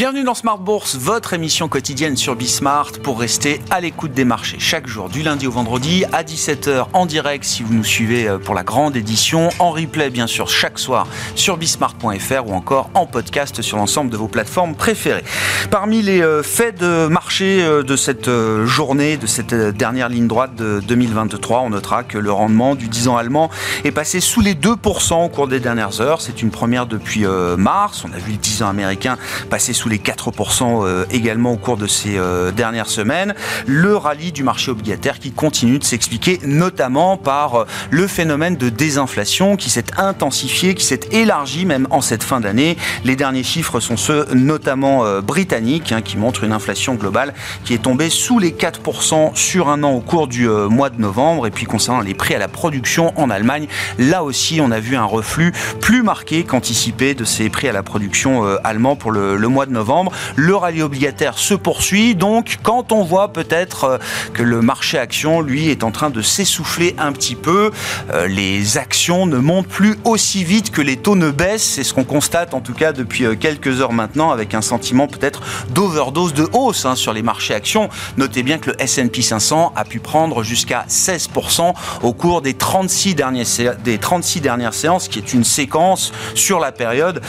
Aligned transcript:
Bienvenue 0.00 0.24
dans 0.24 0.34
Smart 0.34 0.56
Bourse, 0.56 0.96
votre 0.96 1.34
émission 1.34 1.68
quotidienne 1.68 2.16
sur 2.16 2.34
Bismart 2.34 2.92
pour 3.02 3.20
rester 3.20 3.60
à 3.68 3.82
l'écoute 3.82 4.12
des 4.12 4.24
marchés 4.24 4.56
chaque 4.58 4.86
jour 4.86 5.10
du 5.10 5.20
lundi 5.20 5.46
au 5.46 5.50
vendredi 5.50 6.06
à 6.10 6.22
17h 6.22 6.86
en 6.94 7.04
direct 7.04 7.44
si 7.44 7.62
vous 7.62 7.74
nous 7.74 7.84
suivez 7.84 8.26
euh, 8.26 8.38
pour 8.38 8.54
la 8.54 8.62
grande 8.62 8.96
édition, 8.96 9.50
en 9.58 9.72
replay 9.72 10.08
bien 10.08 10.26
sûr 10.26 10.48
chaque 10.48 10.78
soir 10.78 11.06
sur 11.34 11.58
bismart.fr 11.58 12.46
ou 12.46 12.54
encore 12.54 12.88
en 12.94 13.04
podcast 13.04 13.60
sur 13.60 13.76
l'ensemble 13.76 14.08
de 14.08 14.16
vos 14.16 14.26
plateformes 14.26 14.74
préférées. 14.74 15.22
Parmi 15.70 16.00
les 16.00 16.22
euh, 16.22 16.42
faits 16.42 16.80
de 16.80 17.06
marché 17.06 17.62
euh, 17.62 17.82
de 17.82 17.94
cette 17.94 18.30
journée, 18.64 19.18
de 19.18 19.26
cette 19.26 19.52
dernière 19.54 20.08
ligne 20.08 20.28
droite 20.28 20.54
de 20.54 20.80
2023, 20.80 21.60
on 21.60 21.68
notera 21.68 22.04
que 22.04 22.16
le 22.16 22.32
rendement 22.32 22.74
du 22.74 22.88
10 22.88 23.08
ans 23.08 23.18
allemand 23.18 23.50
est 23.84 23.92
passé 23.92 24.20
sous 24.20 24.40
les 24.40 24.54
2% 24.54 25.26
au 25.26 25.28
cours 25.28 25.46
des 25.46 25.60
dernières 25.60 26.00
heures. 26.00 26.22
C'est 26.22 26.40
une 26.40 26.50
première 26.50 26.86
depuis 26.86 27.26
mars. 27.58 28.02
On 28.08 28.14
a 28.14 28.18
vu 28.18 28.32
le 28.32 28.38
10 28.38 28.62
ans 28.62 28.68
américain 28.68 29.18
passer 29.50 29.74
sous 29.74 29.89
les 29.90 29.98
4% 29.98 30.86
euh, 30.86 31.04
également 31.10 31.52
au 31.52 31.56
cours 31.56 31.76
de 31.76 31.86
ces 31.86 32.16
euh, 32.16 32.52
dernières 32.52 32.88
semaines. 32.88 33.34
Le 33.66 33.96
rallye 33.96 34.32
du 34.32 34.42
marché 34.44 34.70
obligataire 34.70 35.18
qui 35.18 35.32
continue 35.32 35.78
de 35.78 35.84
s'expliquer 35.84 36.38
notamment 36.44 37.16
par 37.16 37.54
euh, 37.54 37.66
le 37.90 38.06
phénomène 38.06 38.56
de 38.56 38.68
désinflation 38.68 39.56
qui 39.56 39.68
s'est 39.68 39.84
intensifié, 39.98 40.74
qui 40.74 40.84
s'est 40.84 41.00
élargi 41.10 41.66
même 41.66 41.86
en 41.90 42.00
cette 42.00 42.22
fin 42.22 42.40
d'année. 42.40 42.76
Les 43.04 43.16
derniers 43.16 43.42
chiffres 43.42 43.80
sont 43.80 43.96
ceux 43.96 44.26
notamment 44.32 45.20
britanniques 45.20 45.90
hein, 45.92 46.02
qui 46.02 46.16
montrent 46.16 46.44
une 46.44 46.52
inflation 46.52 46.94
globale 46.94 47.34
qui 47.64 47.74
est 47.74 47.82
tombée 47.82 48.10
sous 48.10 48.38
les 48.38 48.52
4% 48.52 49.34
sur 49.34 49.68
un 49.68 49.82
an 49.82 49.90
au 49.90 50.00
cours 50.00 50.28
du 50.28 50.48
mois 50.48 50.90
de 50.90 51.00
novembre. 51.00 51.46
Et 51.48 51.50
puis 51.50 51.66
concernant 51.66 52.00
les 52.00 52.14
prix 52.14 52.34
à 52.34 52.38
la 52.38 52.48
production 52.48 53.12
en 53.18 53.30
Allemagne, 53.30 53.66
là 53.98 54.22
aussi 54.22 54.60
on 54.62 54.70
a 54.70 54.78
vu 54.78 54.94
un 54.94 55.04
reflux 55.04 55.52
plus 55.80 56.02
marqué 56.02 56.44
qu'anticipé 56.44 57.14
de 57.14 57.24
ces 57.24 57.50
prix 57.50 57.68
à 57.68 57.72
la 57.72 57.82
production 57.82 58.44
allemands 58.62 58.96
pour 58.96 59.10
le, 59.10 59.36
le 59.36 59.48
mois 59.48 59.66
de 59.66 59.69
novembre. 59.70 60.12
Le 60.36 60.54
rallye 60.54 60.82
obligataire 60.82 61.38
se 61.38 61.54
poursuit. 61.54 62.14
Donc, 62.14 62.58
quand 62.62 62.92
on 62.92 63.02
voit 63.02 63.32
peut-être 63.32 63.84
euh, 63.84 63.98
que 64.34 64.42
le 64.42 64.62
marché 64.62 64.98
action, 64.98 65.40
lui, 65.40 65.68
est 65.68 65.84
en 65.84 65.90
train 65.90 66.10
de 66.10 66.22
s'essouffler 66.22 66.94
un 66.98 67.12
petit 67.12 67.34
peu, 67.34 67.70
euh, 68.12 68.26
les 68.26 68.78
actions 68.78 69.26
ne 69.26 69.38
montent 69.38 69.68
plus 69.68 69.96
aussi 70.04 70.44
vite 70.44 70.70
que 70.70 70.82
les 70.82 70.96
taux 70.96 71.16
ne 71.16 71.30
baissent. 71.30 71.62
C'est 71.62 71.84
ce 71.84 71.94
qu'on 71.94 72.04
constate 72.04 72.54
en 72.54 72.60
tout 72.60 72.74
cas 72.74 72.92
depuis 72.92 73.24
euh, 73.24 73.34
quelques 73.34 73.80
heures 73.80 73.92
maintenant, 73.92 74.30
avec 74.30 74.54
un 74.54 74.62
sentiment 74.62 75.06
peut-être 75.06 75.40
d'overdose 75.70 76.34
de 76.34 76.48
hausse 76.52 76.84
hein, 76.84 76.94
sur 76.94 77.12
les 77.12 77.22
marchés 77.22 77.54
actions. 77.54 77.88
Notez 78.16 78.42
bien 78.42 78.58
que 78.58 78.70
le 78.70 78.82
S&P 78.82 79.22
500 79.22 79.72
a 79.76 79.84
pu 79.84 80.00
prendre 80.00 80.42
jusqu'à 80.42 80.84
16% 80.88 81.74
au 82.02 82.12
cours 82.12 82.42
des 82.42 82.54
36, 82.54 83.14
derniers, 83.14 83.44
des 83.84 83.98
36 83.98 84.40
dernières 84.40 84.74
séances, 84.74 85.08
qui 85.08 85.18
est 85.18 85.32
une 85.32 85.44
séquence 85.44 86.12
sur 86.34 86.60
la 86.60 86.72
période 86.72 87.20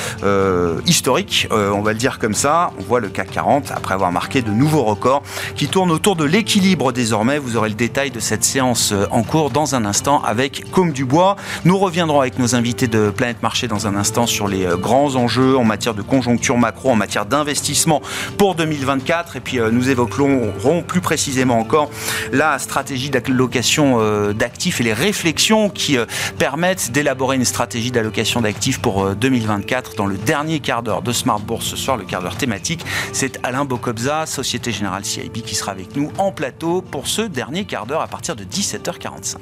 historique, 0.86 1.48
on 1.52 1.82
va 1.82 1.94
le 1.94 1.98
dire 1.98 2.20
comme 2.20 2.31
ça 2.34 2.72
on 2.78 2.82
voit 2.84 3.00
le 3.00 3.10
CAC 3.10 3.32
40, 3.32 3.72
après 3.72 3.94
avoir 3.94 4.12
marqué 4.12 4.42
de 4.42 4.52
nouveaux 4.52 4.84
records, 4.84 5.24
qui 5.56 5.68
tourne 5.68 5.92
autour 5.92 6.16
de 6.16 6.26
l'équilibre 6.26 6.92
désormais. 6.92 7.38
Vous 7.38 7.58
aurez 7.58 7.70
le 7.70 7.76
détail 7.76 8.12
de 8.12 8.20
cette 8.20 8.44
séance 8.44 8.92
euh, 8.92 9.06
en 9.12 9.24
cours 9.24 9.50
dans 9.50 9.76
un 9.76 9.86
instant 9.86 10.22
avec 10.24 10.70
Comme 10.72 10.92
Dubois. 10.92 11.36
Nous 11.66 11.78
reviendrons 11.78 12.22
avec 12.22 12.40
nos 12.40 12.56
invités 12.56 12.88
de 12.88 13.10
Planète 13.10 13.42
Marché 13.42 13.68
dans 13.68 13.88
un 13.88 13.96
instant 13.96 14.26
sur 14.26 14.48
les 14.48 14.66
euh, 14.66 14.78
grands 14.78 15.16
enjeux 15.16 15.58
en 15.58 15.64
matière 15.64 15.94
de 15.94 16.02
conjoncture 16.02 16.58
macro, 16.58 16.92
en 16.92 16.96
matière 16.96 17.26
d'investissement 17.26 18.02
pour 18.38 18.56
2024. 18.56 19.38
Et 19.38 19.40
puis 19.40 19.60
euh, 19.60 19.72
nous 19.72 19.90
évoquerons 19.90 20.84
plus 20.86 21.02
précisément 21.02 21.60
encore 21.60 21.90
la 22.32 22.60
stratégie 22.60 23.10
d'allocation 23.10 24.32
d'actifs 24.34 24.82
et 24.82 24.84
les 24.84 24.94
réflexions 24.94 25.70
qui 25.70 25.98
permettent 26.38 26.92
d'élaborer 26.92 27.36
une 27.36 27.46
stratégie 27.46 27.92
d'allocation 27.92 28.42
d'actifs 28.42 28.80
pour 28.80 29.16
2024 29.16 29.96
dans 29.96 30.06
le 30.06 30.18
dernier 30.18 30.60
quart 30.60 30.84
d'heure 30.84 31.02
de 31.02 31.12
Smart 31.12 31.40
Bourse 31.40 31.66
ce 31.66 31.76
soir, 31.76 31.98
le 31.98 32.04
quart 32.04 32.21
d'heure 32.22 32.38
thématique. 32.38 32.86
C'est 33.14 33.40
Alain 33.44 33.66
Bocobza, 33.66 34.26
Société 34.26 34.72
Générale 34.72 35.06
CIB, 35.06 35.42
qui 35.42 35.56
sera 35.56 35.72
avec 35.72 35.96
nous 35.96 36.12
en 36.18 36.32
plateau 36.32 36.82
pour 36.82 37.08
ce 37.08 37.22
dernier 37.22 37.66
quart 37.66 37.86
d'heure 37.86 38.02
à 38.02 38.08
partir 38.08 38.36
de 38.36 38.44
17h45. 38.44 39.38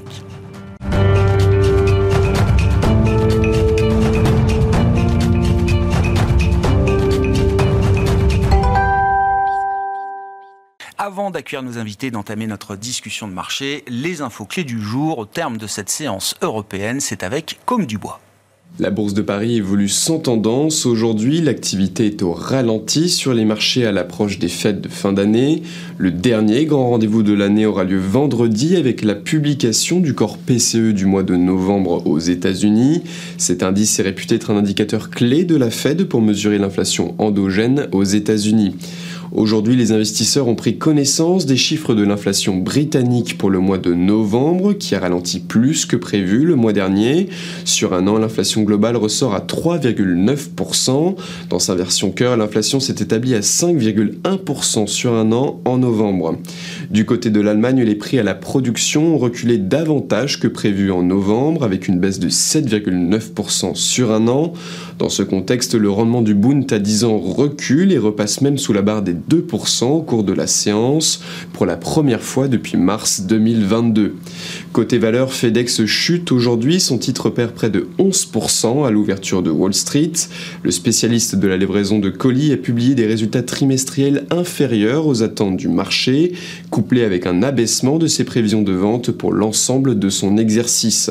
Avant 11.01 11.31
d'accueillir 11.31 11.63
nos 11.63 11.77
invités 11.77 12.11
d'entamer 12.11 12.45
notre 12.45 12.75
discussion 12.75 13.27
de 13.27 13.33
marché, 13.33 13.85
les 13.87 14.21
infos 14.21 14.45
clés 14.45 14.65
du 14.65 14.81
jour 14.81 15.17
au 15.17 15.25
terme 15.25 15.57
de 15.57 15.65
cette 15.65 15.89
séance 15.89 16.35
européenne, 16.41 16.99
c'est 16.99 17.23
avec 17.23 17.57
Comme 17.65 17.85
du 17.85 17.97
Bois. 17.97 18.19
La 18.81 18.91
bourse 18.91 19.13
de 19.13 19.21
Paris 19.21 19.57
évolue 19.57 19.89
sans 19.89 20.19
tendance. 20.19 20.85
Aujourd'hui, 20.85 21.41
l'activité 21.41 22.05
est 22.05 22.23
au 22.23 22.31
ralenti 22.31 23.09
sur 23.09 23.33
les 23.33 23.43
marchés 23.43 23.85
à 23.85 23.91
l'approche 23.91 24.39
des 24.39 24.47
fêtes 24.47 24.79
de 24.79 24.87
fin 24.87 25.11
d'année. 25.11 25.63
Le 25.97 26.11
dernier 26.11 26.63
grand 26.63 26.91
rendez-vous 26.91 27.21
de 27.21 27.33
l'année 27.33 27.65
aura 27.65 27.83
lieu 27.83 27.99
vendredi 27.99 28.77
avec 28.77 29.03
la 29.03 29.15
publication 29.15 29.99
du 29.99 30.13
corps 30.13 30.37
PCE 30.37 30.93
du 30.93 31.05
mois 31.05 31.23
de 31.23 31.35
novembre 31.35 32.07
aux 32.07 32.19
États-Unis. 32.19 33.03
Cet 33.37 33.63
indice 33.63 33.99
est 33.99 34.03
réputé 34.03 34.35
être 34.35 34.49
un 34.49 34.55
indicateur 34.55 35.09
clé 35.09 35.43
de 35.43 35.57
la 35.57 35.71
Fed 35.71 36.05
pour 36.05 36.21
mesurer 36.21 36.57
l'inflation 36.57 37.15
endogène 37.17 37.87
aux 37.91 38.05
États-Unis. 38.05 38.75
Aujourd'hui, 39.31 39.75
les 39.75 39.91
investisseurs 39.91 40.47
ont 40.47 40.55
pris 40.55 40.79
connaissance 40.79 41.45
des 41.45 41.55
chiffres 41.55 41.93
de 41.93 42.03
l'inflation 42.03 42.57
britannique 42.57 43.37
pour 43.37 43.51
le 43.51 43.59
mois 43.59 43.77
de 43.77 43.93
novembre, 43.93 44.73
qui 44.73 44.95
a 44.95 44.99
ralenti 44.99 45.39
plus 45.39 45.85
que 45.85 45.95
prévu 45.95 46.45
le 46.45 46.55
mois 46.55 46.73
dernier. 46.73 47.29
Sur 47.63 47.93
un 47.93 48.07
an, 48.07 48.17
l'inflation 48.17 48.63
globale 48.63 48.97
ressort 48.97 49.35
à 49.35 49.41
3,9%. 49.41 51.15
Dans 51.49 51.59
sa 51.59 51.75
version 51.75 52.09
cœur, 52.09 52.37
l'inflation 52.37 52.79
s'est 52.79 52.95
établie 52.99 53.35
à 53.35 53.41
5,1% 53.41 54.87
sur 54.87 55.13
un 55.13 55.31
an 55.31 55.61
en 55.63 55.77
novembre. 55.77 56.37
Du 56.89 57.05
côté 57.05 57.29
de 57.29 57.39
l'Allemagne, 57.39 57.83
les 57.83 57.95
prix 57.95 58.17
à 58.17 58.23
la 58.23 58.33
production 58.33 59.13
ont 59.13 59.17
reculé 59.19 59.59
davantage 59.59 60.39
que 60.39 60.47
prévu 60.47 60.91
en 60.91 61.03
novembre, 61.03 61.63
avec 61.63 61.87
une 61.87 61.99
baisse 61.99 62.19
de 62.19 62.29
7,9% 62.29 63.75
sur 63.75 64.11
un 64.11 64.27
an. 64.27 64.53
Dans 64.99 65.07
ce 65.07 65.23
contexte, 65.23 65.75
le 65.75 65.89
rendement 65.89 66.21
du 66.21 66.33
Bund 66.33 66.69
à 66.73 66.77
10 66.77 67.05
ans 67.05 67.19
recule 67.19 67.93
et 67.93 67.97
repasse 67.97 68.41
même 68.41 68.57
sous 68.57 68.73
la 68.73 68.81
barre 68.81 69.01
des 69.01 69.13
2% 69.13 69.85
au 69.85 70.01
cours 70.01 70.25
de 70.25 70.33
la 70.33 70.45
séance, 70.45 71.21
pour 71.53 71.65
la 71.65 71.77
première 71.77 72.21
fois 72.21 72.49
depuis 72.49 72.75
mars 72.75 73.21
2022. 73.21 74.15
Côté 74.73 74.97
valeur, 74.97 75.31
FedEx 75.31 75.85
chute 75.85 76.33
aujourd'hui, 76.33 76.81
son 76.81 76.97
titre 76.97 77.29
perd 77.29 77.53
près 77.53 77.69
de 77.69 77.87
11% 77.97 78.85
à 78.85 78.91
l'ouverture 78.91 79.41
de 79.41 79.49
Wall 79.49 79.73
Street. 79.73 80.11
Le 80.63 80.71
spécialiste 80.71 81.37
de 81.37 81.47
la 81.47 81.55
livraison 81.55 81.99
de 81.99 82.09
colis 82.09 82.51
a 82.51 82.57
publié 82.57 82.93
des 82.93 83.07
résultats 83.07 83.41
trimestriels 83.41 84.25
inférieurs 84.31 85.07
aux 85.07 85.23
attentes 85.23 85.55
du 85.55 85.69
marché, 85.69 86.33
couplés 86.71 87.05
avec 87.05 87.25
un 87.25 87.41
abaissement 87.41 87.99
de 87.99 88.07
ses 88.07 88.25
prévisions 88.25 88.63
de 88.63 88.73
vente 88.73 89.11
pour 89.11 89.31
l'ensemble 89.31 89.97
de 89.97 90.09
son 90.09 90.37
exercice. 90.37 91.09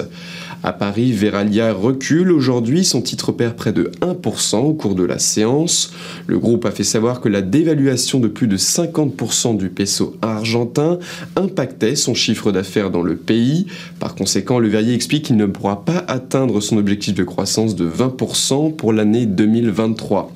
À 0.65 0.73
Paris, 0.73 1.13
Veralia 1.13 1.73
recule 1.73 2.33
aujourd'hui, 2.33 2.85
son 2.85 3.01
titre 3.01 3.31
perd 3.31 3.55
près 3.55 3.73
de 3.73 3.93
1% 4.01 4.57
au 4.57 4.75
cours 4.75 4.97
de 4.97 5.05
la 5.05 5.21
séance. 5.21 5.93
Le 6.27 6.41
groupe 6.41 6.65
a 6.65 6.73
fait 6.73 6.83
savoir 6.83 7.21
que 7.21 7.29
la 7.29 7.43
dévaluation 7.43 8.19
de 8.19 8.27
plus 8.27 8.49
de 8.49 8.57
50% 8.57 9.57
du 9.57 9.69
peso 9.69 10.17
argentin 10.21 10.99
impactait 11.37 11.95
son 11.95 12.13
chiffre 12.13 12.51
d'affaires 12.51 12.91
dans 12.91 13.03
le 13.03 13.15
pays. 13.15 13.67
Par 14.01 14.17
conséquent, 14.17 14.59
le 14.59 14.67
verrier 14.67 14.95
explique 14.95 15.27
qu'il 15.27 15.37
ne 15.37 15.47
pourra 15.47 15.85
pas 15.85 16.05
atteindre 16.09 16.61
son 16.61 16.77
objectif 16.77 17.15
de 17.15 17.23
croissance 17.23 17.77
de 17.77 17.89
20% 17.89 18.75
pour 18.75 18.93
l'année 18.93 19.27
2023. 19.27 20.33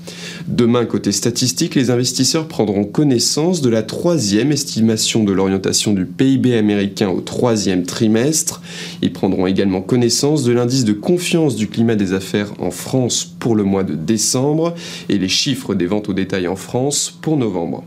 Demain, 0.47 0.85
côté 0.87 1.13
statistique, 1.13 1.75
les 1.75 1.91
investisseurs 1.91 2.49
prendront 2.49 2.85
connaissance 2.85 3.61
de 3.61 3.71
la 3.71 3.83
troisième 3.83 4.53
estimation 4.53 5.25
de 5.25 5.33
l'orientation 5.33 5.93
du 5.93 6.05
PIB 6.05 6.57
américain 6.57 7.09
au 7.09 7.21
troisième 7.21 7.85
trimestre. 7.85 8.61
Ils 9.03 9.13
prendront 9.13 9.47
également 9.47 9.83
connaissance 9.83 10.43
de 10.45 10.53
l'indice 10.53 10.85
de 10.85 10.93
confiance 10.93 11.57
du 11.57 11.69
climat 11.69 11.95
des 11.95 12.13
affaires 12.13 12.53
en 12.59 12.71
France 12.71 13.25
pour 13.25 13.55
le 13.55 13.65
mois 13.65 13.85
de 13.85 13.95
décembre 13.95 14.75
et 15.09 15.19
les 15.19 15.29
chiffres 15.29 15.75
des 15.75 15.87
ventes 15.87 16.09
au 16.09 16.13
détail 16.13 16.49
en 16.49 16.57
France 16.57 17.17
pour 17.23 17.37
novembre. 17.37 17.85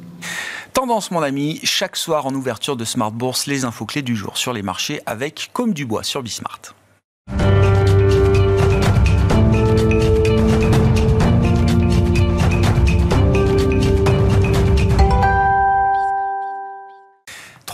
Tendance, 0.74 1.12
mon 1.12 1.21
ami, 1.21 1.59
chaque 1.63 1.95
soir 1.95 2.25
en 2.25 2.33
ouverture 2.35 2.75
de 2.75 2.83
Smart 2.83 3.12
Bourse, 3.12 3.47
les 3.47 3.63
infos 3.63 3.85
clés 3.85 4.01
du 4.01 4.15
jour 4.15 4.38
sur 4.38 4.53
les 4.53 4.62
marchés 4.62 5.01
avec 5.06 5.50
Comme 5.53 5.74
du 5.74 5.85
Bois 5.85 6.03
sur 6.03 6.21
Bismart. 6.21 6.75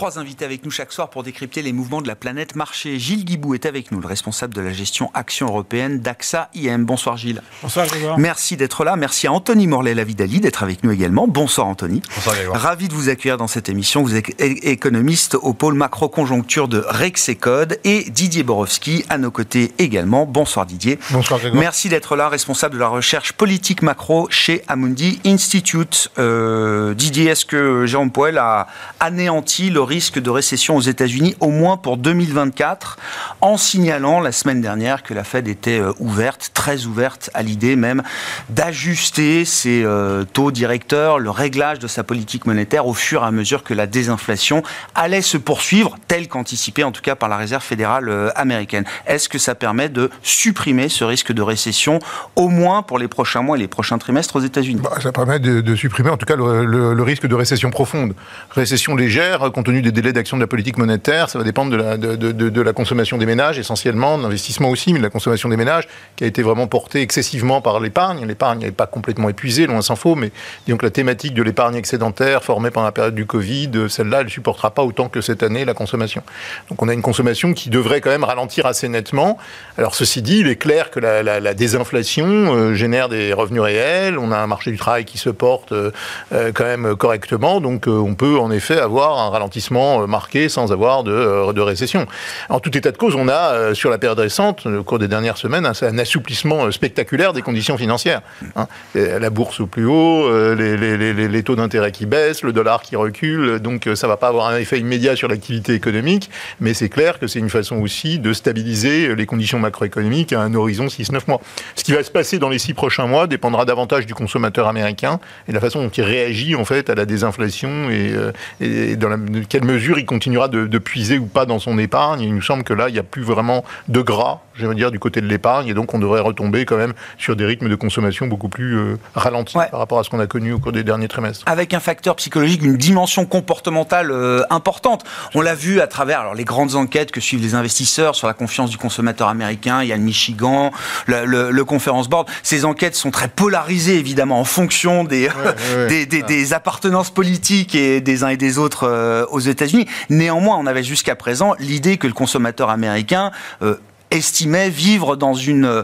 Trois 0.02 0.18
invités 0.18 0.44
avec 0.44 0.64
nous 0.64 0.72
chaque 0.72 0.90
soir 0.90 1.10
pour 1.10 1.22
décrypter 1.22 1.62
les 1.62 1.72
mouvements 1.72 2.02
de 2.02 2.08
la 2.08 2.16
planète 2.16 2.56
marché. 2.56 2.98
Gilles 2.98 3.24
Guibou 3.24 3.54
est 3.54 3.66
avec 3.66 3.92
nous, 3.92 4.00
le 4.00 4.08
responsable 4.08 4.52
de 4.52 4.60
la 4.60 4.72
gestion 4.72 5.12
action 5.14 5.46
européenne 5.46 6.00
d'AXA 6.00 6.50
IM. 6.56 6.84
Bonsoir 6.84 7.16
Gilles. 7.16 7.40
Bonsoir 7.62 7.86
Grégoire. 7.86 8.18
Merci 8.18 8.56
d'être 8.56 8.82
là. 8.82 8.96
Merci 8.96 9.28
à 9.28 9.32
Anthony 9.32 9.68
Morlet-Lavidali 9.68 10.40
d'être 10.40 10.64
avec 10.64 10.82
nous 10.82 10.90
également. 10.90 11.28
Bonsoir 11.28 11.68
Anthony. 11.68 12.02
Bonsoir 12.16 12.34
Grégoire. 12.34 12.60
Ravi 12.60 12.88
de 12.88 12.94
vous 12.94 13.10
accueillir 13.10 13.36
dans 13.36 13.46
cette 13.46 13.68
émission. 13.68 14.02
Vous 14.02 14.16
êtes 14.16 14.34
économiste 14.40 15.36
au 15.36 15.52
pôle 15.52 15.74
macro-conjoncture 15.74 16.66
de 16.66 16.84
Rexecode 16.84 17.78
et 17.84 18.02
Didier 18.10 18.42
Borowski 18.42 19.04
à 19.08 19.18
nos 19.18 19.30
côtés 19.30 19.70
également. 19.78 20.26
Bonsoir 20.26 20.66
Didier. 20.66 20.98
Bonsoir 21.12 21.38
Grégoire. 21.38 21.60
Merci 21.60 21.88
d'être 21.88 22.16
là, 22.16 22.28
responsable 22.28 22.74
de 22.74 22.80
la 22.80 22.88
recherche 22.88 23.34
politique 23.34 23.82
macro 23.82 24.26
chez 24.30 24.64
Amundi 24.66 25.20
Institute. 25.24 26.10
Euh, 26.18 26.92
Didier, 26.94 27.26
est-ce 27.26 27.44
que 27.44 27.86
Jérôme 27.86 28.10
Poel 28.10 28.38
a 28.38 28.66
anéanti 28.98 29.70
le 29.70 29.91
risque 29.92 30.18
de 30.18 30.30
récession 30.30 30.74
aux 30.74 30.80
États-Unis, 30.80 31.36
au 31.40 31.50
moins 31.50 31.76
pour 31.76 31.98
2024, 31.98 32.96
en 33.42 33.58
signalant 33.58 34.20
la 34.20 34.32
semaine 34.32 34.62
dernière 34.62 35.02
que 35.02 35.12
la 35.12 35.22
Fed 35.22 35.48
était 35.48 35.80
euh, 35.80 35.92
ouverte, 35.98 36.50
très 36.54 36.86
ouverte 36.86 37.28
à 37.34 37.42
l'idée 37.42 37.76
même 37.76 38.02
d'ajuster 38.48 39.44
ses 39.44 39.82
euh, 39.84 40.24
taux 40.24 40.50
directeurs, 40.50 41.18
le 41.18 41.28
réglage 41.28 41.78
de 41.78 41.88
sa 41.88 42.04
politique 42.04 42.46
monétaire 42.46 42.86
au 42.86 42.94
fur 42.94 43.22
et 43.22 43.26
à 43.26 43.30
mesure 43.30 43.64
que 43.64 43.74
la 43.74 43.86
désinflation 43.86 44.62
allait 44.94 45.20
se 45.20 45.36
poursuivre, 45.36 45.96
tel 46.08 46.26
qu'anticipé 46.26 46.84
en 46.84 46.92
tout 46.92 47.02
cas 47.02 47.14
par 47.14 47.28
la 47.28 47.36
Réserve 47.36 47.62
fédérale 47.62 48.08
euh, 48.08 48.30
américaine. 48.34 48.86
Est-ce 49.06 49.28
que 49.28 49.36
ça 49.36 49.54
permet 49.54 49.90
de 49.90 50.08
supprimer 50.22 50.88
ce 50.88 51.04
risque 51.04 51.32
de 51.32 51.42
récession, 51.42 51.98
au 52.34 52.48
moins 52.48 52.82
pour 52.82 52.98
les 52.98 53.08
prochains 53.08 53.42
mois 53.42 53.58
et 53.58 53.60
les 53.60 53.68
prochains 53.68 53.98
trimestres 53.98 54.36
aux 54.36 54.40
États-Unis? 54.40 54.80
Bah, 54.82 54.96
Ça 55.02 55.12
permet 55.12 55.38
de, 55.38 55.74
supprimer 55.74 56.08
en 56.08 56.16
tout 56.16 56.24
cas 56.24 56.36
le, 56.36 56.94
le 56.94 57.02
risque 57.02 57.26
de 57.26 57.34
récession 57.34 57.70
profonde. 57.70 58.14
Récession 58.52 58.96
légère, 58.96 59.52
compte 59.52 59.66
tenu 59.66 59.81
des 59.82 59.92
délais 59.92 60.12
d'action 60.12 60.36
de 60.36 60.42
la 60.42 60.46
politique 60.46 60.78
monétaire, 60.78 61.28
ça 61.28 61.38
va 61.38 61.44
dépendre 61.44 61.70
de 61.70 62.62
la, 62.62 62.72
consommation 62.72 63.18
des 63.18 63.26
ménages 63.26 63.58
essentiellement, 63.58 64.18
de 64.18 64.22
l'investissement 64.22 64.70
aussi, 64.70 64.92
mais 64.92 64.98
de 64.98 65.04
la 65.04 65.10
consommation 65.10 65.48
des 65.48 65.56
ménages, 65.56 65.88
qui 66.16 66.24
a 66.24 66.26
été 66.26 66.42
vraiment 66.42 66.66
portée 66.66 67.02
excessivement 67.02 67.60
par 67.60 67.80
l'épargne. 67.80 68.26
L'épargne 68.26 68.60
n'est 68.60 68.70
pas 68.70 68.86
complètement 68.86 69.28
épuisée, 69.28 69.66
loin 69.66 69.82
s'en 69.82 69.96
faut, 69.96 70.14
mais 70.14 70.30
que 70.66 70.84
la 70.84 70.90
thématique 70.90 71.34
de 71.34 71.42
l'épargne 71.42 71.74
excédentaire 71.74 72.42
formée 72.42 72.70
pendant 72.70 72.86
la 72.86 72.92
période 72.92 73.14
du 73.14 73.26
Covid, 73.26 73.70
celle-là, 73.88 74.20
elle 74.20 74.26
ne 74.26 74.30
supportera 74.30 74.70
pas 74.70 74.82
autant 74.82 75.08
que 75.08 75.20
cette 75.20 75.42
année 75.42 75.64
la 75.64 75.74
consommation. 75.74 76.22
Donc 76.70 76.82
on 76.82 76.88
a 76.88 76.94
une 76.94 77.02
consommation 77.02 77.52
qui 77.52 77.68
devrait 77.68 78.00
quand 78.00 78.10
même 78.10 78.24
ralentir 78.24 78.64
assez 78.66 78.88
nettement. 78.88 79.36
Alors 79.76 79.94
ceci 79.94 80.22
dit, 80.22 80.38
il 80.38 80.48
est 80.48 80.56
clair 80.56 80.90
que 80.90 80.98
la 81.00 81.54
désinflation 81.54 82.12
euh, 82.26 82.74
génère 82.74 83.08
des 83.08 83.32
revenus 83.32 83.62
réels, 83.62 84.18
on 84.18 84.32
a 84.32 84.38
un 84.38 84.46
marché 84.46 84.70
du 84.70 84.76
travail 84.76 85.04
qui 85.04 85.18
se 85.18 85.30
porte 85.30 85.72
euh, 85.72 85.90
euh, 86.32 86.52
quand 86.54 86.64
même 86.64 86.96
correctement, 86.96 87.60
donc 87.60 87.86
on 87.86 88.14
peut 88.14 88.38
en 88.38 88.50
effet 88.50 88.78
avoir 88.78 89.18
un 89.18 89.30
ralentissement 89.30 89.71
marqué 89.72 90.48
sans 90.48 90.72
avoir 90.72 91.02
de, 91.04 91.52
de 91.52 91.60
récession. 91.60 92.06
En 92.48 92.60
tout 92.60 92.76
état 92.76 92.90
de 92.90 92.96
cause, 92.96 93.14
on 93.14 93.28
a 93.28 93.54
euh, 93.54 93.74
sur 93.74 93.90
la 93.90 93.98
période 93.98 94.18
récente, 94.18 94.66
au 94.66 94.82
cours 94.82 94.98
des 94.98 95.08
dernières 95.08 95.36
semaines, 95.36 95.66
un, 95.66 95.98
assouplissement 95.98 96.64
euh, 96.64 96.70
spectaculaire 96.70 97.32
des 97.32 97.42
conditions 97.42 97.76
financières. 97.76 98.22
Hein. 98.56 98.66
La 98.94 99.30
bourse 99.30 99.60
au 99.60 99.66
plus 99.66 99.86
haut, 99.86 100.26
euh, 100.26 100.54
les, 100.54 101.42
taux 101.42 101.56
d'intérêt 101.56 101.92
qui 101.92 102.06
baissent, 102.06 102.42
le 102.42 102.52
dollar 102.52 102.82
qui 102.82 102.96
recule, 102.96 103.58
donc 103.58 103.88
ça 103.94 104.06
va 104.06 104.16
pas 104.16 104.28
avoir 104.28 104.48
un 104.48 104.56
effet 104.58 104.78
immédiat 104.78 105.16
sur 105.16 105.28
l'activité 105.28 105.74
économique, 105.74 106.30
mais 106.60 106.72
c'est 106.74 106.88
clair 106.88 107.18
que 107.18 107.26
c'est 107.26 107.40
une 107.40 107.50
façon 107.50 107.76
aussi 107.76 108.18
de 108.18 108.32
stabiliser 108.32 109.14
les 109.16 109.26
conditions 109.26 109.58
macroéconomiques 109.58 110.32
à 110.32 110.40
un 110.40 110.54
horizon 110.54 110.86
6-9 110.86 111.22
mois. 111.26 111.40
Ce 111.74 111.82
qui 111.82 111.92
va 111.92 112.04
se 112.04 112.10
passer 112.10 112.38
dans 112.38 112.48
les 112.48 112.58
six 112.58 112.74
prochains 112.74 113.06
mois 113.06 113.26
dépendra 113.26 113.64
davantage 113.64 114.06
du 114.06 114.14
consommateur 114.14 114.68
américain 114.68 115.18
et 115.48 115.50
de 115.50 115.54
la 115.54 115.60
façon 115.60 115.82
dont 115.82 115.88
il 115.90 116.04
réagit 116.04 116.54
en 116.54 116.64
fait 116.64 116.90
à 116.90 116.94
la 116.94 117.06
désinflation 117.06 117.90
et, 117.90 118.14
et 118.60 118.94
dans 118.96 119.08
la, 119.08 119.16
quelle 119.52 119.64
mesure 119.64 119.98
il 119.98 120.06
continuera 120.06 120.48
de, 120.48 120.66
de 120.66 120.78
puiser 120.78 121.18
ou 121.18 121.26
pas 121.26 121.44
dans 121.44 121.58
son 121.58 121.76
épargne. 121.76 122.22
Il 122.22 122.34
nous 122.34 122.40
semble 122.40 122.64
que 122.64 122.72
là, 122.72 122.88
il 122.88 122.94
n'y 122.94 122.98
a 122.98 123.02
plus 123.02 123.20
vraiment 123.20 123.66
de 123.86 124.00
gras, 124.00 124.40
je 124.54 124.66
veux 124.66 124.74
dire, 124.74 124.90
du 124.90 124.98
côté 124.98 125.20
de 125.20 125.26
l'épargne, 125.26 125.68
et 125.68 125.74
donc 125.74 125.92
on 125.92 125.98
devrait 125.98 126.22
retomber 126.22 126.64
quand 126.64 126.78
même 126.78 126.94
sur 127.18 127.36
des 127.36 127.44
rythmes 127.44 127.68
de 127.68 127.74
consommation 127.74 128.26
beaucoup 128.26 128.48
plus 128.48 128.78
euh, 128.78 128.96
ralentis 129.14 129.52
par 129.70 129.78
rapport 129.78 129.98
à 129.98 130.04
ce 130.04 130.08
qu'on 130.08 130.20
a 130.20 130.26
connu 130.26 130.54
au 130.54 130.58
cours 130.58 130.72
des 130.72 130.84
derniers 130.84 131.06
trimestres. 131.06 131.44
Avec 131.44 131.74
un 131.74 131.80
facteur 131.80 132.16
psychologique, 132.16 132.62
une 132.62 132.78
dimension 132.78 133.26
comportementale 133.26 134.10
euh, 134.10 134.42
importante. 134.48 135.04
On 135.34 135.42
l'a 135.42 135.54
vu 135.54 135.82
à 135.82 135.86
travers 135.86 136.20
alors, 136.20 136.34
les 136.34 136.44
grandes 136.44 136.74
enquêtes 136.74 137.10
que 137.10 137.20
suivent 137.20 137.42
les 137.42 137.54
investisseurs 137.54 138.14
sur 138.14 138.28
la 138.28 138.32
confiance 138.32 138.70
du 138.70 138.78
consommateur 138.78 139.28
américain. 139.28 139.82
Il 139.82 139.88
y 139.88 139.92
a 139.92 139.96
le 139.98 140.02
Michigan, 140.02 140.72
le, 141.04 141.50
le, 141.50 141.64
Conference 141.66 142.08
Board. 142.08 142.26
Ces 142.42 142.64
enquêtes 142.64 142.94
sont 142.94 143.10
très 143.10 143.28
polarisées, 143.28 143.98
évidemment, 143.98 144.40
en 144.40 144.44
fonction 144.44 145.04
des, 145.04 145.28
des, 145.90 146.06
des, 146.06 146.52
appartenances 146.54 147.10
politiques 147.10 147.74
et 147.74 148.00
des 148.00 148.24
uns 148.24 148.28
et 148.28 148.38
des 148.38 148.56
autres 148.56 148.88
euh, 148.88 149.26
aux 149.30 149.41
États-Unis. 149.48 149.86
Néanmoins, 150.10 150.56
on 150.58 150.66
avait 150.66 150.82
jusqu'à 150.82 151.16
présent 151.16 151.54
l'idée 151.58 151.96
que 151.96 152.06
le 152.06 152.12
consommateur 152.12 152.70
américain 152.70 153.30
euh, 153.62 153.76
estimait 154.12 154.70
vivre 154.70 155.16
dans 155.16 155.34
une, 155.34 155.64
euh, 155.64 155.82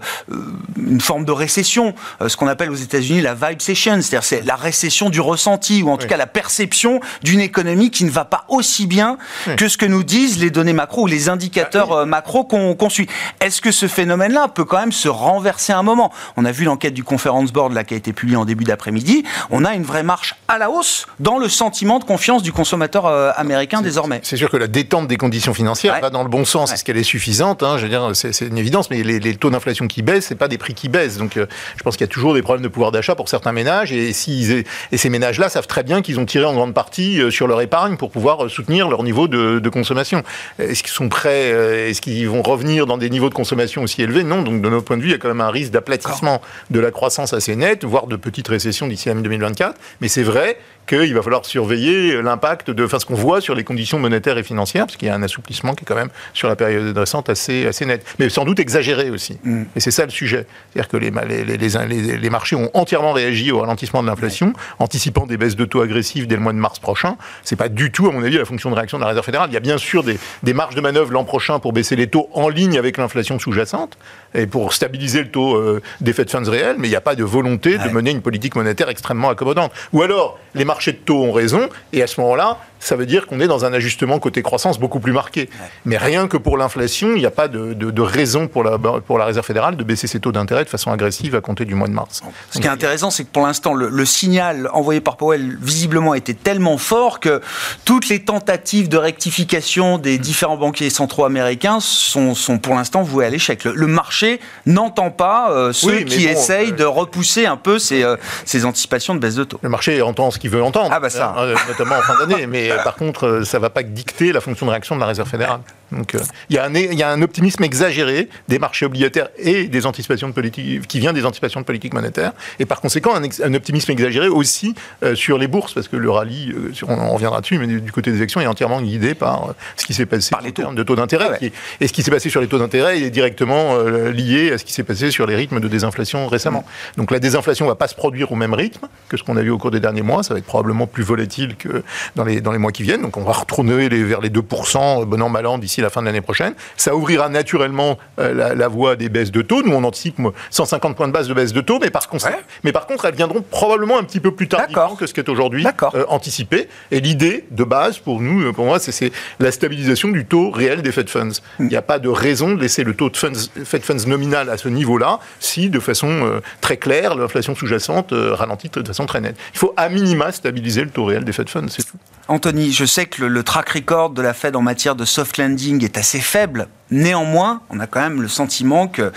une 0.76 1.00
forme 1.00 1.24
de 1.24 1.32
récession, 1.32 1.94
euh, 2.20 2.28
ce 2.28 2.36
qu'on 2.36 2.46
appelle 2.46 2.70
aux 2.70 2.74
États-Unis 2.74 3.20
la 3.20 3.34
vibe 3.34 3.60
session, 3.60 4.00
c'est-à-dire 4.00 4.24
c'est 4.24 4.44
la 4.44 4.56
récession 4.56 5.10
du 5.10 5.20
ressenti, 5.20 5.82
ou 5.82 5.90
en 5.90 5.96
tout 5.96 6.06
cas 6.06 6.16
la 6.16 6.26
perception 6.26 7.00
d'une 7.22 7.40
économie 7.40 7.90
qui 7.90 8.04
ne 8.04 8.10
va 8.10 8.24
pas 8.24 8.44
aussi 8.48 8.86
bien 8.86 9.18
que 9.56 9.68
ce 9.68 9.76
que 9.76 9.86
nous 9.86 10.04
disent 10.04 10.38
les 10.38 10.50
données 10.50 10.72
macro 10.72 11.02
ou 11.02 11.06
les 11.06 11.28
indicateurs 11.28 11.92
ah, 11.92 12.06
macro 12.06 12.44
qu'on 12.44 12.90
suit. 12.90 13.08
Est-ce 13.40 13.60
que 13.60 13.72
ce 13.72 13.86
phénomène-là 13.86 14.48
peut 14.48 14.64
quand 14.64 14.78
même 14.78 14.92
se 14.92 15.08
renverser 15.08 15.72
à 15.72 15.78
un 15.78 15.82
moment? 15.82 16.12
On 16.36 16.44
a 16.44 16.52
vu 16.52 16.64
l'enquête 16.64 16.94
du 16.94 17.04
Conference 17.04 17.52
Board 17.52 17.72
là, 17.72 17.84
qui 17.84 17.94
a 17.94 17.96
été 17.96 18.12
publiée 18.12 18.36
en 18.36 18.44
début 18.44 18.64
d'après-midi. 18.64 19.24
On 19.50 19.64
a 19.64 19.74
une 19.74 19.84
vraie 19.84 20.02
marche 20.02 20.34
à 20.48 20.58
la 20.58 20.70
hausse 20.70 21.06
dans 21.20 21.38
le 21.38 21.48
sentiment 21.48 21.98
de 21.98 22.04
confiance 22.04 22.42
du 22.42 22.52
consommateur 22.52 23.06
euh, 23.06 23.30
américain 23.36 23.82
désormais. 23.82 24.20
C'est 24.22 24.36
sûr 24.36 24.50
que 24.50 24.56
la 24.56 24.66
détente 24.66 25.08
des 25.08 25.16
conditions 25.16 25.54
financières 25.54 26.00
va 26.00 26.10
dans 26.10 26.22
le 26.22 26.28
bon 26.28 26.44
sens. 26.44 26.72
Est-ce 26.72 26.84
qu'elle 26.84 26.96
est 26.96 27.02
suffisante 27.02 27.62
hein? 27.62 27.78
Je 27.78 27.82
veux 27.84 27.88
dire, 27.88 28.14
c'est 28.18 28.46
une 28.46 28.58
évidence, 28.58 28.90
mais 28.90 29.02
les, 29.02 29.36
taux 29.36 29.50
d'inflation 29.50 29.86
qui 29.86 30.02
baissent, 30.02 30.26
c'est 30.26 30.34
pas 30.34 30.48
des 30.48 30.58
prix 30.58 30.74
qui 30.74 30.88
baissent. 30.88 31.18
Donc, 31.18 31.36
euh, 31.36 31.46
je 31.76 31.82
pense 31.82 31.96
qu'il 31.96 32.06
y 32.06 32.10
a 32.10 32.12
toujours 32.12 32.34
des 32.34 32.42
problèmes 32.42 32.62
de 32.62 32.68
pouvoir 32.68 32.92
d'achat 32.92 33.14
pour 33.14 33.28
certains 33.28 33.52
ménages, 33.52 33.92
et, 33.92 34.12
si 34.12 34.64
et 34.92 34.96
ces 34.96 35.10
ménages-là 35.10 35.48
savent 35.48 35.66
très 35.66 35.82
bien 35.82 36.02
qu'ils 36.02 36.18
ont 36.20 36.26
tiré 36.26 36.44
en 36.44 36.54
grande 36.54 36.74
partie 36.74 37.20
euh, 37.20 37.30
sur 37.30 37.46
leur 37.46 37.60
épargne 37.60 37.96
pour 37.96 38.10
pouvoir 38.10 38.44
euh, 38.44 38.48
soutenir 38.48 38.88
leur 38.88 39.02
niveau 39.02 39.28
de, 39.28 39.68
consommation. 39.68 40.22
Est-ce 40.58 40.82
qu'ils 40.82 40.92
sont 40.92 41.10
prêts 41.10 41.50
Est-ce 41.90 42.00
qu'ils 42.00 42.26
vont 42.26 42.40
revenir 42.40 42.86
dans 42.86 42.96
des 42.96 43.10
niveaux 43.10 43.28
de 43.28 43.34
consommation 43.34 43.82
aussi 43.82 44.02
élevés? 44.02 44.24
Non. 44.24 44.40
Donc, 44.40 44.62
de 44.62 44.68
notre 44.70 44.84
point 44.84 44.96
de 44.96 45.02
vue, 45.02 45.08
il 45.08 45.12
y 45.12 45.14
a 45.14 45.18
quand 45.18 45.28
même 45.28 45.42
un 45.42 45.50
risque 45.50 45.72
d'aplatissement 45.72 46.40
de 46.70 46.80
la 46.80 46.90
croissance 46.90 47.34
assez 47.34 47.54
net, 47.54 47.84
voire 47.84 48.06
de 48.06 48.16
petites 48.16 48.48
récessions 48.48 48.88
d'ici 48.88 49.10
à 49.10 49.14
2024. 49.14 49.76
Mais 50.00 50.08
c'est 50.08 50.22
vrai 50.22 50.56
qu'il 50.88 51.14
va 51.14 51.22
falloir 51.22 51.44
surveiller 51.44 52.20
l'impact 52.22 52.70
de, 52.70 52.84
enfin, 52.84 52.98
ce 52.98 53.06
qu'on 53.06 53.14
voit 53.14 53.40
sur 53.40 53.54
les 53.54 53.64
conditions 53.64 53.98
monétaires 53.98 54.38
et 54.38 54.42
financières, 54.42 54.86
parce 54.86 54.96
qu'il 54.96 55.06
y 55.06 55.10
a 55.10 55.14
un 55.14 55.22
assouplissement 55.22 55.74
qui 55.74 55.84
est 55.84 55.86
quand 55.86 55.94
même 55.94 56.08
sur 56.32 56.48
la 56.48 56.56
période 56.56 56.96
récente 56.96 57.28
assez, 57.28 57.66
assez 57.66 57.84
net. 57.86 58.04
Mais 58.18 58.28
sans 58.28 58.44
doute 58.44 58.58
exagéré 58.58 59.10
aussi. 59.10 59.38
Mm. 59.44 59.64
Et 59.76 59.80
c'est 59.80 59.90
ça 59.90 60.04
le 60.04 60.10
sujet. 60.10 60.46
C'est-à-dire 60.72 60.88
que 60.88 60.96
les, 60.96 61.10
les, 61.44 61.56
les, 61.56 62.18
les, 62.18 62.30
marchés 62.30 62.56
ont 62.56 62.70
entièrement 62.74 63.12
réagi 63.12 63.52
au 63.52 63.60
ralentissement 63.60 64.02
de 64.02 64.08
l'inflation, 64.08 64.52
anticipant 64.78 65.26
des 65.26 65.36
baisses 65.36 65.56
de 65.56 65.64
taux 65.64 65.82
agressives 65.82 66.26
dès 66.26 66.36
le 66.36 66.42
mois 66.42 66.52
de 66.52 66.58
mars 66.58 66.78
prochain. 66.78 67.16
C'est 67.44 67.56
pas 67.56 67.68
du 67.68 67.92
tout, 67.92 68.08
à 68.08 68.12
mon 68.12 68.22
avis, 68.22 68.38
la 68.38 68.44
fonction 68.44 68.70
de 68.70 68.74
réaction 68.74 68.98
de 68.98 69.02
la 69.02 69.08
Réserve 69.08 69.26
fédérale. 69.26 69.50
Il 69.50 69.54
y 69.54 69.58
a 69.58 69.60
bien 69.60 69.78
sûr 69.78 70.02
des, 70.02 70.18
des 70.42 70.54
marges 70.54 70.74
de 70.74 70.80
manœuvre 70.80 71.12
l'an 71.12 71.24
prochain 71.24 71.58
pour 71.58 71.72
baisser 71.72 71.96
les 71.96 72.06
taux 72.06 72.28
en 72.32 72.48
ligne 72.48 72.78
avec 72.78 72.96
l'inflation 72.96 73.38
sous-jacente 73.38 73.98
et 74.34 74.46
pour 74.46 74.72
stabiliser 74.72 75.22
le 75.22 75.30
taux 75.30 75.56
euh, 75.56 75.82
des 76.00 76.12
Fed 76.12 76.30
funds 76.30 76.50
réels, 76.50 76.76
mais 76.78 76.88
il 76.88 76.90
n'y 76.90 76.96
a 76.96 77.00
pas 77.00 77.14
de 77.14 77.24
volonté 77.24 77.78
de 77.78 77.88
mener 77.88 78.10
une 78.10 78.22
politique 78.22 78.56
monétaire 78.56 78.88
extrêmement 78.88 79.30
accommodante. 79.30 79.72
Ou 79.92 80.02
alors, 80.02 80.38
les 80.54 80.64
marchés 80.64 80.92
de 80.92 80.98
taux 80.98 81.22
ont 81.22 81.32
raison, 81.32 81.68
et 81.92 82.02
à 82.02 82.06
ce 82.06 82.20
moment-là, 82.20 82.58
ça 82.80 82.96
veut 82.96 83.06
dire 83.06 83.26
qu'on 83.26 83.40
est 83.40 83.48
dans 83.48 83.64
un 83.64 83.72
ajustement 83.72 84.18
côté 84.18 84.42
croissance 84.42 84.78
beaucoup 84.78 85.00
plus 85.00 85.12
marqué. 85.12 85.48
Mais 85.84 85.96
rien 85.96 86.28
que 86.28 86.36
pour 86.36 86.56
l'inflation, 86.56 87.10
il 87.14 87.18
n'y 87.18 87.26
a 87.26 87.30
pas 87.30 87.48
de, 87.48 88.00
raison 88.00 88.48
pour 88.48 88.64
la, 88.64 88.78
pour 88.78 89.18
la 89.18 89.24
Réserve 89.24 89.46
fédérale 89.46 89.76
de 89.76 89.84
baisser 89.84 90.06
ses 90.06 90.20
taux 90.20 90.32
d'intérêt 90.32 90.64
de 90.64 90.68
façon 90.68 90.90
agressive 90.90 91.34
à 91.34 91.40
compter 91.40 91.64
du 91.64 91.74
mois 91.74 91.88
de 91.88 91.92
mars. 91.92 92.22
Ce 92.50 92.58
qui 92.58 92.66
est 92.66 92.70
intéressant, 92.70 93.10
c'est 93.10 93.24
que 93.24 93.30
pour 93.30 93.46
l'instant, 93.46 93.74
le, 93.74 94.04
signal 94.04 94.70
envoyé 94.72 95.00
par 95.00 95.16
Powell 95.16 95.58
visiblement 95.60 96.14
était 96.14 96.34
tellement 96.34 96.78
fort 96.78 97.20
que 97.20 97.42
toutes 97.84 98.08
les 98.08 98.24
tentatives 98.24 98.88
de 98.88 98.96
rectification 98.96 99.98
des 99.98 100.18
différents 100.18 100.56
banquiers 100.56 100.90
centraux 100.90 101.24
américains 101.24 101.78
sont, 101.80 102.34
sont 102.34 102.58
pour 102.58 102.74
l'instant 102.74 103.02
vouées 103.02 103.26
à 103.26 103.30
l'échec. 103.30 103.64
Le, 103.64 103.86
marché 103.86 104.40
n'entend 104.66 105.10
pas 105.10 105.50
euh, 105.50 105.72
ceux 105.72 106.00
qui 106.00 106.26
essayent 106.26 106.72
euh, 106.72 106.76
de 106.76 106.84
repousser 106.84 107.46
un 107.46 107.56
peu 107.56 107.78
ces, 107.78 108.02
euh, 108.02 108.16
ces 108.44 108.64
anticipations 108.64 109.14
de 109.14 109.20
baisse 109.20 109.34
de 109.34 109.44
taux. 109.44 109.58
Le 109.62 109.68
marché 109.68 110.00
entend 110.02 110.30
ce 110.30 110.38
qu'il 110.38 110.50
veut 110.50 110.62
entendre, 110.62 110.90
ah 110.92 111.00
bah 111.00 111.10
ça. 111.10 111.34
notamment 111.68 111.96
en 111.96 112.02
fin 112.02 112.26
d'année. 112.26 112.46
Mais 112.48 112.67
par 112.84 112.96
contre, 112.96 113.26
euh, 113.26 113.44
ça 113.44 113.58
ne 113.58 113.62
va 113.62 113.70
pas 113.70 113.82
dicter 113.82 114.32
la 114.32 114.40
fonction 114.40 114.66
de 114.66 114.70
réaction 114.70 114.94
de 114.94 115.00
la 115.00 115.06
Réserve 115.06 115.28
fédérale. 115.28 115.60
Donc, 115.90 116.14
euh, 116.14 116.18
il 116.50 116.56
y, 116.56 116.58
a 116.58 116.64
un, 116.64 116.74
y 116.74 117.02
a 117.02 117.10
un 117.10 117.22
optimisme 117.22 117.64
exagéré 117.64 118.28
des 118.48 118.58
marchés 118.58 118.84
obligataires 118.84 119.28
et 119.38 119.68
des 119.68 119.86
anticipations 119.86 120.28
de 120.28 120.34
politique, 120.34 120.86
qui 120.86 121.00
vient 121.00 121.14
des 121.14 121.24
anticipations 121.24 121.60
de 121.60 121.64
politique 121.64 121.94
monétaire, 121.94 122.32
et 122.58 122.66
par 122.66 122.80
conséquent, 122.80 123.12
un, 123.14 123.54
optimisme 123.54 123.90
exagéré 123.92 124.28
aussi 124.28 124.74
euh, 125.02 125.14
sur 125.14 125.38
les 125.38 125.48
bourses, 125.48 125.72
parce 125.72 125.88
que 125.88 125.96
le 125.96 126.10
rallye, 126.10 126.54
on, 126.86 127.12
reviendra 127.14 127.40
dessus, 127.40 127.58
mais 127.58 127.66
du 127.66 127.92
côté 127.92 128.12
des 128.12 128.20
actions, 128.20 128.40
est 128.40 128.46
entièrement 128.46 128.82
guidé 128.82 129.14
par 129.14 129.54
ce 129.76 129.86
qui 129.86 129.94
s'est 129.94 130.04
passé 130.04 130.30
par 130.30 130.42
les 130.42 130.52
taux. 130.52 130.72
de 130.72 130.82
taux 130.82 130.96
d'intérêt. 130.96 131.52
Et 131.80 131.88
ce 131.88 131.92
qui 131.92 132.02
s'est 132.02 132.10
passé 132.10 132.28
sur 132.28 132.40
les 132.40 132.48
taux 132.48 132.58
d'intérêt 132.58 133.00
est 133.00 133.10
directement 133.10 133.78
lié 133.78 134.52
à 134.52 134.58
ce 134.58 134.64
qui 134.64 134.72
s'est 134.72 134.82
passé 134.82 135.10
sur 135.10 135.26
les 135.26 135.36
rythmes 135.36 135.60
de 135.60 135.68
désinflation 135.68 136.28
récemment. 136.28 136.64
Mm. 136.66 136.98
Donc, 136.98 137.10
la 137.10 137.18
désinflation 137.18 137.64
ne 137.64 137.70
va 137.70 137.76
pas 137.76 137.88
se 137.88 137.94
produire 137.94 138.30
au 138.32 138.36
même 138.36 138.54
rythme 138.54 138.88
que 139.08 139.16
ce 139.16 139.22
qu'on 139.22 139.36
a 139.36 139.42
vu 139.42 139.50
au 139.50 139.58
cours 139.58 139.70
des 139.70 139.80
derniers 139.80 140.02
mois. 140.02 140.22
Ça 140.22 140.34
va 140.34 140.38
être 140.38 140.46
probablement 140.46 140.86
plus 140.86 141.02
volatile 141.02 141.56
que 141.56 141.82
dans 142.16 142.24
les, 142.24 142.40
dans 142.40 142.52
les 142.52 142.57
les 142.58 142.62
mois 142.62 142.72
qui 142.72 142.82
viennent. 142.82 143.02
Donc 143.02 143.16
on 143.16 143.22
va 143.22 143.32
retourner 143.32 143.88
vers 143.88 144.20
les 144.20 144.30
2%, 144.30 145.04
bon 145.04 145.22
an, 145.22 145.28
mal 145.28 145.46
an, 145.46 145.58
d'ici 145.58 145.80
la 145.80 145.90
fin 145.90 146.00
de 146.00 146.06
l'année 146.06 146.20
prochaine. 146.20 146.54
Ça 146.76 146.94
ouvrira 146.94 147.28
naturellement 147.28 147.98
la, 148.18 148.68
voie 148.68 148.96
des 148.96 149.08
baisses 149.08 149.30
de 149.30 149.42
taux. 149.42 149.62
Nous, 149.62 149.72
on 149.72 149.84
anticipe 149.84 150.18
150 150.50 150.96
points 150.96 151.08
de 151.08 151.12
base 151.12 151.28
de 151.28 151.34
baisse 151.34 151.52
de 151.52 151.60
taux, 151.60 151.78
mais 151.80 151.90
par 151.90 152.08
contre, 152.08 152.28
mais 152.64 152.72
par 152.72 152.86
contre 152.86 153.04
elles 153.04 153.14
viendront 153.14 153.42
probablement 153.42 153.98
un 153.98 154.02
petit 154.02 154.20
peu 154.20 154.32
plus 154.32 154.48
tardivement 154.48 154.96
que 154.96 155.06
ce 155.06 155.14
qui 155.14 155.20
est 155.20 155.28
aujourd'hui 155.28 155.64
anticipé. 156.08 156.68
Et 156.90 157.00
l'idée 157.00 157.46
de 157.50 157.64
base, 157.64 157.98
pour 157.98 158.20
nous, 158.20 158.52
pour 158.52 158.64
moi, 158.64 158.78
c'est 158.78 159.12
la 159.38 159.52
stabilisation 159.52 160.08
du 160.08 160.26
taux 160.26 160.50
réel 160.50 160.82
des 160.82 160.92
Fed 160.92 161.08
Funds. 161.08 161.40
Hmm. 161.58 161.64
Il 161.64 161.68
n'y 161.68 161.76
a 161.76 161.82
pas 161.82 161.98
de 161.98 162.08
raison 162.08 162.54
de 162.54 162.60
laisser 162.60 162.84
le 162.84 162.94
taux 162.94 163.10
de 163.10 163.16
Fed 163.16 163.82
Funds 163.82 164.06
nominal 164.06 164.50
à 164.50 164.56
ce 164.56 164.68
niveau-là 164.68 165.20
si, 165.40 165.70
de 165.70 165.80
façon 165.80 166.40
très 166.60 166.76
claire, 166.76 167.14
l'inflation 167.14 167.54
sous-jacente 167.54 168.12
ralentit 168.12 168.68
de 168.68 168.86
façon 168.86 169.06
très 169.06 169.20
nette. 169.20 169.36
Il 169.54 169.58
faut 169.58 169.74
à 169.76 169.88
minima 169.88 170.32
stabiliser 170.32 170.82
le 170.82 170.90
taux 170.90 171.04
réel 171.04 171.24
des 171.24 171.32
Fed 171.32 171.48
Funds, 171.48 171.68
c'est 171.68 171.84
tout. 171.84 171.98
Anthony, 172.30 172.72
je 172.72 172.84
sais 172.84 173.06
que 173.06 173.24
le, 173.24 173.42
track 173.42 173.70
record 173.70 174.10
de 174.10 174.20
la 174.20 174.34
Fed 174.34 174.54
en 174.54 174.60
matière 174.60 174.94
de 174.94 175.06
soft 175.06 175.38
landing 175.38 175.82
est 175.82 175.96
assez 175.96 176.20
faible. 176.20 176.68
Néanmoins, 176.90 177.62
on 177.70 177.80
a 177.80 177.86
quand 177.86 178.00
même 178.00 178.20
le 178.20 178.28
sentiment 178.28 178.86
que 178.86 179.12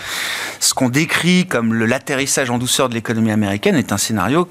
ce 0.60 0.72
qu'on 0.72 0.88
décrit 0.88 1.46
comme 1.46 1.74
l'atterrissage 1.74 2.48
en 2.48 2.56
douceur 2.56 2.88
de 2.88 2.94
l'économie 2.94 3.30
américaine 3.30 3.76
est 3.76 3.92
un 3.92 3.98
scénario 3.98 4.48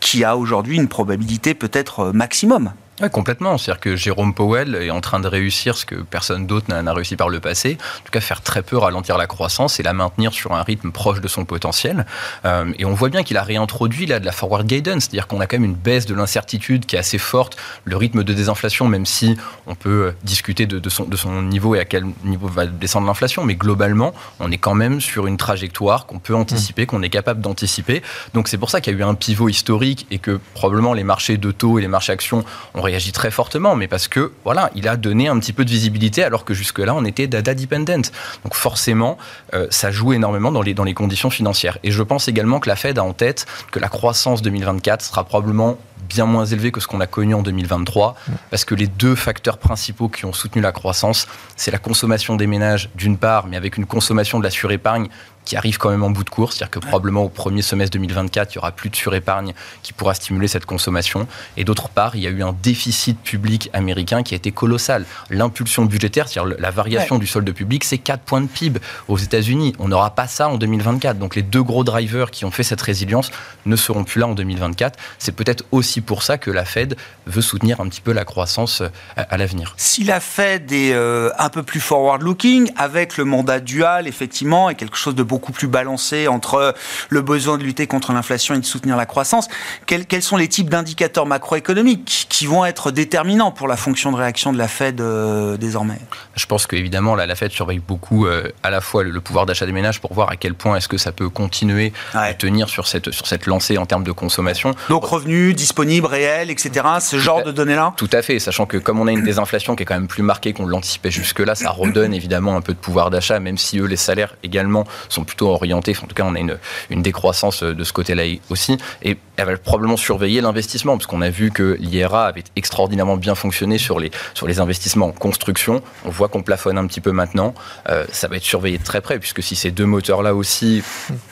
qui 0.00 0.22
a 0.22 0.36
aujourd'hui 0.36 0.76
une 0.76 0.88
probabilité 0.88 1.54
peut-être 1.54 2.12
maximum. 2.12 2.74
Oui, 3.02 3.10
complètement. 3.10 3.58
C'est-à-dire 3.58 3.80
que 3.80 3.96
Jérôme 3.96 4.34
Powell 4.34 4.76
est 4.76 4.90
en 4.90 5.00
train 5.00 5.18
de 5.18 5.26
réussir 5.26 5.76
ce 5.76 5.84
que 5.84 5.96
personne 5.96 6.46
d'autre 6.46 6.66
n'a 6.72 6.92
réussi 6.92 7.16
par 7.16 7.28
le 7.28 7.40
passé. 7.40 7.76
En 7.80 8.04
tout 8.04 8.12
cas, 8.12 8.20
faire 8.20 8.40
très 8.40 8.62
peu 8.62 8.78
ralentir 8.78 9.18
la 9.18 9.26
croissance 9.26 9.80
et 9.80 9.82
la 9.82 9.92
maintenir 9.92 10.32
sur 10.32 10.52
un 10.52 10.62
rythme 10.62 10.92
proche 10.92 11.20
de 11.20 11.26
son 11.26 11.44
potentiel. 11.44 12.06
Euh, 12.44 12.72
et 12.78 12.84
on 12.84 12.94
voit 12.94 13.08
bien 13.08 13.24
qu'il 13.24 13.36
a 13.36 13.42
réintroduit 13.42 14.06
là 14.06 14.20
de 14.20 14.24
la 14.24 14.30
forward 14.30 14.64
guidance, 14.66 15.04
c'est-à-dire 15.04 15.26
qu'on 15.26 15.40
a 15.40 15.46
quand 15.46 15.56
même 15.56 15.64
une 15.64 15.74
baisse 15.74 16.06
de 16.06 16.14
l'incertitude 16.14 16.86
qui 16.86 16.94
est 16.94 16.98
assez 17.00 17.18
forte. 17.18 17.56
Le 17.84 17.96
rythme 17.96 18.22
de 18.22 18.32
désinflation, 18.32 18.86
même 18.86 19.06
si 19.06 19.36
on 19.66 19.74
peut 19.74 20.14
discuter 20.22 20.66
de, 20.66 20.88
son, 20.88 21.04
de 21.04 21.16
son 21.16 21.42
niveau 21.42 21.74
et 21.74 21.80
à 21.80 21.84
quel 21.84 22.04
niveau 22.22 22.46
va 22.46 22.66
descendre 22.66 23.08
l'inflation, 23.08 23.44
mais 23.44 23.56
globalement, 23.56 24.14
on 24.38 24.52
est 24.52 24.58
quand 24.58 24.74
même 24.74 25.00
sur 25.00 25.26
une 25.26 25.36
trajectoire 25.36 26.06
qu'on 26.06 26.20
peut 26.20 26.34
anticiper, 26.34 26.86
qu'on 26.86 27.02
est 27.02 27.10
capable 27.10 27.40
d'anticiper. 27.40 28.02
Donc 28.34 28.46
c'est 28.46 28.58
pour 28.58 28.70
ça 28.70 28.80
qu'il 28.80 28.92
y 28.92 28.96
a 28.96 29.00
eu 29.00 29.02
un 29.02 29.14
pivot 29.14 29.48
historique 29.48 30.06
et 30.12 30.18
que 30.18 30.38
probablement 30.54 30.92
les 30.92 31.04
marchés 31.04 31.38
de 31.38 31.50
taux 31.50 31.80
et 31.80 31.82
les 31.82 31.88
marchés 31.88 32.12
actions 32.12 32.44
ont 32.74 32.83
réagit 32.84 33.12
très 33.12 33.30
fortement, 33.30 33.74
mais 33.74 33.88
parce 33.88 34.08
que 34.08 34.32
voilà, 34.44 34.70
il 34.74 34.88
a 34.88 34.96
donné 34.96 35.28
un 35.28 35.38
petit 35.38 35.52
peu 35.52 35.64
de 35.64 35.70
visibilité 35.70 36.22
alors 36.22 36.44
que 36.44 36.54
jusque-là 36.54 36.94
on 36.94 37.04
était 37.04 37.26
data 37.26 37.54
dependent. 37.54 38.06
Donc 38.44 38.54
forcément, 38.54 39.18
euh, 39.54 39.66
ça 39.70 39.90
joue 39.90 40.12
énormément 40.12 40.52
dans 40.52 40.62
les, 40.62 40.74
dans 40.74 40.84
les 40.84 40.94
conditions 40.94 41.30
financières. 41.30 41.78
Et 41.82 41.90
je 41.90 42.02
pense 42.02 42.28
également 42.28 42.60
que 42.60 42.68
la 42.68 42.76
Fed 42.76 42.98
a 42.98 43.04
en 43.04 43.12
tête 43.12 43.46
que 43.72 43.78
la 43.78 43.88
croissance 43.88 44.42
2024 44.42 45.02
sera 45.02 45.24
probablement 45.24 45.78
bien 46.08 46.26
moins 46.26 46.44
élevée 46.44 46.70
que 46.70 46.80
ce 46.80 46.86
qu'on 46.86 47.00
a 47.00 47.06
connu 47.06 47.34
en 47.34 47.42
2023, 47.42 48.14
parce 48.50 48.64
que 48.64 48.74
les 48.74 48.86
deux 48.86 49.14
facteurs 49.14 49.58
principaux 49.58 50.08
qui 50.08 50.24
ont 50.26 50.32
soutenu 50.32 50.62
la 50.62 50.72
croissance, 50.72 51.26
c'est 51.56 51.70
la 51.70 51.78
consommation 51.78 52.36
des 52.36 52.46
ménages 52.46 52.90
d'une 52.94 53.16
part, 53.16 53.46
mais 53.46 53.56
avec 53.56 53.76
une 53.76 53.86
consommation 53.86 54.38
de 54.38 54.44
la 54.44 54.50
surépargne 54.50 55.08
qui 55.44 55.56
arrive 55.56 55.78
quand 55.78 55.90
même 55.90 56.02
en 56.02 56.10
bout 56.10 56.24
de 56.24 56.30
course, 56.30 56.56
c'est-à-dire 56.56 56.70
que 56.70 56.78
probablement 56.78 57.24
au 57.24 57.28
premier 57.28 57.62
semestre 57.62 57.92
2024, 57.92 58.52
il 58.52 58.56
y 58.56 58.58
aura 58.58 58.72
plus 58.72 58.90
de 58.90 58.96
surépargne 58.96 59.52
qui 59.82 59.92
pourra 59.92 60.14
stimuler 60.14 60.48
cette 60.48 60.66
consommation. 60.66 61.26
Et 61.56 61.64
d'autre 61.64 61.88
part, 61.88 62.16
il 62.16 62.22
y 62.22 62.26
a 62.26 62.30
eu 62.30 62.42
un 62.42 62.54
déficit 62.62 63.18
public 63.20 63.70
américain 63.72 64.22
qui 64.22 64.34
a 64.34 64.36
été 64.36 64.52
colossal. 64.52 65.04
L'impulsion 65.30 65.84
budgétaire, 65.84 66.28
c'est-à-dire 66.28 66.56
la 66.58 66.70
variation 66.70 67.18
du 67.18 67.26
solde 67.26 67.50
public, 67.52 67.84
c'est 67.84 67.98
4 67.98 68.20
points 68.22 68.40
de 68.40 68.46
PIB 68.46 68.80
aux 69.08 69.18
États-Unis. 69.18 69.74
On 69.78 69.88
n'aura 69.88 70.14
pas 70.14 70.26
ça 70.26 70.48
en 70.48 70.56
2024. 70.56 71.18
Donc 71.18 71.36
les 71.36 71.42
deux 71.42 71.62
gros 71.62 71.84
drivers 71.84 72.30
qui 72.30 72.44
ont 72.44 72.50
fait 72.50 72.62
cette 72.62 72.82
résilience 72.82 73.30
ne 73.66 73.76
seront 73.76 74.04
plus 74.04 74.20
là 74.20 74.28
en 74.28 74.34
2024. 74.34 74.98
C'est 75.18 75.32
peut-être 75.32 75.64
aussi 75.72 76.00
pour 76.00 76.22
ça 76.22 76.38
que 76.38 76.50
la 76.50 76.64
Fed 76.64 76.96
veut 77.26 77.42
soutenir 77.42 77.80
un 77.80 77.88
petit 77.88 78.00
peu 78.00 78.12
la 78.12 78.24
croissance 78.24 78.80
euh, 78.80 78.88
à, 79.16 79.36
l'avenir. 79.36 79.74
Si 79.76 80.04
la 80.04 80.20
Fed 80.20 80.72
est 80.72 80.92
euh, 80.92 81.30
un 81.38 81.48
peu 81.48 81.62
plus 81.62 81.80
forward-looking, 81.80 82.70
avec 82.76 83.16
le 83.16 83.24
mandat 83.24 83.60
dual, 83.60 84.06
effectivement, 84.06 84.70
et 84.70 84.74
quelque 84.74 84.96
chose 84.96 85.14
de 85.14 85.22
beaucoup 85.34 85.50
plus 85.50 85.66
balancé 85.66 86.28
entre 86.28 86.76
le 87.08 87.22
besoin 87.22 87.58
de 87.58 87.64
lutter 87.64 87.88
contre 87.88 88.12
l'inflation 88.12 88.54
et 88.54 88.60
de 88.60 88.64
soutenir 88.64 88.96
la 88.96 89.04
croissance. 89.04 89.48
Quels, 89.86 90.22
sont 90.22 90.36
les 90.36 90.46
types 90.46 90.70
d'indicateurs 90.70 91.26
macroéconomiques 91.26 92.26
qui 92.28 92.46
vont 92.46 92.64
être 92.64 92.92
déterminants 92.92 93.50
pour 93.50 93.66
la 93.66 93.76
fonction 93.76 94.12
de 94.12 94.16
réaction 94.16 94.52
de 94.52 94.58
la 94.58 94.68
Fed 94.68 95.00
euh, 95.00 95.56
désormais? 95.56 95.98
Je 96.36 96.46
pense 96.46 96.68
qu'évidemment, 96.68 97.16
la 97.16 97.34
Fed 97.34 97.50
surveille 97.50 97.80
beaucoup 97.80 98.26
euh, 98.26 98.52
à 98.62 98.70
la 98.70 98.80
fois 98.80 99.02
le, 99.02 99.20
pouvoir 99.20 99.44
d'achat 99.44 99.66
des 99.66 99.72
ménages 99.72 100.00
pour 100.00 100.14
voir 100.14 100.30
à 100.30 100.36
quel 100.36 100.54
point 100.54 100.76
est-ce 100.76 100.86
que 100.86 100.98
ça 100.98 101.10
peut 101.10 101.28
continuer 101.28 101.92
à 102.12 102.32
tenir 102.32 102.68
sur 102.68 102.86
cette, 102.86 103.10
sur 103.10 103.26
cette 103.26 103.46
lancée 103.46 103.76
en 103.76 103.86
termes 103.86 104.04
de 104.04 104.12
consommation. 104.12 104.72
Donc 104.88 105.04
revenus 105.04 105.56
disponibles, 105.56 106.06
réels, 106.06 106.48
etc. 106.48 106.86
Ce 107.00 107.18
genre 107.18 107.42
de 107.42 107.50
données-là? 107.50 107.94
Tout 107.96 108.10
à 108.12 108.22
fait, 108.22 108.38
sachant 108.38 108.66
que 108.66 108.76
comme 108.76 109.00
on 109.00 109.08
a 109.08 109.12
une 109.12 109.24
désinflation 109.24 109.74
qui 109.74 109.82
est 109.82 109.86
quand 109.86 109.94
même 109.94 110.06
plus 110.06 110.22
marquée 110.22 110.52
qu'on 110.52 110.66
l'anticipait 110.66 111.10
jusque-là, 111.10 111.56
ça 111.56 111.70
redonne 111.70 112.14
évidemment 112.14 112.56
un 112.56 112.60
peu 112.60 112.72
de 112.72 112.78
pouvoir 112.78 113.10
d'achat, 113.10 113.40
même 113.40 113.58
si 113.58 113.80
eux, 113.80 113.86
les 113.86 113.96
salaires 113.96 114.36
également 114.44 114.84
sont 115.08 115.23
plutôt 115.24 115.48
orienté. 115.48 115.94
En 116.02 116.06
tout 116.06 116.14
cas, 116.14 116.24
on 116.24 116.34
a 116.34 116.38
une, 116.38 116.58
une 116.90 117.02
décroissance 117.02 117.62
euh, 117.62 117.74
de 117.74 117.84
ce 117.84 117.92
côté-là 117.92 118.24
aussi. 118.50 118.78
Et 119.02 119.16
elle 119.36 119.46
va 119.46 119.56
probablement 119.56 119.96
surveiller 119.96 120.40
l'investissement, 120.40 120.96
parce 120.96 121.06
qu'on 121.06 121.22
a 121.22 121.30
vu 121.30 121.50
que 121.50 121.76
l'IRA 121.80 122.26
avait 122.26 122.44
extraordinairement 122.56 123.16
bien 123.16 123.34
fonctionné 123.34 123.78
sur 123.78 123.98
les, 123.98 124.10
sur 124.34 124.46
les 124.46 124.60
investissements 124.60 125.06
en 125.06 125.12
construction. 125.12 125.82
On 126.04 126.10
voit 126.10 126.28
qu'on 126.28 126.42
plafonne 126.42 126.78
un 126.78 126.86
petit 126.86 127.00
peu 127.00 127.10
maintenant. 127.10 127.54
Euh, 127.88 128.04
ça 128.12 128.28
va 128.28 128.36
être 128.36 128.44
surveillé 128.44 128.78
de 128.78 128.84
très 128.84 129.00
près, 129.00 129.18
puisque 129.18 129.42
si 129.42 129.56
ces 129.56 129.70
deux 129.70 129.86
moteurs-là 129.86 130.34
aussi 130.34 130.82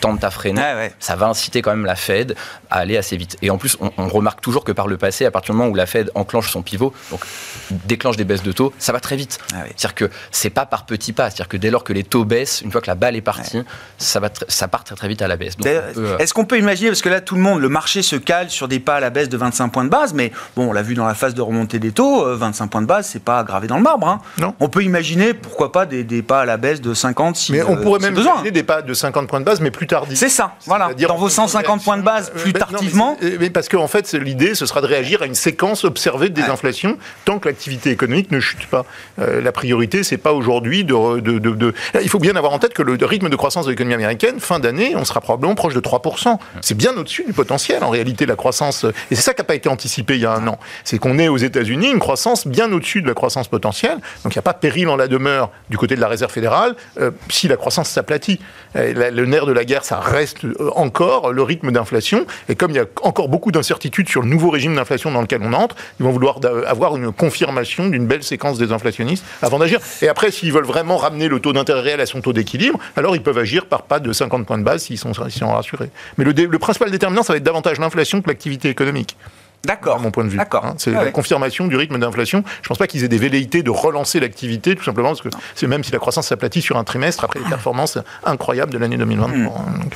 tentent 0.00 0.24
à 0.24 0.30
freiner, 0.30 0.90
ça 0.98 1.16
va 1.16 1.28
inciter 1.28 1.62
quand 1.62 1.70
même 1.70 1.86
la 1.86 1.96
Fed 1.96 2.34
à 2.70 2.78
aller 2.78 2.96
assez 2.96 3.16
vite. 3.16 3.36
Et 3.42 3.50
en 3.50 3.58
plus, 3.58 3.76
on, 3.80 4.08
remarque 4.08 4.40
toujours 4.40 4.64
que 4.64 4.72
par 4.72 4.88
le 4.88 4.96
passé, 4.96 5.24
à 5.24 5.30
partir 5.30 5.54
du 5.54 5.58
moment 5.58 5.70
où 5.70 5.74
la 5.74 5.86
Fed 5.86 6.10
enclenche 6.14 6.50
son 6.50 6.62
pivot, 6.62 6.92
donc 7.10 7.24
déclenche 7.70 8.16
des 8.16 8.24
baisses 8.24 8.42
de 8.42 8.52
taux, 8.52 8.72
ça 8.78 8.92
va 8.92 9.00
très 9.00 9.16
vite. 9.16 9.38
Ah 9.54 9.64
C'est-à-dire 9.76 9.94
que 9.94 10.10
c'est 10.30 10.50
pas 10.50 10.66
par 10.66 10.86
petits 10.86 11.12
pas. 11.12 11.30
C'est-à-dire 11.30 11.48
que 11.48 11.56
dès 11.56 11.70
lors 11.70 11.84
que 11.84 11.92
les 11.92 12.04
taux 12.04 12.24
baissent, 12.24 12.62
une 12.62 12.70
fois 12.70 12.80
que 12.80 12.88
la 12.88 12.94
balle 12.94 13.16
est 13.16 13.22
partie, 13.22 13.62
ça, 13.98 14.20
va 14.20 14.28
ça 14.48 14.68
part 14.68 14.84
très 14.84 14.96
très 14.96 15.08
vite 15.08 15.22
à 15.22 15.28
la 15.28 15.36
baisse. 15.36 15.54
Euh, 15.64 16.18
est-ce 16.18 16.34
qu'on 16.34 16.44
peut 16.44 16.58
imaginer, 16.58 16.90
parce 16.90 17.02
que 17.02 17.08
là 17.08 17.20
tout 17.20 17.34
le 17.36 17.40
monde, 17.40 17.60
le 17.60 17.68
marché 17.68 17.91
se 18.00 18.16
cale 18.16 18.48
sur 18.48 18.68
des 18.68 18.80
pas 18.80 18.96
à 18.96 19.00
la 19.00 19.10
baisse 19.10 19.28
de 19.28 19.36
25 19.36 19.68
points 19.68 19.84
de 19.84 19.90
base, 19.90 20.14
mais 20.14 20.32
bon, 20.56 20.70
on 20.70 20.72
l'a 20.72 20.82
vu 20.82 20.94
dans 20.94 21.06
la 21.06 21.14
phase 21.14 21.34
de 21.34 21.42
remontée 21.42 21.78
des 21.78 21.92
taux, 21.92 22.24
25 22.24 22.64
euh, 22.64 22.68
points 22.68 22.82
de 22.82 22.86
base, 22.86 23.08
c'est 23.08 23.22
pas 23.22 23.44
gravé 23.44 23.66
dans 23.66 23.76
le 23.76 23.82
marbre. 23.82 24.08
Hein. 24.08 24.20
Non. 24.38 24.54
On 24.60 24.68
peut 24.68 24.82
imaginer, 24.82 25.34
pourquoi 25.34 25.72
pas, 25.72 25.84
des, 25.84 26.04
des, 26.04 26.22
pas 26.22 26.40
à 26.40 26.44
la 26.46 26.56
baisse 26.56 26.80
de 26.80 26.94
50 26.94 27.36
si 27.36 27.52
Mais 27.52 27.62
on 27.62 27.74
euh, 27.74 27.82
pourrait 27.82 28.00
même 28.00 28.16
imaginer 28.16 28.50
des 28.50 28.62
pas 28.62 28.80
de 28.80 28.94
50 28.94 29.28
points 29.28 29.40
de 29.40 29.44
base, 29.44 29.60
mais 29.60 29.70
plus 29.70 29.86
tardivement. 29.86 30.18
C'est 30.18 30.28
ça, 30.28 30.54
voilà. 30.66 30.94
Dans 30.94 31.16
vos 31.16 31.28
150 31.28 31.84
points 31.84 31.98
de 31.98 32.02
base, 32.02 32.30
plus 32.30 32.52
tardivement. 32.54 33.18
mais, 33.38 33.50
parce 33.50 33.68
qu'en 33.68 33.88
fait, 33.88 34.10
l'idée, 34.14 34.54
ce 34.54 34.64
sera 34.64 34.80
de 34.80 34.86
réagir 34.86 35.22
à 35.22 35.26
une 35.26 35.34
séquence 35.34 35.84
observée 35.84 36.28
de 36.28 36.34
désinflation 36.34 36.96
tant 37.24 37.38
que 37.38 37.48
l'activité 37.48 37.90
économique 37.90 38.30
ne 38.30 38.40
chute 38.40 38.66
pas. 38.66 38.86
la 39.18 39.52
priorité, 39.52 40.02
c'est 40.02 40.16
pas 40.16 40.32
aujourd'hui 40.32 40.84
de, 40.84 41.20
de, 41.20 41.38
de, 41.38 41.74
Il 42.00 42.08
faut 42.08 42.18
bien 42.18 42.36
avoir 42.36 42.52
en 42.52 42.58
tête 42.58 42.74
que 42.74 42.82
le 42.82 43.04
rythme 43.04 43.28
de 43.28 43.36
croissance 43.36 43.66
de 43.66 43.70
l'économie 43.70 43.94
américaine, 43.94 44.38
fin 44.38 44.58
d'année, 44.58 44.94
on 44.96 45.04
sera 45.04 45.20
probablement 45.20 45.54
proche 45.54 45.74
de 45.74 45.80
3%. 45.80 46.38
C'est 46.60 46.76
bien 46.76 46.96
au-dessus 46.96 47.24
du 47.24 47.32
potentiel, 47.32 47.81
en 47.82 47.90
réalité, 47.90 48.26
la 48.26 48.36
croissance. 48.36 48.84
Et 49.10 49.14
c'est 49.14 49.22
ça 49.22 49.34
qui 49.34 49.40
n'a 49.40 49.44
pas 49.44 49.54
été 49.54 49.68
anticipé 49.68 50.14
il 50.14 50.20
y 50.20 50.26
a 50.26 50.32
un 50.32 50.46
an. 50.48 50.58
C'est 50.84 50.98
qu'on 50.98 51.18
est 51.18 51.28
aux 51.28 51.36
États-Unis 51.36 51.90
une 51.90 51.98
croissance 51.98 52.46
bien 52.46 52.72
au-dessus 52.72 53.02
de 53.02 53.08
la 53.08 53.14
croissance 53.14 53.48
potentielle. 53.48 53.98
Donc 54.24 54.34
il 54.34 54.38
n'y 54.38 54.40
a 54.40 54.42
pas 54.42 54.54
péril 54.54 54.88
en 54.88 54.96
la 54.96 55.08
demeure 55.08 55.50
du 55.70 55.78
côté 55.78 55.96
de 55.96 56.00
la 56.00 56.08
Réserve 56.08 56.32
fédérale 56.32 56.74
euh, 57.00 57.10
si 57.28 57.48
la 57.48 57.56
croissance 57.56 57.88
s'aplatit. 57.88 58.40
Le 58.74 59.24
nerf 59.24 59.46
de 59.46 59.52
la 59.52 59.64
guerre, 59.64 59.84
ça 59.84 60.00
reste 60.00 60.44
euh, 60.44 60.70
encore 60.74 61.32
le 61.32 61.42
rythme 61.42 61.72
d'inflation. 61.72 62.26
Et 62.48 62.54
comme 62.54 62.70
il 62.70 62.76
y 62.76 62.80
a 62.80 62.86
encore 63.02 63.28
beaucoup 63.28 63.52
d'incertitudes 63.52 64.08
sur 64.08 64.22
le 64.22 64.28
nouveau 64.28 64.50
régime 64.50 64.74
d'inflation 64.74 65.10
dans 65.10 65.20
lequel 65.20 65.40
on 65.42 65.52
entre, 65.52 65.76
ils 66.00 66.04
vont 66.04 66.12
vouloir 66.12 66.40
avoir 66.66 66.96
une 66.96 67.12
confirmation 67.12 67.88
d'une 67.88 68.06
belle 68.06 68.22
séquence 68.22 68.58
des 68.58 68.72
inflationnistes 68.72 69.24
avant 69.42 69.58
d'agir. 69.58 69.80
Et 70.00 70.08
après, 70.08 70.30
s'ils 70.30 70.52
veulent 70.52 70.64
vraiment 70.64 70.96
ramener 70.96 71.28
le 71.28 71.40
taux 71.40 71.52
d'intérêt 71.52 71.80
réel 71.80 72.00
à 72.00 72.06
son 72.06 72.20
taux 72.20 72.32
d'équilibre, 72.32 72.78
alors 72.96 73.16
ils 73.16 73.22
peuvent 73.22 73.38
agir 73.38 73.66
par 73.66 73.82
pas 73.82 74.00
de 74.00 74.12
50 74.12 74.46
points 74.46 74.58
de 74.58 74.64
base 74.64 74.84
s'ils 74.84 74.98
sont, 74.98 75.12
rassurés. 75.12 75.90
Mais 76.18 76.24
le 76.24 76.58
principal 76.58 76.90
déterminant, 76.90 77.22
ça 77.22 77.32
va 77.32 77.36
être 77.36 77.42
davantage 77.42 77.71
l'inflation 77.80 78.20
que 78.22 78.28
l'activité 78.28 78.68
économique. 78.68 79.16
D'accord. 79.64 80.00
mon 80.00 80.10
point 80.10 80.24
de 80.24 80.28
vue. 80.28 80.38
D'accord. 80.38 80.64
Hein, 80.64 80.74
c'est 80.78 80.94
ah 80.94 81.04
la 81.04 81.10
confirmation 81.12 81.66
du 81.68 81.76
rythme 81.76 81.98
d'inflation. 81.98 82.42
Je 82.62 82.66
ne 82.66 82.68
pense 82.68 82.78
pas 82.78 82.86
qu'ils 82.86 83.04
aient 83.04 83.08
des 83.08 83.18
velléités 83.18 83.62
de 83.62 83.70
relancer 83.70 84.18
l'activité, 84.18 84.74
tout 84.74 84.82
simplement 84.82 85.10
parce 85.10 85.22
que 85.22 85.28
c'est 85.54 85.68
même 85.68 85.84
si 85.84 85.92
la 85.92 85.98
croissance 85.98 86.26
s'aplatit 86.28 86.62
sur 86.62 86.76
un 86.76 86.84
trimestre 86.84 87.24
après 87.24 87.38
les 87.38 87.48
performances 87.48 87.98
incroyables 88.24 88.72
de 88.72 88.78
l'année 88.78 88.96
2023. 88.96 89.36
Hmm. 89.36 89.46
Hein, 89.46 89.88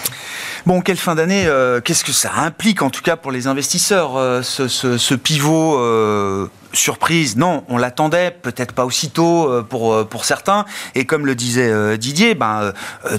bon, 0.66 0.80
quelle 0.80 0.96
fin 0.96 1.14
d'année 1.14 1.46
euh, 1.46 1.80
Qu'est-ce 1.80 2.04
que 2.04 2.12
ça 2.12 2.32
implique, 2.36 2.82
en 2.82 2.90
tout 2.90 3.02
cas 3.02 3.16
pour 3.16 3.32
les 3.32 3.46
investisseurs, 3.46 4.16
euh, 4.16 4.42
ce, 4.42 5.14
pivot 5.14 5.78
euh, 5.78 6.48
surprise, 6.72 7.36
non, 7.36 7.64
on 7.68 7.78
l'attendait, 7.78 8.30
peut-être 8.30 8.72
pas 8.72 8.84
aussitôt 8.84 9.62
pour, 9.70 10.06
pour 10.08 10.24
certains. 10.26 10.66
Et 10.94 11.06
comme 11.06 11.24
le 11.24 11.34
disait 11.34 11.96
Didier, 11.96 12.34
ben, 12.34 12.72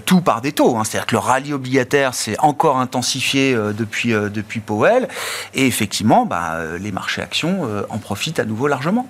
tout 0.06 0.22
par 0.22 0.42
des 0.42 0.52
taux. 0.52 0.78
Hein. 0.78 0.84
C'est-à-dire 0.84 1.08
que 1.08 1.16
le 1.16 1.20
rallye 1.20 1.54
obligataire 1.54 2.14
s'est 2.14 2.36
encore 2.40 2.78
intensifié 2.78 3.56
depuis, 3.74 4.12
depuis 4.12 4.60
Powell. 4.60 5.08
Et 5.56 5.66
effectivement, 5.66 6.28
ben, 6.28 6.78
les 6.80 6.92
marchés 6.92 7.22
actions 7.22 7.68
en 7.90 7.98
profitent 7.98 8.40
à 8.40 8.46
nouveau 8.46 8.68
largement. 8.68 9.08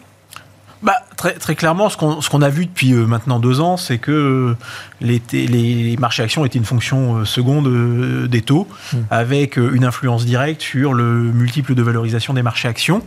Bah, 0.84 0.96
très, 1.16 1.34
très 1.34 1.56
clairement, 1.56 1.90
ce 1.90 1.98
qu'on 1.98 2.42
a 2.42 2.50
vu 2.50 2.66
depuis 2.68 2.94
maintenant 2.94 3.40
deux 3.40 3.60
ans, 3.62 3.78
c'est 3.78 3.98
que 3.98 4.56
les, 5.02 5.22
les, 5.32 5.98
marchés 5.98 6.24
actions 6.24 6.46
étaient 6.46 6.60
une 6.60 6.66
fonction 6.66 7.26
seconde 7.26 8.28
des 8.28 8.42
taux, 8.42 8.68
mmh. 8.94 8.98
avec 9.10 9.58
une 9.58 9.84
influence 9.84 10.26
directe 10.26 10.62
sur 10.62 10.94
le 10.94 11.04
multiple 11.06 11.74
de 11.74 11.82
valorisation 11.82 12.34
des 12.34 12.44
marchés 12.44 12.68
actions. 12.68 13.02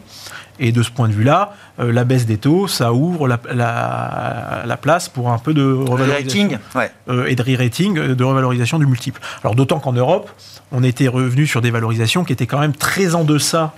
Et 0.63 0.73
de 0.73 0.83
ce 0.83 0.91
point 0.91 1.09
de 1.09 1.15
vue-là, 1.15 1.55
euh, 1.79 1.91
la 1.91 2.05
baisse 2.05 2.27
des 2.27 2.37
taux, 2.37 2.69
ça 2.69 2.93
ouvre 2.93 3.27
la, 3.27 3.41
la- 3.51 4.63
la 4.67 4.77
place 4.77 5.09
pour 5.09 5.31
un 5.31 5.39
peu 5.39 5.55
de 5.55 5.63
revalorisation 5.63 6.59
ouais. 6.75 6.91
euh, 7.09 7.25
et 7.27 7.35
de 7.35 7.43
re-rating, 7.43 7.97
euh, 7.99 8.15
de 8.15 8.25
revalorisation 8.25 8.79
du 8.79 8.85
multiple. 8.85 9.23
Alors 9.43 9.55
d'autant 9.55 9.81
qu'en 9.81 9.95
Europe, 9.95 10.31
on 10.71 10.83
était 10.83 11.09
revenu 11.09 11.47
sur 11.47 11.63
des 11.63 11.71
valorisations 11.71 12.25
qui 12.25 12.35
étaient 12.35 12.47
quand 12.47 12.61
même 12.61 12.75
très 12.75 13.15
en 13.15 13.25
deçà 13.25 13.73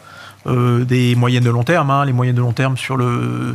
euh, 0.46 0.84
des 0.84 1.14
moyennes 1.14 1.44
de 1.44 1.50
long 1.50 1.62
terme. 1.62 1.90
hein. 1.90 2.04
Les 2.04 2.12
moyennes 2.12 2.34
de 2.34 2.40
long 2.40 2.52
terme 2.52 2.76
sur 2.76 2.96
le, 2.96 3.54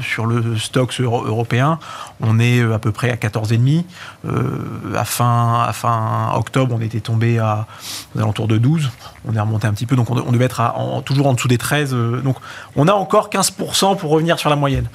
stock 0.58 0.94
euro- 1.00 1.25
européen, 1.25 1.79
on 2.22 2.39
est 2.39 2.60
euh, 2.60 2.74
à 2.74 2.79
peu 2.79 2.91
près 2.91 3.10
à 3.12 3.15
14,5. 3.15 3.84
Euh, 4.25 4.96
à, 4.96 5.03
fin, 5.03 5.63
à 5.67 5.74
fin 5.74 6.32
octobre, 6.36 6.75
on 6.77 6.82
était 6.82 7.01
tombé 7.01 7.39
à 7.39 7.67
aux 8.15 8.20
alentours 8.20 8.48
de 8.48 8.58
12. 8.58 8.89
On 9.27 9.36
est 9.36 9.39
remonté 9.39 9.67
un 9.67 9.74
petit 9.74 9.86
peu, 9.86 9.96
donc 9.96 10.10
on, 10.10 10.32
devait 10.32 10.46
être 10.46 10.62
toujours 11.06 11.27
en 11.27 11.34
dessous 11.34 11.50
des 11.50 11.58
13. 11.58 11.94
euh, 11.94 12.22
donc 12.22 12.38
on 12.75 12.88
a 12.88 12.94
encore 12.94 13.29
15% 13.29 13.98
pour 13.98 14.12
revenir 14.12 14.39
sur 14.39 14.50
la 14.50 14.56
moyenne. 14.56 14.88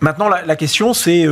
Maintenant, 0.00 0.28
la, 0.28 0.56
question, 0.56 0.94
c'est... 0.94 1.26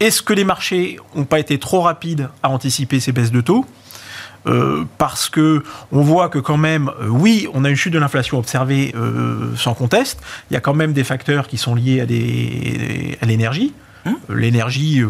est-ce 0.00 0.20
que 0.20 0.32
les 0.32 0.42
marchés 0.44 0.98
n'ont 1.14 1.24
pas 1.24 1.38
été 1.38 1.58
trop 1.58 1.82
rapides 1.82 2.28
à 2.42 2.48
anticiper 2.50 2.98
ces 2.98 3.12
baisses 3.12 3.30
de 3.30 3.40
taux? 3.40 3.64
Euh, 4.46 4.84
parce 4.96 5.28
que 5.28 5.62
on 5.92 6.00
voit 6.00 6.30
que 6.30 6.38
quand 6.38 6.56
même, 6.56 6.90
euh, 7.00 7.08
oui, 7.08 7.46
on 7.52 7.64
a 7.64 7.68
une 7.68 7.76
chute 7.76 7.92
de 7.92 7.98
l'inflation 7.98 8.38
observée 8.38 8.94
euh, 8.96 9.54
sans 9.56 9.74
conteste. 9.74 10.20
Il 10.50 10.54
y 10.54 10.56
a 10.56 10.60
quand 10.60 10.74
même 10.74 10.94
des 10.94 11.04
facteurs 11.04 11.46
qui 11.46 11.58
sont 11.58 11.74
liés 11.74 12.00
à, 12.00 12.06
des, 12.06 13.18
à 13.20 13.26
l'énergie. 13.26 13.74
Euh, 14.06 14.10
L'énergie, 14.34 15.02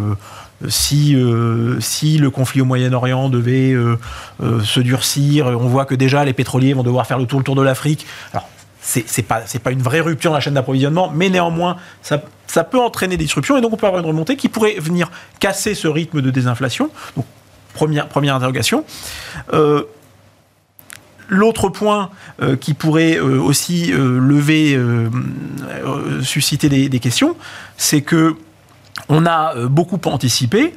si, 0.69 1.15
euh, 1.15 1.79
si 1.81 2.19
le 2.19 2.31
conflit 2.31 2.61
au 2.61 2.65
Moyen-Orient 2.65 3.29
devait 3.29 3.73
euh, 3.73 3.97
euh, 4.43 4.61
se 4.63 4.81
durcir, 4.81 5.47
on 5.47 5.69
voit 5.69 5.85
que 5.85 5.95
déjà 5.95 6.25
les 6.25 6.33
pétroliers 6.33 6.75
vont 6.75 6.83
devoir 6.83 7.07
faire 7.07 7.19
le 7.19 7.27
tour, 7.27 7.39
le 7.39 7.45
tour 7.45 7.55
de 7.55 7.63
l'Afrique. 7.63 8.07
Alors, 8.33 8.49
c'est 8.83 9.05
c'est 9.07 9.23
pas, 9.23 9.43
pas 9.63 9.71
une 9.71 9.83
vraie 9.83 10.01
rupture 10.01 10.33
dans 10.33 10.37
la 10.39 10.41
chaîne 10.41 10.55
d'approvisionnement, 10.55 11.13
mais 11.15 11.29
néanmoins, 11.29 11.77
ça, 12.03 12.23
ça 12.47 12.65
peut 12.65 12.81
entraîner 12.81 13.17
des 13.17 13.25
disruptions 13.25 13.57
et 13.57 13.61
donc 13.61 13.73
on 13.73 13.77
peut 13.77 13.87
avoir 13.87 14.03
une 14.03 14.09
remontée 14.09 14.37
qui 14.37 14.49
pourrait 14.49 14.77
venir 14.81 15.11
casser 15.39 15.75
ce 15.75 15.87
rythme 15.87 16.21
de 16.21 16.31
désinflation. 16.31 16.91
Donc, 17.17 17.27
première, 17.75 18.09
première 18.09 18.35
interrogation. 18.37 18.85
Euh, 19.53 19.83
L'autre 21.33 21.69
point 21.69 22.11
euh, 22.43 22.57
qui 22.57 22.75
pourrait 22.75 23.17
euh, 23.17 23.41
aussi 23.41 23.93
euh, 23.93 24.19
lever, 24.19 24.77
susciter 26.23 26.69
des, 26.69 26.89
des 26.89 26.99
questions, 26.99 27.37
c'est 27.77 28.01
que 28.03 28.35
on 29.09 29.25
a 29.27 29.55
beaucoup 29.69 30.01
anticipé, 30.07 30.75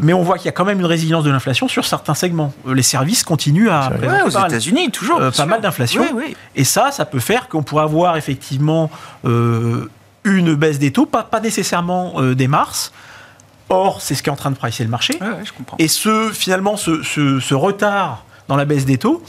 mais 0.00 0.14
on 0.14 0.22
voit 0.22 0.38
qu'il 0.38 0.46
y 0.46 0.48
a 0.48 0.52
quand 0.52 0.64
même 0.64 0.80
une 0.80 0.86
résilience 0.86 1.24
de 1.24 1.30
l'inflation 1.30 1.68
sur 1.68 1.84
certains 1.84 2.14
segments. 2.14 2.54
Les 2.66 2.82
services 2.82 3.22
continuent 3.22 3.68
à 3.68 3.90
présenter 3.90 4.06
Ouais, 4.22 4.28
aux 4.28 4.32
pas 4.32 4.40
mal. 4.40 4.50
États-Unis, 4.50 4.90
toujours. 4.90 5.18
Pas 5.18 5.30
sûr. 5.32 5.46
mal 5.46 5.60
d'inflation. 5.60 6.02
Oui, 6.02 6.08
oui. 6.28 6.36
Et 6.56 6.64
ça, 6.64 6.90
ça 6.90 7.04
peut 7.04 7.20
faire 7.20 7.48
qu'on 7.48 7.62
pourrait 7.62 7.84
avoir 7.84 8.16
effectivement 8.16 8.90
une 9.24 10.54
baisse 10.54 10.78
des 10.78 10.90
taux, 10.90 11.04
pas, 11.06 11.22
pas 11.22 11.40
nécessairement 11.40 12.20
des 12.32 12.48
mars. 12.48 12.92
Or, 13.74 14.00
c'est 14.02 14.14
ce 14.14 14.22
qui 14.22 14.28
est 14.28 14.32
en 14.32 14.36
train 14.36 14.50
de 14.50 14.56
pricer 14.56 14.84
le 14.84 14.90
marché. 14.90 15.14
Ouais, 15.20 15.26
ouais, 15.28 15.44
je 15.44 15.52
comprends. 15.52 15.76
Et 15.78 15.88
ce, 15.88 16.30
finalement, 16.32 16.76
ce, 16.76 17.02
ce- 17.02 17.40
ce 17.40 17.54
retard 17.54 18.24
dans 18.48 18.56
la 18.56 18.64
baisse 18.64 18.84
des 18.84 18.98
taux, 18.98 19.22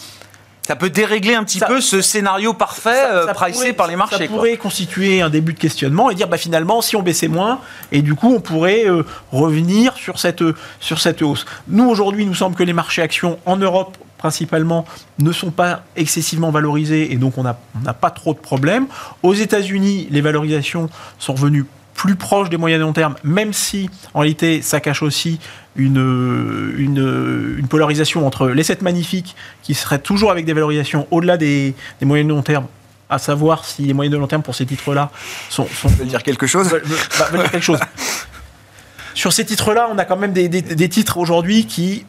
Ça 0.67 0.75
peut 0.75 0.89
dérégler 0.89 1.35
un 1.35 1.43
petit 1.43 1.59
Ça- 1.59 1.67
peu 1.67 1.79
ce 1.79 2.01
scénario 2.01 2.53
parfait 2.55 2.89
ça- 2.89 3.11
euh, 3.13 3.25
ça 3.27 3.33
pricé 3.35 3.53
pourrait- 3.59 3.73
par 3.73 3.85
les 3.87 3.95
marchés. 3.95 4.17
Ça 4.17 4.25
quoi. 4.27 4.35
pourrait 4.37 4.57
constituer 4.57 5.21
un 5.21 5.29
début 5.29 5.53
de 5.53 5.59
questionnement 5.59 6.09
et 6.09 6.15
dire 6.15 6.27
bah, 6.27 6.37
finalement 6.37 6.81
si 6.81 6.95
on 6.95 7.03
baissait 7.03 7.27
moins 7.27 7.59
et 7.91 8.01
du 8.01 8.15
coup 8.15 8.33
on 8.33 8.39
pourrait 8.39 8.87
euh, 8.87 9.03
revenir 9.31 9.93
sur 9.95 10.17
cette, 10.17 10.43
sur 10.79 10.99
cette 10.99 11.21
hausse. 11.21 11.45
Nous 11.67 11.87
aujourd'hui, 11.87 12.23
il 12.23 12.27
nous 12.27 12.33
semble 12.33 12.55
que 12.55 12.63
les 12.63 12.73
marchés 12.73 13.03
actions 13.03 13.37
en 13.45 13.57
Europe 13.57 13.95
principalement 14.17 14.85
ne 15.19 15.31
sont 15.31 15.51
pas 15.51 15.83
excessivement 15.95 16.49
valorisés 16.49 17.13
et 17.13 17.17
donc 17.17 17.37
on 17.37 17.43
n'a 17.43 17.59
on 17.79 17.83
n'a 17.83 17.93
pas 17.93 18.09
trop 18.09 18.33
de 18.33 18.39
problèmes. 18.39 18.87
Aux 19.21 19.35
États-Unis, 19.35 20.07
les 20.09 20.21
valorisations 20.21 20.89
sont 21.19 21.33
revenues 21.35 21.67
plus 21.95 22.15
proches 22.15 22.49
des 22.49 22.57
moyens 22.57 22.79
de 22.81 22.85
long 22.85 22.93
terme, 22.93 23.15
même 23.23 23.53
si 23.53 23.89
en 24.13 24.19
réalité 24.19 24.61
ça 24.61 24.79
cache 24.79 25.01
aussi 25.01 25.39
une, 25.77 26.73
une, 26.77 27.55
une 27.57 27.67
polarisation 27.67 28.27
entre 28.27 28.47
les 28.49 28.63
7 28.63 28.81
magnifiques 28.81 29.35
qui 29.63 29.73
seraient 29.73 29.99
toujours 29.99 30.29
avec 30.29 30.45
des 30.45 30.53
valorisations 30.53 31.07
au-delà 31.11 31.37
des, 31.37 31.73
des 31.99 32.05
moyennes 32.05 32.27
de 32.27 32.33
long 32.33 32.41
terme, 32.43 32.65
à 33.09 33.17
savoir 33.17 33.65
si 33.65 33.83
les 33.83 33.93
moyennes 33.93 34.11
de 34.13 34.17
long 34.17 34.27
terme 34.27 34.41
pour 34.43 34.55
ces 34.55 34.65
titres-là 34.65 35.09
sont, 35.49 35.67
sont 35.67 35.87
veut 35.89 36.05
dire 36.05 36.21
quelque 36.23 36.47
chose 36.47 36.69
veulent- 36.69 36.83
bah, 37.19 37.27
dire 37.31 37.49
quelque 37.51 37.63
chose. 37.63 37.79
Sur 39.13 39.31
ces 39.31 39.45
titres-là, 39.45 39.87
on 39.93 39.97
a 39.97 40.03
quand 40.05 40.17
même 40.17 40.33
des, 40.33 40.49
des- 40.49 40.61
des 40.61 40.89
titres 40.89 41.17
aujourd'hui 41.17 41.65
qui, 41.65 42.05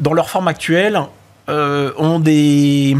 dans 0.00 0.12
leur 0.12 0.28
forme 0.28 0.48
actuelle, 0.48 1.00
euh, 1.48 1.92
ont, 1.96 2.20
des, 2.20 2.96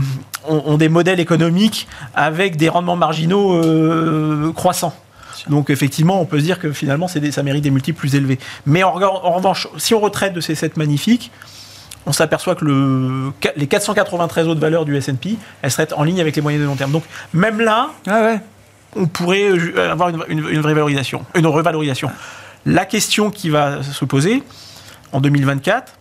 ont, 0.48 0.62
ont 0.66 0.76
des 0.78 0.88
modèles 0.88 1.20
économiques 1.20 1.86
avec 2.14 2.56
des 2.56 2.68
rendements 2.70 2.96
marginaux 2.96 3.54
euh, 3.54 4.52
croissants. 4.54 4.94
Donc 5.48 5.70
effectivement, 5.70 6.20
on 6.20 6.24
peut 6.26 6.38
se 6.38 6.44
dire 6.44 6.58
que 6.58 6.72
finalement, 6.72 7.06
des- 7.14 7.32
ça 7.32 7.42
mérite 7.42 7.62
des 7.62 7.70
multiples 7.70 7.98
plus 7.98 8.14
élevés. 8.14 8.38
Mais 8.66 8.82
en, 8.82 8.92
revanche, 8.92 9.68
si 9.76 9.94
on 9.94 10.00
retraite 10.00 10.32
de 10.32 10.40
ces 10.40 10.54
7 10.54 10.76
magnifiques, 10.76 11.30
on 12.06 12.12
s'aperçoit 12.12 12.54
que 12.54 12.64
le, 12.64 13.32
les 13.56 13.66
493 13.66 14.46
autres 14.48 14.60
valeurs 14.60 14.84
du 14.84 14.96
S&P, 14.96 15.36
elles 15.62 15.70
seraient 15.70 15.92
en 15.94 16.02
ligne 16.02 16.20
avec 16.20 16.36
les 16.36 16.42
moyennes 16.42 16.60
de 16.62 16.66
long 16.66 16.76
terme. 16.76 16.92
Donc 16.92 17.04
même 17.32 17.60
là, 17.60 17.90
Ah 18.06 18.20
ouais. 18.22 18.40
on 18.96 19.06
pourrait 19.06 19.50
euh, 19.50 19.90
avoir 19.92 20.10
une, 20.10 20.22
une- 20.28 20.48
une 20.48 20.60
vraie 20.60 20.74
valorisation, 20.74 21.24
une 21.34 21.46
revalorisation. 21.46 22.10
La 22.66 22.84
question 22.86 23.30
qui 23.30 23.50
va 23.50 23.82
se 23.82 24.04
poser 24.04 24.42
en 25.12 25.20
2024, 25.20 25.92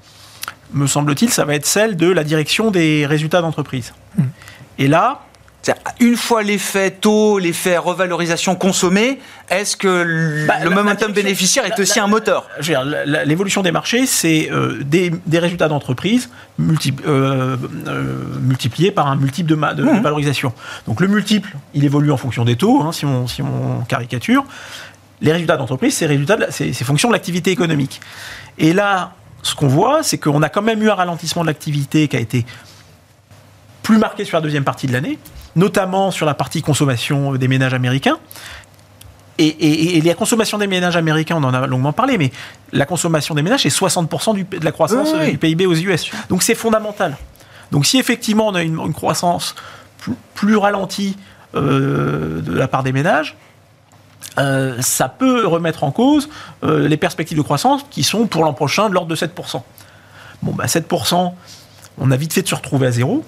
me 0.73 0.87
semble-t-il, 0.87 1.29
ça 1.31 1.45
va 1.45 1.55
être 1.55 1.65
celle 1.65 1.95
de 1.97 2.09
la 2.09 2.23
direction 2.23 2.71
des 2.71 3.05
résultats 3.05 3.41
d'entreprise. 3.41 3.93
Et 4.79 4.87
là, 4.87 5.21
Une 6.01 6.17
fois 6.17 6.43
l'effet 6.43 6.91
taux, 6.91 7.39
l'effet 7.39 7.77
revalorisation 7.77 8.55
consommé, 8.55 9.19
est-ce 9.49 9.77
que 9.77 10.45
Bah, 10.45 10.55
le 10.59 10.63
la- 10.63 10.69
la 10.69 10.75
momentum 10.75 11.13
bénéficiaire 11.13 11.65
est 11.65 11.69
la- 11.69 11.79
aussi 11.79 11.99
un 12.01 12.07
moteur? 12.07 12.49
l'évolution 13.25 13.61
des 13.61 13.71
marchés, 13.71 14.05
c'est 14.05 14.49
euh, 14.51 14.79
des, 14.83 15.11
des 15.25 15.39
résultats 15.39 15.69
d'entreprise 15.69 16.29
euh, 16.59 17.55
euh, 17.87 18.05
multipliés 18.41 18.91
par 18.91 19.07
un 19.07 19.15
multiple 19.15 19.49
de, 19.49 19.55
ma- 19.55 19.73
de- 19.73 19.83
de 19.83 19.89
Mhm. 19.89 20.01
valorisation. 20.01 20.53
Donc 20.85 20.99
le 20.99 21.07
multiple, 21.07 21.55
il 21.73 21.85
évolue 21.85 22.11
en 22.11 22.17
fonction 22.17 22.43
des 22.43 22.57
taux, 22.57 22.81
hein, 22.81 22.91
si, 22.91 23.05
on, 23.05 23.27
si 23.27 23.41
on 23.41 23.85
caricature. 23.87 24.43
Les 25.21 25.31
résultats 25.31 25.55
d'entreprise, 25.55 25.95
c'est 25.95 26.07
résultats 26.07 26.35
de 26.35 26.41
la- 26.41 26.51
c'est 26.51 26.73
c'est 26.73 26.83
fonction 26.83 27.07
de 27.07 27.13
l'activité 27.13 27.51
économique. 27.51 28.01
Et 28.57 28.73
là, 28.73 29.13
ce 29.43 29.55
qu'on 29.55 29.67
voit, 29.67 30.03
c'est 30.03 30.17
qu'on 30.17 30.41
a 30.41 30.49
quand 30.49 30.61
même 30.61 30.83
eu 30.83 30.89
un 30.89 30.95
ralentissement 30.95 31.43
de 31.43 31.47
l'activité 31.47 32.09
qui 32.09 32.17
a 32.17 32.19
été 32.19 32.45
plus 33.83 33.97
marqué 33.97 34.25
sur 34.25 34.37
la 34.37 34.41
deuxième 34.41 34.63
partie 34.63 34.87
de 34.87 34.93
l'année, 34.93 35.19
notamment 35.55 36.09
sur 36.09 36.25
la 36.25 36.33
partie 36.33 36.61
consommation 36.61 37.33
des 37.35 37.47
ménages 37.47 37.73
américains. 37.73 38.17
Et, 39.39 39.47
et- 39.47 39.97
et 39.97 40.01
la 40.01 40.13
consommation 40.13 40.57
des 40.57 40.67
ménages 40.67 40.95
américains, 40.95 41.35
on 41.37 41.43
en 41.43 41.53
a 41.53 41.65
longuement 41.67 41.91
parlé, 41.93 42.17
mais 42.17 42.31
la 42.71 42.85
consommation 42.85 43.33
des 43.35 43.41
ménages, 43.41 43.63
c'est 43.63 43.69
60% 43.69 44.33
du- 44.35 44.43
de 44.43 44.63
la 44.63 44.71
croissance 44.71 45.09
Oui, 45.13 45.19
oui. 45.21 45.31
du 45.31 45.37
PIB 45.37 45.65
aux 45.65 45.73
US. 45.75 46.11
Donc 46.29 46.43
c'est 46.43 46.55
fondamental. 46.55 47.17
Donc 47.71 47.85
si 47.85 47.97
effectivement 47.97 48.47
on 48.47 48.55
a 48.55 48.61
une, 48.61 48.79
une 48.79 48.93
croissance 48.93 49.55
plus, 49.97 50.13
plus 50.35 50.55
ralentie 50.55 51.17
euh, 51.55 52.41
de 52.41 52.53
la 52.53 52.67
part 52.67 52.83
des 52.83 52.91
ménages, 52.91 53.35
euh, 54.39 54.79
ça 54.81 55.09
peut 55.09 55.45
remettre 55.47 55.83
en 55.83 55.91
cause 55.91 56.29
euh, 56.63 56.87
les 56.87 56.97
perspectives 56.97 57.37
de 57.37 57.43
croissance 57.43 57.85
qui 57.89 58.03
sont 58.03 58.27
pour 58.27 58.43
l'an 58.43 58.53
prochain 58.53 58.87
de 58.89 58.93
l'ordre 58.93 59.09
de 59.09 59.15
7%. 59.15 59.61
Bon, 60.43 60.51
bah 60.53 60.65
7%, 60.67 61.33
on 61.97 62.11
a 62.11 62.15
vite 62.17 62.33
fait 62.33 62.41
de 62.43 62.47
se 62.47 62.55
retrouver 62.55 62.87
à 62.87 62.91
zéro. 62.91 63.23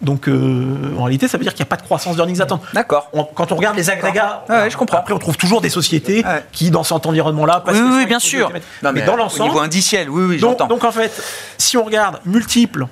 Donc 0.00 0.28
euh, 0.28 0.94
en 0.96 1.02
réalité, 1.04 1.26
ça 1.26 1.38
veut 1.38 1.42
dire 1.42 1.52
qu'il 1.52 1.62
n'y 1.64 1.68
a 1.68 1.70
pas 1.70 1.76
de 1.76 1.82
croissance 1.82 2.14
d'earnings 2.14 2.40
attente. 2.40 2.62
D'accord. 2.72 3.10
Quand 3.34 3.50
on 3.50 3.56
regarde 3.56 3.76
les 3.76 3.90
agrégats, 3.90 4.44
ouais, 4.48 4.70
je 4.70 4.76
comprends. 4.76 4.98
après 4.98 5.12
on 5.12 5.18
trouve 5.18 5.36
toujours 5.36 5.60
des 5.60 5.70
sociétés 5.70 6.24
Ouais. 6.24 6.44
qui, 6.52 6.70
dans 6.70 6.84
cet 6.84 7.04
environnement-là, 7.04 7.60
passent 7.66 7.76
Oui, 7.78 7.90
oui, 7.96 8.06
bien 8.06 8.20
sûr. 8.20 8.48
Non, 8.48 8.92
mais, 8.92 9.00
mais 9.00 9.02
dans 9.02 9.14
Au 9.14 9.16
l'ensemble, 9.16 9.50
niveau 9.50 9.60
indiciel, 9.60 10.08
oui, 10.08 10.22
oui, 10.22 10.38
donc, 10.38 10.50
j'entends. 10.52 10.66
donc 10.68 10.84
en 10.84 10.92
fait, 10.92 11.10
si 11.58 11.76
on 11.76 11.82
regarde 11.84 12.20
multiples, 12.24 12.86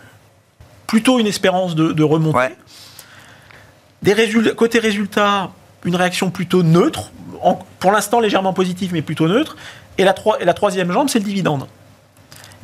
plutôt 0.89 1.21
une 1.21 1.29
espérance 1.29 1.77
de, 1.77 1.93
de 1.93 2.03
remontée. 2.03 2.37
Ouais. 2.39 2.57
Des 4.03 4.13
résultats, 4.13 4.55
côté 4.55 4.79
résultats, 4.81 5.51
une 5.85 5.95
réaction 5.97 6.31
plutôt 6.31 6.63
neutre, 6.65 7.11
en- 7.43 7.59
pour 7.79 7.93
l'instant 7.93 8.19
légèrement 8.21 8.53
positive, 8.53 8.91
mais 8.93 9.03
plutôt 9.03 9.29
neutre. 9.29 9.57
Et 9.99 10.05
la, 10.05 10.13
troi- 10.13 10.39
et 10.41 10.45
la 10.45 10.55
troisième 10.55 10.91
jambe, 10.93 11.09
c'est 11.09 11.21
le 11.21 11.25
dividende. 11.25 11.67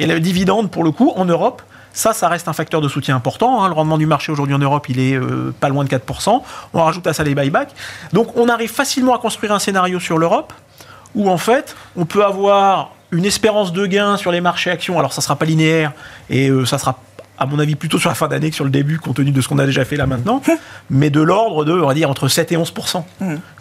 Et 0.01 0.07
le 0.07 0.19
dividende, 0.21 0.71
pour 0.71 0.83
le 0.85 0.91
coup, 0.91 1.13
en 1.17 1.25
Europe, 1.25 1.63
ça, 1.93 2.13
ça 2.13 2.29
reste 2.29 2.49
un 2.49 2.53
facteur 2.53 2.81
de 2.81 2.89
soutien 2.89 3.17
important. 3.17 3.63
hein. 3.63 3.69
Le 3.69 3.75
rendement 3.75 3.99
du 3.99 4.07
marché 4.07 4.33
aujourd'hui 4.33 4.55
en 4.55 4.59
Europe, 4.59 4.89
il 4.89 4.99
est 4.99 5.15
euh, 5.15 5.55
pas 5.59 5.69
loin 5.69 5.85
de 5.85 5.89
4%. 5.89 6.43
On 6.75 6.83
rajoute 6.83 7.07
à 7.07 7.13
ça 7.13 7.23
les 7.25 7.35
buybacks. 7.35 7.75
Donc 8.13 8.37
on 8.37 8.49
arrive 8.49 8.71
facilement 8.73 9.15
à 9.15 9.19
construire 9.19 9.53
un 9.53 9.59
scénario 9.59 10.01
sur 10.01 10.19
l'Europe 10.19 10.53
où 11.15 11.31
en 11.31 11.37
fait, 11.37 11.77
on 11.97 12.05
peut 12.07 12.25
avoir 12.25 12.93
une 13.11 13.27
espérance 13.27 13.73
de 13.73 13.85
gain 13.87 14.17
sur 14.17 14.33
les 14.33 14.41
marchés 14.41 14.71
actions. 14.71 14.99
Alors 14.99 15.13
ça 15.13 15.21
sera 15.21 15.37
pas 15.37 15.45
linéaire 15.45 15.93
et 16.31 16.49
euh, 16.49 16.65
ça 16.65 16.79
sera 16.79 16.99
à 17.39 17.47
mon 17.47 17.59
avis 17.59 17.75
plutôt 17.75 17.99
sur 17.99 18.09
la 18.09 18.15
fin 18.15 18.29
d'année 18.29 18.51
que 18.51 18.57
sur 18.57 18.65
le 18.65 18.71
début 18.71 18.99
compte 18.99 19.17
tenu 19.17 19.33
de 19.33 19.41
ce 19.41 19.49
qu'on 19.49 19.59
a 19.59 19.67
déjà 19.67 19.85
fait 19.85 19.97
là 19.97 20.07
maintenant, 20.07 20.41
mais 20.91 21.11
de 21.11 21.21
l'ordre 21.21 21.65
de 21.65 21.73
on 21.73 21.87
va 21.87 21.95
dire 21.95 22.09
entre 22.09 22.29
7 22.29 22.53
et 22.53 22.57
11% 22.57 23.03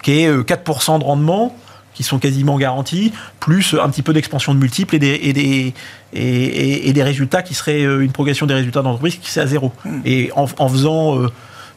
qui 0.04 0.22
est 0.22 0.28
euh, 0.28 0.44
4% 0.44 1.00
de 1.00 1.04
rendement 1.04 1.56
qui 2.02 2.08
sont 2.08 2.18
quasiment 2.20 2.58
garantis, 2.58 3.14
plus 3.40 3.76
un 3.82 3.90
petit 3.90 4.02
peu 4.02 4.12
d'expansion 4.12 4.54
de 4.56 4.60
multiples 4.60 4.96
et 4.96 5.00
des, 5.00 5.20
et 5.24 5.34
des, 5.34 5.74
et, 6.14 6.94
des 6.94 7.04
résultats 7.04 7.44
qui 7.44 7.54
seraient 7.54 7.84
euh, 7.84 8.02
une 8.04 8.12
progression 8.12 8.48
des 8.48 8.56
résultats 8.56 8.82
d'entreprise 8.82 9.18
qui 9.18 9.30
serait 9.30 9.46
à 9.46 9.48
zéro. 9.48 9.72
Et 10.04 10.32
en, 10.36 10.48
en 10.58 10.68
faisant 10.68 11.20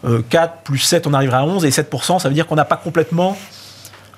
euh, 0.07 0.23
4 0.31 0.63
plus 0.65 0.79
7, 0.79 1.07
on 1.07 1.13
arriverait 1.13 1.37
à 1.37 1.45
11, 1.45 1.65
et 1.67 1.69
7%, 1.71 2.19
ça 2.21 2.29
veut 2.29 2.35
dire 2.35 2.47
qu'on 2.47 2.55
n'a 2.55 2.65
pas 2.65 2.77
complètement 2.77 3.37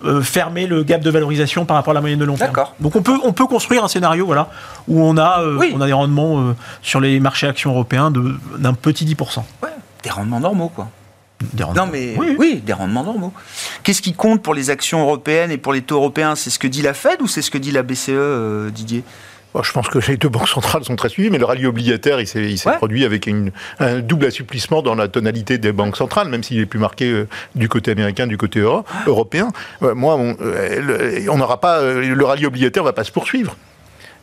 euh, 0.04 0.22
fermer 0.22 0.66
le 0.68 0.84
gap 0.84 1.00
de 1.00 1.10
valorisation 1.10 1.64
par 1.64 1.76
rapport 1.76 1.90
à 1.90 1.94
la 1.94 2.00
moyenne 2.00 2.18
de 2.20 2.24
long 2.24 2.36
terme. 2.36 2.50
D'accord. 2.50 2.74
Donc 2.80 2.94
on 2.94 3.02
peut, 3.02 3.18
on 3.24 3.32
peut 3.32 3.46
construire 3.46 3.82
un 3.82 3.88
scénario 3.88 4.26
voilà, 4.26 4.48
où 4.86 5.02
on 5.02 5.16
a, 5.16 5.40
euh, 5.40 5.56
Oui. 5.58 5.72
on 5.74 5.80
a 5.80 5.86
des 5.86 5.92
rendements 5.92 6.38
euh, 6.40 6.54
sur 6.82 7.00
les 7.00 7.18
marchés 7.18 7.48
actions 7.48 7.72
européens 7.72 8.10
de- 8.12 8.36
d'un 8.58 8.74
petit 8.74 9.04
10%. 9.04 9.42
Ouais, 9.62 9.70
des 10.04 10.10
rendements 10.10 10.38
normaux, 10.40 10.68
quoi. 10.68 10.88
Des 11.52 11.64
Non, 11.64 11.86
mais 11.90 12.14
Oui, 12.16 12.34
oui, 12.38 12.62
des 12.64 12.72
rendements 12.72 13.04
normaux. 13.04 13.32
Qu'est-ce 13.82 14.02
qui 14.02 14.14
compte 14.14 14.42
pour 14.42 14.54
les 14.54 14.70
actions 14.70 15.00
européennes 15.02 15.50
et 15.50 15.58
pour 15.58 15.72
les 15.72 15.82
taux 15.82 15.96
européens? 15.96 16.34
C'est 16.34 16.50
ce 16.50 16.58
que 16.58 16.66
dit 16.66 16.82
la 16.82 16.94
Fed 16.94 17.20
ou 17.20 17.26
c'est 17.26 17.42
ce 17.42 17.50
que 17.50 17.58
dit 17.58 17.72
la 17.72 17.82
BCE, 17.82 18.08
euh, 18.10 18.70
Didier? 18.70 19.02
Je 19.62 19.72
pense 19.72 19.88
que 19.88 19.98
les 20.10 20.18
deux 20.18 20.28
banques 20.28 20.48
centrales 20.48 20.84
sont 20.84 20.96
très 20.96 21.08
suivies, 21.08 21.30
mais 21.30 21.38
le 21.38 21.46
rallye 21.46 21.64
obligataire, 21.64 22.20
il 22.20 22.26
s'est 22.26 22.40
Ouais. 22.66 22.76
produit 22.76 23.06
avec 23.06 23.26
une- 23.26 23.52
un 23.80 24.00
double 24.00 24.26
assouplissement 24.26 24.82
dans 24.82 24.94
la 24.94 25.08
tonalité 25.08 25.56
des 25.56 25.72
banques 25.72 25.96
centrales, 25.96 26.28
même 26.28 26.42
s'il 26.42 26.58
est 26.60 26.66
plus 26.66 26.78
marqué 26.78 27.10
euh, 27.10 27.26
du 27.54 27.66
côté 27.68 27.90
américain, 27.92 28.26
du 28.26 28.36
côté 28.36 28.58
euro- 28.60 28.84
européen. 29.06 29.52
Euh, 29.82 29.94
moi, 29.94 30.16
on 30.16 30.36
euh, 30.42 31.34
n'aura 31.36 31.58
pas 31.58 31.80
le 31.82 32.24
rallye 32.24 32.44
obligataire 32.44 32.82
va 32.84 32.92
pas 32.92 33.04
se 33.04 33.12
poursuivre. 33.12 33.56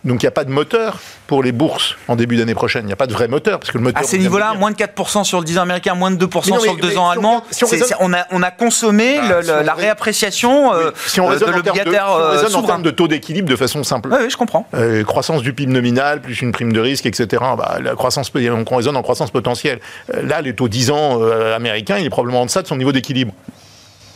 Donc 0.06 0.22
il 0.22 0.26
n'y 0.26 0.28
a 0.28 0.32
pas 0.32 0.44
de 0.44 0.52
moteur 0.52 1.00
pour 1.28 1.42
les 1.44 1.54
bourses 1.54 1.96
en 2.10 2.18
début 2.18 2.36
d'année 2.36 2.54
prochaine. 2.56 2.84
Il 2.84 2.88
n'y 2.88 2.94
a 2.94 2.98
pas 2.98 3.08
de 3.08 3.14
vrai 3.14 3.30
moteur 3.30 3.60
parce 3.60 3.72
que 3.72 3.78
le 3.78 3.86
moteur. 3.86 4.02
À 4.04 4.06
ces 4.06 4.18
niveaux-là, 4.18 4.54
moins 4.56 4.72
de 4.72 4.76
4% 4.76 5.24
sur 5.24 5.40
le 5.40 5.46
10 5.46 5.58
ans 5.60 5.62
américain, 5.62 5.96
moins 5.96 6.12
de 6.12 6.18
2% 6.18 6.42
Mais 6.46 6.52
non, 6.52 6.58
mais- 6.58 6.64
sur 6.64 6.74
le 6.76 6.82
2 6.82 6.88
mais 6.90 6.98
ans 6.98 7.06
si 7.12 7.18
allemand. 7.18 7.44
si 7.52 7.64
on 7.64 7.68
raisonne- 7.68 8.16
a, 8.16 8.28
on 8.32 8.44
a 8.44 8.52
consommé 8.52 9.18
Bah, 9.18 9.38
le- 9.40 9.44
si 9.44 9.64
la 9.66 9.74
réappréciation 9.74 10.74
euh, 10.74 10.92
Si 11.06 11.22
on 11.22 11.32
euh, 11.32 11.38
de 11.40 11.46
l'obligataire 11.46 12.06
si 12.48 12.56
on 12.56 12.60
euh, 12.60 12.62
en 12.62 12.64
termes 12.64 12.84
de 12.84 12.92
taux 12.92 13.08
d'équilibre 13.08 13.48
de 13.48 13.56
façon 13.56 13.84
simple. 13.84 14.10
Oui, 14.12 14.18
oui, 14.24 14.30
je 14.30 14.36
comprends. 14.36 14.68
Euh, 14.74 15.04
croissance 15.06 15.42
du 15.42 15.54
PIB 15.54 15.72
nominal, 15.72 16.20
plus 16.22 16.42
une 16.42 16.52
prime 16.52 16.74
de 16.74 16.82
risque, 16.82 17.06
etc. 17.06 17.42
Bah, 17.58 17.78
la 17.82 17.96
croissance, 17.96 18.30
on 18.36 18.76
raisonne 18.76 18.98
en 18.98 19.04
croissance 19.04 19.32
potentielle. 19.32 19.80
Là, 20.22 20.42
les 20.42 20.54
taux 20.54 20.68
10 20.68 20.92
ans 20.92 21.22
américains, 21.56 21.98
il 21.98 22.06
est 22.06 22.10
probablement 22.10 22.42
en 22.42 22.46
deçà 22.46 22.62
de 22.62 22.68
son 22.68 22.76
niveau 22.76 22.92
d'équilibre. 22.92 23.34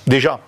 Déjà. 0.05 0.39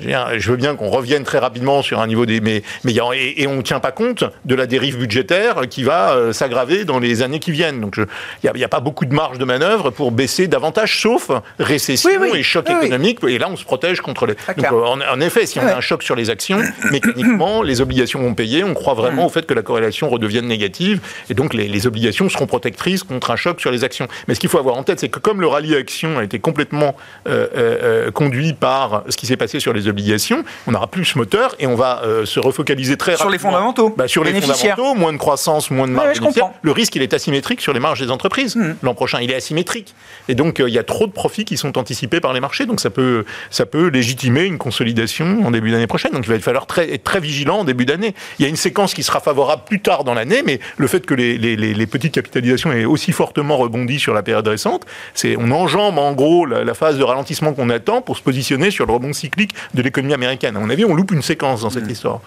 Je 0.00 0.50
veux 0.50 0.56
bien- 0.56 0.74
qu'on 0.76 0.88
revienne 0.90 1.24
très 1.24 1.38
rapidement 1.38 1.82
sur 1.82 2.00
un 2.00 2.06
niveau 2.06 2.26
des. 2.26 2.40
Mais, 2.40 2.62
et, 2.86 3.42
et 3.42 3.46
on 3.46 3.56
ne 3.56 3.62
tient 3.62 3.80
pas 3.80 3.92
compte 3.92 4.24
de 4.44 4.54
la 4.54 4.66
dérive 4.66 4.98
budgétaire 4.98 5.62
qui 5.68 5.82
va 5.82 6.12
euh, 6.12 6.32
s'aggraver 6.32 6.84
dans 6.84 6.98
les 6.98 7.22
années 7.22 7.38
qui 7.40 7.50
viennent. 7.50 7.80
Donc 7.80 7.96
il 7.96 8.50
n'y 8.54 8.64
a, 8.64 8.68
pas 8.68 8.80
beaucoup 8.80 9.04
de 9.06 9.14
marge 9.14 9.38
de 9.38 9.44
manœuvre 9.44 9.90
pour 9.90 10.12
baisser 10.12 10.46
davantage, 10.46 11.00
sauf 11.00 11.30
récession 11.58 12.10
Oui, 12.20 12.28
oui. 12.32 12.38
et 12.38 12.42
choc 12.42 12.66
Oui, 12.68 12.74
économique. 12.86 13.18
Et 13.26 13.38
là, 13.38 13.48
on 13.50 13.56
se 13.56 13.64
protège 13.64 14.00
contre 14.00 14.26
les. 14.26 14.34
Donc, 14.56 14.66
euh, 14.72 14.84
en, 14.84 15.00
en 15.00 15.20
effet, 15.20 15.46
si 15.46 15.58
on 15.58 15.66
a 15.66 15.74
un 15.76 15.80
choc 15.80 16.02
sur 16.02 16.14
les 16.16 16.30
actions, 16.30 16.60
mécaniquement, 16.90 17.62
les 17.62 17.80
obligations 17.80 18.20
vont 18.20 18.34
payer. 18.34 18.64
On 18.64 18.74
croit 18.74 18.94
vraiment 18.94 19.26
au 19.26 19.28
fait 19.28 19.46
que 19.46 19.54
la 19.54 19.62
corrélation 19.62 20.08
redevienne 20.08 20.46
négative. 20.46 21.00
Et 21.30 21.34
donc, 21.34 21.54
les, 21.54 21.68
les 21.68 21.86
obligations 21.86 22.28
seront 22.28 22.46
protectrices 22.46 23.02
contre 23.02 23.30
un 23.30 23.36
choc 23.36 23.60
sur 23.60 23.70
les 23.70 23.84
actions. 23.84 24.08
Mais 24.26 24.34
ce 24.34 24.40
qu'il 24.40 24.48
faut 24.48 24.58
avoir 24.58 24.76
en 24.76 24.82
tête, 24.82 25.00
c'est 25.00 25.08
que 25.08 25.18
comme 25.18 25.40
le 25.40 25.46
rallye 25.46 25.74
action 25.76 26.18
a 26.18 26.24
été 26.24 26.38
complètement 26.38 26.96
euh, 27.28 28.10
conduit 28.10 28.52
par 28.52 29.04
ce 29.08 29.16
qui 29.16 29.26
s'est 29.26 29.36
passé 29.36 29.60
sur 29.60 29.72
les 29.72 29.77
obligations, 29.86 30.44
on 30.66 30.72
n'aura 30.72 30.86
plus 30.88 31.04
ce 31.04 31.18
moteur 31.18 31.54
et 31.60 31.66
on 31.66 31.76
va 31.76 32.02
euh, 32.04 32.24
se 32.26 32.40
refocaliser 32.40 32.96
très 32.96 33.16
Sur 33.16 33.26
les 33.26 33.36
rapidement. 33.36 33.52
fondamentaux, 33.52 33.94
Bah, 33.96 34.08
sur 34.08 34.24
les 34.24 34.32
bénéficiaires. 34.32 34.76
fondamentaux, 34.76 34.98
moins 35.00 35.12
de 35.12 35.18
croissance, 35.18 35.70
moins 35.70 35.86
de 35.86 35.92
marge 35.92 36.18
bénéficiaire. 36.18 36.44
comprends. 36.46 36.58
Le 36.62 36.72
risque, 36.72 36.96
il 36.96 37.02
est 37.02 37.14
asymétrique 37.14 37.60
sur 37.60 37.72
les 37.72 37.80
marges 37.80 38.00
des 38.00 38.10
entreprises. 38.10 38.56
Mhm. 38.56 38.76
L'an 38.82 38.94
prochain, 38.94 39.20
il 39.20 39.30
est 39.30 39.34
asymétrique. 39.36 39.94
Et 40.28 40.34
donc, 40.34 40.58
euh, 40.60 40.68
il 40.68 40.74
y 40.74 40.78
a 40.78 40.82
trop 40.84 41.06
de 41.06 41.12
profits 41.12 41.44
qui 41.44 41.56
sont 41.56 41.78
anticipés 41.78 42.20
par 42.20 42.32
les 42.32 42.40
marchés. 42.40 42.66
Donc, 42.66 42.80
ça 42.80 42.90
peut, 42.90 43.24
ça 43.50 43.66
peut 43.66 43.88
légitimer 43.88 44.44
une 44.44 44.58
consolidation 44.58 45.44
en 45.44 45.50
début 45.50 45.70
d'année 45.70 45.86
prochaine. 45.86 46.12
Donc, 46.12 46.24
il 46.26 46.30
va 46.32 46.38
falloir 46.40 46.66
très, 46.66 46.92
être 46.94 47.04
très 47.04 47.20
vigilant 47.20 47.58
en 47.58 47.64
début 47.64 47.84
d'année. 47.84 48.14
Il 48.38 48.42
y 48.42 48.46
a 48.46 48.48
une 48.48 48.56
séquence 48.56 48.94
qui 48.94 49.02
sera 49.02 49.20
favorable 49.20 49.62
plus 49.66 49.80
tard 49.80 50.04
dans 50.04 50.14
l'année, 50.14 50.42
mais 50.44 50.60
le 50.76 50.86
fait 50.86 51.04
que 51.04 51.14
les, 51.14 51.36
les- 51.38 51.56
les- 51.56 51.74
les 51.74 51.86
petites 51.86 52.14
capitalisations 52.14 52.72
aient 52.72 52.84
aussi 52.84 53.12
fortement 53.12 53.56
rebondi 53.56 53.98
sur 53.98 54.14
la 54.14 54.22
période 54.22 54.46
récente, 54.48 54.84
c'est, 55.14 55.36
on 55.38 55.50
enjambe 55.50 55.98
en 55.98 56.12
gros 56.12 56.46
la, 56.46 56.64
la 56.64 56.74
phase 56.74 56.98
de 56.98 57.04
ralentissement 57.04 57.52
qu'on 57.52 57.70
attend 57.70 58.00
pour 58.02 58.16
se 58.16 58.22
positionner 58.22 58.70
sur 58.70 58.86
le 58.86 58.92
rebond 58.92 59.12
cyclique 59.12 59.52
de 59.74 59.82
l'économie 59.82 60.14
américaine. 60.14 60.56
À 60.56 60.60
mon 60.60 60.70
avis, 60.70 60.84
on 60.84 60.94
loupe 60.94 61.12
une 61.12 61.22
séquence 61.22 61.62
dans 61.62 61.70
cette 61.70 61.90
histoire. 61.90 62.20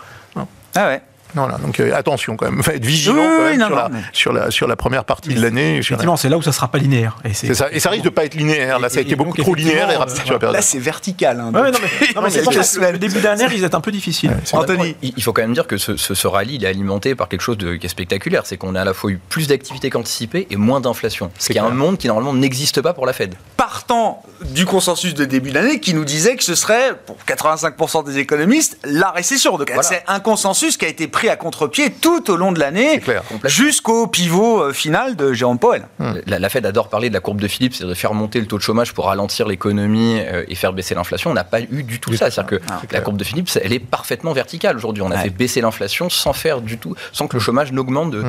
Ah 0.76 0.88
ouais. 0.88 1.02
Voilà, 1.36 1.58
donc 1.58 1.80
euh, 1.80 1.94
attention 1.96 2.36
quand 2.38 2.46
même, 2.50 2.60
Enfin, 2.60 2.74
être 2.74 2.86
vigilant 2.86 3.16
Oui, 3.16 3.22
quand 3.38 3.44
oui, 3.44 3.50
même 3.52 3.60
non, 3.60 3.66
sur, 3.68 3.76
non, 3.76 3.82
la, 3.84 3.90
mais- 3.90 4.02
sur, 4.14 4.34
la, 4.34 4.52
sur 4.52 4.68
la 4.68 4.76
première 4.76 5.06
partie 5.06 5.34
de 5.34 5.42
l'année. 5.42 5.78
Effectivement, 5.78 6.18
c'est 6.18 6.30
là 6.30 6.38
où 6.38 6.42
ça 6.42 6.52
sera 6.52 6.68
pas 6.68 6.78
linéaire. 6.78 7.18
Et 7.26 7.34
C'est 7.34 7.54
ça, 7.54 7.68
et 7.72 7.80
ça 7.80 7.90
risque 7.90 8.04
de 8.06 8.10
pas 8.10 8.26
être 8.26 8.36
linéaire. 8.36 8.80
Là, 8.80 8.90
ça 8.90 8.98
a 8.98 9.00
Et- 9.00 9.04
été 9.04 9.14
et 9.14 9.16
beaucoup 9.16 9.36
trop 9.38 9.56
linéaire 9.56 9.90
et 9.92 9.96
rapide 9.98 10.16
euh, 10.20 10.24
sur 10.26 10.34
la 10.34 10.40
période. 10.40 10.56
Là, 10.56 10.62
c'est 10.62 10.80
vertical. 10.80 11.40
hein, 11.40 11.52
Ouais, 11.54 11.72
donc. 11.72 11.82
non, 11.82 11.88
mais, 12.02 12.08
non, 12.16 12.22
mais 12.22 12.30
c'est 12.30 12.44
pour 12.44 12.52
quelques 12.54 12.66
ça 12.66 12.80
que 12.88 12.92
le 12.92 13.00
début 13.00 13.20
d'année 13.22 13.46
risque 13.46 13.62
d'être 13.62 13.76
un 13.76 13.82
peu 13.82 13.92
difficile. 13.92 14.32
Anthony. 14.54 14.96
Il 15.02 15.14
il 15.18 15.24
faut 15.24 15.34
quand 15.34 15.42
même 15.42 15.54
dire 15.54 15.68
que 15.68 15.78
ce, 15.78 15.98
ce- 15.98 16.14
ce 16.14 16.28
rallye, 16.28 16.56
il 16.56 16.64
est 16.64 16.68
alimenté 16.68 17.16
par 17.16 17.28
quelque 17.30 17.42
chose 17.42 17.58
de, 17.58 17.76
qui 17.76 17.86
est 17.86 17.90
spectaculaire. 17.90 18.44
C'est 18.46 18.58
qu'on 18.58 18.76
a 18.76 18.82
à 18.82 18.86
la 18.86 18.94
fois 18.94 19.12
eu 19.12 19.20
plus 19.30 19.48
d'activité 19.48 19.90
qu'anticipé 19.90 20.48
et 20.50 20.56
moins 20.56 20.80
d'inflation. 20.82 21.32
Ce 21.38 21.48
C'est 21.48 21.54
qui 21.54 21.60
est 21.60 21.62
un 21.62 21.70
monde 21.70 21.98
qui 21.98 22.08
normalement 22.08 22.34
n'existe 22.34 22.82
pas 22.82 22.94
pour 22.94 23.06
la 23.06 23.14
Fed. 23.14 23.36
Partant 23.58 24.24
du 24.50 24.66
consensus 24.66 25.14
de 25.14 25.26
début 25.26 25.52
d'année 25.52 25.80
qui 25.80 25.94
nous 25.94 26.06
disait 26.06 26.36
que 26.36 26.44
ce 26.44 26.56
serait, 26.56 26.96
pour 27.06 27.18
85% 27.28 28.04
des 28.06 28.18
économistes, 28.18 28.78
la 28.84 29.12
récession. 29.12 29.58
Donc 29.58 29.72
c'est 29.82 30.04
un 30.08 30.20
consensus 30.20 30.78
qui 30.78 30.86
a 30.86 30.88
été 30.88 31.08
pris 31.08 31.21
à 31.30 31.36
contre-pied 31.36 31.92
tout 31.92 32.30
au 32.32 32.36
long 32.38 32.52
de 32.52 32.60
l'année, 32.60 33.02
jusqu'au 33.46 34.08
pivot 34.08 34.62
euh, 34.64 34.74
final 34.74 35.16
de 35.16 35.34
Jérôme 35.34 35.60
Powell. 35.60 35.84
La, 36.28 36.40
la 36.40 36.50
Fed 36.50 36.66
adore 36.66 36.90
parler 36.90 37.10
de 37.10 37.14
la 37.14 37.20
courbe 37.20 37.42
de 37.42 37.48
Philippe, 37.48 37.76
c'est 37.76 37.86
de 37.86 37.94
faire 37.94 38.14
monter 38.14 38.40
le 38.40 38.48
taux 38.48 38.58
de 38.58 38.64
chômage 38.64 38.94
pour 38.94 39.06
ralentir 39.06 39.48
l'économie 39.48 40.20
euh, 40.20 40.44
et 40.48 40.56
faire 40.56 40.74
baisser 40.74 40.96
l'inflation. 40.96 41.32
On 41.32 41.34
n'a 41.34 41.44
pas 41.44 41.62
eu 41.62 41.84
du 41.84 42.00
tout 42.00 42.14
ça. 42.14 42.30
C'est-à-dire 42.32 42.58
que 42.60 42.62
Ah, 42.70 42.80
la 42.82 42.88
clair. 42.88 43.04
courbe 43.04 43.18
de 43.18 43.24
Philippe, 43.24 43.50
elle 43.64 43.74
est 43.74 43.80
parfaitement 43.80 44.34
verticale 44.34 44.76
aujourd'hui. 44.78 45.04
On 45.04 45.12
a 45.12 45.16
Ouais. 45.16 45.24
fait 45.24 45.30
baisser 45.30 45.62
l'inflation 45.62 46.10
sans 46.10 46.34
faire 46.34 46.62
du 46.62 46.78
tout, 46.78 46.96
sans 47.12 47.28
que 47.28 47.36
le 47.36 47.42
chômage 47.42 47.72
n'augmente 47.72 48.12
de, 48.12 48.24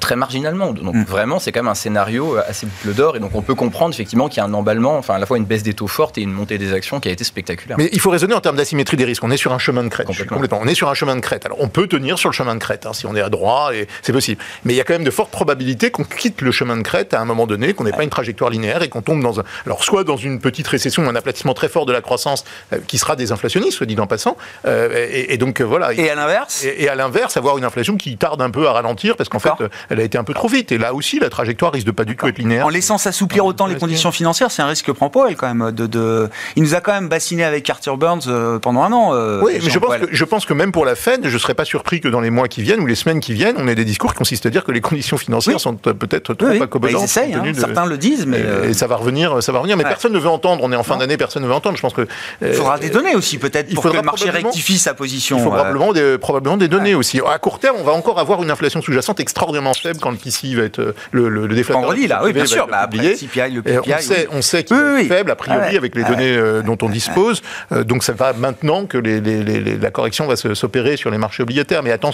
très 0.00 0.16
marginalement. 0.16 0.72
Donc 0.72 0.96
vraiment, 1.06 1.38
c'est 1.38 1.52
quand 1.52 1.60
même 1.62 1.70
un 1.70 1.74
scénario 1.74 2.36
euh, 2.36 2.42
assez 2.48 2.66
boucle 2.66 2.94
d'or. 2.94 3.16
Et 3.16 3.20
donc 3.20 3.34
on 3.34 3.42
peut 3.42 3.54
comprendre 3.54 3.94
effectivement 3.94 4.28
qu'il 4.28 4.38
y 4.38 4.40
a 4.40 4.44
un 4.44 4.54
emballement, 4.54 4.96
enfin 4.96 5.14
à 5.14 5.18
la 5.18 5.26
fois 5.26 5.36
une 5.38 5.44
baisse 5.44 5.62
des 5.62 5.74
taux 5.74 5.86
forte 5.88 6.18
et 6.18 6.22
une 6.22 6.32
montée 6.32 6.58
des 6.58 6.72
actions 6.72 7.00
qui 7.00 7.08
a 7.08 7.12
été 7.12 7.24
spectaculaire. 7.24 7.76
Mais 7.78 7.88
il 7.92 8.00
faut 8.00 8.10
raisonner 8.10 8.34
en 8.34 8.40
termes 8.40 8.56
d'asymétrie 8.56 8.96
des 8.96 9.04
risques. 9.04 9.22
On 9.24 9.30
est 9.30 9.36
sur 9.36 9.52
un 9.52 9.58
chemin 9.58 9.84
de 9.84 9.88
crête. 9.88 10.06
Complètement. 10.06 10.60
On 10.62 10.66
est 10.66 10.74
sur 10.74 10.88
un 10.88 10.94
chemin 10.94 11.14
de 11.16 11.20
crête. 11.20 11.46
Alors, 11.46 11.58
on 11.60 11.68
peut 11.68 11.86
tenir 11.86 12.18
sur 12.18 12.28
le 12.28 12.31
chemin 12.32 12.54
de 12.54 12.60
crête, 12.60 12.86
hein, 12.86 12.92
si 12.92 13.06
on 13.06 13.14
est 13.14 13.20
à 13.20 13.28
droite, 13.28 13.74
c'est 14.02 14.12
possible. 14.12 14.42
Mais 14.64 14.72
il 14.72 14.76
y 14.76 14.80
a 14.80 14.84
quand 14.84 14.94
même 14.94 15.04
de 15.04 15.10
fortes 15.10 15.30
probabilités 15.30 15.90
qu'on 15.90 16.04
quitte 16.04 16.40
le 16.40 16.50
chemin 16.52 16.76
de 16.76 16.82
crête 16.82 17.14
à 17.14 17.20
un 17.20 17.24
moment 17.24 17.46
donné, 17.46 17.74
qu'on 17.74 17.84
n'ait 17.84 17.92
pas 17.92 18.02
une 18.02 18.10
trajectoire 18.10 18.50
linéaire 18.50 18.82
et 18.82 18.88
qu'on 18.88 19.02
tombe 19.02 19.22
dans 19.22 19.40
un. 19.40 19.44
Alors, 19.66 19.84
soit 19.84 20.04
dans 20.04 20.16
une 20.16 20.40
petite 20.40 20.66
récession, 20.66 21.08
un 21.08 21.14
aplatissement 21.14 21.54
très 21.54 21.68
fort 21.68 21.86
de 21.86 21.92
la 21.92 22.00
croissance 22.00 22.44
euh, 22.72 22.78
qui 22.86 22.98
sera 22.98 23.16
désinflationniste, 23.16 23.76
soit 23.76 23.86
dit 23.86 23.98
en 23.98 24.06
passant. 24.06 24.36
Euh, 24.66 25.08
et, 25.10 25.34
et 25.34 25.38
donc, 25.38 25.60
euh, 25.60 25.64
voilà. 25.64 25.92
Et 25.92 26.08
à 26.10 26.14
l'inverse? 26.14 26.64
Et, 26.64 26.84
et 26.84 26.88
à 26.88 26.94
l'inverse, 26.94 27.36
avoir 27.36 27.58
une 27.58 27.64
inflation 27.64 27.96
qui 27.96 28.16
tarde 28.16 28.40
un 28.40 28.50
peu 28.50 28.66
à 28.66 28.72
ralentir 28.72 29.16
parce 29.16 29.28
qu'en 29.28 29.38
fait, 29.38 29.52
elle 29.90 30.00
a 30.00 30.02
été 30.02 30.18
un 30.18 30.24
peu 30.24 30.34
trop 30.34 30.48
vite. 30.48 30.72
Et 30.72 30.78
là 30.78 30.94
aussi, 30.94 31.18
la 31.18 31.28
trajectoire 31.28 31.72
risque 31.72 31.86
de 31.86 31.92
pas 31.92 32.04
du 32.04 32.16
tout 32.16 32.26
être 32.26 32.38
linéaire. 32.38 32.66
En 32.66 32.70
laissant 32.70 32.98
s'assouplir 32.98 33.44
autant 33.44 33.66
les 33.66 33.76
conditions 33.76 34.12
financières, 34.12 34.50
c'est 34.50 34.62
un 34.62 34.66
risque 34.66 34.86
que 34.86 34.92
prend 34.92 35.10
Powell 35.10 35.36
quand 35.36 35.52
même. 35.52 35.72
De, 35.72 35.86
de... 35.86 36.30
Il 36.56 36.62
nous 36.62 36.74
a 36.74 36.80
quand 36.80 36.92
même 36.92 37.08
bassiné 37.08 37.44
avec 37.44 37.68
Arthur 37.68 37.96
Burns 37.96 38.58
pendant 38.60 38.82
un 38.82 38.92
an. 38.92 39.40
Oui, 39.42 39.58
mais 39.62 39.70
je 39.70 39.78
pense, 39.78 39.96
que, 39.98 40.06
je 40.10 40.24
pense 40.24 40.46
que 40.46 40.54
même 40.54 40.72
pour 40.72 40.84
la 40.84 40.94
Fed, 40.94 41.26
je 41.26 41.34
ne 41.34 41.38
serais 41.38 41.54
pas 41.54 41.64
surpris 41.64 42.00
que 42.00 42.08
dans 42.08 42.20
les 42.22 42.30
mois 42.30 42.48
qui 42.48 42.62
viennent 42.62 42.80
ou 42.80 42.86
les 42.86 42.94
semaines 42.94 43.20
qui 43.20 43.34
viennent, 43.34 43.56
on 43.58 43.68
ait 43.68 43.74
des 43.74 43.84
discours 43.84 44.12
qui 44.12 44.18
consistent 44.18 44.46
à 44.46 44.50
dire 44.50 44.64
que 44.64 44.72
les 44.72 44.80
conditions 44.80 45.16
financières 45.18 45.56
Oui. 45.56 45.60
sont 45.60 45.74
peut-être 45.74 46.34
trop 46.34 46.46
Oui, 46.48 46.58
oui. 46.60 46.66
Bah, 46.80 46.88
ils 46.90 47.04
essayent, 47.04 47.34
hein. 47.34 47.42
de- 47.46 47.52
certains 47.52 47.86
le 47.86 47.98
disent, 47.98 48.26
mais 48.26 48.38
euh, 48.40 48.70
et 48.70 48.74
ça 48.74 48.86
va 48.86 48.96
revenir, 48.96 49.42
ça 49.42 49.52
va 49.52 49.58
revenir. 49.58 49.76
Mais 49.76 49.84
Ouais. 49.84 49.90
personne 49.90 50.12
ne 50.12 50.18
veut 50.18 50.28
entendre. 50.28 50.62
On 50.64 50.72
est 50.72 50.76
en 50.76 50.82
fin 50.82 50.96
d'année, 50.96 51.16
personne 51.16 51.42
ne 51.42 51.48
veut 51.48 51.54
entendre. 51.54 51.76
Je 51.76 51.82
pense 51.82 51.92
que 51.94 52.06
il 52.40 52.48
euh, 52.48 52.52
faudra 52.54 52.78
des 52.78 52.90
données 52.90 53.14
aussi 53.14 53.38
peut-être 53.38 53.66
il 53.68 53.74
pour 53.74 53.84
que 53.84 53.88
le 53.96 54.02
marché 54.02 54.30
rectifie 54.30 54.78
sa 54.78 54.94
position. 54.94 55.36
il 55.38 55.42
faut 55.42 55.52
euh, 55.52 55.56
probablement 55.56 55.92
des, 55.92 56.18
probablement 56.18 56.56
des 56.56 56.68
données 56.68 56.94
aussi. 56.94 57.20
À 57.28 57.38
court 57.38 57.58
terme, 57.58 57.76
on 57.80 57.84
va 57.84 57.92
encore 57.92 58.18
avoir 58.18 58.42
une 58.42 58.50
inflation 58.50 58.80
sous-jacente 58.80 59.20
extraordinairement 59.20 59.74
faible 59.74 59.98
quand 60.00 60.10
le 60.10 60.16
PCI 60.16 60.54
va 60.54 60.62
être 60.64 60.94
le, 61.10 61.28
le, 61.28 61.46
le 61.46 61.54
déflateur. 61.54 61.82
Vendredi, 61.82 62.06
là, 62.06 62.22
oui, 62.24 62.32
bien 62.32 62.46
sûr. 62.46 62.66
Bah, 62.68 62.78
après, 62.82 62.98
le 62.98 63.14
CPI, 63.14 63.50
le 63.54 63.62
PPI. 63.62 63.92
on 63.92 63.98
sait, 64.00 64.14
oui. 64.30 64.36
on 64.38 64.42
sait 64.42 64.64
qu'il 64.64 64.76
est 64.76 65.04
faible 65.04 65.30
a 65.30 65.36
priori 65.36 65.76
avec 65.76 65.94
les 65.94 66.04
données 66.04 66.38
dont 66.64 66.78
on 66.82 66.88
dispose. 66.88 67.42
Donc 67.70 68.04
ça 68.04 68.12
va 68.12 68.32
maintenant 68.32 68.86
que 68.86 68.98
la 68.98 69.90
correction 69.90 70.26
va 70.26 70.36
s'opérer 70.36 70.96
sur 70.96 71.10
les 71.10 71.18
marchés 71.18 71.42
obligataires. 71.42 71.82
Mais 71.82 71.90
attention, 71.92 72.11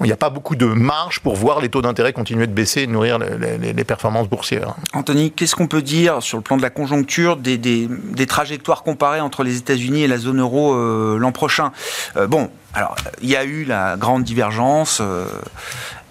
il 0.00 0.06
n'y 0.06 0.12
a 0.12 0.16
pas 0.16 0.30
beaucoup 0.30 0.56
de 0.56 0.66
marge 0.66 1.20
pour 1.20 1.36
voir 1.36 1.60
les 1.60 1.68
taux 1.68 1.82
d'intérêt 1.82 2.12
continuer 2.12 2.46
de 2.46 2.52
baisser 2.52 2.82
et 2.82 2.86
nourrir 2.86 3.18
les, 3.18 3.84
performances 3.84 4.28
boursières. 4.28 4.74
Anthony, 4.92 5.30
qu'est-ce 5.30 5.56
qu'on 5.56 5.66
peut 5.66 5.82
dire 5.82 6.22
sur 6.22 6.36
le 6.36 6.42
plan 6.42 6.56
de 6.56 6.62
la 6.62 6.70
conjoncture 6.70 7.36
des 7.36 8.26
trajectoires 8.26 8.82
comparées 8.82 9.20
entre 9.20 9.42
les 9.42 9.56
États-Unis 9.56 10.02
et 10.02 10.06
la 10.06 10.18
zone 10.18 10.40
euro 10.40 10.74
euh, 10.74 11.18
l'an 11.18 11.32
prochain? 11.32 11.72
Euh, 12.16 12.26
Bon, 12.28 12.50
alors 12.74 12.94
il 13.22 13.30
y 13.30 13.36
a 13.36 13.44
eu 13.44 13.64
la 13.64 13.96
grande 13.96 14.22
divergence. 14.22 14.98
euh, 15.00 15.24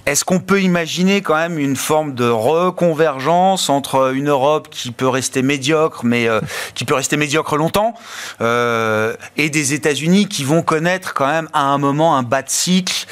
est-ce 0.08 0.24
qu'on 0.24 0.40
peut 0.40 0.62
imaginer 0.62 1.22
quand 1.22 1.36
même 1.36 1.60
une 1.60 1.76
forme 1.76 2.16
de 2.16 2.28
reconvergence 2.28 3.70
entre 3.70 4.14
une 4.16 4.30
Europe 4.30 4.70
qui 4.72 4.92
peut 4.92 5.08
rester 5.08 5.42
médiocre, 5.42 6.06
mais 6.06 6.30
euh, 6.30 6.40
qui 6.76 6.86
peut 6.86 6.96
rester 6.96 7.18
médiocre 7.18 7.58
longtemps, 7.58 7.94
euh, 8.40 9.16
et 9.36 9.50
des 9.50 9.74
États-Unis 9.74 10.28
qui 10.28 10.46
vont 10.46 10.62
connaître 10.62 11.14
quand 11.14 11.28
même 11.28 11.50
à 11.52 11.64
un 11.64 11.78
moment 11.78 12.16
un 12.16 12.24
bas 12.24 12.42
de 12.42 12.50
cycle, 12.50 13.06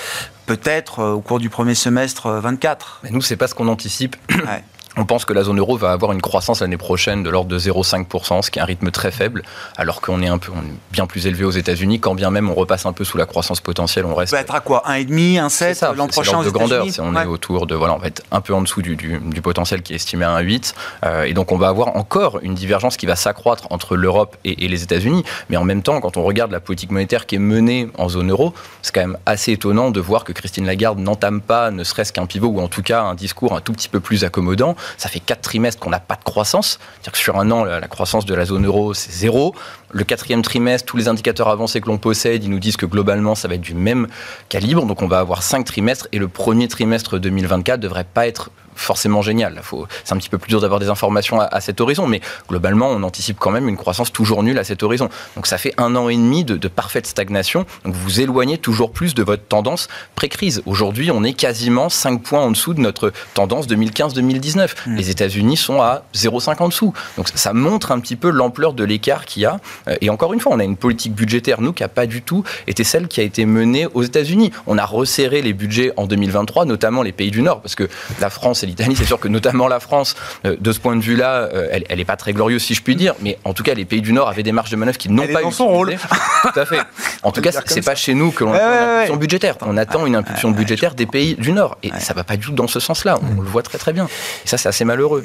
peut-être 0.46 1.00
euh, 1.00 1.12
au 1.12 1.22
cours 1.22 1.40
du 1.40 1.50
premier 1.50 1.76
semestre 1.76 2.28
euh, 2.28 2.40
24 2.40 3.02
Mais 3.04 3.10
nous, 3.10 3.22
c'est 3.22 3.36
pas 3.36 3.48
ce 3.48 3.56
qu'on 3.56 3.68
anticipe. 3.68 4.16
Ouais. 4.30 4.64
On 4.98 5.06
pense 5.06 5.26
que 5.26 5.34
la 5.34 5.44
zone 5.44 5.60
euro 5.60 5.78
va 5.78 5.92
avoir 5.92 6.14
une 6.14 6.22
croissance 6.22 6.62
l'année 6.62 6.78
prochaine 6.78 7.22
de 7.22 7.30
l'ordre 7.30 7.50
de 7.50 7.60
0,5%, 7.60 8.42
ce 8.42 8.52
qui 8.52 8.60
est 8.60 8.62
un 8.62 8.66
rythme 8.66 8.92
très 8.92 9.12
faible, 9.12 9.44
alors 9.78 10.00
qu'on 10.00 10.22
est 10.22 10.28
un 10.28 10.38
peu 10.38 10.52
bien 10.92 11.06
plus 11.06 11.28
élevé 11.28 11.44
aux 11.44 11.52
États-Unis, 11.52 12.00
quand 12.00 12.16
bien 12.16 12.32
même 12.32 12.50
on 12.50 12.54
repasse 12.54 12.86
un 12.86 12.94
peu 12.94 13.04
sous 13.04 13.18
la 13.18 13.26
croissance 13.26 13.60
potentielle, 13.60 14.06
on 14.06 14.16
reste. 14.16 14.34
On 14.34 14.38
va 14.38 14.42
être 14.42 14.56
à 14.56 14.62
quoi? 14.62 14.84
1,5, 14.88 15.50
1,7 15.50 15.96
l'an 15.96 16.08
prochain 16.08 16.40
aux 16.40 16.44
de 16.44 16.50
grandeur. 16.50 16.86
on 17.00 17.16
est 17.16 17.26
autour 17.26 17.68
de 17.68 17.76
voilà, 17.76 17.94
on 17.96 17.98
va 17.98 18.08
être 18.08 18.24
un 18.32 18.42
peu 18.42 18.54
en 18.54 18.62
dessous 18.62 18.82
du, 18.82 18.96
du, 18.96 19.42
potentiel 19.42 19.82
qui 19.82 19.94
est 19.94 19.98
estimé 19.98 20.26
à 20.26 20.42
1,8, 20.42 20.74
euh, 21.04 21.24
et 21.24 21.34
donc 21.34 21.52
on 21.52 21.58
va 21.58 21.68
avoir 21.68 21.96
encore 21.98 22.40
une 22.42 22.56
divergence 22.56 22.96
qui 22.96 23.06
va 23.06 23.16
s'accroître 23.16 23.68
entre 23.72 23.96
l'Europe 23.96 24.38
et, 24.46 24.66
et, 24.66 24.68
les 24.68 24.84
États-Unis. 24.84 25.24
Mais 25.50 25.58
en 25.58 25.66
même 25.66 25.84
temps, 25.84 26.00
quand 26.00 26.18
on 26.18 26.24
regarde 26.24 26.52
la 26.52 26.60
politique 26.60 26.92
monétaire 26.92 27.26
qui 27.26 27.36
est 27.36 27.40
menée 27.40 27.90
en 27.98 28.08
zone 28.08 28.32
euro, 28.32 28.54
c'est 28.82 28.94
quand 28.94 29.02
même 29.02 29.18
assez 29.26 29.52
étonnant 29.52 29.92
de 29.92 30.00
voir 30.00 30.24
que 30.24 30.32
Christine 30.32 30.66
Lagarde 30.66 31.00
n'entame 31.00 31.42
pas, 31.42 31.70
ne 31.72 31.84
serait-ce 31.84 32.14
qu'un 32.14 32.26
pivot 32.26 32.48
ou 32.48 32.62
en 32.62 32.68
tout 32.68 32.82
cas 32.82 33.02
un 33.02 33.16
discours 33.16 33.56
un 33.56 33.62
tout 33.62 33.74
petit 33.74 33.90
peu 33.90 34.00
plus 34.00 34.24
accommodant. 34.24 34.76
Ça 34.98 35.10
fait 35.10 35.20
quatre 35.20 35.42
trimestres 35.42 35.80
qu'on 35.80 35.90
n'a 35.90 36.00
pas 36.00 36.16
de 36.16 36.24
croissance. 36.24 36.80
C'est-à-dire 36.94 37.12
que 37.14 37.18
sur 37.18 37.40
un 37.40 37.52
an, 37.52 37.64
la, 37.64 37.88
croissance 37.88 38.26
de 38.26 38.34
la 38.34 38.46
zone 38.46 38.66
euro, 38.66 38.94
c'est 38.94 39.12
zéro. 39.12 39.56
Le 39.96 40.04
quatrième 40.04 40.42
trimestre, 40.42 40.86
tous 40.86 40.98
les 40.98 41.08
indicateurs 41.08 41.48
avancés 41.48 41.80
que 41.80 41.88
l'on 41.88 41.98
possède, 41.98 42.44
ils 42.44 42.50
nous 42.50 42.60
disent 42.60 42.76
que 42.76 42.86
globalement, 42.86 43.34
ça 43.34 43.48
va 43.48 43.56
être 43.56 43.62
du 43.62 43.74
même 43.74 44.10
calibre. 44.50 44.86
Donc 44.86 45.02
on 45.02 45.08
va 45.08 45.20
avoir 45.20 45.42
cinq 45.42 45.64
trimestres 45.64 46.10
et 46.12 46.18
le 46.18 46.28
premier 46.28 46.68
trimestre 46.68 47.18
2024 47.18 47.80
devrait 47.80 48.04
pas 48.04 48.28
être 48.28 48.52
forcément 48.76 49.22
génial. 49.22 49.62
C'est 50.04 50.14
un 50.14 50.18
petit 50.18 50.30
peu 50.30 50.38
plus 50.38 50.50
dur 50.50 50.62
d'avoir 50.62 50.80
des 50.80 50.90
informations 50.90 51.40
à, 51.40 51.62
cet 51.62 51.82
horizon, 51.82 52.08
mais 52.08 52.22
globalement, 52.48 52.90
on 52.90 53.02
anticipe 53.04 53.40
quand 53.40 53.52
même 53.52 53.68
une 53.68 53.78
croissance 53.78 54.12
toujours 54.12 54.44
nulle 54.44 54.60
à 54.60 54.64
cet 54.64 54.84
horizon. 54.84 55.10
Donc 55.36 55.48
ça 55.48 55.58
fait 55.58 55.74
un 55.78 55.96
an 55.96 56.10
et 56.10 56.16
demi 56.16 56.44
de, 56.44 56.68
parfaite 56.68 57.08
stagnation. 57.08 57.66
Donc 57.86 57.96
vous 57.96 58.20
éloignez 58.20 58.58
toujours 58.58 58.92
plus 58.92 59.14
de 59.14 59.24
votre 59.24 59.44
tendance 59.44 59.88
pré-crise. 60.16 60.62
Aujourd'hui, 60.66 61.10
on 61.10 61.24
est 61.24 61.34
quasiment 61.34 61.90
5 61.90 62.22
points 62.22 62.42
en 62.42 62.52
dessous 62.52 62.74
de 62.74 62.82
notre 62.82 63.14
tendance 63.34 63.68
2015-2019. 63.68 64.70
Hmm. 64.86 64.96
Les 64.96 65.10
États-Unis 65.10 65.58
sont 65.58 65.82
à 65.82 66.04
0,5 66.14 66.58
en 66.62 66.68
dessous. 66.68 66.94
Donc 67.16 67.30
ça 67.34 67.54
montre 67.54 67.92
un 67.92 68.00
petit 68.00 68.18
peu 68.18 68.30
l'ampleur 68.30 68.74
de 68.74 68.84
l'écart 68.84 69.26
qu'il 69.26 69.44
y 69.44 69.46
a. 69.46 69.60
Euh, 69.88 69.96
et 70.02 70.10
encore 70.10 70.34
une 70.34 70.40
fois, 70.40 70.54
on 70.54 70.60
a 70.60 70.64
une 70.64 70.78
politique 70.78 71.14
budgétaire, 71.14 71.62
nous, 71.62 71.74
qui 71.74 71.84
n'a 71.84 71.90
pas 71.90 72.06
du 72.06 72.22
tout 72.22 72.44
été 72.68 72.84
celle 72.84 73.08
qui 73.08 73.20
a 73.22 73.24
été 73.24 73.46
menée 73.46 73.88
aux 73.94 74.04
États-Unis. 74.04 74.52
On 74.68 74.78
a 74.78 74.86
resserré 74.86 75.42
les 75.42 75.54
budgets 75.54 75.92
en 75.98 76.06
2023, 76.06 76.66
notamment 76.66 77.02
les 77.02 77.12
pays 77.12 77.32
du 77.32 77.42
Nord, 77.42 77.62
parce 77.62 77.76
que 77.76 77.90
la 78.20 78.30
France 78.30 78.64
l'Italie. 78.66 78.96
C'est 78.98 79.06
sûr 79.06 79.20
que 79.20 79.28
notamment 79.28 79.68
la 79.68 79.80
France, 79.80 80.16
euh, 80.46 80.56
de 80.60 80.72
ce 80.72 80.80
point 80.80 80.96
de 80.96 81.02
vue-là, 81.02 81.50
euh, 81.54 81.68
elle 81.72 81.98
n'est 81.98 82.06
pas 82.06 82.18
très 82.18 82.34
glorieuse, 82.34 82.64
si 82.64 82.74
je 82.74 82.82
puis 82.82 82.96
dire. 82.96 83.16
Mais 83.22 83.38
en 83.44 83.54
tout 83.54 83.64
cas, 83.64 83.74
les 83.74 83.86
pays 83.86 84.02
du 84.02 84.14
Nord 84.14 84.30
avaient 84.30 84.44
des 84.44 84.52
marges 84.52 84.70
de 84.70 84.76
manœuvre 84.76 84.98
qui 84.98 85.10
n'ont 85.10 85.28
pas 85.28 85.44
eu 85.44 85.52
son 85.52 85.68
rôle. 85.68 85.96
tout 86.42 86.60
à 86.60 86.66
fait. 86.66 86.80
En 87.24 87.32
tout 87.32 87.42
cas, 87.42 87.52
c'est 87.66 87.86
pas 87.86 87.96
chez 87.96 88.14
nous 88.14 88.32
que 88.32 88.44
l'on 88.44 88.54
attend 88.54 88.66
une 88.66 88.96
impulsion 88.96 89.16
budgétaire. 89.18 89.56
On 89.62 89.78
attend 89.78 90.06
une 90.06 90.16
impulsion 90.16 90.52
budgétaire 90.52 90.96
des 90.96 91.06
pays 91.06 91.36
du 91.36 91.52
Nord. 91.52 91.78
Et 91.84 91.92
ça 92.00 92.14
va 92.14 92.24
pas 92.24 92.38
du 92.38 92.48
tout 92.48 92.54
dans 92.54 92.68
ce 92.68 92.80
sens-là. 92.80 93.20
On 93.38 93.42
le 93.42 93.48
voit 93.48 93.64
très 93.64 93.78
très 93.78 93.94
bien. 93.94 94.06
Et 94.06 94.48
ça, 94.48 94.58
c'est 94.58 94.70
assez 94.70 94.86
malheureux. 94.86 95.24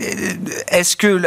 Est-ce 0.69 0.97
que 0.97 1.21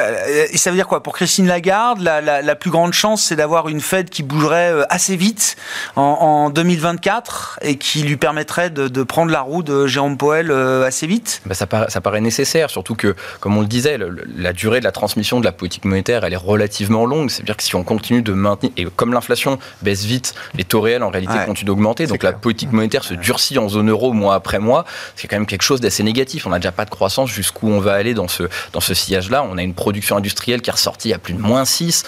ça 0.56 0.69
veut 0.69 0.76
dire 0.76 0.88
quoi? 0.88 1.04
Pour 1.04 1.13
Christine 1.13 1.48
Lagarde 1.48 2.02
la, 2.02 2.56
plus 2.56 2.72
grande 2.72 2.93
chance, 2.93 3.23
c'est 3.24 3.36
d'avoir 3.36 3.70
une 3.70 3.82
Fed 3.82 4.10
qui 4.10 4.24
bougerait 4.24 4.72
euh, 4.72 4.84
assez 4.90 5.16
vite 5.16 5.56
en, 5.96 6.50
2024 6.50 7.60
et 7.62 7.78
qui 7.78 8.04
lui 8.04 8.18
permettrait 8.18 8.70
de, 8.70 9.04
prendre 9.04 9.32
la 9.32 9.42
roue 9.42 9.64
de 9.64 9.88
Jérôme 9.88 10.18
Powell 10.18 10.52
assez 10.52 11.08
vite 11.08 11.42
bah, 11.46 11.56
ça, 11.56 11.68
paraît, 11.68 11.90
ça 11.90 12.02
paraît 12.02 12.22
nécessaire, 12.22 12.70
surtout 12.70 12.96
que, 12.96 13.16
comme 13.40 13.58
on 13.58 13.62
le 13.62 13.68
disait, 13.68 13.98
la 14.38 14.54
durée 14.54 14.80
de 14.80 14.86
la 14.86 14.92
transmission 14.92 15.40
de 15.40 15.46
la 15.46 15.52
politique 15.52 15.86
monétaire, 15.86 16.24
elle 16.24 16.34
est 16.34 16.38
relativement 16.38 17.06
longue. 17.06 17.30
C'est-à-dire 17.30 17.58
que 17.58 17.64
si 17.64 17.76
on 17.76 17.84
continue 17.84 18.22
de 18.22 18.34
maintenir, 18.34 18.72
et 18.78 18.86
comme 18.86 19.14
l'inflation 19.14 19.60
baisse 19.82 20.04
vite, 20.04 20.34
les 20.56 20.64
taux 20.64 20.82
réels 20.82 21.04
en 21.04 21.10
réalité 21.10 21.34
continuent 21.46 21.68
d'augmenter, 21.68 22.08
donc 22.08 22.24
la 22.24 22.34
politique 22.34 22.72
monétaire 22.72 23.04
se 23.04 23.14
durcit 23.14 23.58
en 23.58 23.70
zone 23.70 23.90
euro 23.90 24.14
mois 24.14 24.36
après 24.36 24.60
mois, 24.60 24.86
c'est 25.16 25.28
quand 25.28 25.36
même 25.36 25.46
quelque 25.46 25.64
chose 25.64 25.82
d'assez 25.82 26.04
négatif. 26.04 26.46
On 26.46 26.50
n'a 26.50 26.60
déjà 26.60 26.72
pas 26.72 26.86
de 26.86 26.90
croissance 26.90 27.30
jusqu'où 27.30 27.68
on 27.68 27.80
va 27.80 27.94
aller 27.94 28.14
dans 28.14 28.28
ce, 28.28 28.44
dans 28.72 28.82
ce 28.82 28.94
sillage-là. 28.94 29.46
On 29.50 29.58
a 29.58 29.64
une 29.64 29.74
production 29.74 30.18
industrielle 30.18 30.62
qui 30.62 30.70
est 30.70 30.74
ressortie 30.74 31.14
à 31.14 31.20
plus 31.20 31.34
de 31.34 31.42
moins 31.42 31.66
6. 31.66 32.04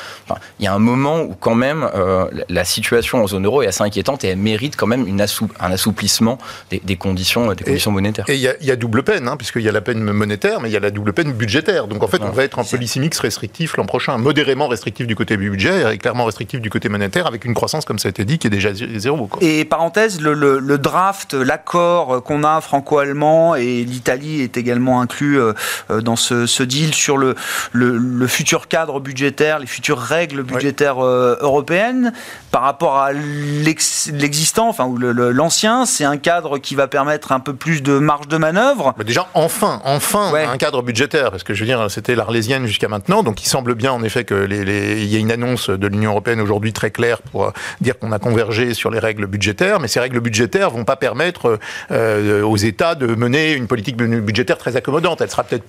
il 0.59 0.65
y 0.65 0.67
a 0.67 0.73
un 0.73 0.79
moment 0.79 1.04
où 1.05 1.35
quand 1.39 1.55
même 1.55 1.89
euh, 1.95 2.25
la 2.49 2.65
situation 2.65 3.23
en 3.23 3.27
zone 3.27 3.45
euro 3.45 3.61
est 3.61 3.67
assez 3.67 3.83
inquiétante 3.83 4.23
et 4.23 4.29
elle 4.29 4.37
mérite 4.37 4.75
quand 4.75 4.87
même 4.87 5.07
une 5.07 5.21
un 5.59 5.71
assouplissement 5.71 6.37
des, 6.69 6.79
conditions, 6.95 7.51
des 7.53 7.63
conditions 7.63 7.91
monétaires. 7.91 8.25
Et 8.27 8.35
il 8.35 8.41
y, 8.41 8.71
a 8.71 8.75
double 8.75 9.03
peine, 9.03 9.27
hein, 9.27 9.37
puisqu'il 9.37 9.61
y 9.61 9.69
a 9.69 9.71
la 9.71 9.81
peine 9.81 9.99
monétaire, 10.03 10.61
mais 10.61 10.69
il 10.69 10.71
y 10.71 10.77
a 10.77 10.79
la 10.79 10.91
double 10.91 11.13
peine 11.13 11.31
budgétaire. 11.31 11.87
Donc 11.87 12.03
en 12.03 12.07
fait, 12.07 12.21
on 12.21 12.31
va 12.31 12.43
être 12.43 12.59
un 12.59 12.63
policy 12.63 12.99
mix 12.99 13.19
restrictif 13.19 13.77
l'an 13.77 13.85
prochain, 13.85 14.17
modérément 14.17 14.67
restrictif 14.67 15.07
du 15.07 15.15
côté 15.15 15.37
budget 15.37 15.93
et 15.93 15.97
clairement 15.97 16.25
restrictif 16.25 16.61
du 16.61 16.69
côté 16.69 16.89
monétaire, 16.89 17.27
avec 17.27 17.45
une 17.45 17.53
croissance, 17.53 17.85
comme 17.85 17.99
ça 17.99 18.09
a 18.09 18.11
été 18.11 18.25
dit, 18.25 18.37
qui 18.37 18.47
est 18.47 18.51
déjà 18.51 18.71
zéro. 18.73 19.29
Et 19.41 19.65
parenthèse, 19.65 20.21
le, 20.21 20.77
draft, 20.77 21.33
l'accord 21.33 22.23
qu'on 22.23 22.43
a 22.43 22.61
franco-allemand, 22.61 23.55
et 23.55 23.83
l'Italie 23.83 24.41
est 24.41 24.57
également 24.57 25.01
inclus 25.01 25.39
euh, 25.39 25.53
euh, 25.89 26.01
dans 26.01 26.15
ce, 26.15 26.63
deal 26.63 26.93
sur 26.93 27.17
le, 27.17 27.35
le, 27.71 28.27
futur 28.27 28.67
cadre 28.67 28.99
budgétaire, 28.99 29.59
les 29.59 29.67
futures 29.67 29.99
règles 29.99 30.43
budgétaires 30.43 30.94
euh, 31.03 31.35
européennes, 31.41 32.13
par 32.51 32.61
rapport 32.61 32.97
à 32.97 33.11
l'existant, 33.11 34.69
enfin, 34.69 34.85
ou 34.85 34.97
l'ancien, 34.97 35.85
c'est 35.85 36.05
un 36.05 36.17
cadre 36.17 36.57
qui 36.57 36.75
va 36.75 36.87
permettre 36.87 37.31
un 37.31 37.39
peu 37.39 37.53
plus 37.53 37.81
de 37.81 37.97
marge 37.99 38.27
de 38.27 38.37
manœuvre. 38.37 38.93
Mais 38.97 39.03
déjà, 39.03 39.27
enfin, 39.33 39.81
enfin, 39.83 40.33
un 40.33 40.57
cadre 40.57 40.81
budgétaire, 40.81 41.31
parce 41.31 41.43
que 41.43 41.53
je 41.53 41.59
veux 41.61 41.65
dire, 41.65 41.89
c'était 41.89 42.15
l'arlésienne 42.15 42.65
jusqu'à 42.65 42.87
maintenant, 42.87 43.23
donc 43.23 43.43
il 43.43 43.47
semble 43.47 43.75
bien 43.75 43.91
en 43.91 44.03
effet 44.03 44.25
qu'il 44.25 44.51
y 44.51 45.15
ait 45.15 45.19
une 45.19 45.31
annonce 45.31 45.69
de 45.69 45.87
l'Union 45.87 46.11
européenne 46.11 46.41
aujourd'hui 46.41 46.73
très 46.73 46.91
claire 46.91 47.21
pour 47.21 47.45
euh, 47.45 47.51
dire 47.81 47.97
qu'on 47.99 48.11
a 48.11 48.19
convergé 48.19 48.73
sur 48.73 48.91
les 48.91 48.99
règles 48.99 49.27
budgétaires, 49.27 49.79
mais 49.79 49.87
ces 49.87 49.99
règles 49.99 50.19
budgétaires 50.19 50.69
vont 50.69 50.85
pas 50.85 50.95
permettre 50.95 51.59
euh, 51.91 52.43
aux 52.43 52.57
États 52.57 52.95
de 52.95 53.07
mener 53.07 53.53
une 53.53 53.67
politique 53.67 53.97
budgétaire 53.97 54.57
très 54.57 54.75
accommodante. 54.75 55.21
Elle 55.21 55.31
sera 55.31 55.43
peut-être 55.43 55.65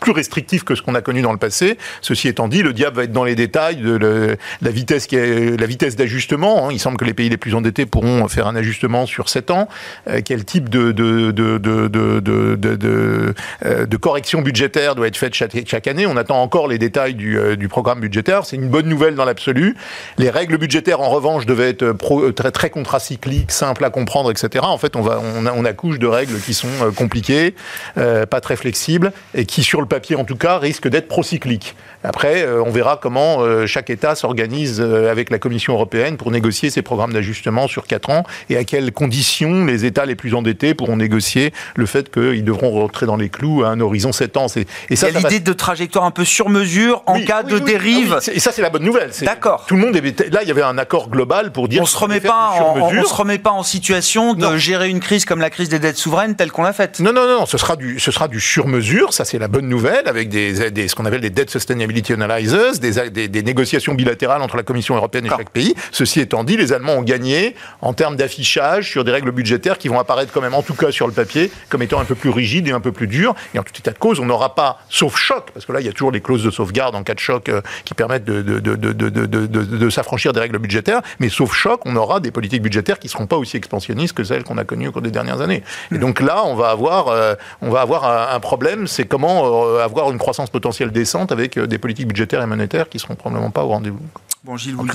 plus 0.00 0.12
restrictif 0.12 0.64
que 0.64 0.74
ce 0.74 0.82
qu'on 0.82 0.94
a 0.94 1.02
connu 1.02 1.22
dans 1.22 1.32
le 1.32 1.38
passé. 1.38 1.78
Ceci 2.00 2.28
étant 2.28 2.48
dit, 2.48 2.62
le 2.62 2.72
diable 2.72 2.96
va 2.96 3.04
être 3.04 3.12
dans 3.12 3.24
les 3.24 3.34
détails 3.34 3.76
de 3.76 4.36
la 4.60 4.70
vitesse 4.70 5.06
qui 5.06 5.16
est, 5.16 5.58
la 5.58 5.66
vitesse 5.66 5.96
d'ajustement. 5.96 6.68
Hein. 6.68 6.72
Il 6.72 6.78
semble 6.78 6.96
que 6.96 7.04
les 7.04 7.14
pays 7.14 7.28
les 7.28 7.36
plus 7.36 7.54
endettés 7.54 7.86
pourront 7.86 8.26
faire 8.28 8.46
un 8.46 8.56
ajustement 8.56 9.06
sur 9.06 9.28
7 9.28 9.50
ans. 9.50 9.68
Euh, 10.08 10.20
quel 10.24 10.44
type 10.44 10.68
de 10.68 10.92
de, 10.92 11.30
de, 11.30 11.58
de, 11.58 11.88
de, 11.88 13.34
euh, 13.64 13.86
correction 14.00 14.40
budgétaire 14.40 14.94
doit 14.94 15.06
être 15.06 15.16
faite 15.16 15.34
chaque, 15.34 15.86
année? 15.86 16.06
On 16.06 16.16
attend 16.16 16.42
encore 16.42 16.68
les 16.68 16.78
détails 16.78 17.14
du, 17.14 17.38
euh, 17.38 17.56
du 17.56 17.68
programme 17.68 18.00
budgétaire. 18.00 18.44
C'est 18.46 18.56
une 18.56 18.68
bonne 18.68 18.88
nouvelle 18.88 19.14
dans 19.14 19.24
l'absolu. 19.24 19.76
Les 20.18 20.30
règles 20.30 20.56
budgétaires, 20.56 21.00
en 21.00 21.10
revanche, 21.10 21.46
devaient 21.46 21.70
être 21.70 21.94
très, 22.34 22.50
très 22.50 22.70
contracycliques, 22.70 23.52
simples 23.52 23.84
à 23.84 23.90
comprendre, 23.90 24.30
etc. 24.30 24.64
En 24.66 24.78
fait, 24.78 24.96
on, 24.96 25.02
va, 25.02 25.20
on, 25.20 25.46
on 25.46 25.64
accouche 25.64 25.98
de 25.98 26.06
règles 26.06 26.40
qui 26.40 26.54
sont 26.54 26.68
compliquées, 26.96 27.54
pas 27.94 28.40
très 28.40 28.56
flexibles, 28.56 29.12
et 29.34 29.44
qui 29.44 29.62
sur 29.70 29.80
le 29.80 29.86
papier 29.86 30.16
en 30.16 30.24
tout 30.24 30.34
cas, 30.34 30.58
risque 30.58 30.88
d'être 30.88 31.06
procyclique. 31.06 31.76
Après, 32.02 32.42
euh, 32.42 32.60
on 32.66 32.70
verra 32.70 32.98
comment 33.00 33.40
euh, 33.40 33.66
chaque 33.66 33.88
État 33.88 34.16
s'organise 34.16 34.80
euh, 34.80 35.12
avec 35.12 35.30
la 35.30 35.38
Commission 35.38 35.74
européenne 35.74 36.16
pour 36.16 36.32
négocier 36.32 36.70
ses 36.70 36.82
programmes 36.82 37.12
d'ajustement 37.12 37.68
sur 37.68 37.86
4 37.86 38.10
ans 38.10 38.24
et 38.48 38.56
à 38.56 38.64
quelles 38.64 38.90
conditions 38.90 39.64
les 39.66 39.84
États 39.84 40.06
les 40.06 40.16
plus 40.16 40.34
endettés 40.34 40.74
pourront 40.74 40.96
négocier 40.96 41.52
le 41.76 41.86
fait 41.86 42.10
qu'ils 42.10 42.42
devront 42.42 42.70
rentrer 42.70 43.06
dans 43.06 43.14
les 43.14 43.28
clous 43.28 43.62
à 43.62 43.68
un 43.68 43.78
horizon 43.78 44.10
7 44.10 44.36
ans. 44.38 44.46
Et 44.88 44.96
ça, 44.96 45.08
Il 45.08 45.14
y 45.14 45.16
a 45.18 45.20
l'idée 45.20 45.38
de 45.38 45.52
trajectoire 45.52 46.04
un 46.04 46.10
peu 46.10 46.24
sur 46.24 46.48
mesure 46.48 47.04
en 47.06 47.20
cas 47.20 47.44
de 47.44 47.60
dérive. 47.60 48.18
Et 48.32 48.40
ça, 48.40 48.50
c'est 48.50 48.62
la 48.62 48.70
bonne 48.70 48.82
nouvelle. 48.82 49.10
D'accord. 49.22 49.66
Tout 49.68 49.76
le 49.76 49.82
monde 49.82 49.94
là, 49.94 50.42
il 50.42 50.48
y 50.48 50.50
avait 50.50 50.62
un 50.62 50.78
accord 50.78 51.10
global 51.10 51.52
pour 51.52 51.68
dire. 51.68 51.82
On 51.82 51.86
se 51.86 51.96
remet 51.96 52.20
pas, 52.20 52.54
on, 52.74 53.04
se 53.04 53.14
remet 53.14 53.38
pas 53.38 53.52
en 53.52 53.62
situation 53.62 54.34
de 54.34 54.56
gérer 54.56 54.88
une 54.88 55.00
crise 55.00 55.24
comme 55.24 55.40
la 55.40 55.50
crise 55.50 55.68
des 55.68 55.78
dettes 55.78 55.98
souveraines 55.98 56.34
telle 56.34 56.50
qu'on 56.50 56.64
l'a 56.64 56.72
faite. 56.72 56.98
Non, 56.98 57.12
non, 57.12 57.28
non, 57.28 57.46
ce 57.46 57.58
sera 57.58 57.76
du, 57.76 58.00
ce 58.00 58.10
sera 58.10 58.26
du 58.26 58.40
sur 58.40 58.66
mesure. 58.66 59.12
Ça, 59.12 59.24
c'est 59.24 59.38
la 59.38 59.46
bonne 59.46 59.59
nouvelle 59.68 60.06
avec 60.06 60.28
des, 60.28 60.70
des 60.70 60.88
ce 60.88 60.94
qu'on 60.94 61.04
appelle 61.04 61.20
des 61.20 61.30
debt 61.30 61.48
sustainability 61.48 62.12
analyzers, 62.12 62.78
des, 62.80 63.28
des, 63.28 63.42
négociations 63.42 63.94
bilatérales 63.94 64.42
entre 64.42 64.56
la 64.56 64.62
Commission 64.62 64.96
européenne 64.96 65.26
et 65.26 65.28
chaque 65.28 65.50
pays. 65.50 65.74
Ceci 65.92 66.20
étant 66.20 66.44
dit, 66.44 66.56
les 66.56 66.72
Allemands 66.72 66.94
ont 66.94 67.02
gagné 67.02 67.54
en 67.80 67.92
termes 67.92 68.16
d'affichage 68.16 68.90
sur 68.90 69.04
des 69.04 69.12
règles 69.12 69.32
budgétaires 69.32 69.78
qui 69.78 69.88
vont 69.88 69.98
apparaître 69.98 70.32
quand 70.32 70.40
même, 70.40 70.54
en 70.54 70.62
tout 70.62 70.74
cas 70.74 70.90
sur 70.90 71.06
le 71.06 71.12
papier, 71.12 71.50
comme 71.68 71.82
étant 71.82 72.00
un 72.00 72.04
peu 72.04 72.14
plus 72.14 72.30
rigides 72.30 72.68
et 72.68 72.72
un 72.72 72.80
peu 72.80 72.92
plus 72.92 73.06
dures. 73.06 73.34
Et 73.54 73.58
en 73.58 73.62
tout 73.62 73.72
état 73.76 73.92
de 73.92 73.98
cause, 73.98 74.20
on 74.20 74.26
n'aura 74.26 74.54
pas, 74.54 74.80
sauf 74.88 75.16
choc, 75.16 75.50
parce 75.52 75.66
que 75.66 75.72
là, 75.72 75.80
il 75.80 75.86
y 75.86 75.88
a 75.88 75.92
toujours 75.92 76.12
les 76.12 76.20
clauses 76.20 76.44
de 76.44 76.50
sauvegarde 76.50 76.94
en 76.94 77.02
cas 77.02 77.14
de 77.14 77.18
choc 77.18 77.48
euh, 77.48 77.60
qui 77.84 77.94
permettent 77.94 78.24
de, 78.24 78.42
de, 78.42 78.58
de, 78.58 78.74
de 78.96 79.90
s'affranchir 79.90 80.32
des 80.32 80.40
règles 80.40 80.58
budgétaires, 80.58 81.00
mais 81.18 81.28
sauf 81.28 81.54
choc, 81.54 81.80
on 81.84 81.96
aura 81.96 82.20
des 82.20 82.30
politiques 82.30 82.62
budgétaires 82.62 82.98
qui 82.98 83.06
ne 83.06 83.12
seront 83.12 83.26
pas 83.26 83.36
aussi 83.36 83.56
expansionnistes 83.56 84.14
que 84.14 84.24
celles 84.24 84.44
qu'on 84.44 84.58
a 84.58 84.64
connues 84.64 84.88
au 84.88 84.92
cours 84.92 85.02
des 85.02 85.10
dernières 85.10 85.40
années. 85.40 85.62
Et 85.92 85.98
donc 85.98 86.20
là, 86.20 86.42
on 86.44 86.54
va 86.54 86.70
avoir, 86.70 87.08
euh, 87.08 87.34
on 87.62 87.70
va 87.70 87.80
avoir 87.80 88.34
un, 88.34 88.40
problème, 88.40 88.86
c'est 88.86 89.04
comment 89.04 89.39
euh, 89.44 89.84
avoir 89.84 90.10
une 90.10 90.18
croissance 90.18 90.50
potentielle 90.50 90.90
décente 90.90 91.32
avec 91.32 91.58
des 91.58 91.78
politiques 91.78 92.08
budgétaires 92.08 92.42
et 92.42 92.46
monétaires 92.46 92.88
qui 92.88 92.98
seront 92.98 93.14
probablement 93.14 93.50
pas 93.50 93.64
au 93.64 93.68
rendez-vous. 93.68 94.00
Bon, 94.42 94.56
Gilles, 94.56 94.74
vous 94.74 94.88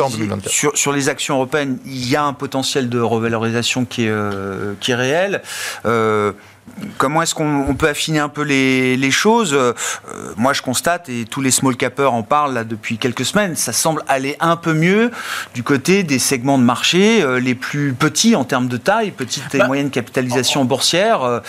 sur, 0.47 0.75
sur, 0.75 0.91
les 0.91 1.07
actions 1.07 1.35
européennes, 1.35 1.77
il 1.85 2.09
y 2.09 2.15
a 2.15 2.23
un 2.23 2.33
potentiel 2.33 2.89
de 2.89 2.99
revalorisation 2.99 3.85
qui 3.85 4.05
est, 4.05 4.09
euh, 4.09 4.73
qui 4.79 4.89
est 4.89 4.95
réel. 4.95 5.43
Euh, 5.85 6.31
comment 6.97 7.21
est-ce 7.21 7.35
qu'on 7.35 7.75
peut 7.77 7.87
affiner 7.87 8.17
un 8.17 8.27
peu 8.27 8.41
les, 8.41 8.97
les 8.97 9.11
choses? 9.11 9.53
Euh, 9.53 9.73
Moi, 10.35 10.53
je 10.53 10.63
constate, 10.63 11.09
et 11.09 11.25
tous 11.25 11.41
les 11.41 11.51
small 11.51 11.75
capers 11.75 12.11
en 12.11 12.23
parlent 12.23 12.55
là, 12.55 12.63
depuis 12.63 12.97
quelques 12.97 13.23
semaines, 13.23 13.55
ça 13.55 13.71
semble 13.71 14.03
aller 14.07 14.35
un 14.39 14.55
peu 14.55 14.73
mieux 14.73 15.11
du 15.53 15.61
côté 15.61 16.01
des 16.01 16.17
segments 16.17 16.57
de 16.57 16.63
marché 16.63 17.23
les 17.39 17.53
plus 17.53 17.93
petits 17.93 18.35
en 18.35 18.45
termes 18.45 18.67
de 18.67 18.77
taille, 18.77 19.11
petite 19.11 19.53
et 19.53 19.59
bah, 19.59 19.67
moyenne 19.67 19.91
capitalisation 19.91 20.65
boursière 20.65 21.41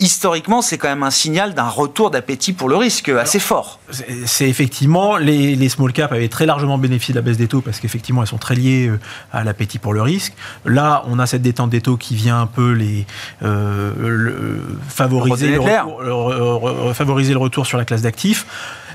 historiquement, 0.00 0.60
c'est 0.60 0.78
quand 0.78 0.88
même 0.88 1.02
un 1.02 1.10
signal 1.10 1.54
d'un 1.54 1.68
retour 1.68 2.10
d'appétit 2.10 2.52
pour 2.52 2.68
le 2.68 2.76
risque 2.76 3.08
assez 3.08 3.38
fort. 3.38 3.78
C'est 4.26 4.48
effectivement, 4.48 5.16
les, 5.16 5.54
les, 5.54 5.68
small 5.68 5.92
caps 5.92 6.12
avaient 6.12 6.28
très 6.28 6.46
largement 6.46 6.78
bénéficié 6.78 7.14
de 7.14 7.18
la 7.18 7.22
baisse 7.22 7.36
des 7.36 7.48
taux 7.48 7.60
parce 7.60 7.80
qu'effectivement, 7.80 8.22
elles 8.22 8.28
sont 8.28 8.38
très 8.38 8.54
liées 8.54 8.88
euh, 8.88 8.98
à 9.32 9.44
l'appétit 9.44 9.78
pour 9.78 9.92
le 9.92 10.02
risque. 10.02 10.34
Là, 10.64 11.04
on 11.06 11.18
a 11.18 11.26
cette 11.26 11.42
détente 11.42 11.70
des 11.70 11.80
taux 11.80 11.96
qui 11.96 12.16
vient 12.16 12.40
un 12.40 12.46
peu 12.46 12.72
les 12.72 13.06
euh, 13.42 14.58
favoriser, 14.88 15.48
le 15.48 15.60
retour, 15.60 16.94
favoriser 16.94 17.32
le 17.32 17.38
retour 17.38 17.66
sur 17.66 17.78
la 17.78 17.84
classe 17.84 18.02
d'actifs. 18.02 18.46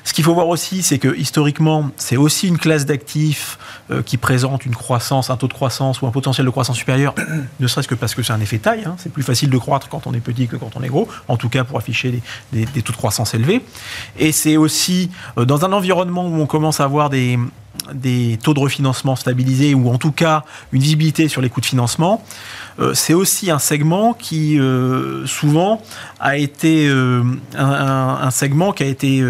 Ce 0.04 0.14
qu'il 0.14 0.24
faut 0.24 0.34
voir 0.34 0.48
aussi, 0.48 0.82
c'est 0.82 1.00
que 1.00 1.16
historiquement, 1.16 1.90
c'est 1.98 2.18
aussi 2.18 2.48
une 2.48 2.58
classe 2.58 2.86
d'actifs 2.86 3.58
euh, 3.92 4.02
qui 4.02 4.18
présente 4.18 4.66
une 4.66 4.76
croissance, 4.76 5.30
un 5.30 5.38
taux 5.38 5.48
de 5.48 5.54
croissance 5.54 6.02
ou 6.02 6.08
un 6.08 6.12
potentiel 6.12 6.46
de 6.46 6.52
croissance 6.52 6.78
supérieur, 6.78 7.16
ne 7.60 7.68
serait-ce 7.68 7.88
que 7.88 7.96
parce 7.96 8.16
que 8.16 8.24
c'est 8.24 8.34
un 8.34 8.42
effet 8.42 8.60
taille. 8.60 8.84
Hein. 8.86 8.96
C'est 8.98 9.12
plus 9.12 9.24
facile 9.24 9.50
de 9.50 9.58
croître 9.58 9.90
quand 9.90 10.08
on 10.08 10.14
est 10.14 10.20
petit 10.20 10.48
que 10.48 10.56
quand 10.56 10.72
on 10.76 10.84
est 10.84 10.88
gros, 10.88 11.08
en 11.28 11.38
tout 11.38 11.50
cas 11.50 11.64
pour 11.64 11.78
afficher 11.78 12.22
des, 12.52 12.66
taux 12.66 12.92
de 12.92 12.98
croissance 12.98 13.34
élevés. 13.34 13.64
Et 14.18 14.32
c'est 14.32 14.58
aussi 14.58 15.10
euh, 15.38 15.46
dans 15.46 15.66
un 15.66 15.72
environnement 15.74 16.28
où 16.28 16.36
on 16.36 16.46
commence 16.46 16.80
à 16.80 16.84
avoir 16.84 17.10
des, 17.10 17.38
des 17.94 18.38
taux 18.42 18.54
de 18.54 18.60
refinancement 18.60 19.16
stabilisés 19.16 19.74
ou 19.74 19.90
en 19.90 19.98
tout 19.98 20.12
cas 20.12 20.44
une 20.72 20.82
visibilité 20.82 21.28
sur 21.28 21.42
les 21.42 21.50
coûts 21.50 21.62
de 21.62 21.66
financement, 21.66 22.24
euh, 22.80 22.94
c'est 22.94 23.14
aussi 23.14 23.52
un 23.52 23.60
segment 23.60 24.14
qui 24.14 24.60
euh, 24.60 25.26
souvent 25.26 25.82
a 26.20 26.38
été 26.38 26.88
euh, 26.88 27.24
un, 27.58 28.32
segment 28.32 28.72
qui 28.72 28.84
a 28.84 28.86
été 28.86 29.24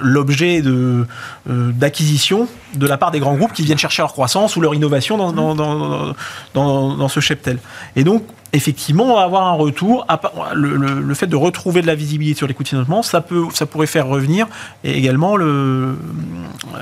l'objet 0.00 0.62
de 0.62 1.06
d'acquisition 1.46 2.48
de 2.74 2.86
la 2.86 2.96
part 2.96 3.10
des 3.10 3.20
grands 3.20 3.34
groupes 3.34 3.52
qui 3.52 3.62
viennent 3.62 3.78
chercher 3.78 4.02
leur 4.02 4.12
croissance 4.12 4.56
ou 4.56 4.60
leur 4.60 4.74
innovation 4.74 5.16
dans, 5.32 6.14
dans, 6.54 7.08
ce 7.08 7.20
cheptel. 7.20 7.58
Et 7.96 8.04
donc 8.04 8.24
effectivement, 8.52 9.04
on 9.04 9.16
va 9.16 9.22
avoir 9.22 9.46
un 9.46 9.52
retour. 9.52 10.06
Le, 10.54 11.14
fait 11.14 11.26
de 11.26 11.36
retrouver 11.36 11.82
de 11.82 11.86
la 11.86 11.94
visibilité 11.94 12.38
sur 12.38 12.46
les 12.46 12.54
coûts 12.54 12.62
de 12.62 12.68
financement, 12.68 13.02
ça, 13.02 13.20
pourrait 13.20 13.86
faire 13.86 14.06
revenir 14.06 14.46
également 14.84 15.36
le, 15.36 15.96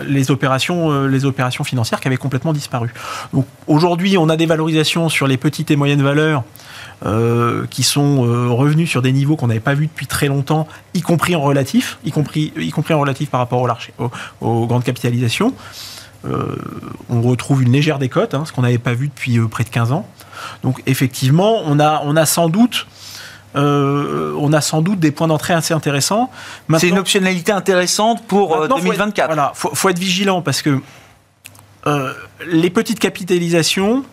les, 0.07 0.31
opérations, 0.31 0.91
euh, 0.91 1.07
les 1.07 1.25
opérations 1.25 1.65
financières 1.65 2.01
qui 2.01 2.09
avaient 2.09 2.17
complètement 2.17 2.53
disparu. 2.53 2.93
Aujourd'hui, 3.67 4.19
on 4.19 4.29
a 4.29 4.37
des 4.37 4.47
valorisations 4.47 5.09
sur 5.09 5.27
les 5.27 5.37
petites 5.37 5.71
et 5.71 5.77
moyennes 5.77 6.03
valeurs. 6.03 6.45
Euh, 7.07 7.67
qui 7.71 7.83
sont 7.83 8.27
euh, 8.27 8.49
revenus 8.49 8.91
sur 8.91 9.01
des 9.01 9.11
niveaux 9.11 9.35
qu'on 9.35 9.47
n'avait 9.47 9.59
pas 9.59 9.73
vus 9.73 9.87
depuis 9.87 10.07
très 10.07 10.29
longtemps, 10.29 10.69
y 10.93 11.01
compris 11.01 11.35
en 11.35 11.41
relatif, 11.41 11.99
y 12.05 12.11
compris, 12.11 12.53
en 12.91 13.01
relatif 13.01 13.31
par 13.31 13.41
rapport 13.41 13.67
aux, 14.43 14.67
grandes 14.67 14.85
capitalisations. 14.85 15.55
on 16.25 17.23
retrouve 17.23 17.63
une 17.63 17.73
légère 17.73 17.99
décote, 17.99 18.35
hein, 18.35 18.45
ce 18.45 18.53
qu'on 18.53 18.61
n'avait 18.61 18.77
pas 18.77 18.93
vu 18.93 19.09
depuis 19.09 19.39
près 19.49 19.65
de 19.65 19.71
15 19.71 19.93
ans. 19.93 20.07
Donc 20.63 20.83
effectivement, 20.87 21.63
on 21.65 21.79
a, 21.81 22.03
on 22.05 22.17
a 22.17 22.27
sans 22.27 22.49
doute 22.49 22.87
euh, 23.57 24.33
on 24.39 24.53
a 24.53 24.61
sans 24.61 24.81
doute 24.81 25.01
des 25.01 25.11
points 25.11 25.27
d'entrée 25.27 25.55
assez 25.55 25.75
intéressants. 25.75 26.31
C'est 26.79 26.89
une 26.89 26.99
optionnalité 26.99 27.53
intéressante 27.53 28.25
pour 28.27 28.69
2024. 28.69 29.25
Il 29.31 29.35
voilà, 29.35 29.53
faut, 29.55 29.89
être 29.89 29.99
vigilant 29.99 30.41
parce 30.41 30.63
que 30.63 30.81
euh, 31.87 32.13
les 32.47 32.71
petites 32.71 33.01
capitalisations, 33.01 34.05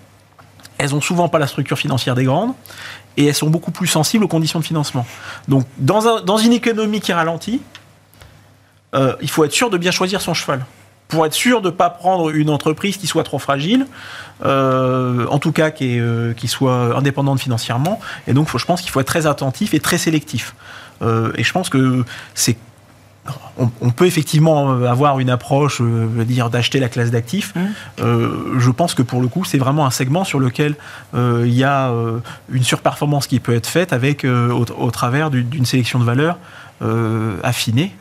elles 0.78 0.96
ont 0.96 1.02
souvent 1.02 1.30
pas 1.30 1.38
la 1.38 1.48
structure 1.48 1.78
financière 1.78 2.16
des 2.16 2.24
grandes 2.24 2.54
et 3.16 3.26
elles 3.26 3.36
sont 3.36 3.50
beaucoup 3.50 3.72
plus 3.72 3.88
sensibles 3.88 4.24
aux 4.24 4.30
conditions 4.30 4.60
de 4.60 4.66
financement. 4.66 5.06
Donc, 5.48 5.66
dans, 5.78 6.22
dans 6.22 6.38
une 6.38 6.54
économie 6.54 7.02
qui 7.02 7.14
ralentit, 7.14 7.62
euh, 8.96 9.16
il 9.22 9.30
faut 9.30 9.44
être 9.44 9.52
sûr 9.52 9.70
de 9.70 9.78
bien 9.78 9.92
choisir 9.92 10.22
son 10.22 10.34
cheval 10.34 10.66
pour 11.08 11.26
être 11.26 11.34
sûr 11.34 11.62
de 11.62 11.68
ne 11.68 11.72
pas 11.72 11.90
prendre 11.90 12.30
une 12.36 12.50
entreprise 12.50 12.98
qui 12.98 13.08
soit 13.08 13.24
trop 13.24 13.40
fragile, 13.40 13.88
euh, 14.46 15.26
en 15.30 15.40
tout 15.40 15.52
cas 15.52 15.72
qui, 15.72 16.00
euh, 16.00 16.34
qui, 16.34 16.48
soit 16.48 16.98
indépendante 16.98 17.40
financièrement. 17.40 18.00
Et 18.28 18.34
donc, 18.34 18.48
faut, 18.48 18.58
je 18.58 18.66
pense 18.66 18.82
qu'il 18.82 18.92
faut 18.92 19.00
être 19.00 19.08
très 19.08 19.26
attentif 19.26 19.74
et 19.74 19.80
très 19.80 19.98
sélectif. 19.98 20.54
Euh, 21.02 21.32
et 21.36 21.44
je 21.44 21.52
pense 21.52 21.70
que 21.70 22.04
c'est 22.34 22.58
on, 23.58 23.90
peut 23.90 24.06
effectivement 24.06 24.84
avoir 24.84 25.20
une 25.20 25.30
approche, 25.30 25.82
dire 25.82 26.50
d'acheter 26.50 26.80
la 26.80 26.88
classe 26.88 27.12
d'actifs. 27.12 27.54
Mmh. 27.56 28.58
je 28.58 28.72
pense 28.72 28.94
que 28.94 29.02
pour 29.02 29.20
le 29.20 29.28
coup, 29.28 29.44
c'est 29.44 29.58
vraiment 29.58 29.86
un 29.86 29.92
segment 29.92 30.24
sur 30.24 30.40
lequel 30.40 30.76
il 31.14 31.54
y 31.54 31.66
a 31.66 31.92
une 32.50 32.64
surperformance 32.64 33.28
qui 33.28 33.42
peut 33.42 33.54
être 33.54 33.68
faite 33.68 33.92
avec 33.92 34.24
au, 34.24 34.92
travers 34.92 35.30
d'une 35.30 35.66
sélection 35.66 36.00
de 36.00 36.06
valeurs 36.06 36.38
affinée. 37.44 37.94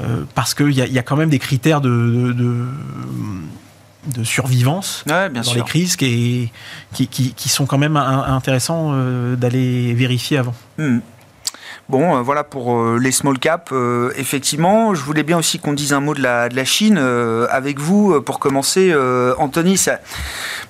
Euh, 0.00 0.24
parce 0.34 0.54
qu'il 0.54 0.72
y, 0.72 0.98
a 0.98 1.02
quand 1.02 1.16
même 1.16 1.30
des 1.30 1.38
critères 1.38 1.80
de, 1.80 2.32
de, 2.32 4.24
survivance 4.24 5.04
dans 5.06 5.54
les 5.54 5.62
crises 5.62 5.96
qui, 5.96 6.50
qui, 6.94 7.48
sont 7.48 7.66
quand 7.66 7.78
même 7.78 7.96
intéressants 7.96 8.92
euh, 8.92 9.36
d'aller 9.36 9.92
vérifier 9.94 10.38
avant. 10.38 10.54
Hmm. 10.78 11.00
Bon, 11.90 12.16
euh, 12.16 12.20
voilà 12.22 12.44
pour 12.44 12.76
euh, 12.76 13.00
les 13.02 13.10
small 13.10 13.36
caps. 13.40 13.72
Euh, 13.72 14.12
effectivement, 14.16 14.94
je 14.94 15.02
voulais 15.02 15.24
bien 15.24 15.38
aussi 15.38 15.58
qu'on 15.58 15.72
dise 15.72 15.92
un 15.92 15.98
mot 15.98 16.14
de 16.14 16.22
la, 16.22 16.48
Chine 16.64 16.98
avec 16.98 17.80
vous. 17.80 18.20
Pour 18.20 18.38
commencer, 18.38 18.94
Anthony, 19.38 19.76
ça... 19.78 19.98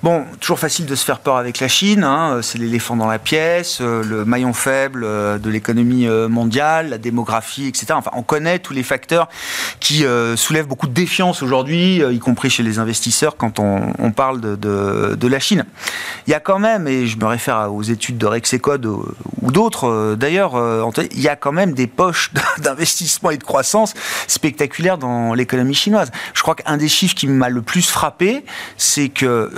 bon, 0.01 0.23
toujours 0.39 0.57
facile 0.57 0.85
de 0.85 0.95
se 0.95 1.03
faire 1.05 1.19
peur 1.19 1.35
avec 1.35 1.59
la 1.59 1.67
Chine. 1.67 2.03
Hein, 2.03 2.39
c'est 2.41 2.57
l'éléphant 2.57 2.95
dans 2.95 3.07
la 3.07 3.19
pièce, 3.19 3.81
le 3.81 4.23
maillon 4.23 4.53
faible 4.53 5.01
de 5.01 5.49
l'économie 5.49 6.07
mondiale, 6.07 6.89
la 6.89 6.97
démographie, 6.97 7.67
etc. 7.67 7.87
Enfin, 7.91 8.11
on 8.15 8.23
connaît 8.23 8.59
tous 8.59 8.73
les 8.73 8.83
facteurs 8.83 9.27
qui 9.81 10.05
soulèvent 10.37 10.67
beaucoup 10.67 10.87
de 10.87 10.93
défiance 10.93 11.43
aujourd'hui, 11.43 12.01
y 12.09 12.19
compris 12.19 12.49
chez 12.49 12.63
les 12.63 12.79
investisseurs 12.79 13.35
quand 13.35 13.59
on, 13.59 14.11
parle 14.11 14.39
de, 14.39 15.27
la 15.27 15.39
Chine. 15.39 15.65
Il 16.25 16.31
y 16.31 16.33
a 16.33 16.39
quand 16.39 16.59
même, 16.59 16.87
et 16.87 17.05
je 17.05 17.17
me 17.17 17.25
réfère 17.25 17.71
aux 17.71 17.83
études 17.83 18.17
de 18.17 18.25
Rexecode 18.25 18.85
ou 18.85 19.51
d'autres 19.51 20.15
d'ailleurs, 20.15 20.55
Anthony, 20.55 21.09
il 21.13 21.21
y 21.21 21.27
a 21.27 21.35
quand 21.35 21.51
même 21.51 21.73
des 21.73 21.87
poches 21.87 22.31
d'investissement 22.59 23.31
et 23.31 23.37
de 23.37 23.43
croissance 23.43 23.93
spectaculaires 24.27 24.97
dans 24.97 25.33
l'économie 25.33 25.75
chinoise. 25.75 26.11
Je 26.33 26.41
crois 26.41 26.55
qu'un 26.55 26.77
des 26.77 26.87
chiffres 26.87 27.15
qui 27.15 27.27
m'a 27.27 27.49
le 27.49 27.61
plus 27.61 27.89
frappé, 27.89 28.45
c'est 28.77 29.09
que 29.09 29.51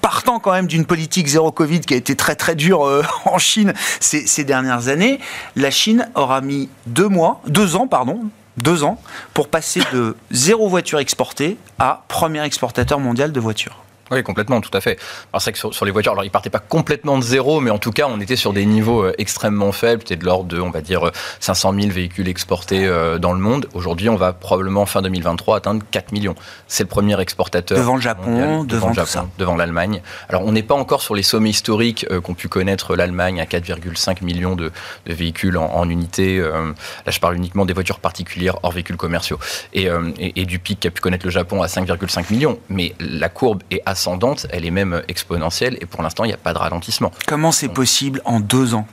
partant 0.00 0.38
quand 0.38 0.52
même 0.52 0.66
d'une 0.66 0.86
politique 0.86 1.26
zéro 1.26 1.52
Covid 1.52 1.80
qui 1.80 1.94
a 1.94 1.96
été 1.96 2.16
très 2.16 2.34
très 2.34 2.54
dure 2.54 2.86
euh, 2.86 3.02
en 3.24 3.38
Chine 3.38 3.72
ces, 4.00 4.44
dernières 4.44 4.88
années, 4.88 5.20
la 5.56 5.70
Chine 5.70 6.08
aura 6.14 6.40
mis 6.40 6.68
deux 6.86 7.08
mois, 7.08 7.40
deux 7.46 7.76
ans, 7.76 7.86
pardon, 7.86 8.20
deux 8.56 8.84
ans, 8.84 9.00
pour 9.32 9.48
passer 9.48 9.80
de 9.92 10.16
zéro 10.30 10.68
voiture 10.68 10.98
exportée 10.98 11.56
à 11.78 12.04
premier 12.08 12.42
exportateur 12.44 13.00
mondial 13.00 13.32
de 13.32 13.40
voitures. 13.40 13.84
Oui, 14.10 14.22
complètement, 14.22 14.60
tout 14.60 14.70
à 14.76 14.80
fait. 14.80 14.98
C'est 15.32 15.42
vrai 15.42 15.52
que 15.52 15.72
sur, 15.72 15.84
les 15.84 15.90
voitures, 15.90 16.12
alors 16.12 16.24
ils 16.24 16.30
partaient 16.30 16.50
pas 16.50 16.58
complètement 16.58 17.16
de 17.16 17.22
zéro, 17.22 17.60
mais 17.60 17.70
en 17.70 17.78
tout 17.78 17.90
cas, 17.90 18.06
on 18.08 18.20
était 18.20 18.36
sur 18.36 18.52
des 18.52 18.66
niveaux 18.66 19.02
euh, 19.02 19.14
extrêmement 19.16 19.72
faibles, 19.72 20.02
c'était 20.02 20.16
de 20.16 20.26
l'ordre 20.26 20.44
de, 20.44 20.60
on 20.60 20.70
va 20.70 20.82
dire, 20.82 21.10
500 21.40 21.72
000 21.80 21.92
véhicules 21.92 22.28
exportés 22.28 22.86
euh, 22.86 23.18
dans 23.18 23.32
le 23.32 23.38
monde. 23.38 23.66
Aujourd'hui, 23.72 24.10
on 24.10 24.16
va 24.16 24.34
probablement 24.34 24.84
fin 24.84 25.00
2023 25.00 25.56
atteindre 25.56 25.82
4 25.90 26.12
millions. 26.12 26.34
C'est 26.68 26.82
le 26.82 26.88
premier 26.88 27.18
exportateur. 27.18 27.78
Devant 27.78 27.96
le 27.96 28.02
Japon, 28.02 28.64
devant, 28.64 28.88
le 28.88 28.94
Japon, 28.94 29.30
devant 29.38 29.56
l'Allemagne. 29.56 30.02
Alors, 30.28 30.44
on 30.44 30.52
n'est 30.52 30.62
pas 30.62 30.74
encore 30.74 31.00
sur 31.00 31.14
les 31.14 31.22
sommets 31.22 31.50
historiques 31.50 32.06
euh, 32.10 32.20
qu'ont 32.20 32.34
pu 32.34 32.48
connaître 32.48 32.96
l'Allemagne 32.96 33.40
à 33.40 33.44
4,5 33.44 34.22
millions 34.22 34.54
de, 34.54 34.70
véhicules 35.06 35.56
en, 35.56 35.88
unité. 35.88 36.38
là, 36.38 36.72
je 37.12 37.20
parle 37.20 37.36
uniquement 37.36 37.64
des 37.66 37.74
voitures 37.74 38.00
particulières 38.00 38.56
hors 38.62 38.72
véhicules 38.72 38.96
commerciaux. 38.96 39.38
Et, 39.72 39.88
et, 40.18 40.40
et 40.40 40.44
du 40.46 40.58
pic 40.58 40.80
qu'a 40.80 40.90
pu 40.90 41.00
connaître 41.00 41.26
le 41.26 41.30
Japon 41.30 41.62
à 41.62 41.66
5,5 41.66 42.32
millions. 42.32 42.58
Mais 42.68 42.94
la 42.98 43.28
courbe 43.28 43.62
est 43.70 43.82
assez 43.86 43.93
ascendante, 43.94 44.46
elle 44.50 44.66
est 44.66 44.72
même 44.72 45.02
exponentielle 45.06 45.78
et 45.80 45.86
pour 45.86 46.02
l'instant, 46.02 46.24
il 46.24 46.28
n'y 46.28 46.34
a 46.34 46.44
pas 46.48 46.52
de 46.52 46.58
ralentissement. 46.58 47.12
Comment 47.28 47.52
c'est 47.52 47.68
possible 47.68 48.20
en 48.24 48.40
deux 48.40 48.74
ans? 48.74 48.86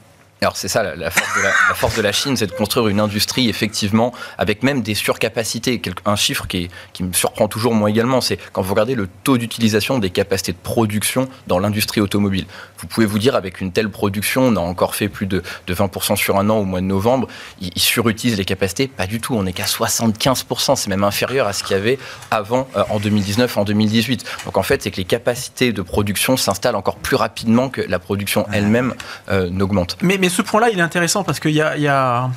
Alors 0.44 0.58
c'est 0.58 0.68
ça, 0.68 0.82
la, 0.96 1.12
force 1.12 1.96
de 1.98 2.02
la, 2.02 2.12
Chine, 2.12 2.36
c'est 2.36 2.48
de 2.48 2.52
construire 2.52 2.88
une 2.88 3.00
industrie 3.00 3.48
effectivement 3.48 4.12
avec 4.40 4.64
même 4.64 4.82
des 4.82 4.96
surcapacités. 4.96 5.80
Un 6.06 6.16
chiffre 6.16 6.48
qui, 6.48 6.70
qui 6.94 7.04
me 7.04 7.14
surprend 7.14 7.48
toujours 7.48 7.76
moi 7.76 7.92
également, 7.92 8.22
c'est 8.22 8.40
quand 8.52 8.64
vous 8.64 8.74
regardez 8.74 8.96
le 8.96 9.08
taux 9.24 9.38
d'utilisation 9.38 10.00
des 10.00 10.10
capacités 10.10 10.54
de 10.54 10.58
production 10.58 11.30
dans 11.46 11.60
l'industrie 11.60 12.02
automobile. 12.02 12.48
Vous 12.82 12.88
pouvez 12.88 13.06
vous 13.06 13.20
dire 13.20 13.36
avec 13.36 13.62
une 13.62 13.72
telle 13.72 13.90
production, 13.90 14.44
on 14.44 14.56
a 14.56 14.60
encore 14.60 14.96
fait 14.96 15.08
plus 15.08 15.28
de, 15.28 15.44
20% 15.70 16.16
sur 16.16 16.38
un 16.38 16.50
an 16.50 16.58
au 16.58 16.66
mois 16.66 16.82
de 16.82 16.86
novembre, 16.86 17.28
ils, 17.62 17.72
surutilisent 17.80 18.38
les 18.38 18.46
capacités. 18.46 18.88
Pas 18.88 19.08
du 19.08 19.22
tout, 19.22 19.36
on 19.36 19.44
n'est 19.44 19.54
qu'à 19.54 19.66
75%, 19.66 20.76
c'est 20.76 20.90
même 20.90 21.04
inférieur 21.04 21.48
à 21.48 21.54
ce 21.54 21.64
qu'il 21.64 21.76
y 21.76 21.80
avait 21.80 22.00
avant 22.32 22.68
euh, 22.76 22.84
en 22.90 23.00
2019, 23.00 23.58
en 23.58 23.64
2018. 23.64 24.26
Donc 24.46 24.58
en 24.58 24.64
fait, 24.64 24.82
c'est 24.82 24.92
que 24.92 24.98
les 24.98 25.06
capacités 25.06 25.74
de 25.74 25.82
production 25.82 26.38
s'installent 26.38 26.76
encore 26.76 26.98
plus 26.98 27.16
rapidement 27.16 27.70
que 27.70 27.82
la 27.82 28.00
production 28.00 28.48
elle-même 28.52 28.96
euh, 29.30 29.50
n'augmente. 29.50 29.98
Mais, 30.02 30.18
mais 30.18 30.30
ce 30.30 30.42
point-là, 30.42 30.70
il 30.72 30.80
est 30.80 30.84
intéressant 30.84 31.24
parce 31.24 31.40
qu'il 31.40 31.52
y, 31.52 31.62
a, 31.62 32.30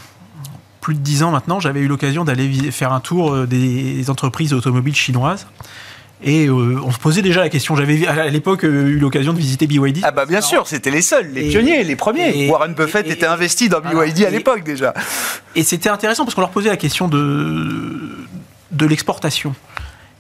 plus 0.81 0.95
de 0.95 1.01
dix 1.01 1.23
ans 1.23 1.31
maintenant, 1.31 1.61
j'avais 1.61 1.81
eu 1.81 1.89
l'occasion 1.89 2.25
d'aller 2.25 2.71
faire 2.71 2.93
un 2.93 3.01
tour 3.01 3.33
euh, 3.33 3.47
des 3.47 4.11
entreprises 4.11 4.53
automobiles 4.53 4.95
chinoises. 4.95 5.47
Et 6.27 6.47
euh, 6.47 6.81
on 6.83 6.91
se 6.91 6.99
posait 6.99 7.23
déjà 7.23 7.41
la 7.41 7.51
question. 7.51 7.77
J'avais 7.77 8.07
à 8.07 8.29
l'époque 8.29 8.65
euh, 8.65 8.89
eu 8.89 8.99
l'occasion 8.99 9.33
de 9.35 9.39
visiter 9.39 9.67
BYD. 9.67 10.01
Ah 10.03 10.11
bah 10.11 10.25
bien 10.25 10.41
sûr, 10.41 10.67
c'était 10.67 10.91
les 10.91 11.03
seuls, 11.03 11.29
les 11.33 11.51
pionniers, 11.51 11.85
les 11.85 11.97
premiers. 11.97 12.49
Warren 12.49 12.75
Buffett 12.75 13.07
était 13.09 13.27
investi 13.27 13.69
dans 13.69 13.81
BYD 13.81 14.25
à 14.25 14.31
l'époque 14.31 14.65
déjà. 14.65 14.95
Et 15.55 15.63
c'était 15.63 15.91
intéressant 15.91 16.25
parce 16.25 16.35
qu'on 16.35 16.41
leur 16.41 16.51
posait 16.51 16.71
la 16.71 16.77
question 16.77 17.09
de 17.09 18.01
de 18.71 18.87
l'exportation. 18.87 19.55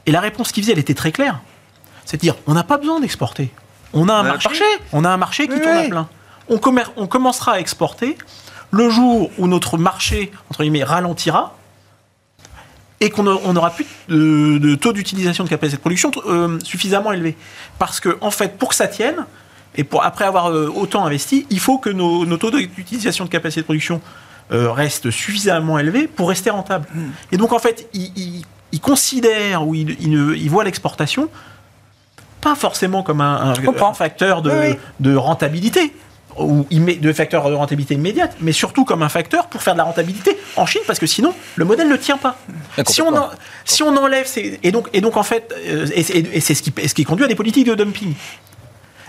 Et 0.07 0.13
la 0.13 0.21
réponse 0.21 0.53
qu'ils 0.53 0.63
faisaient, 0.63 0.75
elle 0.75 0.79
était 0.79 0.95
très 0.95 1.11
claire. 1.11 1.41
C'est-à-dire, 2.05 2.37
on 2.47 2.53
n'a 2.53 2.63
pas 2.63 2.77
besoin 2.77 3.01
d'exporter. 3.01 3.51
On 3.95 4.09
a 4.09 4.15
un 4.15 4.23
marché, 4.23 4.65
on 4.93 5.05
a 5.05 5.09
un 5.09 5.17
marché 5.17 5.49
qui 5.49 5.59
tourne 5.59 5.77
à 5.77 5.85
plein 5.85 6.09
on, 6.49 6.61
on 6.97 7.07
commencera 7.07 7.53
à 7.53 7.59
exporter 7.59 8.17
le 8.71 8.91
jour 8.91 9.31
où 9.39 9.47
notre 9.47 9.79
marché, 9.79 10.33
entre 10.51 10.63
guillemets, 10.63 10.85
ralentira, 10.85 11.57
et 13.05 13.11
qu'on 13.11 13.23
n'aura 13.23 13.71
plus 13.71 13.87
de, 14.09 14.75
taux 14.77 14.95
d'utilisation 14.95 15.45
de 15.45 15.49
capacité 15.51 15.77
de 15.77 15.83
production 15.83 16.11
euh, 16.27 16.59
suffisamment 16.65 17.13
élevé. 17.13 17.37
Parce 17.79 18.01
que, 18.01 18.17
en 18.23 18.31
fait, 18.31 18.57
pour 18.57 18.71
que 18.71 18.75
ça 18.75 18.89
tienne, 18.89 19.27
et 19.77 19.85
pour, 19.85 20.03
après 20.03 20.25
avoir 20.25 20.51
euh, 20.51 20.73
autant 20.75 21.05
investi, 21.05 21.47
il 21.51 21.61
faut 21.61 21.77
que 21.77 21.91
nos, 21.91 22.25
taux 22.39 22.51
d'utilisation 22.51 23.27
de 23.27 23.31
capacité 23.31 23.61
de 23.61 23.67
production 23.67 24.01
euh, 24.53 24.71
restent 24.71 25.11
suffisamment 25.11 25.79
élevés 25.79 26.07
pour 26.07 26.31
rester 26.31 26.49
rentables. 26.49 26.87
Hmm. 26.95 27.11
Et 27.31 27.37
donc, 27.37 27.53
en 27.53 27.59
fait, 27.59 27.89
ils 27.93 28.43
il, 28.73 28.81
considèrent 28.81 29.67
ou 29.67 29.75
ils 29.75 29.91
il, 30.01 30.51
voient 30.51 30.65
l'exportation 30.65 31.29
pas 32.41 32.55
forcément 32.55 33.03
comme 33.03 33.21
un, 33.21 33.55
facteur 33.95 34.43
de, 34.43 34.77
de 35.01 35.15
rentabilité, 35.15 35.95
ou 36.39 36.66
de 36.70 37.12
facteurs 37.12 37.49
de 37.49 37.55
rentabilité 37.55 37.95
immédiate, 37.95 38.37
mais 38.41 38.53
surtout 38.53 38.85
comme 38.85 39.03
un 39.03 39.09
facteur 39.09 39.47
pour 39.47 39.62
faire 39.62 39.74
de 39.74 39.78
la 39.78 39.85
rentabilité 39.85 40.37
en 40.57 40.66
Chine, 40.66 40.82
parce 40.87 40.99
que 40.99 41.07
sinon, 41.07 41.35
le 41.57 41.64
modèle 41.64 41.89
ne 41.89 41.97
tient 41.97 42.16
pas. 42.16 42.37
Si 42.87 43.03
on, 43.03 43.12
si 43.64 43.82
on 43.82 43.97
enlève 43.97 44.26
ces, 44.26 44.59
et 44.62 44.72
donc, 44.72 44.89
et 44.93 45.01
donc 45.01 45.16
en 45.16 45.22
fait, 45.22 45.55
euh, 45.66 45.87
et, 45.95 46.03
c'est 46.41 46.55
ce 46.55 46.62
qui, 46.62 46.72
ce 46.87 46.95
qui 46.95 47.05
conduit 47.05 47.24
à 47.24 47.28
des 47.28 47.35
politiques 47.35 47.66
de 47.66 47.74
dumping. 47.74 48.14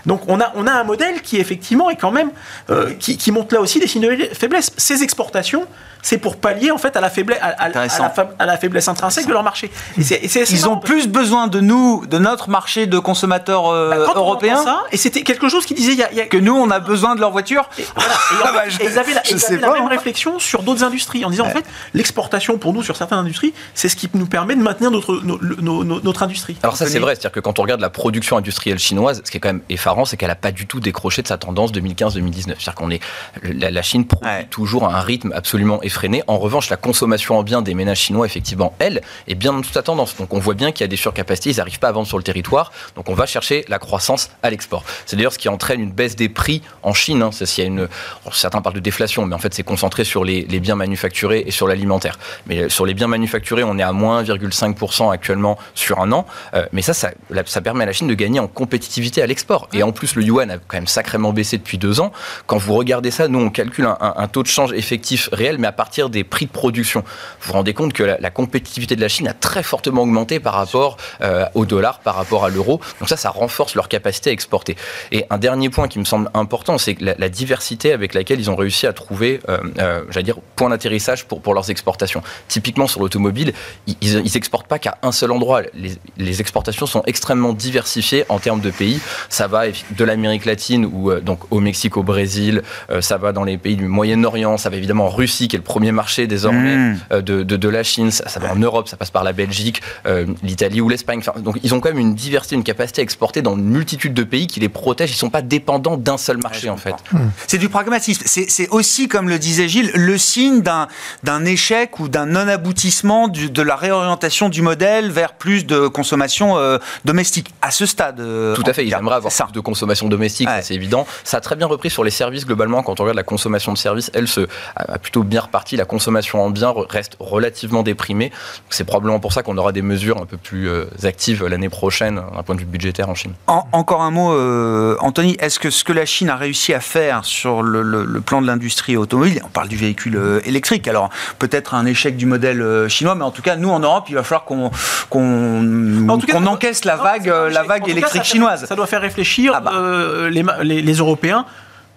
Donc 0.06 0.22
on 0.28 0.40
a, 0.40 0.52
on 0.54 0.66
a 0.66 0.72
un 0.72 0.84
modèle 0.84 1.20
qui 1.20 1.38
effectivement 1.38 1.90
est 1.90 1.96
quand 1.96 2.12
même 2.12 2.30
euh, 2.70 2.92
qui, 2.98 3.16
qui, 3.16 3.32
montre 3.32 3.54
là 3.54 3.60
aussi 3.60 3.80
des 3.80 3.86
signes 3.86 4.02
de 4.02 4.34
faiblesse. 4.34 4.70
Ces 4.76 5.02
exportations, 5.02 5.66
c'est 6.06 6.18
pour 6.18 6.36
pallier 6.36 6.70
en 6.70 6.78
fait 6.78 6.96
à 6.96 7.00
la 7.00 7.10
faiblesse, 7.10 7.38
à, 7.40 8.46
la, 8.46 8.56
faiblesse 8.56 8.86
intrinsèque 8.86 9.26
de 9.26 9.32
leur 9.32 9.42
marché. 9.42 9.70
Ils 9.98 10.68
ont 10.68 10.78
plus 10.78 11.08
besoin 11.08 11.48
de 11.48 11.60
nous, 11.60 12.06
de 12.06 12.18
notre 12.18 12.48
marché 12.48 12.86
de 12.86 12.98
consommateurs 12.98 13.68
euh, 13.68 13.90
bah, 13.90 14.12
européens. 14.14 14.64
et 14.92 14.96
c'était 14.96 15.22
quelque 15.22 15.48
chose 15.48 15.66
qui 15.66 15.74
disait 15.74 15.94
y 15.94 16.02
a, 16.02 16.26
que 16.26 16.36
nous, 16.36 16.54
on 16.54 16.70
a 16.70 16.78
besoin 16.78 17.16
de 17.16 17.20
leur 17.20 17.32
voiture. 17.32 17.68
Et, 17.78 17.84
ah 17.96 18.52
bah, 18.52 18.62
ils 18.80 18.98
avaient 18.98 19.14
la, 19.14 19.72
même 19.72 19.88
réflexion 19.88 20.38
sur 20.38 20.62
d'autres 20.62 20.84
industries 20.84 21.24
en 21.24 21.30
disant 21.30 21.46
en 21.46 21.50
fait 21.50 21.64
l'exportation 21.92 22.56
pour 22.58 22.72
nous 22.72 22.84
sur 22.84 22.96
certaines 22.96 23.18
industries, 23.18 23.52
c'est 23.74 23.88
ce 23.88 23.96
qui 23.96 24.08
nous 24.14 24.26
permet 24.26 24.54
de 24.54 24.62
maintenir 24.62 24.92
notre, 24.92 25.20
notre 25.24 26.22
industrie. 26.22 26.56
Alors 26.62 26.76
ça 26.76 26.86
c'est 26.86 27.00
vrai, 27.00 27.14
c'est-à-dire 27.14 27.32
que 27.32 27.40
quand 27.40 27.58
on 27.58 27.62
regarde 27.62 27.80
la 27.80 27.90
production 27.90 28.36
industrielle 28.36 28.78
chinoise, 28.78 29.22
ce 29.24 29.30
qui 29.30 29.38
est 29.38 29.40
quand 29.40 29.48
même 29.48 29.62
effarant, 29.68 29.95
c'est 30.04 30.16
qu'elle 30.16 30.28
n'a 30.28 30.34
pas 30.34 30.52
du 30.52 30.66
tout 30.66 30.80
décroché 30.80 31.22
de 31.22 31.28
sa 31.28 31.38
tendance 31.38 31.72
2015-2019. 31.72 32.44
C'est-à-dire 32.44 32.74
qu'on 32.74 32.90
est 32.90 33.00
la, 33.42 33.82
Chine 33.82 34.06
produit 34.06 34.46
toujours 34.50 34.84
à 34.84 34.98
un 34.98 35.00
rythme 35.00 35.32
absolument 35.32 35.82
effrayant 35.82 36.06
en 36.26 36.38
revanche, 36.38 36.70
la 36.70 36.76
consommation 36.76 37.38
en 37.38 37.42
biens 37.42 37.62
des 37.62 37.74
ménages 37.74 37.98
chinois, 37.98 38.26
effectivement, 38.26 38.74
elle, 38.78 39.02
est 39.28 39.34
bien 39.34 39.52
dans 39.52 39.60
toute 39.60 39.74
la 39.74 39.82
tendance. 39.82 40.16
Donc 40.16 40.32
on 40.34 40.38
voit 40.38 40.54
bien 40.54 40.72
qu'il 40.72 40.82
y 40.82 40.84
a 40.84 40.88
des 40.88 40.96
surcapacités, 40.96 41.50
ils 41.50 41.56
n'arrivent 41.56 41.78
pas 41.78 41.88
à 41.88 41.92
vendre 41.92 42.06
sur 42.06 42.18
le 42.18 42.22
territoire. 42.22 42.72
Donc 42.94 43.08
on 43.08 43.14
va 43.14 43.26
chercher 43.26 43.64
la 43.68 43.78
croissance 43.78 44.30
à 44.42 44.50
l'export. 44.50 44.84
C'est 45.06 45.16
d'ailleurs 45.16 45.32
ce 45.32 45.38
qui 45.38 45.48
entraîne 45.48 45.80
une 45.80 45.92
baisse 45.92 46.16
des 46.16 46.28
prix 46.28 46.62
en 46.82 46.92
Chine. 46.92 47.22
Hein. 47.22 47.30
y 47.58 47.60
a 47.60 47.64
une, 47.64 47.88
certains 48.32 48.60
parlent 48.60 48.74
de 48.74 48.80
déflation, 48.80 49.26
mais 49.26 49.34
en 49.34 49.38
fait 49.38 49.54
c'est 49.54 49.62
concentré 49.62 50.04
sur 50.04 50.24
les, 50.24 50.44
biens 50.44 50.74
manufacturés 50.74 51.44
et 51.46 51.50
sur 51.50 51.68
l'alimentaire. 51.68 52.18
Mais 52.46 52.68
sur 52.68 52.86
les 52.86 52.94
biens 52.94 53.08
manufacturés, 53.08 53.62
on 53.64 53.78
est 53.78 53.82
à 53.82 53.92
moins 53.92 54.22
1,5% 54.22 55.12
actuellement 55.12 55.58
sur 55.74 56.00
un 56.00 56.12
an. 56.12 56.26
Euh, 56.54 56.66
mais 56.72 56.82
ça, 56.82 56.94
ça, 56.94 57.10
ça 57.44 57.60
permet 57.60 57.82
à 57.82 57.86
la 57.86 57.92
Chine 57.92 58.06
de 58.06 58.14
gagner 58.14 58.40
en 58.40 58.48
compétitivité 58.48 59.22
à 59.22 59.26
l'export. 59.26 59.68
Et 59.76 59.82
en 59.82 59.92
plus, 59.92 60.16
le 60.16 60.22
yuan 60.22 60.50
a 60.50 60.56
quand 60.56 60.78
même 60.78 60.86
sacrément 60.86 61.34
baissé 61.34 61.58
depuis 61.58 61.76
deux 61.76 62.00
ans. 62.00 62.12
Quand 62.46 62.56
vous 62.56 62.74
regardez 62.74 63.10
ça, 63.10 63.28
nous 63.28 63.38
on 63.38 63.50
calcule 63.50 63.86
un, 64.00 64.28
taux 64.28 64.42
de 64.42 64.48
change 64.48 64.72
effectif 64.72 65.28
réel, 65.32 65.58
mais 65.58 65.66
à 65.66 65.72
partir 65.72 66.08
des 66.08 66.24
prix 66.24 66.46
de 66.46 66.50
production. 66.50 67.00
Vous 67.40 67.48
vous 67.48 67.52
rendez 67.52 67.74
compte 67.74 67.92
que 67.92 68.02
la, 68.02 68.30
compétitivité 68.30 68.96
de 68.96 69.00
la 69.00 69.08
Chine 69.08 69.28
a 69.28 69.34
très 69.34 69.62
fortement 69.62 70.02
augmenté 70.02 70.40
par 70.40 70.54
rapport 70.54 70.96
euh, 71.20 71.44
au 71.54 71.66
dollar, 71.66 72.00
par 72.00 72.14
rapport 72.14 72.44
à 72.44 72.48
l'euro. 72.48 72.80
Donc 73.00 73.08
ça, 73.08 73.16
ça 73.16 73.30
renforce 73.30 73.74
leur 73.74 73.88
capacité 73.88 74.30
à 74.30 74.32
exporter. 74.32 74.76
Et 75.12 75.26
un 75.28 75.38
dernier 75.38 75.68
point 75.68 75.88
qui 75.88 75.98
me 75.98 76.04
semble 76.04 76.30
important, 76.32 76.78
c'est 76.78 76.98
la, 77.00 77.28
diversité 77.28 77.92
avec 77.92 78.14
laquelle 78.14 78.40
ils 78.40 78.50
ont 78.50 78.56
réussi 78.56 78.86
à 78.86 78.92
trouver, 78.92 79.40
euh, 79.48 79.58
euh, 79.78 80.04
j'allais 80.10 80.24
dire, 80.24 80.38
point 80.54 80.70
d'atterrissage 80.70 81.26
pour, 81.26 81.42
pour 81.42 81.54
leurs 81.54 81.70
exportations. 81.70 82.22
Typiquement 82.48 82.86
sur 82.86 83.00
l'automobile, 83.00 83.52
ils, 84.00 84.22
n'exportent 84.22 84.68
pas 84.68 84.78
qu'à 84.78 84.96
un 85.02 85.12
seul 85.12 85.32
endroit. 85.32 85.62
Les, 85.74 85.92
les, 86.16 86.40
exportations 86.40 86.86
sont 86.86 87.02
extrêmement 87.06 87.52
diversifiées 87.52 88.24
en 88.28 88.38
termes 88.38 88.60
de 88.60 88.70
pays. 88.70 89.00
Ça 89.28 89.48
va 89.48 89.65
de 89.96 90.04
l'Amérique 90.04 90.44
latine 90.44 90.84
ou 90.86 91.12
donc 91.20 91.40
au 91.50 91.60
Mexique, 91.60 91.96
au 91.96 92.02
Brésil, 92.02 92.62
ça 93.00 93.16
va 93.16 93.32
dans 93.32 93.44
les 93.44 93.58
pays 93.58 93.76
du 93.76 93.86
Moyen-Orient, 93.86 94.56
ça 94.56 94.70
va 94.70 94.76
évidemment 94.76 95.06
en 95.06 95.10
Russie 95.10 95.48
qui 95.48 95.56
est 95.56 95.58
le 95.58 95.64
premier 95.64 95.92
marché 95.92 96.26
désormais 96.26 96.76
hmm. 96.76 96.98
euh, 97.12 97.22
de, 97.22 97.42
de, 97.42 97.68
la 97.68 97.82
Chine. 97.82 98.10
Ça, 98.10 98.40
va 98.40 98.52
en 98.52 98.56
Europe, 98.56 98.88
ça 98.88 98.96
passe 98.96 99.10
par 99.10 99.24
la 99.24 99.32
Belgique, 99.32 99.82
euh, 100.06 100.26
l'Italie 100.42 100.80
ou 100.80 100.88
l'Espagne. 100.88 101.18
Enfin, 101.18 101.38
donc 101.40 101.58
ils 101.62 101.74
ont 101.74 101.80
quand 101.80 101.88
même 101.88 101.98
une 101.98 102.14
diversité, 102.14 102.56
une 102.56 102.64
capacité 102.64 103.02
à 103.02 103.04
exporter 103.04 103.42
dans 103.42 103.56
une 103.56 103.64
multitude 103.64 104.14
de 104.14 104.24
pays 104.24 104.46
qui 104.46 104.60
les 104.60 104.68
protègent. 104.68 105.10
Ils 105.10 105.14
ne 105.14 105.18
sont 105.18 105.30
pas 105.30 105.42
dépendants 105.42 105.96
d'un 105.96 106.18
seul 106.18 106.38
marché 106.38 106.70
en 106.70 106.76
fait. 106.76 106.94
Hmm. 107.12 107.28
C'est 107.46 107.58
du 107.58 107.68
pragmatisme. 107.68 108.22
C'est 108.26 108.68
aussi, 108.70 109.08
comme 109.08 109.28
le 109.28 109.38
disait 109.38 109.68
Gilles, 109.68 109.90
le 109.94 110.18
signe 110.18 110.62
d'un 110.62 111.44
échec 111.44 111.98
ou 112.00 112.08
d'un 112.08 112.26
non-aboutissement 112.26 113.28
de 113.28 113.62
la 113.62 113.76
réorientation 113.76 114.48
du 114.48 114.62
modèle 114.62 115.10
vers 115.10 115.34
plus 115.34 115.66
de 115.66 115.88
consommation 115.88 116.58
euh, 116.58 116.78
domestique 117.04 117.52
à 117.62 117.70
ce 117.70 117.86
stade. 117.86 118.16
Tout 118.54 118.62
à 118.66 118.72
fait. 118.72 118.86
Ils 118.86 118.92
aimeraient 118.92 119.16
avoir 119.16 119.32
plus 119.32 119.55
de 119.56 119.60
consommation 119.60 120.08
domestique, 120.08 120.48
c'est 120.62 120.74
évident. 120.74 121.06
Ça 121.24 121.38
a 121.38 121.40
très 121.40 121.56
bien 121.56 121.66
repris 121.66 121.90
sur 121.90 122.04
les 122.04 122.10
services 122.10 122.46
globalement. 122.46 122.82
Quand 122.82 123.00
on 123.00 123.04
regarde 123.04 123.16
la 123.16 123.22
consommation 123.22 123.72
de 123.72 123.78
services, 123.78 124.10
elle 124.14 124.28
se, 124.28 124.46
a 124.76 124.98
plutôt 124.98 125.22
bien 125.22 125.40
reparti. 125.40 125.76
La 125.76 125.84
consommation 125.84 126.42
en 126.42 126.50
biens 126.50 126.74
reste 126.88 127.16
relativement 127.18 127.82
déprimée. 127.82 128.30
C'est 128.70 128.84
probablement 128.84 129.18
pour 129.18 129.32
ça 129.32 129.42
qu'on 129.42 129.56
aura 129.56 129.72
des 129.72 129.82
mesures 129.82 130.20
un 130.20 130.26
peu 130.26 130.36
plus 130.36 130.68
euh, 130.68 130.84
actives 131.04 131.44
l'année 131.46 131.68
prochaine 131.68 132.16
d'un 132.16 132.42
point 132.42 132.54
de 132.54 132.60
vue 132.60 132.66
budgétaire 132.66 133.08
en 133.08 133.14
Chine. 133.14 133.32
encore 133.46 134.02
un 134.02 134.10
mot, 134.10 134.32
euh, 134.32 134.96
Anthony, 135.00 135.36
est-ce 135.40 135.58
que 135.58 135.70
ce 135.70 135.84
que 135.84 135.92
la 135.92 136.04
Chine 136.04 136.28
a 136.28 136.36
réussi 136.36 136.74
à 136.74 136.80
faire 136.80 137.24
sur 137.24 137.62
le, 137.62 138.20
plan 138.20 138.42
de 138.42 138.46
l'industrie 138.46 138.96
automobile, 138.96 139.40
on 139.44 139.48
parle 139.48 139.68
du 139.68 139.76
véhicule 139.76 140.16
euh, 140.16 140.40
électrique, 140.44 140.88
alors 140.88 141.10
peut-être 141.38 141.74
un 141.74 141.86
échec 141.86 142.16
du 142.16 142.26
modèle 142.26 142.88
chinois, 142.88 143.14
mais 143.14 143.24
en 143.24 143.30
tout 143.30 143.42
cas, 143.42 143.56
nous 143.56 143.70
en 143.70 143.80
Europe, 143.80 144.06
il 144.08 144.14
va 144.14 144.22
falloir 144.22 144.44
qu'on 144.44 144.70
qu'on 145.08 146.46
encaisse 146.46 146.84
la 146.84 146.96
vague, 146.96 147.26
la 147.26 147.62
vague 147.62 147.88
électrique 147.88 148.24
chinoise. 148.24 148.66
Ça 148.66 148.74
doit 148.74 148.86
faire 148.86 149.00
réfléchir 149.00 149.45
ah 149.54 149.60
bah. 149.60 150.28
les, 150.30 150.82
les 150.82 150.94
Européens 150.94 151.46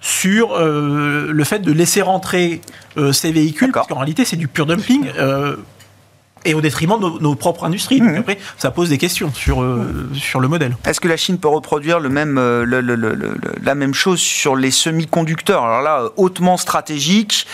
sur 0.02 0.54
euh, 0.54 1.28
le 1.32 1.44
fait 1.44 1.60
de 1.60 1.72
laisser 1.72 2.02
rentrer 2.02 2.62
euh, 2.98 3.12
ces 3.12 3.32
véhicules, 3.32 3.72
parce 3.72 3.88
qu'en 3.88 3.98
réalité 3.98 4.26
c'est 4.26 4.38
du 4.38 4.48
pur 4.48 4.66
dumping. 4.66 5.08
Et 6.46 6.54
au 6.54 6.62
détriment 6.62 7.00
de 7.00 7.22
nos, 7.22 7.36
propres 7.36 7.66
industries. 7.66 8.00
Donc 8.00 8.12
mmh. 8.12 8.18
après, 8.18 8.38
ça 8.58 8.72
pose 8.72 8.90
des 8.90 8.98
questions 8.98 9.32
sur, 9.34 9.62
euh, 9.62 10.10
sur 10.14 10.40
le 10.40 10.48
modèle. 10.48 10.76
Est-ce 10.86 11.00
que 11.00 11.08
la 11.08 11.18
Chine 11.18 11.38
peut 11.38 11.48
reproduire 11.48 12.00
le 12.00 12.10
même, 12.10 12.38
euh, 12.38 12.64
le, 12.64 12.80
la 13.62 13.76
même 13.76 13.94
chose 13.94 14.20
sur 14.20 14.56
les 14.56 14.72
semi-conducteurs? 14.72 15.64
Alors 15.64 15.82
là, 15.82 16.10
hautement 16.18 16.58
stratégique, 16.58 17.46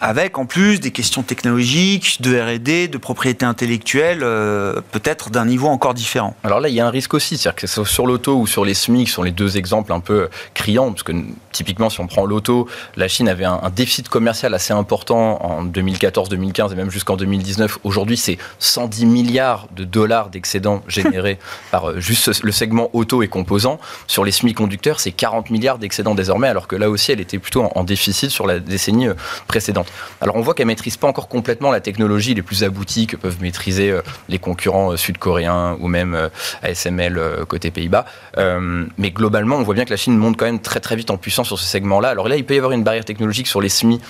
avec 0.00 0.38
en 0.38 0.46
plus 0.46 0.80
des 0.80 0.90
questions 0.90 1.22
technologiques, 1.22 2.20
de 2.22 2.38
R&D, 2.38 2.88
de 2.88 2.98
propriété 2.98 3.44
intellectuelle, 3.44 4.20
euh, 4.22 4.80
peut-être 4.92 5.30
d'un 5.30 5.44
niveau 5.44 5.68
encore 5.68 5.94
différent. 5.94 6.34
Alors 6.44 6.60
là, 6.60 6.68
il 6.68 6.74
y 6.74 6.80
a 6.80 6.86
un 6.86 6.90
risque 6.90 7.14
aussi, 7.14 7.36
c'est-à-dire 7.36 7.56
que 7.56 7.66
sur 7.66 8.06
l'auto 8.06 8.36
ou 8.36 8.46
sur 8.46 8.64
les 8.64 8.74
SMI, 8.74 9.04
qui 9.04 9.10
sont 9.10 9.22
les 9.22 9.32
deux 9.32 9.58
exemples 9.58 9.92
un 9.92 10.00
peu 10.00 10.28
criants, 10.54 10.90
parce 10.90 11.02
que 11.02 11.12
typiquement, 11.52 11.90
si 11.90 12.00
on 12.00 12.06
prend 12.06 12.24
l'auto, 12.24 12.68
la 12.96 13.08
Chine 13.08 13.28
avait 13.28 13.44
un, 13.44 13.60
un 13.62 13.70
déficit 13.70 14.08
commercial 14.08 14.54
assez 14.54 14.72
important 14.72 15.44
en 15.44 15.64
2014-2015 15.64 16.72
et 16.72 16.74
même 16.74 16.90
jusqu'en 16.90 17.16
2019. 17.16 17.78
Aujourd'hui, 17.84 18.16
c'est 18.16 18.29
110 18.58 19.06
milliards 19.06 19.68
de 19.74 19.84
dollars 19.84 20.30
d'excédents 20.30 20.82
générés 20.88 21.38
par 21.70 21.90
euh, 21.90 22.00
juste 22.00 22.42
le 22.42 22.52
segment 22.52 22.90
auto 22.92 23.22
et 23.22 23.28
composants. 23.28 23.78
Sur 24.06 24.24
les 24.24 24.32
semi-conducteurs, 24.32 25.00
c'est 25.00 25.12
40 25.12 25.50
milliards 25.50 25.78
d'excédents 25.78 26.14
désormais, 26.14 26.48
alors 26.48 26.68
que 26.68 26.76
là 26.76 26.90
aussi, 26.90 27.12
elle 27.12 27.20
était 27.20 27.38
plutôt 27.38 27.64
en, 27.74 27.84
déficit 27.84 28.30
sur 28.30 28.46
la 28.46 28.60
décennie 28.60 29.08
euh, 29.08 29.14
précédente. 29.46 29.90
Alors 30.20 30.36
on 30.36 30.42
voit 30.42 30.54
qu'elle 30.54 30.66
maîtrise 30.66 30.96
pas 30.96 31.08
encore 31.08 31.28
complètement 31.28 31.70
la 31.70 31.80
technologie 31.80 32.34
les 32.34 32.42
plus 32.42 32.62
abouties 32.62 33.06
que 33.06 33.16
peuvent 33.16 33.40
maîtriser 33.40 33.90
euh, 33.90 34.02
les 34.28 34.38
concurrents 34.38 34.96
sud-coréens 34.96 35.76
ou 35.80 35.88
même 35.88 36.30
ASML 36.62 37.44
côté 37.48 37.70
Pays-Bas. 37.70 38.04
mais 38.36 39.10
globalement, 39.10 39.56
on 39.56 39.62
voit 39.62 39.74
bien 39.74 39.84
que 39.84 39.90
la 39.90 39.96
Chine 39.96 40.16
monte 40.16 40.36
quand 40.36 40.44
même 40.44 40.60
très 40.60 40.80
très 40.80 40.96
vite 40.96 41.10
en 41.10 41.16
puissance 41.16 41.46
sur 41.46 41.58
ce 41.58 41.66
segment-là. 41.66 42.08
Alors 42.08 42.28
là, 42.28 42.36
il 42.36 42.44
peut 42.44 42.54
y 42.54 42.58
avoir 42.58 42.72
une 42.72 42.84
barrière 42.84 43.04
technologique 43.04 43.46
sur 43.46 43.60
les 43.60 43.68
SMI 43.68 44.00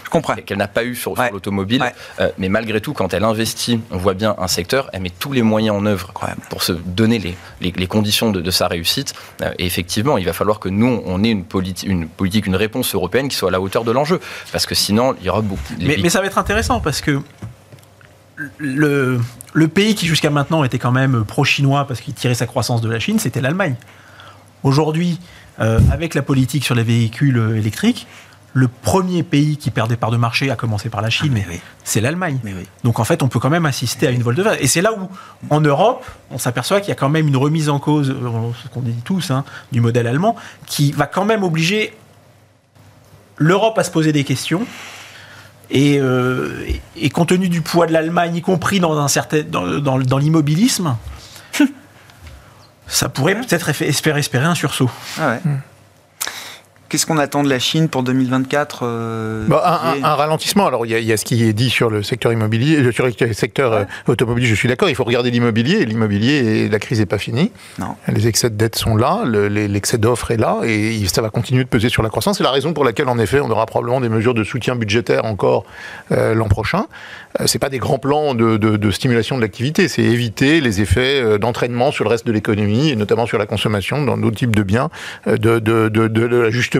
qu'elle 0.46 0.58
n'a 0.58 0.68
pas 0.68 0.84
eu 0.84 0.94
sur, 0.94 1.14
l'automobile. 1.32 1.82
mais 2.38 2.48
malgré 2.48 2.80
tout, 2.80 2.92
quand 2.92 3.14
elle 3.14 3.24
investit, 3.24 3.80
on 3.90 3.98
voit 3.98 4.09
bien 4.14 4.34
un 4.38 4.48
secteur, 4.48 4.90
elle 4.92 5.02
met 5.02 5.10
tous 5.10 5.32
les 5.32 5.42
moyens 5.42 5.76
en 5.76 5.86
œuvre 5.86 6.12
pour 6.48 6.62
se 6.62 6.72
donner 6.72 7.18
les, 7.18 7.36
les, 7.60 7.86
conditions 7.86 8.30
de, 8.30 8.50
sa 8.50 8.68
réussite. 8.68 9.14
Euh, 9.42 9.52
et 9.58 9.66
effectivement, 9.66 10.18
il 10.18 10.24
va 10.24 10.32
falloir 10.32 10.60
que 10.60 10.68
nous, 10.68 11.02
on 11.04 11.22
ait 11.24 11.30
une, 11.30 11.44
une 11.84 12.08
politique, 12.08 12.46
une 12.46 12.56
réponse 12.56 12.94
européenne 12.94 13.28
qui 13.28 13.36
soit 13.36 13.48
à 13.48 13.52
la 13.52 13.60
hauteur 13.60 13.84
de 13.84 13.90
l'enjeu. 13.90 14.20
Parce 14.52 14.66
que 14.66 14.74
sinon, 14.74 15.14
il 15.20 15.26
y 15.26 15.30
aura 15.30 15.40
beaucoup. 15.40 15.60
Mais, 15.78 15.96
mais, 16.02 16.10
ça 16.10 16.20
va 16.20 16.26
être 16.26 16.38
intéressant 16.38 16.80
parce 16.80 17.00
que 17.00 17.20
le, 18.58 19.20
le 19.52 19.68
pays 19.68 19.94
qui 19.94 20.06
jusqu'à 20.06 20.30
maintenant 20.30 20.64
était 20.64 20.78
quand 20.78 20.92
même 20.92 21.24
pro-chinois 21.24 21.86
parce 21.86 22.00
qu'il 22.00 22.14
tirait 22.14 22.34
sa 22.34 22.46
croissance 22.46 22.80
de 22.80 22.88
la 22.88 22.98
Chine, 22.98 23.18
c'était 23.18 23.40
l'Allemagne. 23.40 23.74
Aujourd'hui, 24.62 25.18
euh, 25.60 25.78
avec 25.92 26.14
la 26.14 26.22
politique 26.22 26.64
sur 26.64 26.74
les 26.74 26.82
véhicules 26.82 27.38
euh, 27.38 27.56
électriques, 27.56 28.06
le 28.52 28.68
premier 28.68 29.22
pays 29.22 29.56
qui 29.56 29.70
perd 29.70 29.88
des 29.88 29.96
parts 29.96 30.10
de 30.10 30.16
marché, 30.16 30.50
a 30.50 30.56
commencé 30.56 30.88
par 30.88 31.02
la 31.02 31.10
Chine, 31.10 31.38
ah, 31.38 31.52
c'est 31.84 32.00
l'Allemagne. 32.00 32.38
Donc 32.82 32.98
en 32.98 33.04
fait, 33.04 33.22
on 33.22 33.28
peut 33.28 33.38
quand 33.38 33.50
même 33.50 33.66
assister 33.66 34.06
à 34.06 34.10
une 34.10 34.22
volte 34.22 34.38
de 34.38 34.42
face. 34.42 34.58
Et 34.60 34.66
c'est 34.66 34.82
là 34.82 34.92
où, 34.92 35.08
en 35.50 35.60
Europe, 35.60 36.04
on 36.30 36.38
s'aperçoit 36.38 36.80
qu'il 36.80 36.88
y 36.88 36.92
a 36.92 36.96
quand 36.96 37.08
même 37.08 37.28
une 37.28 37.36
remise 37.36 37.68
en 37.68 37.78
cause, 37.78 38.10
euh, 38.10 38.50
ce 38.62 38.68
qu'on 38.68 38.80
dit 38.80 38.94
tous, 39.04 39.30
hein, 39.30 39.44
du 39.70 39.80
modèle 39.80 40.06
allemand, 40.06 40.36
qui 40.66 40.92
va 40.92 41.06
quand 41.06 41.24
même 41.24 41.44
obliger 41.44 41.94
l'Europe 43.36 43.78
a 43.78 43.84
se 43.84 43.90
poser 43.90 44.12
des 44.12 44.24
questions. 44.24 44.66
Et, 45.70 45.98
euh, 46.00 46.66
et, 46.96 47.10
compte 47.10 47.28
tenu 47.28 47.48
du 47.48 47.62
poids 47.62 47.86
de 47.86 47.92
l'Allemagne, 47.92 48.34
y 48.34 48.42
compris 48.42 48.80
dans, 48.80 48.98
un 48.98 49.06
certain, 49.06 49.42
dans, 49.42 49.78
dans, 49.78 49.98
dans 49.98 50.18
l'immobilisme, 50.18 50.96
ça 52.88 53.08
pourrait 53.08 53.36
peut-être 53.36 53.68
espérer, 53.82 54.18
espérer 54.18 54.46
un 54.46 54.56
sursaut. 54.56 54.90
Ah 55.18 55.38
ouais. 55.44 55.52
Qu'est-ce 56.90 57.06
qu'on 57.06 57.18
attend 57.18 57.44
de 57.44 57.48
la 57.48 57.60
Chine 57.60 57.88
pour 57.88 58.02
2024 58.02 58.80
euh, 58.82 59.46
bah, 59.46 59.80
un, 59.84 60.02
un, 60.02 60.14
ralentissement. 60.16 60.66
Alors, 60.66 60.86
il 60.86 60.98
y, 60.98 61.04
y, 61.04 61.12
a 61.12 61.16
ce 61.16 61.24
qui 61.24 61.44
est 61.44 61.52
dit 61.52 61.70
sur 61.70 61.88
le 61.88 62.02
secteur 62.02 62.32
immobilier, 62.32 62.78
euh, 62.78 62.90
sur 62.90 63.06
le 63.06 63.32
secteur 63.32 63.70
ouais. 63.70 63.78
euh, 63.78 64.12
automobile, 64.12 64.44
je 64.44 64.56
suis 64.56 64.68
d'accord. 64.68 64.88
Il 64.88 64.96
faut 64.96 65.04
regarder 65.04 65.30
l'immobilier. 65.30 65.84
L'immobilier, 65.84 66.68
la 66.68 66.80
crise 66.80 66.98
n'est 66.98 67.06
pas 67.06 67.18
finie. 67.18 67.52
Non. 67.78 67.94
Les 68.08 68.26
excès 68.26 68.50
de 68.50 68.56
dette 68.56 68.74
sont 68.74 68.96
là, 68.96 69.22
l'excès 69.24 69.98
le, 69.98 70.00
d'offres 70.00 70.32
est 70.32 70.36
là, 70.36 70.62
et 70.64 71.06
ça 71.06 71.22
va 71.22 71.30
continuer 71.30 71.62
de 71.62 71.68
peser 71.68 71.90
sur 71.90 72.02
la 72.02 72.08
croissance. 72.08 72.38
C'est 72.38 72.42
la 72.42 72.50
raison 72.50 72.72
pour 72.72 72.84
laquelle, 72.84 73.08
en 73.08 73.20
effet, 73.20 73.38
on 73.38 73.50
aura 73.50 73.66
probablement 73.66 74.00
des 74.00 74.08
mesures 74.08 74.34
de 74.34 74.42
soutien 74.42 74.74
budgétaire 74.74 75.26
encore 75.26 75.64
euh, 76.10 76.34
l'an 76.34 76.48
prochain. 76.48 76.86
Euh, 77.40 77.44
c'est 77.46 77.60
pas 77.60 77.68
des 77.68 77.78
grands 77.78 77.98
plans 77.98 78.34
de, 78.34 78.56
de, 78.56 78.76
de 78.76 78.90
stimulation 78.90 79.36
de 79.36 79.42
l'activité, 79.42 79.86
c'est 79.86 80.02
éviter 80.02 80.60
les 80.60 80.80
effets 80.80 81.38
d'entraînement 81.38 81.92
sur 81.92 82.02
le 82.02 82.10
reste 82.10 82.26
de 82.26 82.32
l'économie, 82.32 82.90
et 82.90 82.96
notamment 82.96 83.26
sur 83.26 83.38
la 83.38 83.46
consommation, 83.46 84.02
dans 84.02 84.16
d'autres 84.16 84.38
types 84.38 84.56
de 84.56 84.64
biens, 84.64 84.90
de, 85.28 85.60
de, 85.60 85.88
de, 85.88 86.08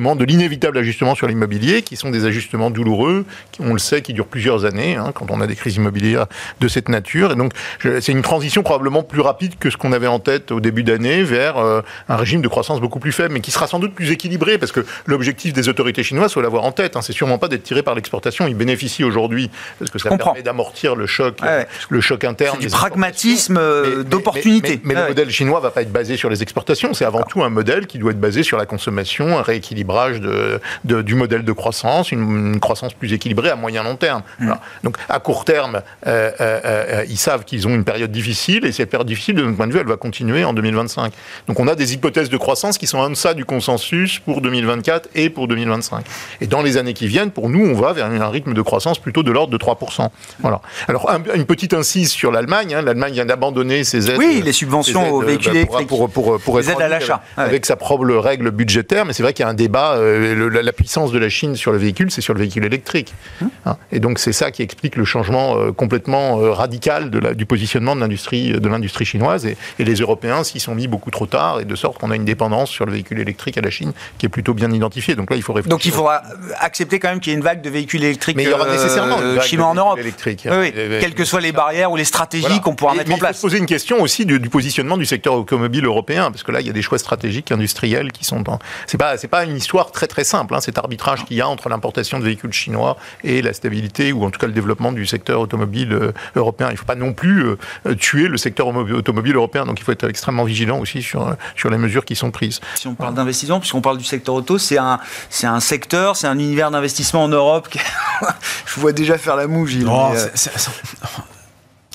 de 0.01 0.25
l'inévitable 0.25 0.79
ajustement 0.79 1.15
sur 1.15 1.27
l'immobilier, 1.27 1.83
qui 1.83 1.97
sont 1.97 2.11
des 2.11 2.25
ajustements 2.25 2.71
douloureux, 2.71 3.25
qui, 3.53 3.61
on 3.61 3.73
le 3.73 3.79
sait, 3.79 4.03
qui 4.03 4.13
durent 4.13 4.27
plusieurs 4.27 4.65
années, 4.65 4.97
hein, 4.97 5.13
quand 5.15 5.31
on 5.31 5.41
a 5.41 5.47
des 5.47 5.57
crises 5.57 5.77
immobilières 5.77 6.27
de 6.61 6.69
cette 6.69 6.89
nature. 6.89 7.33
Et 7.33 7.37
donc, 7.37 7.53
c'est 7.83 8.13
une 8.13 8.23
transition 8.23 8.63
probablement 8.63 9.03
plus 9.03 9.21
rapide 9.21 9.59
que 9.59 9.71
ce 9.71 9.77
qu'on 9.77 9.93
avait 9.93 10.07
en 10.07 10.19
tête 10.19 10.53
au 10.53 10.61
début 10.61 10.83
d'année 10.83 11.23
vers 11.23 11.59
euh, 11.59 11.83
un 12.09 12.17
régime 12.17 12.43
de 12.43 12.49
croissance 12.49 12.81
beaucoup 12.81 12.99
plus 12.99 13.13
faible, 13.13 13.35
mais 13.35 13.41
qui 13.41 13.51
sera 13.51 13.67
sans 13.67 13.79
doute 13.79 13.95
plus 13.95 14.11
équilibré, 14.11 14.59
parce 14.59 14.73
que 14.73 14.85
l'objectif 15.07 15.53
des 15.53 15.69
autorités 15.69 16.03
chinoises, 16.03 16.33
faut 16.33 16.41
l'avoir 16.41 16.65
en 16.65 16.73
tête, 16.73 16.97
hein, 16.97 17.03
c'est 17.03 17.13
sûrement 17.13 17.39
pas 17.39 17.49
d'être 17.49 17.63
tiré 17.63 17.83
par 17.83 17.95
l'exportation. 17.95 18.47
Ils 18.49 18.57
bénéficient 18.57 19.05
aujourd'hui, 19.05 19.51
parce 19.79 19.91
que 19.91 19.99
ça 19.99 20.17
permet 20.17 20.43
d'amortir 20.43 20.97
le 20.97 21.07
choc, 21.07 21.39
ouais. 21.43 21.67
le 21.89 22.01
choc 22.01 22.25
interne. 22.25 22.59
Du 22.59 22.69
pragmatisme 22.69 23.61
d'opportunité. 24.05 24.81
Mais, 24.85 24.95
mais, 24.95 24.95
mais, 24.95 24.95
mais, 24.95 25.01
le 25.03 25.09
modèle 25.09 25.31
chinois 25.31 25.61
va 25.61 25.71
pas 25.71 25.83
être 25.83 25.93
basé 25.93 26.17
sur 26.17 26.31
les 26.31 26.43
exportations. 26.43 26.95
C'est 26.95 27.05
avant 27.05 27.23
tout 27.23 27.43
un 27.43 27.51
modèle 27.51 27.87
qui 27.87 27.99
doit 27.99 28.13
être 28.13 28.21
basé 28.21 28.43
sur 28.43 28.57
la 28.57 28.67
consommation, 28.67 29.39
un 29.39 29.43
rééquilibrage 29.43 29.89
de, 30.20 30.61
de, 30.84 31.03
du 31.03 31.14
modèle 31.14 31.45
de 31.45 31.53
croissance, 31.53 32.12
une, 32.12 32.53
une, 32.53 32.61
croissance 32.61 32.95
plus 32.95 33.12
équilibrée 33.12 33.51
à 33.51 33.57
moyen 33.57 33.82
long 33.82 33.97
terme. 33.97 34.22
Mmh. 34.38 34.45
Voilà. 34.45 34.61
Donc 34.84 34.97
à 35.09 35.18
court 35.20 35.45
terme, 35.45 35.82
euh, 36.07 36.30
euh, 36.41 36.61
euh, 36.64 37.05
ils 37.09 37.18
savent 37.18 37.45
qu'ils 37.45 37.66
ont 37.68 37.74
une 37.74 37.84
période 37.84 38.11
difficile 38.11 38.64
et 38.64 38.72
cette 38.72 38.91
période 38.91 39.07
difficile, 39.07 39.36
de 39.36 39.43
notre 39.43 39.57
point 39.57 39.66
de 39.66 39.72
vue, 39.72 39.80
elle 39.80 39.86
va 39.86 39.97
continuer 39.97 40.45
en 40.45 40.53
2025. 40.53 41.12
Donc 41.47 41.61
on 41.61 41.68
a 41.68 41.74
des 41.74 41.95
hypothèses 41.95 42.28
de 42.28 42.36
croissance 42.36 42.78
qui 42.78 42.86
sont 42.86 42.99
en 42.99 43.11
deçà 43.11 43.34
du 43.34 43.45
consensus 43.45 44.18
pour 44.18 44.41
2024 44.41 45.09
et 45.14 45.30
pour 45.30 45.49
2025. 45.49 46.05
Et 46.41 46.47
dans 46.47 46.62
les 46.62 46.76
années 46.76 46.95
qui 46.95 47.07
viennent, 47.07 47.30
pour 47.30 47.49
nous, 47.49 47.66
on 47.66 47.74
va 47.74 47.93
vers 47.93 48.07
un 48.07 48.28
rythme 48.28 48.55
de 48.55 48.62
croissance 48.62 48.99
plutôt 48.99 49.22
de 49.22 49.30
l'ordre 49.30 49.53
de 49.53 49.59
3%. 49.59 50.09
Voilà. 50.41 50.61
Alors, 50.88 51.11
un, 51.11 51.20
une 51.34 51.47
petite 51.47 51.74
incise 51.74 52.11
sur 52.11 52.30
l'Allemagne. 52.30 52.74
Hein. 52.74 52.82
L'Allemagne 52.82 53.12
vient 53.12 53.24
d'abandonner 53.24 53.84
ses 53.84 54.11
aides. 54.11 54.18
Oui, 54.18 54.43
les 54.45 54.53
subventions 54.53 55.05
aides, 55.05 55.12
aux 55.12 55.20
véhicules 55.20 55.57
électriques. 55.57 55.88
Pour, 55.88 56.11
pour, 56.11 56.24
pour, 56.24 56.41
pour 56.41 56.59
les 56.59 56.70
aides 56.70 56.80
à 56.80 56.88
l'achat. 56.88 57.22
Avec, 57.36 57.51
avec, 57.51 57.66
sa 57.66 57.76
propre 57.76 58.05
règle 58.16 58.51
budgétaire. 58.51 59.05
Mais 59.05 59.12
c'est 59.12 59.22
vrai 59.22 59.32
qu'il 59.32 59.45
y 59.45 59.47
a 59.47 59.51
un 59.51 59.55
débat. 59.55 59.80
Euh, 59.95 60.35
le, 60.35 60.49
la, 60.49 60.62
la, 60.62 60.72
puissance 60.72 61.12
de 61.12 61.18
la 61.18 61.28
Chine 61.28 61.57
sur 61.57 61.72
le 61.72 61.78
véhicule, 61.78 62.11
c'est 62.11 62.20
sur 62.20 62.35
le 62.35 62.41
véhicule 62.41 62.64
électrique. 62.64 63.14
Hum. 63.43 63.51
Hein. 63.66 63.76
Et 63.93 64.01
donc, 64.01 64.18
c'est 64.18 64.33
ça 64.33 64.51
qui 64.51 64.62
explique 64.62 64.97
le 64.97 65.05
changement 65.05 65.59
euh, 65.59 65.72
complètement 65.72 66.41
euh, 66.41 66.53
radical 66.53 67.11
de 67.11 67.18
la, 67.18 67.35
du 67.35 67.47
positionnement 67.47 67.95
de 67.95 68.01
l'industrie 68.01 68.53
de 68.53 68.68
l'industrie 68.68 69.05
chinoise. 69.05 69.47
Et, 69.47 69.57
et, 69.78 69.85
les 69.85 69.95
Européens 69.95 70.45
s'y 70.45 70.61
sont 70.61 70.74
mis 70.74 70.89
beaucoup 70.89 71.11
trop 71.11 71.26
tard. 71.26 71.61
Et 71.61 71.64
de 71.64 71.74
sorte 71.76 71.99
qu'on 71.99 72.11
a 72.11 72.16
une 72.16 72.24
dépendance 72.24 72.70
sur 72.70 72.87
le 72.87 72.93
véhicule 72.93 73.18
électrique 73.20 73.59
à 73.59 73.61
la 73.61 73.70
Chine 73.70 73.93
qui 74.18 74.26
est 74.26 74.28
plutôt 74.28 74.55
bien 74.55 74.70
identifiée. 74.70 75.14
Donc 75.14 75.31
là, 75.31 75.37
il 75.37 75.43
faut 75.43 75.53
réfléchir. 75.53 75.70
Donc 75.70 75.85
il 75.85 75.93
faudra 75.93 76.22
accepter 76.59 76.99
quand 76.99 77.09
même 77.09 77.20
qu'il 77.20 77.33
y 77.33 77.35
ait 77.35 77.39
une 77.39 77.45
vague 77.45 77.62
de 77.62 77.70
véhicules 77.70 78.03
électriques 78.03 78.31
mais 78.37 78.45
il 78.45 78.51
y 78.51 78.53
aura 78.53 78.70
nécessairement 78.70 79.18
euh, 79.20 79.41
chinois 79.41 79.66
en 79.66 79.74
Europe. 79.74 79.99
Électrique. 79.99 80.47
Oui, 80.51 80.72
oui. 80.74 80.99
Quelles 81.01 81.14
que 81.14 81.24
soient 81.24 81.41
les 81.41 81.53
barrières 81.53 81.91
ou 81.91 81.97
les 81.97 82.05
stratégies 82.05 82.47
voilà. 82.47 82.61
qu'on 82.61 82.74
pourra 82.74 82.95
et, 82.95 82.99
mettre 82.99 83.12
en 83.12 83.18
place. 83.18 83.31
Il 83.31 83.35
faut 83.35 83.49
se 83.49 83.53
poser 83.53 83.59
une 83.59 83.66
question 83.66 84.01
aussi 84.01 84.26
du, 84.26 84.39
du, 84.39 84.49
positionnement 84.49 84.97
du 84.97 85.07
secteur 85.07 85.35
automobile 85.35 85.85
européen, 85.85 86.31
parce 86.31 86.43
que 86.43 86.53
là, 86.53 86.61
il 86.61 86.66
y 86.66 86.70
a 86.70 86.72
des 86.72 86.83
choix 86.83 86.99
stratégiques 86.99 87.53
industriels 87.53 88.12
qui 88.12 88.24
sont. 88.24 88.49
En... 88.49 88.59
C'est 88.87 88.99
pas, 88.99 89.16
c'est 89.16 89.28
pas 89.28 89.45
une 89.45 89.57
histoire 89.57 89.70
très 89.93 90.07
très 90.07 90.25
simple. 90.25 90.55
Hein, 90.55 90.61
cet 90.61 90.79
arbitrage 90.79 91.25
qu'il 91.25 91.37
y 91.37 91.41
a 91.41 91.49
entre 91.49 91.68
l'importation 91.68 92.18
de 92.18 92.25
véhicules 92.25 92.53
chinois 92.53 92.97
et 93.25 93.43
la 93.43 93.53
stabilité 93.53 94.12
ou 94.12 94.25
en 94.25 94.31
tout 94.31 94.39
cas 94.39 94.47
le 94.47 94.53
développement 94.53 94.93
du 94.93 95.07
secteur 95.07 95.41
automobile 95.41 95.93
euh, 95.93 96.12
européen. 96.37 96.68
Il 96.68 96.73
ne 96.73 96.79
faut 96.79 96.85
pas 96.85 96.95
non 96.95 97.12
plus 97.12 97.45
euh, 97.45 97.95
tuer 97.99 98.29
le 98.29 98.37
secteur 98.37 98.66
automobile 98.68 99.37
européen. 99.37 99.64
Donc 99.64 99.81
il 99.81 99.85
faut 99.85 99.93
être 99.93 100.09
extrêmement 100.09 100.45
vigilant 100.45 100.79
aussi 100.79 101.03
sur 101.03 101.37
sur 101.57 101.71
les 101.71 101.79
mesures 101.79 102.05
qui 102.05 102.16
sont 102.16 102.31
prises. 102.31 102.61
Si 102.75 102.89
on 102.89 102.95
parle 102.95 103.14
d'investissement, 103.14 103.61
puisqu'on 103.61 103.81
parle 103.81 103.99
du 103.99 104.05
secteur 104.05 104.35
auto, 104.35 104.59
c'est 104.59 104.79
un 104.79 104.99
c'est 105.29 105.47
un 105.47 105.61
secteur, 105.61 106.16
c'est 106.16 106.27
un 106.27 106.39
univers 106.39 106.71
d'investissement 106.71 107.25
en 107.25 107.29
Europe. 107.29 107.68
Qui... 107.68 107.79
Je 108.66 108.81
vois 108.81 108.93
déjà 108.93 109.18
faire 109.18 109.37
la 109.37 109.47
moue, 109.47 109.66
Gilles. 109.66 109.87
Mais, 109.87 110.18
euh... 110.18 110.27
est... 110.27 110.71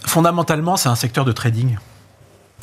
Fondamentalement, 0.05 0.77
c'est 0.77 0.89
un 0.89 0.95
secteur 0.95 1.25
de 1.25 1.31
trading. 1.31 1.77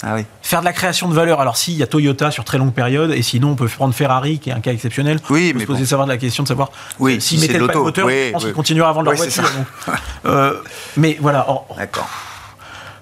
Ah 0.03 0.15
oui. 0.17 0.25
Faire 0.43 0.61
de 0.61 0.65
la 0.65 0.73
création 0.73 1.09
de 1.09 1.15
valeur. 1.15 1.41
Alors, 1.41 1.57
si, 1.57 1.73
il 1.73 1.79
y 1.79 1.83
a 1.83 1.87
Toyota 1.87 2.31
sur 2.31 2.45
très 2.45 2.59
longue 2.59 2.73
période, 2.73 3.13
et 3.13 3.23
sinon, 3.23 3.51
on 3.51 3.55
peut 3.55 3.69
prendre 3.69 3.95
Ferrari, 3.95 4.41
qui 4.41 4.51
est 4.51 4.53
un 4.53 4.61
cas 4.61 4.73
exceptionnel. 4.73 5.19
Oui, 5.31 5.51
on 5.51 5.53
peut 5.53 5.59
mais 5.59 5.63
se 5.63 5.67
poser 5.67 5.81
bon. 5.81 5.87
savoir 5.87 6.07
de 6.09 6.13
la 6.13 6.19
question 6.19 6.43
de 6.43 6.49
savoir 6.49 6.71
oui, 6.99 7.21
s'ils 7.21 7.39
si 7.39 7.47
mettaient 7.47 7.65
pas 7.65 7.73
de 7.73 7.79
moteur, 7.79 8.07
oui, 8.07 8.27
je 8.27 8.33
pense 8.33 8.45
qu'ils 8.45 8.53
continueraient 8.53 8.91
à 8.91 8.93
vendre 8.93 9.07
leur 9.07 9.17
voiture. 9.17 9.43
Donc, 9.43 9.97
euh, 10.27 10.55
mais 10.97 11.17
voilà. 11.21 11.47
D'accord. 11.77 12.09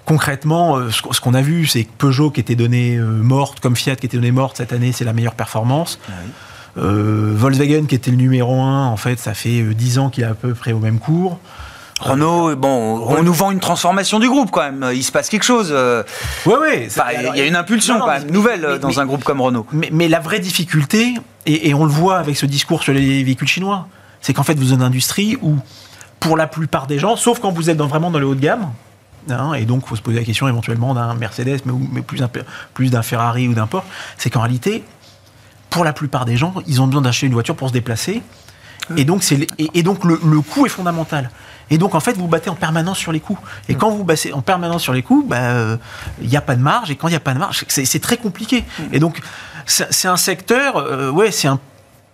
Concrètement, 0.05 0.77
euh, 0.77 0.89
ce 0.89 1.21
qu'on 1.21 1.33
a 1.33 1.41
vu, 1.41 1.65
c'est 1.67 1.85
que 1.85 1.91
Peugeot, 1.97 2.31
qui 2.31 2.39
était 2.39 2.55
donnée 2.55 2.97
euh, 2.97 3.05
morte, 3.05 3.59
comme 3.59 3.75
Fiat, 3.75 3.95
qui 3.95 4.07
était 4.07 4.17
donnée 4.17 4.31
morte 4.31 4.57
cette 4.57 4.73
année, 4.73 4.91
c'est 4.91 5.05
la 5.05 5.13
meilleure 5.13 5.35
performance. 5.35 5.99
Ah 6.07 6.13
oui. 6.23 6.31
Euh, 6.77 7.33
Volkswagen, 7.35 7.85
qui 7.85 7.95
était 7.95 8.11
le 8.11 8.17
numéro 8.17 8.61
1, 8.61 8.87
en 8.87 8.97
fait, 8.97 9.19
ça 9.19 9.33
fait 9.33 9.61
10 9.61 9.99
ans 9.99 10.09
qu'il 10.09 10.23
est 10.23 10.27
à 10.27 10.33
peu 10.33 10.53
près 10.53 10.71
au 10.71 10.79
même 10.79 10.99
cours. 10.99 11.39
Renault, 12.01 12.55
bon, 12.55 12.95
Renault. 13.05 13.19
on 13.19 13.23
nous 13.23 13.33
vend 13.33 13.51
une 13.51 13.59
transformation 13.59 14.19
du 14.19 14.29
groupe 14.29 14.51
quand 14.51 14.61
même. 14.61 14.91
Il 14.93 15.03
se 15.03 15.11
passe 15.11 15.29
quelque 15.29 15.43
chose. 15.43 15.73
Oui, 16.45 16.53
oui. 16.59 16.87
Il 17.33 17.37
y 17.37 17.41
a 17.41 17.45
une 17.45 17.55
impulsion 17.55 17.95
non, 17.95 18.05
quand 18.05 18.11
même, 18.11 18.25
mais, 18.25 18.31
nouvelle 18.31 18.67
mais, 18.67 18.79
dans 18.79 18.89
mais, 18.89 18.99
un 18.99 19.05
groupe 19.05 19.23
comme 19.23 19.41
Renault. 19.41 19.65
Mais, 19.71 20.07
la 20.07 20.19
vraie 20.19 20.39
difficulté, 20.39 21.13
et, 21.45 21.69
et, 21.69 21.73
on 21.73 21.85
le 21.85 21.91
voit 21.91 22.17
avec 22.17 22.35
ce 22.37 22.45
discours 22.45 22.83
sur 22.83 22.93
les 22.93 23.23
véhicules 23.23 23.47
chinois, 23.47 23.87
c'est 24.21 24.33
qu'en 24.33 24.43
fait, 24.43 24.55
vous 24.55 24.67
avez 24.67 24.75
une 24.75 24.81
industrie 24.81 25.37
où, 25.41 25.55
pour 26.19 26.37
la 26.37 26.47
plupart 26.47 26.87
des 26.87 26.99
gens, 26.99 27.15
sauf 27.15 27.39
quand 27.39 27.51
vous 27.51 27.69
êtes 27.69 27.77
dans, 27.77 27.87
vraiment 27.87 28.11
dans 28.11 28.19
le 28.19 28.25
haut 28.25 28.35
de 28.35 28.41
gamme, 28.41 28.67
Hein, 29.29 29.53
et 29.53 29.65
donc, 29.65 29.83
il 29.85 29.89
faut 29.89 29.95
se 29.95 30.01
poser 30.01 30.19
la 30.19 30.25
question 30.25 30.47
éventuellement 30.47 30.93
d'un 30.93 31.13
Mercedes, 31.13 31.61
mais, 31.65 31.73
mais 31.91 32.01
plus, 32.01 32.21
plus 32.73 32.89
d'un 32.89 33.01
Ferrari 33.01 33.47
ou 33.47 33.53
d'un 33.53 33.67
Porsche. 33.67 33.87
C'est 34.17 34.29
qu'en 34.29 34.41
réalité, 34.41 34.83
pour 35.69 35.83
la 35.83 35.93
plupart 35.93 36.25
des 36.25 36.37
gens, 36.37 36.53
ils 36.67 36.81
ont 36.81 36.87
besoin 36.87 37.01
d'acheter 37.01 37.27
une 37.27 37.33
voiture 37.33 37.55
pour 37.55 37.69
se 37.69 37.73
déplacer. 37.73 38.21
Et 38.97 39.05
donc, 39.05 39.23
et, 39.31 39.47
et, 39.73 39.83
donc 39.83 40.03
le, 40.03 40.19
le, 40.23 40.41
coût 40.41 40.65
est 40.65 40.69
fondamental. 40.69 41.29
Et 41.71 41.77
donc, 41.77 41.95
en 41.95 41.99
fait, 41.99 42.13
vous 42.13 42.27
battez 42.27 42.49
en 42.49 42.55
permanence 42.55 42.99
sur 42.99 43.11
les 43.11 43.21
coûts. 43.21 43.39
Et 43.69 43.73
mmh. 43.73 43.77
quand 43.77 43.89
vous 43.89 44.03
battez 44.03 44.33
en 44.33 44.41
permanence 44.41 44.83
sur 44.83 44.93
les 44.93 45.01
coûts, 45.01 45.23
il 45.25 45.29
bah, 45.29 45.77
n'y 46.21 46.37
a 46.37 46.41
pas 46.41 46.55
de 46.55 46.61
marge. 46.61 46.91
Et 46.91 46.95
quand 46.95 47.07
il 47.07 47.11
n'y 47.11 47.17
a 47.17 47.21
pas 47.21 47.33
de 47.33 47.39
marge, 47.39 47.65
c'est 47.67 48.01
très 48.01 48.17
compliqué. 48.17 48.63
Mmh. 48.77 48.83
Et 48.91 48.99
donc, 48.99 49.21
c'est 49.65 50.07
un 50.07 50.17
secteur, 50.17 50.77
euh, 50.77 51.09
ouais, 51.09 51.31
c'est 51.31 51.47
un 51.47 51.59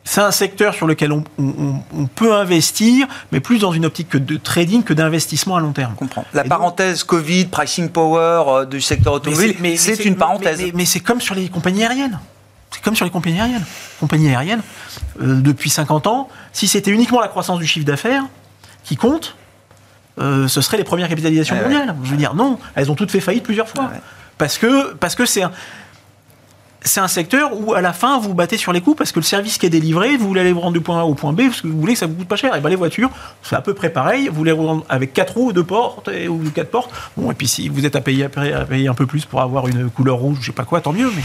c'est 0.08 0.22
un 0.22 0.32
secteur 0.32 0.74
sur 0.74 0.88
lequel 0.88 1.12
on, 1.12 1.26
on, 1.38 1.82
on, 1.94 2.06
peut 2.06 2.34
investir, 2.34 3.08
mais 3.34 3.42
plus 3.42 3.60
dans 3.60 3.74
une 3.74 3.86
optique 3.86 4.08
que 4.08 4.18
de 4.18 4.38
trading 4.38 4.82
que 4.82 4.94
d'investissement 4.94 5.58
à 5.58 5.60
long 5.60 5.74
terme. 5.74 5.96
Comprends. 5.96 6.24
La 6.34 6.46
Et 6.46 6.48
parenthèse 6.48 7.00
donc, 7.00 7.08
Covid, 7.08 7.48
pricing 7.48 7.90
power 7.90 8.44
euh, 8.48 8.66
du 8.66 8.80
secteur 8.80 9.12
automobile, 9.12 9.58
c'est 9.78 10.06
une 10.06 10.16
parenthèse. 10.16 10.62
Mais, 10.62 10.72
mais 10.74 10.86
c'est 10.86 11.02
comme 11.02 11.20
sur 11.20 11.36
les 11.36 11.50
compagnies 11.50 11.84
aériennes. 11.84 12.22
C'est 12.72 12.82
comme 12.82 12.96
sur 12.96 13.04
les 13.04 13.12
compagnies 13.12 13.42
aériennes. 13.42 13.66
Compagnies 14.00 14.30
aériennes, 14.30 14.62
euh, 15.22 15.42
depuis 15.42 15.70
50 15.70 16.08
ans, 16.08 16.30
si 16.54 16.70
c'était 16.70 16.92
uniquement 16.92 17.20
la 17.20 17.28
croissance 17.28 17.60
du 17.60 17.68
chiffre 17.68 17.86
d'affaires 17.86 18.24
qui 18.86 18.96
compte, 18.96 19.36
euh, 20.20 20.48
ce 20.48 20.62
serait 20.62 20.78
les 20.78 20.84
premières 20.84 21.10
capitalisations 21.10 21.56
ah 21.60 21.64
mondiales. 21.64 21.90
Ouais. 21.90 21.96
Je 22.04 22.12
veux 22.12 22.18
dire, 22.18 22.34
non, 22.34 22.60
elles 22.76 22.92
ont 22.92 22.96
toutes 22.96 23.12
fait 23.12 23.20
faillite 23.20 23.44
plusieurs 23.44 23.68
fois. 23.68 23.86
Ah 23.90 23.94
ouais. 23.94 24.02
Parce 24.38 24.58
que 24.58 24.94
parce 24.94 25.16
que 25.16 25.26
c'est 25.26 25.42
un, 25.44 25.52
c'est 26.82 27.00
un 27.00 27.08
secteur 27.08 27.60
où 27.60 27.74
à 27.74 27.82
la 27.82 27.94
fin 27.94 28.20
vous 28.20 28.34
battez 28.34 28.58
sur 28.58 28.72
les 28.72 28.82
coûts 28.82 28.96
parce 28.96 29.12
que 29.12 29.20
le 29.20 29.26
service 29.26 29.58
qui 29.58 29.66
est 29.66 29.70
délivré, 29.70 30.16
vous 30.18 30.28
voulez 30.28 30.42
aller 30.42 30.54
vous 30.54 30.62
rendre 30.62 30.74
du 30.74 30.82
point 30.82 31.02
A 31.02 31.06
au 31.06 31.16
point 31.16 31.34
B 31.34 31.44
parce 31.48 31.62
que 31.62 31.68
vous 31.68 31.80
voulez 31.80 31.94
que 31.94 32.00
ça 32.00 32.08
vous 32.08 32.16
coûte 32.16 32.28
pas 32.28 32.36
cher. 32.36 32.56
Et 32.56 32.62
ben 32.62 32.70
les 32.70 32.76
voitures, 32.76 33.10
c'est 33.44 33.56
à 33.56 33.62
peu 33.62 33.74
près 33.74 33.90
pareil. 33.90 34.28
Vous 34.28 34.36
voulez 34.36 34.52
vous 34.52 34.66
rendre 34.66 34.86
avec 34.90 35.14
quatre 35.14 35.34
roues, 35.36 35.54
deux 35.54 35.64
portes 35.64 36.08
et, 36.08 36.28
ou 36.28 36.40
quatre 36.54 36.72
portes. 36.72 36.92
Bon 37.16 37.32
et 37.32 37.34
puis 37.34 37.48
si 37.48 37.70
vous 37.70 37.86
êtes 37.86 37.96
à 37.96 38.02
payer, 38.02 38.26
à 38.26 38.66
payer 38.66 38.88
un 38.88 38.94
peu 38.94 39.06
plus 39.06 39.26
pour 39.26 39.42
avoir 39.42 39.68
une 39.68 39.90
couleur 39.90 40.18
rouge, 40.18 40.38
je 40.42 40.48
sais 40.48 40.52
pas 40.52 40.66
quoi, 40.66 40.82
tant 40.82 40.94
mieux. 40.94 41.12
Mais 41.16 41.24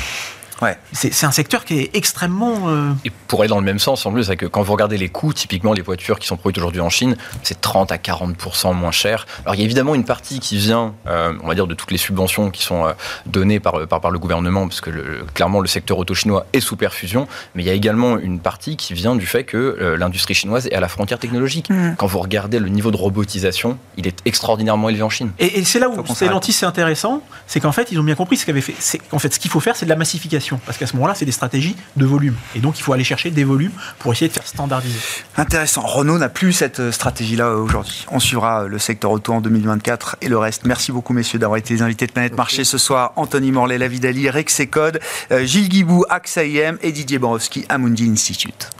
Ouais. 0.62 0.78
C'est 0.92 1.26
un 1.26 1.32
secteur 1.32 1.64
qui 1.64 1.80
est 1.80 1.90
extrêmement. 1.94 2.68
Euh... 2.68 2.92
Et 3.04 3.10
pour 3.10 3.40
aller 3.40 3.48
dans 3.48 3.58
le 3.58 3.64
même 3.64 3.80
sens, 3.80 4.06
en 4.06 4.12
plus, 4.12 4.24
c'est 4.24 4.36
que 4.36 4.46
quand 4.46 4.62
vous 4.62 4.72
regardez 4.72 4.96
les 4.96 5.08
coûts, 5.08 5.32
typiquement 5.32 5.72
les 5.72 5.82
voitures 5.82 6.20
qui 6.20 6.28
sont 6.28 6.36
produites 6.36 6.58
aujourd'hui 6.58 6.80
en 6.80 6.88
Chine, 6.88 7.16
c'est 7.42 7.60
30 7.60 7.90
à 7.90 7.96
40% 7.96 8.74
moins 8.74 8.92
cher. 8.92 9.26
Alors 9.44 9.56
il 9.56 9.58
y 9.58 9.62
a 9.62 9.64
évidemment 9.64 9.96
une 9.96 10.04
partie 10.04 10.38
qui 10.38 10.56
vient, 10.56 10.94
euh, 11.08 11.32
on 11.42 11.48
va 11.48 11.54
dire, 11.54 11.66
de 11.66 11.74
toutes 11.74 11.90
les 11.90 11.98
subventions 11.98 12.50
qui 12.50 12.62
sont 12.62 12.86
euh, 12.86 12.92
données 13.26 13.58
par, 13.58 13.88
par, 13.88 14.00
par, 14.00 14.12
le 14.12 14.20
gouvernement, 14.20 14.68
parce 14.68 14.80
que 14.80 14.90
le, 14.90 15.24
clairement 15.34 15.60
le 15.60 15.66
secteur 15.66 15.98
auto 15.98 16.14
chinois 16.14 16.46
est 16.52 16.60
sous 16.60 16.76
perfusion, 16.76 17.26
mais 17.54 17.64
il 17.64 17.66
y 17.66 17.70
a 17.70 17.74
également 17.74 18.18
une 18.18 18.38
partie 18.38 18.76
qui 18.76 18.94
vient 18.94 19.16
du 19.16 19.26
fait 19.26 19.42
que 19.42 19.56
euh, 19.56 19.96
l'industrie 19.96 20.34
chinoise 20.34 20.68
est 20.68 20.74
à 20.74 20.80
la 20.80 20.88
frontière 20.88 21.18
technologique. 21.18 21.70
Mmh. 21.70 21.96
Quand 21.96 22.06
vous 22.06 22.20
regardez 22.20 22.60
le 22.60 22.68
niveau 22.68 22.92
de 22.92 22.96
robotisation, 22.96 23.78
il 23.96 24.06
est 24.06 24.20
extraordinairement 24.26 24.88
élevé 24.88 25.02
en 25.02 25.10
Chine. 25.10 25.32
Et, 25.40 25.58
et 25.58 25.64
c'est 25.64 25.80
là 25.80 25.88
où 25.88 26.06
Stellantis 26.14 26.52
c'est 26.52 26.66
intéressant, 26.66 27.22
c'est 27.48 27.58
qu'en 27.58 27.72
fait 27.72 27.90
ils 27.90 27.98
ont 27.98 28.04
bien 28.04 28.14
compris 28.14 28.36
ce 28.36 28.46
qu'avait 28.46 28.60
fait. 28.60 29.00
En 29.10 29.18
fait, 29.18 29.34
ce 29.34 29.40
qu'il 29.40 29.50
faut 29.50 29.60
faire, 29.60 29.74
c'est 29.74 29.86
de 29.86 29.90
la 29.90 29.96
massification 29.96 30.51
Parce 30.64 30.78
qu'à 30.78 30.86
ce 30.86 30.94
moment-là, 30.96 31.14
c'est 31.14 31.24
des 31.24 31.32
stratégies 31.32 31.76
de 31.96 32.04
volume. 32.04 32.34
Et 32.54 32.60
donc, 32.60 32.78
il 32.78 32.82
faut 32.82 32.92
aller 32.92 33.04
chercher 33.04 33.30
des 33.30 33.44
volumes 33.44 33.72
pour 33.98 34.12
essayer 34.12 34.28
de 34.28 34.32
faire 34.32 34.46
standardiser. 34.46 34.98
Intéressant. 35.36 35.82
Renault 35.82 36.18
n'a 36.18 36.28
plus 36.28 36.52
cette 36.52 36.90
stratégie-là 36.90 37.54
aujourd'hui. 37.54 38.06
On 38.10 38.20
suivra 38.20 38.64
le 38.64 38.78
secteur 38.78 39.10
auto 39.10 39.32
en 39.32 39.40
2024 39.40 40.16
et 40.20 40.28
le 40.28 40.38
reste. 40.38 40.64
Merci 40.64 40.92
beaucoup, 40.92 41.12
messieurs, 41.12 41.38
d'avoir 41.38 41.58
été 41.58 41.74
les 41.74 41.82
invités 41.82 42.06
de 42.06 42.12
Planète 42.12 42.36
Marché 42.36 42.64
ce 42.64 42.78
soir. 42.78 43.12
Anthony 43.16 43.52
Morlet, 43.52 43.78
Lavidali, 43.78 44.30
Rexecode, 44.30 45.00
euh, 45.30 45.44
Gilles 45.44 45.68
Guibou, 45.68 46.04
AXA 46.08 46.44
IM 46.44 46.78
et 46.82 46.92
Didier 46.92 47.18
Borowski, 47.18 47.64
Amundi 47.68 48.08
Institute. 48.08 48.70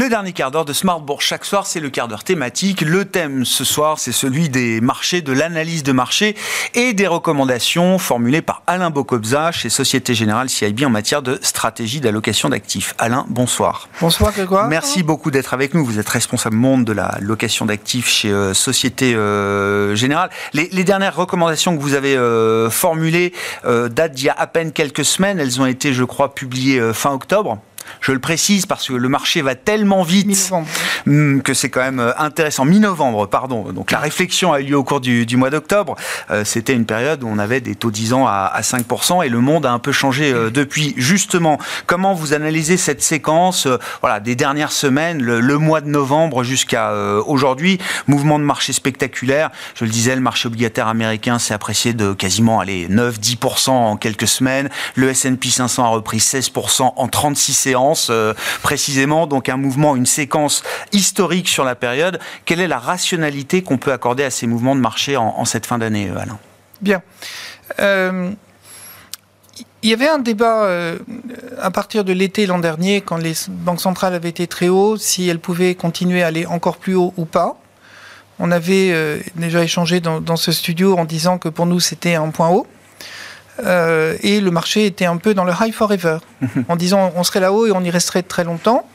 Le 0.00 0.08
dernier 0.08 0.32
quart 0.32 0.50
d'heure 0.50 0.64
de 0.64 0.72
Smartbourg 0.72 1.20
chaque 1.20 1.44
soir, 1.44 1.66
c'est 1.66 1.78
le 1.78 1.90
quart 1.90 2.08
d'heure 2.08 2.24
thématique. 2.24 2.80
Le 2.80 3.04
thème 3.04 3.44
ce 3.44 3.64
soir, 3.64 3.98
c'est 3.98 4.12
celui 4.12 4.48
des 4.48 4.80
marchés, 4.80 5.20
de 5.20 5.30
l'analyse 5.30 5.82
de 5.82 5.92
marché 5.92 6.36
et 6.72 6.94
des 6.94 7.06
recommandations 7.06 7.98
formulées 7.98 8.40
par 8.40 8.62
Alain 8.66 8.88
Bocobza 8.88 9.52
chez 9.52 9.68
Société 9.68 10.14
Générale 10.14 10.48
CIB 10.48 10.86
en 10.86 10.88
matière 10.88 11.20
de 11.20 11.38
stratégie 11.42 12.00
d'allocation 12.00 12.48
d'actifs. 12.48 12.94
Alain, 12.96 13.26
bonsoir. 13.28 13.90
Bonsoir 14.00 14.32
Grégoire. 14.32 14.68
Merci 14.68 15.02
beaucoup 15.02 15.30
d'être 15.30 15.52
avec 15.52 15.74
nous. 15.74 15.84
Vous 15.84 15.98
êtes 15.98 16.08
responsable 16.08 16.56
monde 16.56 16.86
de 16.86 16.94
la 16.94 17.18
location 17.20 17.66
d'actifs 17.66 18.08
chez 18.08 18.30
euh, 18.30 18.54
Société 18.54 19.14
euh, 19.14 19.94
Générale. 19.96 20.30
Les, 20.54 20.82
dernières 20.82 21.14
recommandations 21.14 21.76
que 21.76 21.82
vous 21.82 21.92
avez 21.92 22.16
euh, 22.16 22.70
formulées 22.70 23.34
datent 23.64 24.12
d'il 24.12 24.24
y 24.24 24.30
a 24.30 24.34
à 24.38 24.46
peine 24.46 24.72
quelques 24.72 25.04
semaines. 25.04 25.38
Elles 25.38 25.60
ont 25.60 25.66
été, 25.66 25.92
je 25.92 26.04
crois, 26.04 26.34
publiées 26.34 26.80
fin 26.94 27.12
octobre. 27.12 27.58
Je 28.00 28.12
le 28.12 28.18
précise 28.18 28.66
parce 28.66 28.88
que 28.88 28.92
le 28.92 29.08
marché 29.08 29.42
va 29.42 29.54
tellement 29.54 30.02
vite 30.02 30.52
hmm, 31.06 31.40
que 31.40 31.54
c'est 31.54 31.70
quand 31.70 31.80
même 31.80 32.00
euh, 32.00 32.12
intéressant. 32.18 32.64
Mi-novembre, 32.64 33.26
pardon. 33.26 33.72
Donc 33.72 33.90
la 33.90 33.98
réflexion 33.98 34.52
a 34.52 34.60
eu 34.60 34.64
lieu 34.64 34.76
au 34.76 34.84
cours 34.84 35.00
du, 35.00 35.26
mois 35.36 35.50
d'octobre. 35.50 35.96
Euh, 36.30 36.44
c'était 36.44 36.74
une 36.74 36.86
période 36.86 37.22
où 37.22 37.28
on 37.28 37.38
avait 37.38 37.60
des 37.60 37.74
taux 37.74 37.90
10 37.90 38.12
ans 38.12 38.26
à, 38.26 38.60
5% 38.60 39.24
et 39.24 39.28
le 39.28 39.40
monde 39.40 39.66
a 39.66 39.72
un 39.72 39.78
peu 39.78 39.92
changé 39.92 40.32
euh, 40.32 40.50
depuis. 40.50 40.94
Justement, 40.96 41.58
comment 41.86 42.14
vous 42.14 42.32
analysez 42.32 42.76
cette 42.76 43.02
séquence 43.02 43.66
voilà, 44.00 44.20
des 44.20 44.36
dernières 44.36 44.72
semaines, 44.72 45.22
le, 45.22 45.58
mois 45.58 45.80
de 45.80 45.88
novembre 45.88 46.44
jusqu'à 46.44 46.92
aujourd'hui? 47.26 47.78
Mouvement 48.06 48.38
de 48.38 48.44
marché 48.44 48.72
spectaculaire. 48.72 49.50
Je 49.74 49.84
le 49.84 49.90
disais, 49.90 50.14
le 50.14 50.20
marché 50.20 50.48
obligataire 50.48 50.88
américain 50.88 51.38
s'est 51.38 51.54
apprécié 51.54 51.92
de 51.92 52.12
quasiment 52.12 52.62
9-10% 52.62 53.70
en 53.70 53.96
quelques 53.96 54.28
semaines. 54.28 54.68
Le 54.94 55.10
S&P 55.10 55.50
500 55.50 55.84
a 55.84 55.88
repris 55.88 56.18
16% 56.18 56.92
en 56.96 57.08
36 57.08 57.52
séances 57.52 57.69
euh, 58.10 58.34
précisément, 58.62 59.26
donc 59.26 59.48
un 59.48 59.56
mouvement, 59.56 59.96
une 59.96 60.06
séquence 60.06 60.62
historique 60.92 61.48
sur 61.48 61.64
la 61.64 61.74
période. 61.74 62.18
Quelle 62.44 62.60
est 62.60 62.68
la 62.68 62.78
rationalité 62.78 63.62
qu'on 63.62 63.78
peut 63.78 63.92
accorder 63.92 64.24
à 64.24 64.30
ces 64.30 64.46
mouvements 64.46 64.74
de 64.74 64.80
marché 64.80 65.16
en, 65.16 65.44
cette 65.44 65.66
fin 65.66 65.78
d'année, 65.78 66.08
euh, 66.08 66.18
Alain? 66.18 66.38
Bien. 66.80 67.02
Euh, 67.80 68.30
il 69.82 69.90
y 69.90 69.92
avait 69.92 70.08
un 70.08 70.18
débat 70.18 70.68
à 71.58 71.70
partir 71.70 72.04
de 72.04 72.12
l'été 72.12 72.44
l'an 72.44 72.58
dernier, 72.58 73.00
quand 73.00 73.16
les 73.16 73.32
banques 73.48 73.80
centrales 73.80 74.14
avaient 74.14 74.28
été 74.28 74.46
très 74.46 74.68
hauts, 74.68 74.98
si 74.98 75.26
elles 75.26 75.38
pouvaient 75.38 75.74
continuer 75.74 76.22
à 76.22 76.26
aller 76.26 76.44
encore 76.44 76.76
plus 76.76 76.94
haut 76.94 77.14
ou 77.16 77.24
pas. 77.24 77.56
On 78.38 78.50
avait 78.50 79.22
déjà 79.36 79.62
échangé 79.62 80.00
dans, 80.00 80.36
ce 80.36 80.52
studio 80.52 80.98
en 80.98 81.06
disant 81.06 81.38
que 81.38 81.48
pour 81.48 81.64
nous 81.64 81.80
c'était 81.80 82.14
un 82.14 82.28
point 82.28 82.50
haut. 82.50 82.66
Euh, 83.64 84.16
et 84.22 84.40
le 84.40 84.50
marché 84.50 84.86
était 84.86 85.06
un 85.06 85.16
peu 85.16 85.34
dans 85.34 85.44
le 85.44 85.52
high 85.60 85.72
forever, 85.72 86.18
en 86.68 86.76
disant 86.76 87.12
on 87.16 87.24
serait 87.24 87.40
là-haut 87.40 87.66
et 87.66 87.72
on 87.72 87.82
y 87.82 87.90
resterait 87.90 88.22
très 88.22 88.44
longtemps. 88.44 88.86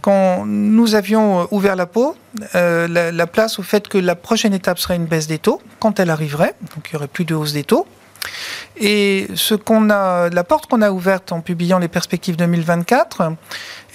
Quand 0.00 0.44
nous 0.46 0.96
avions 0.96 1.46
ouvert 1.52 1.76
la 1.76 1.86
peau, 1.86 2.16
euh, 2.56 2.88
la, 2.88 3.26
place 3.28 3.60
au 3.60 3.62
fait 3.62 3.86
que 3.86 3.98
la 3.98 4.16
prochaine 4.16 4.52
étape 4.52 4.78
serait 4.80 4.96
une 4.96 5.06
baisse 5.06 5.28
des 5.28 5.38
taux, 5.38 5.62
quand 5.78 6.00
elle 6.00 6.10
arriverait, 6.10 6.54
donc 6.74 6.88
il 6.90 6.94
y 6.94 6.96
aurait 6.96 7.06
plus 7.06 7.24
de 7.24 7.36
hausse 7.36 7.52
des 7.52 7.62
taux. 7.62 7.86
Et 8.76 9.28
ce 9.34 9.54
qu'on 9.54 9.90
a, 9.90 10.28
la 10.28 10.44
porte 10.44 10.66
qu'on 10.66 10.82
a 10.82 10.90
ouverte 10.90 11.30
en 11.30 11.40
publiant 11.40 11.78
les 11.78 11.88
perspectives 11.88 12.36
2024 12.36 13.32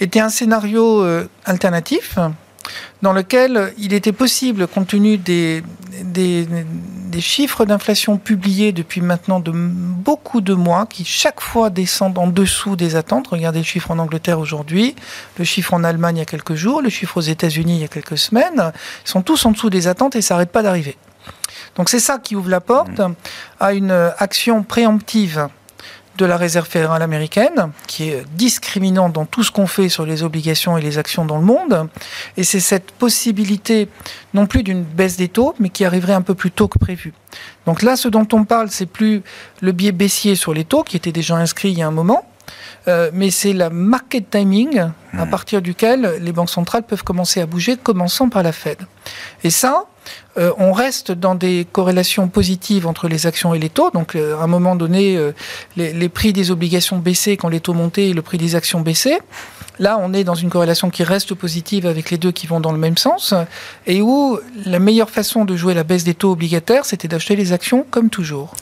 était 0.00 0.20
un 0.20 0.28
scénario 0.30 1.02
euh, 1.02 1.28
alternatif 1.44 2.18
dans 3.02 3.12
lequel 3.12 3.72
il 3.78 3.92
était 3.92 4.12
possible, 4.12 4.66
compte 4.66 4.88
tenu 4.88 5.18
des, 5.18 5.62
des, 6.04 6.46
chiffres 7.20 7.64
d'inflation 7.64 8.16
publiés 8.16 8.72
depuis 8.72 9.00
maintenant 9.00 9.40
de 9.40 9.50
beaucoup 9.52 10.40
de 10.40 10.54
mois, 10.54 10.86
qui 10.86 11.04
chaque 11.04 11.40
fois 11.40 11.68
descendent 11.70 12.18
en 12.18 12.28
dessous 12.28 12.76
des 12.76 12.94
attentes. 12.94 13.26
Regardez 13.28 13.58
le 13.58 13.64
chiffre 13.64 13.90
en 13.90 13.98
Angleterre 13.98 14.38
aujourd'hui, 14.38 14.94
le 15.38 15.44
chiffre 15.44 15.74
en 15.74 15.82
Allemagne 15.82 16.16
il 16.16 16.20
y 16.20 16.22
a 16.22 16.26
quelques 16.26 16.54
jours, 16.54 16.80
le 16.80 16.88
chiffre 16.88 17.16
aux 17.16 17.22
États-Unis 17.22 17.76
il 17.76 17.80
y 17.80 17.84
a 17.84 17.88
quelques 17.88 18.18
semaines, 18.18 18.72
ils 19.04 19.10
sont 19.10 19.22
tous 19.22 19.44
en 19.46 19.50
dessous 19.50 19.70
des 19.70 19.88
attentes 19.88 20.14
et 20.16 20.22
ça 20.22 20.34
n'arrête 20.34 20.52
pas 20.52 20.62
d'arriver. 20.62 20.96
Donc 21.74 21.88
c'est 21.88 22.00
ça 22.00 22.18
qui 22.18 22.36
ouvre 22.36 22.50
la 22.50 22.60
porte 22.60 23.00
à 23.58 23.72
une 23.72 24.12
action 24.18 24.62
préemptive 24.62 25.48
de 26.18 26.26
la 26.26 26.36
Réserve 26.36 26.68
fédérale 26.68 27.00
américaine, 27.00 27.70
qui 27.86 28.10
est 28.10 28.24
discriminante 28.34 29.12
dans 29.12 29.24
tout 29.24 29.44
ce 29.44 29.50
qu'on 29.50 29.68
fait 29.68 29.88
sur 29.88 30.04
les 30.04 30.24
obligations 30.24 30.76
et 30.76 30.82
les 30.82 30.98
actions 30.98 31.24
dans 31.24 31.38
le 31.38 31.44
monde. 31.44 31.88
Et 32.36 32.44
c'est 32.44 32.60
cette 32.60 32.90
possibilité, 32.90 33.88
non 34.34 34.46
plus 34.46 34.62
d'une 34.64 34.82
baisse 34.82 35.16
des 35.16 35.28
taux, 35.28 35.54
mais 35.60 35.70
qui 35.70 35.84
arriverait 35.84 36.14
un 36.14 36.22
peu 36.22 36.34
plus 36.34 36.50
tôt 36.50 36.68
que 36.68 36.78
prévu. 36.78 37.14
Donc 37.66 37.82
là, 37.82 37.96
ce 37.96 38.08
dont 38.08 38.26
on 38.32 38.44
parle, 38.44 38.70
c'est 38.70 38.86
plus 38.86 39.22
le 39.60 39.72
biais 39.72 39.92
baissier 39.92 40.34
sur 40.34 40.52
les 40.52 40.64
taux, 40.64 40.82
qui 40.82 40.96
était 40.96 41.12
déjà 41.12 41.36
inscrit 41.36 41.70
il 41.70 41.78
y 41.78 41.82
a 41.82 41.86
un 41.86 41.92
moment, 41.92 42.28
euh, 42.88 43.10
mais 43.14 43.30
c'est 43.30 43.52
la 43.52 43.70
market 43.70 44.28
timing 44.28 44.78
à 44.78 45.24
hmm. 45.24 45.30
partir 45.30 45.62
duquel 45.62 46.16
les 46.20 46.32
banques 46.32 46.50
centrales 46.50 46.82
peuvent 46.82 47.04
commencer 47.04 47.40
à 47.40 47.46
bouger, 47.46 47.76
commençant 47.76 48.28
par 48.28 48.42
la 48.42 48.52
Fed. 48.52 48.78
Et 49.44 49.50
ça, 49.50 49.84
euh, 50.36 50.52
on 50.58 50.72
reste 50.72 51.12
dans 51.12 51.34
des 51.34 51.66
corrélations 51.70 52.28
positives 52.28 52.86
entre 52.86 53.08
les 53.08 53.26
actions 53.26 53.54
et 53.54 53.58
les 53.58 53.68
taux. 53.68 53.90
Donc, 53.90 54.14
euh, 54.14 54.38
à 54.38 54.44
un 54.44 54.46
moment 54.46 54.76
donné, 54.76 55.18
les, 55.76 56.08
prix 56.08 56.32
des 56.32 56.50
obligations 56.50 56.98
baissaient 56.98 57.36
quand 57.36 57.48
les 57.48 57.60
taux 57.60 57.74
montaient 57.74 58.10
et 58.10 58.12
le 58.12 58.22
prix 58.22 58.38
des 58.38 58.54
actions 58.54 58.80
baissait. 58.80 59.20
Là, 59.78 59.98
on 60.00 60.12
est 60.12 60.24
dans 60.24 60.34
une 60.34 60.50
corrélation 60.50 60.90
qui 60.90 61.04
reste 61.04 61.34
positive 61.34 61.86
avec 61.86 62.10
les 62.10 62.18
deux 62.18 62.32
qui 62.32 62.46
vont 62.46 62.60
dans 62.60 62.72
le 62.72 62.78
même 62.78 62.96
sens, 62.96 63.34
et 63.86 64.02
où 64.02 64.38
la 64.66 64.80
meilleure 64.80 65.10
façon 65.10 65.44
de 65.44 65.56
jouer 65.56 65.74
la 65.74 65.84
baisse 65.84 66.02
des 66.04 66.14
taux 66.14 66.32
obligataires, 66.32 66.84
c'était 66.84 67.06
d'acheter 67.08 67.36
les 67.36 67.52
actions 67.52 67.86
comme 67.88 68.10
toujours. 68.10 68.54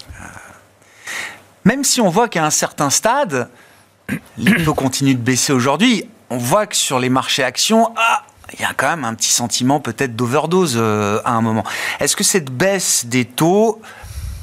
Même 1.65 1.85
si 1.85 2.01
on 2.01 2.11
voit 2.11 2.29
qu'à 2.29 2.45
un 2.45 2.51
certain 2.51 2.91
stade, 2.91 3.49
les 4.39 4.63
taux 4.65 4.75
continuent 4.75 5.17
de 5.17 5.21
baisser 5.21 5.53
aujourd'hui. 5.53 6.05
On 6.31 6.39
voit 6.39 6.67
que 6.67 6.77
sur 6.77 6.99
les 6.99 7.09
marchés 7.09 7.43
actions, 7.43 7.93
ah, 7.97 8.25
il 8.53 8.61
y 8.61 8.65
a 8.65 8.73
quand 8.77 8.89
même 8.89 9.05
un 9.05 9.15
petit 9.15 9.33
sentiment 9.33 9.81
peut-être 9.81 10.15
d'overdose 10.17 10.77
euh, 10.77 11.21
à 11.25 11.33
un 11.33 11.41
moment. 11.41 11.65
Est-ce 12.01 12.17
que 12.17 12.25
cette 12.25 12.51
baisse 12.51 13.07
des 13.07 13.25
taux 13.25 13.81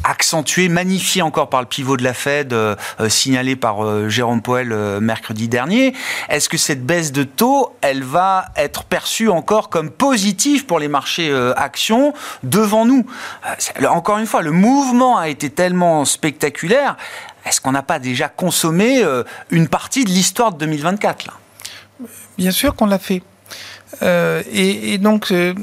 accentuée, 0.06 0.68
magnifiée 0.68 1.22
encore 1.22 1.47
par 1.47 1.62
le 1.62 1.66
pivot 1.66 1.95
de 1.95 2.04
la 2.04 2.14
Fed 2.14 2.51
euh, 2.51 2.76
euh, 2.99 3.08
signalé 3.08 3.56
par 3.56 4.10
Jérôme 4.10 4.41
Powell 4.41 4.99
mercredi 4.99 5.47
dernier. 5.47 5.93
Est-ce 6.28 6.49
que 6.49 6.58
cette 6.58 6.86
baisse 6.86 7.14
de 7.14 7.24
taux, 7.24 7.74
elle 7.80 8.04
va 8.04 8.47
être 8.58 8.84
perçue 8.84 9.30
encore 9.30 9.70
comme 9.70 9.89
positive 9.89 10.66
pour 10.66 10.80
les 10.80 10.89
marchés 10.89 11.34
actions 11.56 12.14
devant 12.43 12.86
nous? 12.86 13.06
Encore 13.89 14.18
une 14.18 14.26
fois, 14.26 14.41
le 14.41 14.51
mouvement 14.51 15.18
a 15.18 15.30
été 15.30 15.49
tellement 15.49 16.04
spectaculaire 16.04 16.97
est-ce 17.45 17.60
qu'on 17.60 17.72
n'a 17.72 17.84
pas 17.84 17.99
déjà 17.99 18.30
consommé 18.30 19.04
euh, 19.04 19.24
une 19.49 19.68
partie 19.68 20.06
de 20.06 20.10
l'histoire 20.10 20.54
de 20.54 20.60
2024 20.60 21.28
là? 21.28 21.34
Bien 22.38 22.51
sûr 22.51 22.76
qu'on 22.76 22.86
l'a 22.86 22.99
fait. 22.99 23.22
Euh, 24.01 24.41
et, 24.51 24.97
donc, 24.97 25.31
euh, 25.31 25.53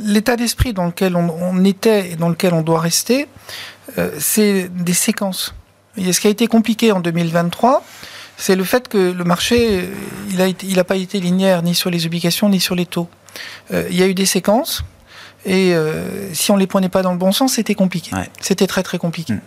l'état 0.00 0.36
d'esprit 0.36 0.72
dans 0.72 0.86
lequel 0.86 1.16
on, 1.16 1.64
était 1.64 2.12
et 2.12 2.16
dans 2.16 2.28
lequel 2.28 2.54
on 2.54 2.62
doit 2.62 2.80
rester, 2.80 3.28
c'est 4.18 4.68
des 4.74 4.94
séquences. 4.94 5.54
Et 5.98 6.12
ce 6.12 6.20
qui 6.20 6.26
a 6.26 6.30
été 6.30 6.46
compliqué 6.46 6.92
en 6.92 7.00
2023, 7.00 7.84
c'est 8.38 8.56
le 8.56 8.64
fait 8.64 8.88
que 8.88 9.12
le 9.12 9.24
marché, 9.24 9.88
il 10.30 10.38
n'a 10.38 10.48
il 10.48 10.84
pas 10.84 10.96
été 10.96 11.20
linéaire 11.20 11.62
ni 11.62 11.74
sur 11.74 11.90
les 11.90 12.06
obligations 12.06 12.48
ni 12.48 12.58
sur 12.58 12.74
les 12.74 12.86
taux. 12.86 13.08
il 13.70 13.94
y 13.94 14.02
a 14.02 14.06
eu 14.06 14.14
des 14.14 14.24
séquences. 14.24 14.82
Et 15.44 15.74
si 16.32 16.50
on 16.50 16.56
les 16.56 16.66
prenait 16.66 16.88
pas 16.88 17.02
dans 17.02 17.12
le 17.12 17.18
bon 17.18 17.32
sens, 17.32 17.54
c'était 17.54 17.74
compliqué. 17.74 18.12
C'était 18.40 18.66
très 18.66 18.82
très 18.82 18.98
compliqué. 18.98 19.34
Mm. 19.34 19.40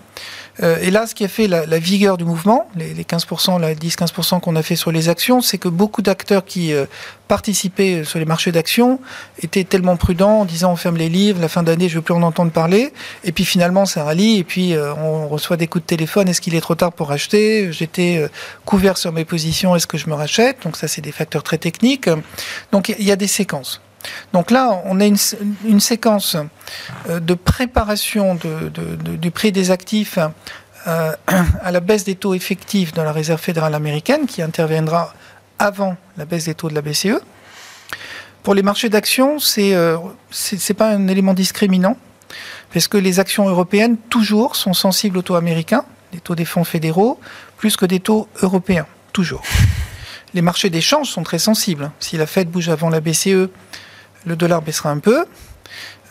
Euh, 0.64 0.78
et 0.82 0.90
là, 0.90 1.06
ce 1.06 1.16
qui 1.16 1.26
a 1.26 1.28
fait 1.28 1.48
la, 1.48 1.80
vigueur 1.80 2.18
du 2.18 2.24
mouvement, 2.24 2.70
les, 2.76 2.94
15%, 3.04 3.60
les 3.62 3.76
10-15% 3.76 4.40
qu'on 4.40 4.56
a 4.56 4.64
fait 4.64 4.76
sur 4.76 4.92
les 4.92 5.10
actions, 5.10 5.42
c'est 5.42 5.58
que 5.58 5.68
beaucoup 5.68 6.02
d'acteurs 6.02 6.46
qui 6.46 6.74
euh, 6.74 6.86
participaient 7.28 8.04
sur 8.04 8.20
les 8.20 8.26
marchés 8.26 8.52
d'actions 8.52 9.00
étaient 9.42 9.66
tellement 9.66 9.98
prudents 9.98 10.42
en 10.42 10.46
disant 10.46 10.72
on 10.72 10.76
ferme 10.76 10.98
les 10.98 11.10
livres, 11.10 11.42
la 11.42 11.50
fin 11.50 11.64
d'année, 11.64 11.90
je 11.90 11.96
ne 11.96 12.00
veux 12.00 12.04
plus 12.04 12.14
en 12.14 12.22
entendre 12.22 12.52
parler. 12.52 12.94
Et 13.24 13.32
puis 13.32 13.44
finalement, 13.44 13.86
ça 13.86 14.04
rallie, 14.06 14.38
et 14.38 14.44
puis 14.44 14.74
euh, 14.74 14.94
on 14.96 15.28
reçoit 15.28 15.58
des 15.58 15.68
coups 15.68 15.84
de 15.84 15.88
téléphone, 15.88 16.30
est-ce 16.30 16.40
qu'il 16.40 16.56
est 16.56 16.62
trop 16.62 16.76
tard 16.76 16.94
pour 16.94 17.12
acheter 17.12 17.72
J'étais 17.72 18.26
couvert 18.64 18.98
sur 18.98 19.12
mes 19.12 19.26
positions, 19.26 19.76
est-ce 19.76 19.88
que 19.88 19.98
je 19.98 20.10
me 20.10 20.14
rachète? 20.14 20.64
Donc 20.64 20.78
ça, 20.78 20.88
c'est 20.88 21.02
des 21.02 21.12
facteurs 21.12 21.44
très 21.44 21.58
techniques. 21.58 22.10
Donc 22.72 22.90
il 22.90 23.06
y 23.06 23.12
a 23.12 23.16
des 23.16 23.28
séquences. 23.28 23.82
Donc 24.34 24.52
là, 24.52 24.82
on 24.86 25.00
a 25.00 25.06
une, 25.06 25.80
séquence 25.80 26.38
euh, 27.10 27.20
de 27.20 27.34
préparation 27.34 28.36
du 28.36 29.32
prix 29.32 29.52
des 29.52 29.72
actifs 29.72 30.20
euh, 30.88 31.12
à 31.64 31.72
la 31.72 31.80
baisse 31.80 32.04
des 32.04 32.16
taux 32.16 32.34
effectifs 32.34 32.94
dans 32.94 33.04
la 33.04 33.12
Réserve 33.12 33.42
fédérale 33.42 33.76
américaine 33.76 34.28
qui 34.28 34.42
interviendra 34.42 35.14
avant 35.58 35.96
la 36.18 36.26
baisse 36.26 36.46
des 36.46 36.56
taux 36.56 36.70
de 36.70 36.76
la 36.76 36.82
BCE. 36.82 37.22
Pour 38.44 38.54
les 38.54 38.62
marchés 38.62 38.90
d'actions, 38.90 39.40
c'est 39.40 39.74
euh, 39.74 39.98
c'est 40.30 40.76
pas 40.76 40.90
un 40.90 41.08
élément 41.08 41.34
discriminant, 41.34 41.98
parce 42.72 42.88
que 42.88 42.98
les 42.98 43.20
actions 43.20 43.48
européennes, 43.50 43.98
toujours, 44.10 44.56
sont 44.56 44.74
sensibles 44.74 45.18
aux 45.18 45.24
taux 45.24 45.36
américains, 45.36 45.84
les 46.14 46.20
taux 46.20 46.36
des 46.36 46.46
fonds 46.46 46.64
fédéraux, 46.64 47.20
plus 47.58 47.76
que 47.76 47.86
des 47.86 48.00
taux 48.00 48.28
européens, 48.44 48.86
toujours. 49.14 49.42
Les 50.36 50.42
marchés 50.42 50.70
d'échange 50.70 51.10
sont 51.10 51.24
très 51.24 51.40
sensibles. 51.40 51.90
Si 52.00 52.18
la 52.18 52.28
Fed 52.28 52.50
bouge 52.50 52.70
avant 52.70 52.90
la 52.90 53.00
BCE, 53.00 53.50
le 54.26 54.36
dollar 54.36 54.62
baissera 54.62 54.90
un 54.92 55.00
peu, 55.00 55.26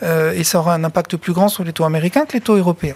euh, 0.02 0.32
et 0.32 0.44
ça 0.44 0.58
aura 0.58 0.74
un 0.74 0.84
impact 0.84 1.16
plus 1.16 1.32
grand 1.32 1.48
sur 1.48 1.64
les 1.64 1.72
taux 1.72 1.84
américains 1.84 2.26
que 2.26 2.32
les 2.34 2.40
taux 2.40 2.56
européens. 2.56 2.94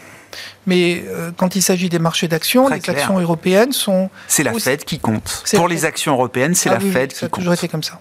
Mais 0.66 1.02
euh, 1.08 1.30
quand 1.36 1.56
il 1.56 1.62
s'agit 1.62 1.88
des 1.88 1.98
marchés 1.98 2.28
d'actions, 2.28 2.68
les 2.68 2.80
clair. 2.80 2.96
actions 2.96 3.18
européennes 3.18 3.72
sont. 3.72 4.10
C'est 4.26 4.42
la 4.42 4.52
aussi- 4.52 4.64
Fed 4.64 4.84
qui 4.84 4.98
compte. 4.98 5.42
Pour 5.54 5.68
les 5.68 5.84
actions 5.84 6.12
européennes, 6.12 6.54
c'est 6.54 6.68
Ah 6.68 6.74
la 6.74 6.80
oui, 6.84 6.90
Fed 6.90 7.12
ça 7.12 7.18
qui 7.20 7.24
a 7.26 7.28
toujours 7.28 7.52
compte. 7.52 7.58
été 7.58 7.68
comme 7.68 7.82
ça. 7.82 8.00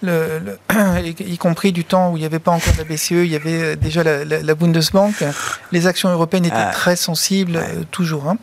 Le, 0.00 0.38
le- 0.38 0.58
y, 1.26 1.38
compris 1.38 1.72
du 1.72 1.84
temps 1.84 2.12
où 2.12 2.16
il 2.16 2.20
n'y 2.20 2.26
avait 2.26 2.38
pas 2.38 2.52
encore 2.52 2.72
la 2.78 2.84
BCE, 2.84 3.10
il 3.12 3.26
y 3.26 3.36
avait 3.36 3.62
euh, 3.62 3.76
déjà 3.76 4.02
la, 4.04 4.24
la- 4.24 4.40
la 4.42 4.54
Bundesbank. 4.54 5.24
Les 5.72 5.86
actions 5.86 6.08
européennes 6.08 6.44
étaient 6.46 6.54
Ah. 6.56 6.70
très 6.72 6.94
sensibles, 6.96 7.56
euh, 7.56 7.82
toujours. 7.90 8.28
hein. 8.28 8.38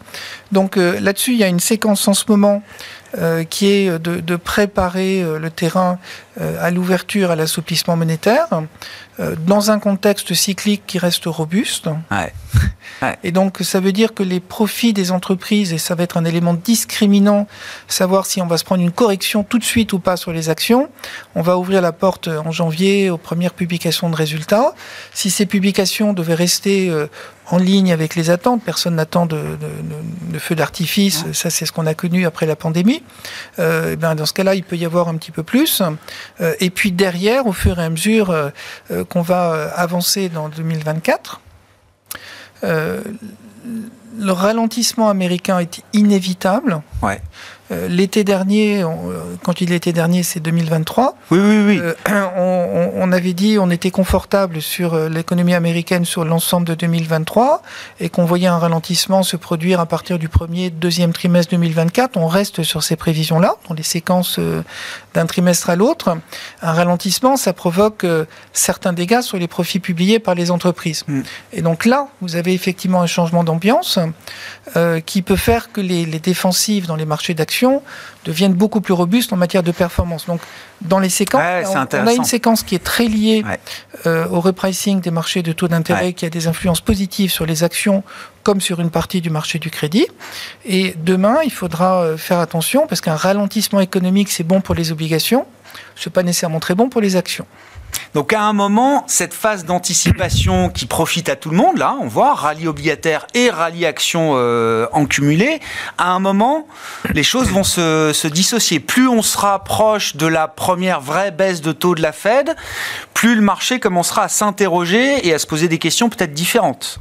Donc 0.52 0.78
euh, 0.78 1.00
là-dessus, 1.00 1.32
il 1.32 1.38
y 1.38 1.44
a 1.44 1.48
une 1.48 1.62
séquence 1.62 2.08
en 2.10 2.14
ce 2.14 2.26
moment 2.28 2.62
euh, 3.18 3.46
qui 3.46 3.72
est 3.72 3.90
de, 4.00 4.20
de 4.20 4.36
préparer 4.36 5.22
euh, 5.24 5.40
le 5.40 5.50
terrain 5.50 5.98
à 6.60 6.72
l'ouverture, 6.72 7.32
à 7.32 7.36
l'assouplissement 7.36 7.96
monétaire, 7.96 8.48
euh, 9.20 9.36
dans 9.48 9.72
un 9.72 9.80
contexte 9.80 10.34
cyclique 10.34 10.84
qui 10.86 11.00
reste 11.00 11.24
robuste. 11.26 11.88
Ouais. 13.02 13.18
Et 13.24 13.32
donc, 13.32 13.58
ça 13.62 13.80
veut 13.80 13.92
dire 13.92 14.14
que 14.14 14.24
les 14.24 14.40
profits 14.40 14.94
des 14.94 15.12
entreprises, 15.12 15.74
et 15.74 15.78
ça 15.78 15.96
va 15.96 16.04
être 16.04 16.18
un 16.18 16.26
élément 16.26 16.54
discriminant, 16.54 17.48
savoir 17.88 18.26
si 18.26 18.42
on 18.42 18.48
va 18.48 18.58
se 18.58 18.64
prendre 18.64 18.82
une 18.82 18.92
correction 18.92 19.44
tout 19.44 19.60
de 19.60 19.64
suite 19.64 19.92
ou 19.94 20.00
pas 20.00 20.18
sur 20.18 20.32
les 20.32 20.50
actions. 20.50 20.90
On 21.36 21.42
va 21.42 21.58
ouvrir 21.58 21.82
la 21.82 21.92
porte 21.92 22.28
en 22.28 22.52
janvier 22.52 23.10
aux 23.10 23.18
premières 23.18 23.54
publications 23.54 24.10
de 24.10 24.16
résultats. 24.16 24.74
Si 25.14 25.30
ces 25.30 25.46
publications 25.46 26.14
devaient 26.14 26.36
rester 26.36 26.90
euh, 26.90 27.08
en 27.48 27.58
ligne 27.58 27.92
avec 27.92 28.16
les 28.16 28.30
attentes, 28.30 28.64
personne 28.64 28.96
n'attend 28.96 29.26
de, 29.26 29.36
de- 29.38 29.42
de- 29.44 30.34
de 30.34 30.40
feu 30.40 30.56
d'artifice, 30.56 31.26
ça 31.34 31.50
c'est 31.50 31.66
ce 31.66 31.72
qu'on 31.72 31.86
a 31.86 31.94
connu 31.94 32.26
après 32.26 32.46
la 32.46 32.56
pandémie, 32.56 33.04
euh, 33.60 33.92
eh 33.94 33.96
ben, 33.98 34.16
dans 34.16 34.26
ce 34.26 34.34
cas-là, 34.34 34.56
il 34.56 34.64
peut 34.64 34.78
y 34.78 34.86
avoir 34.86 35.08
un 35.10 35.16
petit 35.18 35.32
peu 35.32 35.44
plus. 35.44 35.82
Euh, 36.42 36.54
et 36.60 36.70
puis 36.70 36.92
derrière, 36.92 37.48
au 37.48 37.54
fur 37.54 37.80
et 37.80 37.84
à 37.84 37.90
mesure 37.90 38.30
euh, 38.30 38.50
euh, 38.92 39.04
qu'on 39.04 39.22
va 39.22 39.72
avancer 39.76 40.30
dans 40.30 40.50
2024, 40.50 41.42
euh, 42.64 43.02
le 44.18 44.32
ralentissement 44.32 45.10
américain 45.10 45.60
est 45.60 45.84
inévitable. 45.94 46.82
Euh, 47.72 47.88
l'été 47.88 48.24
dernier, 48.24 48.84
on- 48.84 49.10
euh, 49.10 49.20
quand 49.44 49.60
il 49.62 49.70
l'été 49.70 49.92
dernier, 49.92 50.22
c'est 50.24 50.40
2023. 50.40 51.16
Oui, 51.32 51.40
oui, 51.42 51.64
oui. 51.66 51.80
Euh, 51.82 51.94
on, 52.96 53.12
avait 53.12 53.34
dit 53.34 53.58
on 53.60 53.70
était 53.70 53.92
confortable 53.92 54.62
sur 54.62 54.98
l'économie 55.10 55.54
américaine 55.54 56.06
sur 56.06 56.26
l'ensemble 56.26 56.68
de 56.68 56.76
2023 56.76 57.62
et 58.00 58.10
qu'on 58.10 58.26
voyait 58.26 58.48
un 58.48 58.58
ralentissement 58.58 59.24
se 59.24 59.38
produire 59.38 59.80
à 59.80 59.86
partir 59.86 60.20
du 60.20 60.28
premier, 60.28 60.70
deuxième 60.70 61.14
trimestre 61.14 61.52
2024. 61.52 62.18
On 62.18 62.28
reste 62.28 62.64
sur 62.64 62.84
ces 62.84 62.96
prévisions-là, 62.96 63.56
dans 63.70 63.76
les 63.76 63.84
séquences 63.84 64.40
d'un 65.14 65.26
trimestre 65.26 65.70
à 65.70 65.76
l'autre. 65.76 66.18
Un 66.62 66.74
ralentissement, 66.74 67.38
ça 67.38 67.54
provoque 67.54 68.06
certains 68.54 68.94
dégâts 68.94 69.22
sur 69.22 69.38
les 69.38 69.48
profits 69.48 69.80
publiés 69.80 70.20
par 70.20 70.36
les 70.36 70.52
entreprises. 70.52 71.04
Mm. 71.08 71.22
Et 71.54 71.62
donc 71.62 71.86
là, 71.86 72.08
vous 72.22 72.36
avez 72.36 72.54
effectivement 72.54 73.02
un 73.02 73.08
changement 73.08 73.44
d'ambiance 73.44 74.00
euh, 74.76 75.00
qui 75.00 75.22
peut 75.22 75.36
faire 75.36 75.72
que 75.72 75.80
les, 75.80 76.06
les 76.06 76.20
défensives 76.20 76.88
dans 76.88 76.96
les 76.96 77.06
marchés 77.06 77.34
d'actions 77.34 77.55
deviennent 78.26 78.54
beaucoup 78.54 78.82
plus 78.82 78.94
robustes 78.94 79.32
en 79.34 79.38
matière 79.38 79.64
de 79.64 79.72
performance. 79.72 80.26
Donc, 80.26 80.42
dans 80.82 81.00
les 81.00 81.10
séquences, 81.10 81.42
Ouais, 81.42 81.64
on- 81.68 81.98
on, 82.04 82.08
a 82.08 82.14
une 82.14 82.24
séquence 82.24 82.64
qui 82.64 82.76
est 82.76 82.84
très 82.84 83.06
liée 83.08 83.44
Ouais. 83.48 83.60
euh, 84.08 84.28
au 84.30 84.42
repricing 84.42 85.00
des 85.02 85.12
marchés 85.12 85.42
de 85.44 85.52
taux 85.54 85.68
d'intérêt, 85.68 86.06
Ouais. 86.08 86.14
qui 86.14 86.26
a 86.26 86.30
des 86.30 86.48
influences 86.48 86.82
positives 86.82 87.32
sur 87.32 87.46
les 87.46 87.64
actions 87.64 88.04
comme 88.44 88.62
sur 88.62 88.80
une 88.80 88.90
partie 88.92 89.22
du 89.22 89.30
marché 89.30 89.58
du 89.60 89.70
crédit. 89.72 90.06
Et 90.66 90.96
demain, 90.98 91.38
il 91.44 91.52
faudra 91.52 92.02
euh, 92.02 92.18
faire 92.18 92.40
attention 92.40 92.86
parce 92.88 93.02
qu'un 93.02 93.16
ralentissement 93.16 93.80
économique, 93.80 94.30
c'est 94.32 94.44
bon 94.44 94.62
pour 94.62 94.76
les 94.76 94.92
obligations, 94.92 95.46
c'est 95.96 96.12
pas 96.12 96.24
nécessairement 96.24 96.60
très 96.60 96.76
bon 96.76 96.90
pour 96.90 97.02
les 97.02 97.16
actions. 97.16 97.46
Donc 98.14 98.34
à 98.34 98.42
un 98.42 98.54
moment, 98.54 99.04
cette 99.08 99.34
phase 99.34 99.66
d'anticipation 99.66 100.70
qui 100.70 100.86
profite 100.86 101.30
à 101.30 101.36
tout 101.36 101.50
le 101.50 101.58
monde, 101.58 101.78
là, 101.78 101.96
on 102.00 102.08
voit, 102.08 102.34
rallye 102.34 102.68
obligataire 102.68 103.28
et 103.34 103.50
rallye 103.50 103.86
action 103.86 104.34
euh, 104.36 104.88
en 104.94 105.06
cumulé, 105.06 105.60
à 105.98 106.12
un 106.12 106.20
moment, 106.20 106.68
les 107.14 107.24
choses 107.24 107.50
vont 107.50 107.64
se, 107.64 108.12
se 108.14 108.28
dissocier. 108.28 108.80
Plus 108.80 109.08
on 109.08 109.22
se 109.22 109.38
rapproche 109.38 110.16
de 110.16 110.28
la 110.28 110.48
première 110.48 111.02
vraie 111.02 111.32
baisse 111.32 111.62
de 111.62 111.72
taux 111.72 111.96
de 111.96 112.02
la 112.02 112.12
Fed, 112.12 112.56
plus 113.14 113.36
le 113.36 113.42
marché 113.42 113.80
commencera 113.80 114.24
à 114.24 114.28
s'interroger 114.30 115.28
et 115.28 115.34
à 115.34 115.40
se 115.40 115.48
poser 115.48 115.68
des 115.68 115.80
questions 115.80 116.10
peut-être 116.10 116.34
différentes. 116.34 117.00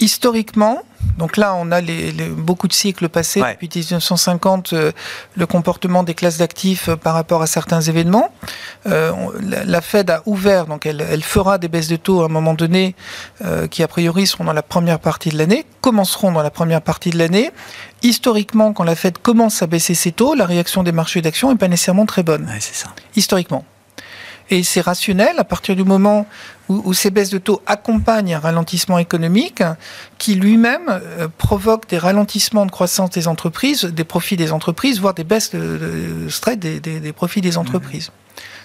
Historiquement, 0.00 0.82
donc 1.18 1.36
là, 1.36 1.54
on 1.54 1.70
a 1.70 1.80
les, 1.80 2.10
les- 2.12 2.28
beaucoup 2.28 2.66
de 2.66 2.72
cycles 2.72 3.08
passés 3.08 3.40
Ouais. 3.42 3.52
depuis 3.52 3.68
1950, 3.74 4.72
euh, 4.72 4.90
le 5.36 5.46
comportement 5.46 6.02
des 6.02 6.14
classes 6.14 6.38
d'actifs 6.38 6.88
euh, 6.88 6.96
par 6.96 7.14
rapport 7.14 7.42
à 7.42 7.46
certains 7.46 7.80
événements. 7.80 8.30
Euh, 8.86 9.12
on- 9.12 9.30
la, 9.40 9.64
la 9.64 9.80
Fed 9.80 10.10
a 10.10 10.22
ouvert, 10.26 10.66
donc 10.66 10.86
elle, 10.86 11.04
elle 11.08 11.22
fera 11.22 11.58
des 11.58 11.68
baisses 11.68 11.88
de 11.88 11.96
taux 11.96 12.22
à 12.22 12.24
un 12.24 12.28
moment 12.28 12.54
donné, 12.54 12.94
qui 13.70 13.82
a 13.82 13.88
priori 13.88 14.26
seront 14.26 14.44
dans 14.44 14.52
la 14.52 14.62
première 14.62 14.98
partie 14.98 15.28
de 15.30 15.38
l'année, 15.38 15.66
commenceront 15.80 16.32
dans 16.32 16.42
la 16.42 16.50
première 16.50 16.80
partie 16.82 17.10
de 17.10 17.18
l'année. 17.18 17.50
Historiquement, 18.02 18.72
quand 18.72 18.84
la 18.84 18.94
Fed 18.96 19.18
commence 19.18 19.62
à 19.62 19.66
baisser 19.66 19.94
ses 19.94 20.12
taux, 20.12 20.34
la 20.34 20.46
réaction 20.46 20.82
des 20.82 20.92
marchés 20.92 21.22
d'actions 21.22 21.50
n'est 21.50 21.58
pas 21.58 21.68
nécessairement 21.68 22.06
très 22.06 22.22
bonne 22.22 22.44
Ouais, 22.46 22.58
c'est 22.60 22.74
ça. 22.74 22.88
historiquement. 23.14 23.64
Et 24.52 24.62
c'est 24.64 24.82
rationnel 24.82 25.34
à 25.38 25.44
partir 25.44 25.74
du 25.74 25.82
moment 25.82 26.26
où, 26.68 26.82
où 26.84 26.92
ces 26.92 27.10
baisses 27.10 27.30
de 27.30 27.38
taux 27.38 27.62
accompagnent 27.66 28.34
un 28.34 28.38
ralentissement 28.38 28.98
économique 28.98 29.62
qui 30.18 30.34
lui-même 30.34 30.88
euh, 30.90 31.26
provoque 31.38 31.88
des 31.88 31.96
ralentissements 31.96 32.66
de 32.66 32.70
croissance 32.70 33.08
des 33.10 33.28
entreprises, 33.28 33.84
des 33.84 34.04
profits 34.04 34.36
des 34.36 34.52
entreprises, 34.52 35.00
voire 35.00 35.14
des 35.14 35.24
baisses 35.24 35.52
de, 35.52 35.78
de 36.24 36.28
stress 36.28 36.58
des, 36.58 36.80
des- 36.80 37.00
des 37.00 37.12
profits 37.14 37.40
des 37.40 37.56
entreprises. 37.56 38.10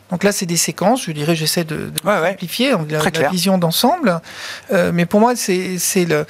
Donc 0.09 0.23
là, 0.23 0.31
c'est 0.31 0.45
des 0.45 0.55
séquences, 0.57 1.03
je 1.05 1.11
dirais, 1.11 1.35
j'essaie 1.35 1.65
de, 1.65 1.75
de 1.75 1.91
Ouais, 2.05 2.19
ouais. 2.21 2.29
simplifier 2.29 2.73
on- 2.73 2.85
la, 2.89 2.99
la 3.03 3.29
vision 3.29 3.57
d'ensemble. 3.57 4.21
Euh, 4.71 4.91
mais 4.93 5.05
pour 5.05 5.19
moi, 5.19 5.33
c'est 5.35 6.05
le 6.05 6.25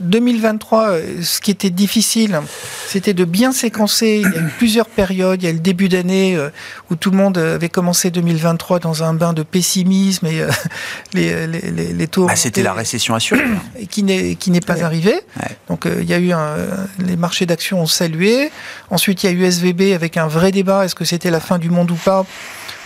2023. 0.00 0.88
euh, 0.90 1.22
Ce 1.22 1.40
qui 1.40 1.50
était 1.50 1.70
difficile, 1.70 2.40
c'était 2.86 3.14
de 3.14 3.24
bien 3.24 3.52
séquencer. 3.52 4.22
Il 4.24 4.30
y 4.30 4.38
a 4.38 4.40
eu 4.42 4.50
plusieurs 4.58 4.86
périodes. 4.86 5.42
Il 5.42 5.46
y 5.46 5.48
a 5.48 5.52
le 5.52 5.58
début 5.58 5.88
d'année 5.88 6.36
euh, 6.36 6.50
où 6.90 6.96
tout 6.96 7.10
le 7.10 7.16
monde 7.16 7.38
avait 7.38 7.68
commencé 7.68 8.10
2023 8.10 8.78
dans 8.78 9.02
un 9.02 9.14
bain 9.14 9.32
de 9.32 9.42
pessimisme 9.42 10.26
et 10.26 10.40
euh, 10.42 10.50
les, 11.14 11.46
les, 11.46 11.60
les, 11.70 11.92
les 11.92 12.08
taux. 12.08 12.26
Bah, 12.26 12.36
C'était 12.36 12.62
la 12.62 12.72
récession 12.74 13.14
assurée. 13.14 13.42
et 13.78 13.86
qui 13.86 14.02
n'est 14.02 14.34
qui 14.36 14.50
n'est 14.50 14.60
pas 14.60 14.74
Ouais. 14.74 14.82
arrivé. 14.82 15.12
Ouais. 15.12 15.56
Donc 15.68 15.86
euh, 15.86 15.98
il 16.02 16.08
y 16.08 16.14
a 16.14 16.18
eu 16.18 16.32
un, 16.32 16.56
les 16.98 17.16
marchés 17.16 17.46
d'actions 17.46 17.80
ont 17.80 17.86
salué. 17.86 18.50
Ensuite 18.90 19.22
il 19.22 19.26
y 19.26 19.28
a 19.28 19.32
eu 19.32 19.44
SVB 19.44 19.94
avec 19.94 20.16
un 20.16 20.26
vrai 20.26 20.50
débat 20.50 20.84
est-ce 20.84 20.94
que 20.96 21.04
c'était 21.04 21.30
la 21.30 21.40
fin 21.40 21.58
du 21.58 21.70
monde 21.70 21.90
ou 21.92 21.94
pas? 21.96 22.26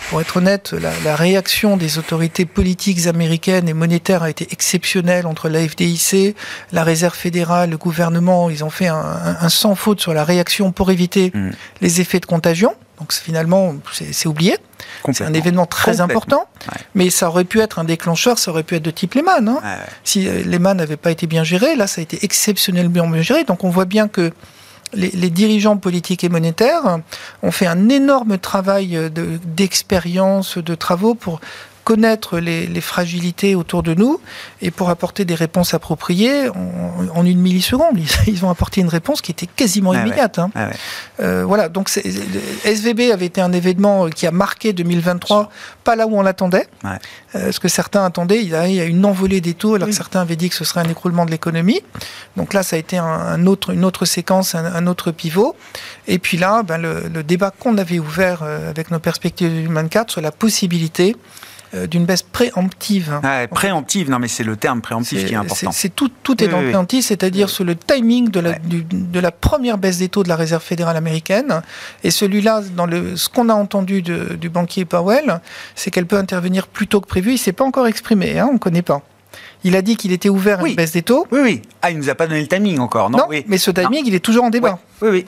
Pour 0.09 0.21
être 0.21 0.37
honnête, 0.37 0.71
la, 0.73 0.91
la 1.05 1.15
réaction 1.15 1.77
des 1.77 1.99
autorités 1.99 2.45
politiques 2.45 3.05
américaines 3.05 3.69
et 3.69 3.73
monétaires 3.73 4.23
a 4.23 4.29
été 4.31 4.47
exceptionnelle 4.51 5.27
entre 5.27 5.49
la 5.49 5.59
FDIC, 5.67 6.35
la 6.71 6.83
Réserve 6.83 7.13
fédérale, 7.15 7.69
le 7.69 7.77
gouvernement. 7.77 8.49
Ils 8.49 8.63
ont 8.63 8.71
fait 8.71 8.87
un, 8.87 8.95
un- 8.97 9.37
un 9.39 9.49
sans 9.49 9.75
faute 9.75 10.01
sur 10.01 10.13
la 10.15 10.23
réaction 10.23 10.71
pour 10.71 10.89
éviter 10.89 11.31
Mm. 11.33 11.51
les 11.81 12.01
effets 12.01 12.19
de 12.19 12.25
contagion. 12.25 12.73
Donc 12.99 13.13
c'est- 13.13 13.21
finalement, 13.23 13.75
c'est 13.93 14.27
oublié. 14.27 14.57
C'est 15.13 15.23
un 15.23 15.33
événement 15.33 15.67
très 15.67 16.01
important, 16.01 16.45
Ouais. 16.71 16.77
mais 16.95 17.09
ça 17.11 17.29
aurait 17.29 17.43
pu 17.45 17.59
être 17.61 17.77
un 17.79 17.83
déclencheur, 17.83 18.39
ça 18.39 18.49
aurait 18.51 18.63
pu 18.63 18.75
être 18.75 18.83
de 18.83 18.91
type 18.91 19.13
Lehman. 19.13 19.47
Hein. 19.47 19.59
Ouais, 19.63 19.69
ouais. 19.69 19.75
Si 20.03 20.27
euh, 20.27 20.43
Lehman 20.43 20.75
n'avait 20.75 20.97
pas 20.97 21.11
été 21.11 21.27
bien 21.27 21.43
géré, 21.43 21.75
là, 21.75 21.85
ça 21.85 22.01
a 22.01 22.01
été 22.01 22.17
exceptionnellement 22.25 23.07
bien 23.07 23.21
géré. 23.21 23.43
Donc, 23.43 23.63
on 23.63 23.69
voit 23.69 23.85
bien 23.85 24.07
que 24.07 24.31
les, 24.93 25.29
dirigeants 25.29 25.77
politiques 25.77 26.23
et 26.23 26.29
monétaires 26.29 26.99
ont 27.43 27.51
fait 27.51 27.67
un 27.67 27.89
énorme 27.89 28.37
travail 28.37 28.95
euh, 28.97 29.09
de- 29.09 29.39
d'expérience, 29.43 30.57
de, 30.57 30.75
travaux 30.75 31.15
pour 31.15 31.39
connaître 31.89 32.37
les, 32.37 32.67
les 32.67 32.81
fragilités 32.81 33.55
autour 33.55 33.81
de 33.81 33.95
nous 33.95 34.21
et 34.61 34.69
pour 34.69 34.91
apporter 34.91 35.25
des 35.25 35.33
réponses 35.33 35.73
appropriées 35.73 36.47
en, 36.49 37.07
en 37.15 37.25
une 37.25 37.39
milliseconde. 37.41 37.97
Ils, 37.97 38.07
ils 38.35 38.45
ont 38.45 38.51
apporté 38.51 38.81
une 38.81 38.89
réponse 38.89 39.21
qui 39.21 39.31
était 39.31 39.47
quasiment 39.47 39.89
ouais. 39.89 39.97
immédiate. 40.01 40.37
hein. 40.37 40.51
Ouais. 40.55 40.69
Euh, 41.21 41.43
voilà, 41.47 41.67
donc 41.67 41.89
SVB 41.89 43.11
avait 43.11 43.25
été 43.25 43.41
un 43.41 43.51
événement 43.53 44.07
qui 44.09 44.27
a 44.27 44.31
marqué 44.31 44.71
2023, 44.71 45.49
pas 45.83 45.95
là 45.95 46.05
où 46.05 46.15
on 46.15 46.21
l'attendait. 46.21 46.67
Ouais. 46.83 46.99
Euh, 47.33 47.51
ce 47.51 47.59
que 47.59 47.67
certains 47.67 48.05
attendaient, 48.05 48.39
il 48.43 48.49
y 48.49 48.55
a, 48.55 48.67
il 48.67 48.75
y 48.75 48.81
a 48.81 48.85
une 48.85 49.03
envolée 49.03 49.41
des 49.41 49.55
taux, 49.55 49.73
alors 49.73 49.87
que 49.87 49.93
certains 49.95 50.21
avaient 50.21 50.35
dit 50.35 50.49
que 50.49 50.55
ce 50.55 50.65
serait 50.65 50.81
un 50.81 50.89
écroulement 50.89 51.25
de 51.25 51.31
l'économie. 51.31 51.81
Donc 52.37 52.53
là, 52.53 52.61
ça 52.61 52.75
a 52.75 52.79
été 52.79 52.99
un, 52.99 53.05
un 53.05 53.47
autre, 53.47 53.71
une 53.71 53.83
autre 53.83 54.05
séquence, 54.05 54.53
un, 54.53 54.63
un 54.63 54.85
autre 54.85 55.09
pivot. 55.09 55.55
Et 56.07 56.19
puis 56.19 56.37
là, 56.37 56.61
ben, 56.61 56.77
le, 56.77 57.09
le 57.11 57.23
débat 57.23 57.49
qu'on 57.49 57.79
avait 57.79 57.97
ouvert 57.97 58.41
euh, 58.43 58.69
avec 58.69 58.91
nos 58.91 58.99
perspectives 58.99 59.49
2024 59.49 60.11
sur 60.11 60.21
la 60.21 60.31
possibilité 60.31 61.15
d'une 61.87 62.05
baisse 62.05 62.23
préemptive. 62.23 63.19
Ouais, 63.23 63.47
préemptive, 63.47 64.09
non 64.09 64.17
mais 64.19 64.27
c'est 64.27 64.43
le 64.43 64.55
terme 64.55 64.81
préemptif 64.81 65.25
qui 65.25 65.33
est 65.33 65.37
important. 65.37 65.71
C'est 65.71 65.89
tout, 65.95 66.09
tout 66.23 66.41
est 66.43 66.47
Oui, 66.47 66.51
dans 66.51 66.59
oui, 66.59 66.65
préemptif, 66.69 67.05
c'est-à-dire 67.05 67.49
sur 67.49 67.63
le 67.63 67.75
timing 67.75 68.29
de 68.29 68.39
la, 68.39 68.49
Ouais. 68.51 68.59
du- 68.63 68.83
de 68.89 69.19
la 69.19 69.31
première 69.31 69.77
baisse 69.77 69.99
des 69.99 70.09
taux 70.09 70.23
de 70.23 70.29
la 70.29 70.35
Réserve 70.35 70.63
fédérale 70.63 70.97
américaine. 70.97 71.61
Et 72.03 72.09
celui-là, 72.11 72.61
dans 72.75 72.85
le, 72.87 73.15
ce 73.15 73.29
qu'on 73.29 73.49
a 73.49 73.53
entendu 73.53 74.01
de- 74.01 74.35
du 74.35 74.49
banquier 74.49 74.85
Powell, 74.85 75.41
c'est 75.75 75.91
qu'elle 75.91 76.07
peut 76.07 76.17
intervenir 76.17 76.67
plus 76.67 76.87
tôt 76.87 77.01
que 77.01 77.07
prévu. 77.07 77.33
Il 77.33 77.37
s'est 77.37 77.53
pas 77.53 77.65
encore 77.65 77.85
exprimé, 77.87 78.39
hein, 78.39 78.47
on 78.49 78.53
ne 78.53 78.57
connaît 78.59 78.81
pas. 78.81 79.01
Il 79.63 79.75
a 79.75 79.81
dit 79.81 79.95
qu'il 79.95 80.11
était 80.11 80.29
ouvert 80.29 80.61
à 80.63 80.67
une 80.67 80.75
baisse 80.75 80.93
des 80.93 81.01
taux. 81.03 81.27
Oui, 81.31 81.39
oui. 81.43 81.61
Ah, 81.81 81.91
il 81.91 81.97
nous 81.97 82.09
a 82.09 82.15
pas 82.15 82.25
donné 82.27 82.41
le 82.41 82.47
timing 82.47 82.79
encore, 82.79 83.09
non, 83.09 83.25
oui. 83.29 83.43
mais 83.47 83.57
ce 83.57 83.69
timing, 83.71 84.03
il 84.05 84.15
est 84.15 84.19
toujours 84.19 84.45
en 84.45 84.49
débat. 84.49 84.79
Oui, 85.01 85.09
oui. 85.11 85.25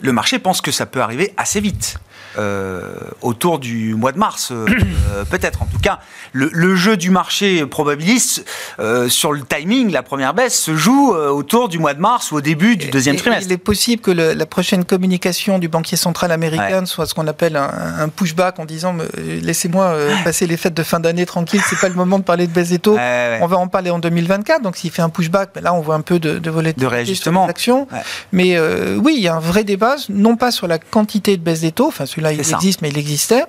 Le 0.00 0.12
marché 0.12 0.38
pense 0.38 0.60
que 0.60 0.70
ça 0.70 0.86
peut 0.86 1.00
arriver 1.00 1.32
assez 1.36 1.60
vite. 1.60 1.96
Euh, 2.36 2.82
autour 3.22 3.58
du 3.58 3.94
mois 3.94 4.12
de 4.12 4.18
mars, 4.18 4.50
euh, 4.52 4.66
euh, 5.14 5.24
peut-être. 5.30 5.62
En 5.62 5.66
tout 5.66 5.78
cas, 5.78 6.00
le, 6.32 6.50
le 6.52 6.74
jeu 6.76 6.96
du 6.96 7.10
marché 7.10 7.64
probabiliste 7.66 8.44
euh, 8.80 9.08
sur 9.08 9.32
le 9.32 9.42
timing, 9.42 9.90
la 9.90 10.02
première 10.02 10.34
baisse, 10.34 10.58
se 10.58 10.76
joue 10.76 11.12
autour 11.14 11.68
du 11.68 11.78
mois 11.78 11.94
de 11.94 12.00
mars 12.00 12.30
ou 12.32 12.36
au 12.36 12.40
début 12.40 12.76
du 12.76 12.88
deuxième 12.90 13.14
Et- 13.14 13.18
trimestre. 13.18 13.44
Il 13.46 13.52
est 13.52 13.56
possible 13.58 14.02
que 14.02 14.10
le- 14.10 14.34
la 14.34 14.46
prochaine 14.46 14.84
communication 14.84 15.58
du 15.58 15.68
banquier 15.68 15.96
central 15.96 16.32
américain 16.32 16.84
soit 16.86 17.06
ce 17.06 17.14
qu'on 17.14 17.26
appelle 17.26 17.56
un, 17.56 17.70
un 18.00 18.08
pushback 18.08 18.58
en 18.58 18.64
disant 18.64 18.92
me- 18.92 19.08
laissez-moi 19.16 19.94
passer 20.24 20.46
les 20.46 20.56
fêtes 20.56 20.74
de 20.74 20.82
fin 20.82 21.00
d'année 21.00 21.26
tranquille, 21.26 21.60
c'est 21.68 21.78
pas 21.80 21.88
le 21.88 21.94
moment 21.94 22.18
de 22.18 22.24
parler 22.24 22.46
de 22.46 22.52
baisse 22.52 22.70
des 22.70 22.78
taux. 22.78 22.94
Ouais, 22.94 22.98
ouais. 22.98 23.38
On 23.42 23.46
va 23.46 23.56
en 23.56 23.68
parler 23.68 23.90
en 23.90 23.98
2024. 23.98 24.62
Donc 24.62 24.76
s'il 24.76 24.90
fait 24.90 25.02
un 25.02 25.08
pushback, 25.08 25.50
ben 25.54 25.62
là 25.62 25.72
on 25.74 25.80
voit 25.80 25.94
un 25.94 26.00
peu 26.00 26.18
de, 26.18 26.38
de 26.38 26.50
volatilité 26.50 26.80
De 26.82 26.86
réajustement. 26.90 27.40
sur 27.42 27.46
les 27.46 27.50
actions. 27.50 27.88
Mais 28.32 28.58
oui, 28.98 29.14
il 29.16 29.22
y 29.22 29.28
a 29.28 29.34
un 29.34 29.40
vrai 29.40 29.64
débat, 29.64 29.96
non 30.08 30.36
pas 30.36 30.50
sur 30.50 30.66
la 30.66 30.78
quantité 30.78 31.36
de 31.36 31.42
baisse 31.42 31.60
des 31.60 31.72
taux. 31.72 31.88
Enfin 31.88 32.06
celui-là 32.18 32.32
il 32.32 32.44
ça. 32.44 32.56
existe, 32.56 32.82
mais 32.82 32.88
il 32.90 32.98
existait. 32.98 33.44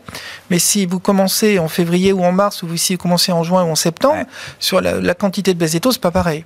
Mais 0.50 0.60
si 0.60 0.86
vous 0.86 1.00
commencez 1.00 1.60
en 1.60 1.68
février 1.68 2.14
ou 2.14 2.24
en 2.24 2.32
mars, 2.32 2.64
ou 2.64 2.76
si 2.78 2.94
vous 2.96 3.00
commencez 3.02 3.32
en 3.32 3.44
juin 3.44 3.64
ou 3.64 3.70
en 3.72 3.76
septembre, 3.76 4.18
Ouais. 4.20 4.26
sur 4.60 4.82
la, 4.82 5.00
la 5.00 5.14
quantité 5.14 5.54
de 5.54 5.60
baisse 5.60 5.72
des 5.74 5.80
taux, 5.80 5.92
c'est 5.92 6.02
pas 6.02 6.12
pareil. 6.12 6.46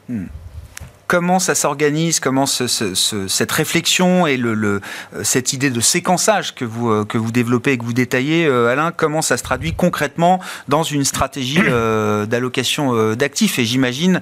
Comment 1.05 1.37
ça 1.37 1.53
s'organise? 1.53 2.19
Comment 2.19 2.45
ce- 2.47 2.65
ce- 2.65 2.95
ce- 2.95 3.27
cette 3.27 3.51
réflexion 3.51 4.25
et 4.25 4.35
le, 4.37 4.53
le- 4.55 4.81
euh, 5.15 5.23
cette 5.23 5.53
idée 5.53 5.69
de 5.69 5.79
séquençage 5.81 6.55
que 6.55 6.65
vous, 6.65 6.89
euh, 6.89 7.05
que 7.05 7.19
vous 7.19 7.31
développez 7.31 7.73
et 7.73 7.77
que 7.77 7.83
vous 7.83 7.93
détaillez, 7.93 8.47
euh, 8.47 8.69
Alain, 8.71 8.91
comment 8.91 9.21
ça 9.21 9.37
se 9.37 9.43
traduit 9.43 9.73
concrètement 9.73 10.39
dans 10.69 10.81
une 10.81 11.03
stratégie 11.03 11.59
euh, 11.61 12.25
d'allocation 12.31 12.95
euh, 12.95 13.15
d'actifs? 13.15 13.59
Et 13.59 13.65
j'imagine 13.65 14.21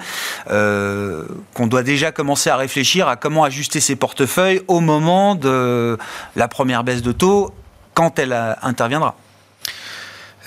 euh, 0.50 1.24
qu'on 1.54 1.68
doit 1.68 1.84
déjà 1.84 2.12
commencer 2.12 2.50
à 2.50 2.58
réfléchir 2.58 3.08
à 3.08 3.16
comment 3.16 3.44
ajuster 3.46 3.80
ses 3.80 3.96
portefeuilles 3.96 4.62
au 4.68 4.82
moment 4.82 5.36
de 5.36 5.98
la 6.36 6.48
première 6.50 6.84
baisse 6.84 7.04
de 7.04 7.12
taux, 7.14 7.54
quand 8.02 8.18
elle 8.20 8.34
euh, 8.34 8.54
interviendra. 8.64 9.16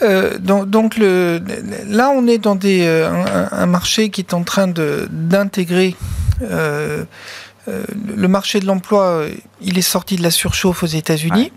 Euh, 0.03 0.39
donc, 0.39 0.69
donc 0.69 0.97
le, 0.97 1.41
là, 1.87 2.11
on 2.11 2.27
est 2.27 2.39
dans 2.39 2.57
des, 2.57 2.85
euh, 2.85 3.09
un, 3.11 3.49
un 3.65 3.67
marché 3.67 4.11
qui 4.11 4.21
est 4.23 4.35
en 4.35 4.43
train 4.43 4.67
d'intégrer. 5.11 5.95
euh, 6.43 7.05
le 8.25 8.29
marché 8.29 8.61
de 8.61 8.67
l'emploi, 8.67 9.27
il 9.63 9.79
est 9.79 9.89
sorti 9.97 10.17
de 10.17 10.23
la 10.23 10.31
surchauffe 10.31 10.83
aux 10.83 10.93
États-Unis, 11.03 11.51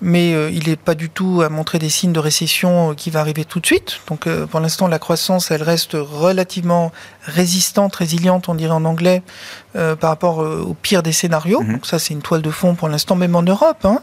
mais 0.00 0.30
il 0.52 0.68
n'est 0.68 0.76
pas 0.76 0.94
du 0.94 1.10
tout 1.10 1.42
à 1.42 1.48
montrer 1.48 1.80
des 1.80 1.88
signes 1.88 2.12
de 2.12 2.20
récession 2.20 2.94
qui 2.94 3.10
va 3.10 3.18
arriver 3.18 3.44
tout 3.44 3.58
de 3.58 3.66
suite. 3.66 3.98
Donc, 4.08 4.28
pour 4.50 4.60
l'instant, 4.60 4.86
la 4.86 5.00
croissance, 5.00 5.50
elle 5.50 5.64
reste 5.64 5.94
relativement 5.94 6.92
résistante, 7.24 7.96
résiliente, 7.96 8.48
on 8.48 8.54
dirait 8.54 8.78
en 8.82 8.84
anglais, 8.84 9.22
euh, 9.76 9.94
par 9.96 10.10
rapport 10.10 10.42
euh, 10.42 10.64
au 10.66 10.74
pire 10.74 11.02
des 11.02 11.12
scénarios. 11.12 11.60
Mhm. 11.62 11.72
Donc, 11.74 11.86
ça, 11.86 11.98
c'est 11.98 12.14
une 12.14 12.22
toile 12.22 12.42
de 12.42 12.50
fond 12.50 12.74
pour 12.74 12.88
l'instant, 12.88 13.16
même 13.16 13.36
en 13.36 13.42
Europe. 13.42 13.84
hein. 13.84 14.00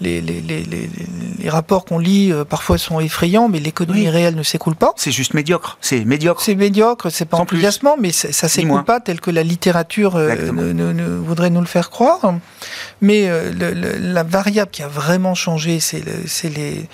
Les, 0.00 0.20
les, 0.20 0.40
les, 0.40 0.62
les, 0.64 0.90
les 1.38 1.48
rapports 1.48 1.84
qu'on 1.86 1.98
lit 1.98 2.32
euh, 2.32 2.44
parfois 2.44 2.76
sont 2.78 3.00
effrayants, 3.00 3.48
mais 3.48 3.58
l'économie 3.58 4.02
Oui. 4.02 4.08
réelle 4.10 4.34
ne 4.36 4.42
s'écoule 4.42 4.74
pas. 4.76 4.92
C'est 4.96 5.12
juste 5.12 5.32
médiocre. 5.34 5.78
C'est 5.80 6.04
médiocre. 6.04 6.42
C'est 6.42 6.54
médiocre, 6.54 7.10
c'est 7.10 7.24
pas 7.24 7.38
enthousiasmant, 7.38 7.96
mais 7.98 8.12
ça 8.12 8.48
s'écoule 8.48 8.84
pas 8.84 9.00
tel 9.00 9.20
que 9.20 9.30
la 9.30 9.42
littérature 9.42 10.16
euh, 10.16 10.28
Exactement. 10.30 10.62
ne, 10.62 10.72
ne- 10.72 10.92
ne 10.92 11.16
voudrait 11.16 11.50
nous 11.50 11.60
le 11.60 11.66
faire 11.66 11.90
croire. 11.90 12.34
Mais 13.00 13.28
le- 13.28 13.72
le- 13.72 13.96
la 13.98 14.22
variable 14.22 14.70
qui 14.70 14.82
a 14.82 14.88
vraiment 14.88 15.34
changé, 15.34 15.80
c'est 15.80 16.00
le- 16.04 16.26
c'est 16.26 16.48
les 16.48 16.88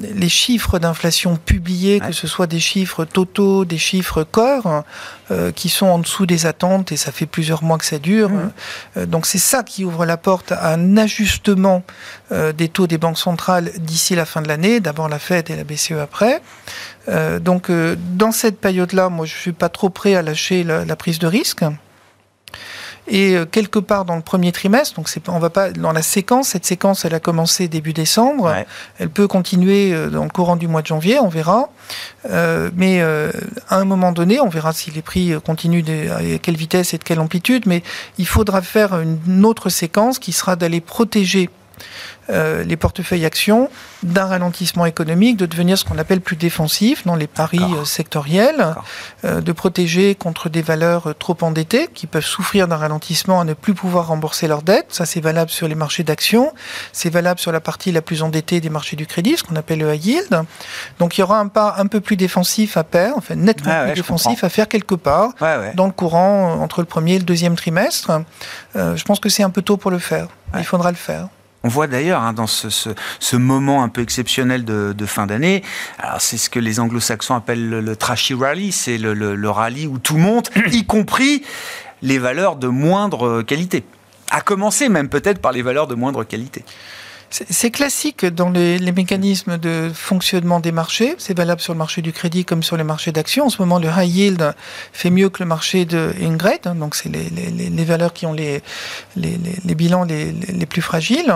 les 0.00 0.28
chiffres 0.28 0.78
d'inflation 0.78 1.36
publiés, 1.36 2.00
Ouais. 2.00 2.08
que 2.08 2.12
ce 2.12 2.26
soit 2.26 2.46
des 2.46 2.60
chiffres 2.60 3.04
totaux, 3.04 3.64
des 3.64 3.78
chiffres 3.78 4.22
corps, 4.22 4.84
euh, 5.30 5.50
qui 5.50 5.68
sont 5.68 5.86
en 5.86 5.98
dessous 5.98 6.24
des 6.24 6.46
attentes, 6.46 6.92
et 6.92 6.96
ça 6.96 7.10
fait 7.10 7.26
plusieurs 7.26 7.64
mois 7.64 7.78
que 7.78 7.84
ça 7.84 7.98
dure. 7.98 8.30
Mhm. 8.30 8.52
Euh, 8.96 9.06
donc 9.06 9.26
c'est 9.26 9.38
ça 9.38 9.62
qui 9.64 9.84
ouvre 9.84 10.06
la 10.06 10.16
porte 10.16 10.52
à 10.52 10.72
un 10.72 10.96
ajustement 10.96 11.82
euh, 12.30 12.52
des 12.52 12.68
taux 12.68 12.86
des 12.86 12.98
banques 12.98 13.18
centrales 13.18 13.72
d'ici 13.78 14.14
la 14.14 14.24
fin 14.24 14.40
de 14.40 14.48
l'année, 14.48 14.78
d'abord 14.80 15.08
la 15.08 15.18
Fed 15.18 15.50
et 15.50 15.56
la 15.56 15.64
BCE 15.64 15.98
après. 16.00 16.42
Donc 17.40 17.68
dans 17.68 18.30
cette 18.30 18.60
période-là, 18.60 19.08
moi 19.08 19.26
je 19.26 19.34
suis 19.34 19.52
pas 19.52 19.68
trop 19.68 19.90
prêt 19.90 20.14
à 20.14 20.22
lâcher 20.22 20.62
la, 20.62 20.84
la 20.84 20.94
prise 20.94 21.18
de 21.18 21.26
risque. 21.26 21.64
Et 23.08 23.36
euh, 23.36 23.44
quelque 23.44 23.78
part 23.78 24.04
dans 24.04 24.14
le 24.14 24.22
premier 24.22 24.52
trimestre, 24.52 24.94
donc 24.94 25.08
on 25.28 25.38
va 25.38 25.50
pas 25.50 25.70
dans 25.70 25.92
la 25.92 26.02
séquence. 26.02 26.48
Cette 26.48 26.64
séquence, 26.64 27.04
elle 27.04 27.14
a 27.14 27.20
commencé 27.20 27.66
début 27.66 27.92
décembre. 27.92 28.44
Ouais. 28.44 28.66
Elle 28.98 29.10
peut 29.10 29.26
continuer 29.26 29.92
euh, 29.92 30.08
dans 30.08 30.22
le 30.22 30.30
courant 30.30 30.56
du 30.56 30.68
mois 30.68 30.82
de 30.82 30.86
janvier, 30.86 31.18
on 31.18 31.28
verra. 31.28 31.68
Euh, 32.30 32.70
mais 32.76 33.00
euh, 33.00 33.32
à 33.68 33.78
un 33.78 33.84
moment 33.84 34.12
donné, 34.12 34.40
on 34.40 34.48
verra 34.48 34.72
si 34.72 34.90
les 34.92 35.02
prix 35.02 35.32
euh, 35.32 35.40
continuent 35.40 35.82
de, 35.82 36.10
à 36.10 36.38
quelle 36.38 36.56
vitesse 36.56 36.94
et 36.94 36.98
de 36.98 37.04
quelle 37.04 37.20
amplitude. 37.20 37.64
Mais 37.66 37.82
il 38.18 38.26
faudra 38.26 38.62
faire 38.62 39.00
une 39.00 39.44
autre 39.44 39.68
séquence 39.68 40.18
qui 40.18 40.32
sera 40.32 40.54
d'aller 40.54 40.80
protéger 40.80 41.50
euh, 42.30 42.62
les 42.62 42.76
portefeuilles 42.76 43.24
actions 43.24 43.68
d'un 44.04 44.26
ralentissement 44.26 44.86
économique, 44.86 45.36
de 45.36 45.46
devenir 45.46 45.76
ce 45.76 45.84
qu'on 45.84 45.98
appelle 45.98 46.20
plus 46.20 46.36
défensif 46.36 47.04
dans 47.04 47.16
les 47.16 47.26
paris 47.26 47.58
euh, 47.60 47.84
sectoriels, 47.84 48.74
euh, 49.24 49.40
de 49.40 49.52
protéger 49.52 50.14
contre 50.14 50.48
des 50.48 50.62
valeurs 50.62 51.14
trop 51.18 51.36
endettées 51.40 51.88
qui 51.92 52.06
peuvent 52.06 52.24
souffrir 52.24 52.68
d'un 52.68 52.76
ralentissement 52.76 53.40
à 53.40 53.44
ne 53.44 53.54
plus 53.54 53.74
pouvoir 53.74 54.06
rembourser 54.06 54.46
leurs 54.46 54.62
dettes. 54.62 54.86
Ça, 54.90 55.04
c'est 55.04 55.20
valable 55.20 55.50
sur 55.50 55.66
les 55.66 55.74
marchés 55.74 56.04
d'actions, 56.04 56.52
c'est 56.92 57.10
valable 57.10 57.40
sur 57.40 57.50
la 57.50 57.60
partie 57.60 57.90
la 57.90 58.02
plus 58.02 58.22
endettée 58.22 58.60
des 58.60 58.70
marchés 58.70 58.94
du 58.96 59.06
crédit, 59.06 59.36
ce 59.36 59.42
qu'on 59.42 59.56
appelle 59.56 59.80
le 59.80 59.92
high 59.92 60.04
yield. 60.04 60.42
Donc, 61.00 61.18
il 61.18 61.22
y 61.22 61.24
aura 61.24 61.38
un 61.40 61.48
pas 61.48 61.74
un 61.78 61.86
peu 61.88 62.00
plus 62.00 62.16
défensif 62.16 62.76
à 62.76 62.84
faire, 62.84 63.14
enfin 63.16 63.34
nettement 63.34 63.72
Ah 63.74 63.84
plus 63.86 63.94
défensif 63.94 64.44
à 64.44 64.48
faire 64.48 64.68
quelque 64.68 64.94
part 64.94 65.30
Ouais, 65.40 65.56
ouais. 65.56 65.72
dans 65.74 65.86
le 65.86 65.92
courant 65.92 66.52
euh, 66.52 66.62
entre 66.62 66.80
le 66.80 66.86
premier 66.86 67.14
et 67.14 67.18
le 67.18 67.24
deuxième 67.24 67.56
trimestre. 67.56 68.12
Je 68.74 69.02
pense 69.04 69.18
que 69.18 69.28
c'est 69.28 69.42
un 69.42 69.50
peu 69.50 69.62
tôt 69.62 69.76
pour 69.76 69.90
le 69.90 69.98
faire. 69.98 70.28
Il 70.56 70.64
faudra 70.64 70.90
le 70.90 70.96
faire. 70.96 71.28
On 71.64 71.68
voit 71.68 71.86
d'ailleurs 71.86 72.22
hein, 72.22 72.32
dans 72.32 72.46
ce, 72.46 72.70
ce, 72.70 72.90
ce 73.20 73.36
moment 73.36 73.82
un 73.84 73.88
peu 73.88 74.00
exceptionnel 74.02 74.64
de, 74.64 74.92
de 74.96 75.06
fin 75.06 75.26
d'année, 75.26 75.62
alors 75.98 76.20
c'est 76.20 76.36
ce 76.36 76.50
que 76.50 76.58
les 76.58 76.80
anglo-saxons 76.80 77.34
appellent 77.34 77.68
le, 77.68 77.80
le 77.80 77.96
trashy 77.96 78.34
rally, 78.34 78.72
c'est 78.72 78.98
le, 78.98 79.14
le- 79.14 79.34
le 79.36 79.50
rallye 79.50 79.86
où 79.86 79.98
tout 79.98 80.16
monte, 80.16 80.50
y 80.72 80.84
compris 80.84 81.42
les 82.02 82.18
valeurs 82.18 82.56
de 82.56 82.66
moindre 82.68 83.42
qualité. 83.42 83.84
À 84.30 84.40
commencer 84.40 84.88
même 84.88 85.08
peut-être 85.08 85.40
par 85.40 85.52
les 85.52 85.62
valeurs 85.62 85.86
de 85.86 85.94
moindre 85.94 86.24
qualité. 86.24 86.64
C'est 87.32 87.70
classique 87.70 88.26
dans 88.26 88.50
les, 88.50 88.78
les 88.78 88.92
mécanismes 88.92 89.56
de 89.56 89.90
fonctionnement 89.94 90.60
des 90.60 90.70
marchés. 90.70 91.14
C'est 91.16 91.34
valable 91.36 91.62
sur 91.62 91.72
le 91.72 91.78
marché 91.78 92.02
du 92.02 92.12
crédit 92.12 92.44
comme 92.44 92.62
sur 92.62 92.76
les 92.76 92.84
marchés 92.84 93.10
d'actions. 93.10 93.46
En 93.46 93.48
ce 93.48 93.60
moment, 93.62 93.78
le 93.78 93.88
high 93.88 94.06
yield 94.14 94.54
fait 94.92 95.08
mieux 95.08 95.30
que 95.30 95.42
le 95.42 95.48
marché 95.48 95.86
de 95.86 96.12
hein, 96.66 96.74
donc, 96.74 96.94
c'est 96.94 97.08
les, 97.08 97.30
les- 97.30 97.70
les- 97.70 97.84
valeurs 97.86 98.12
qui 98.12 98.26
ont 98.26 98.34
les, 98.34 98.62
les, 99.16 99.30
les- 99.38 99.56
les 99.64 99.74
bilans 99.74 100.04
les, 100.04 100.32
plus 100.66 100.82
fragiles. 100.82 101.34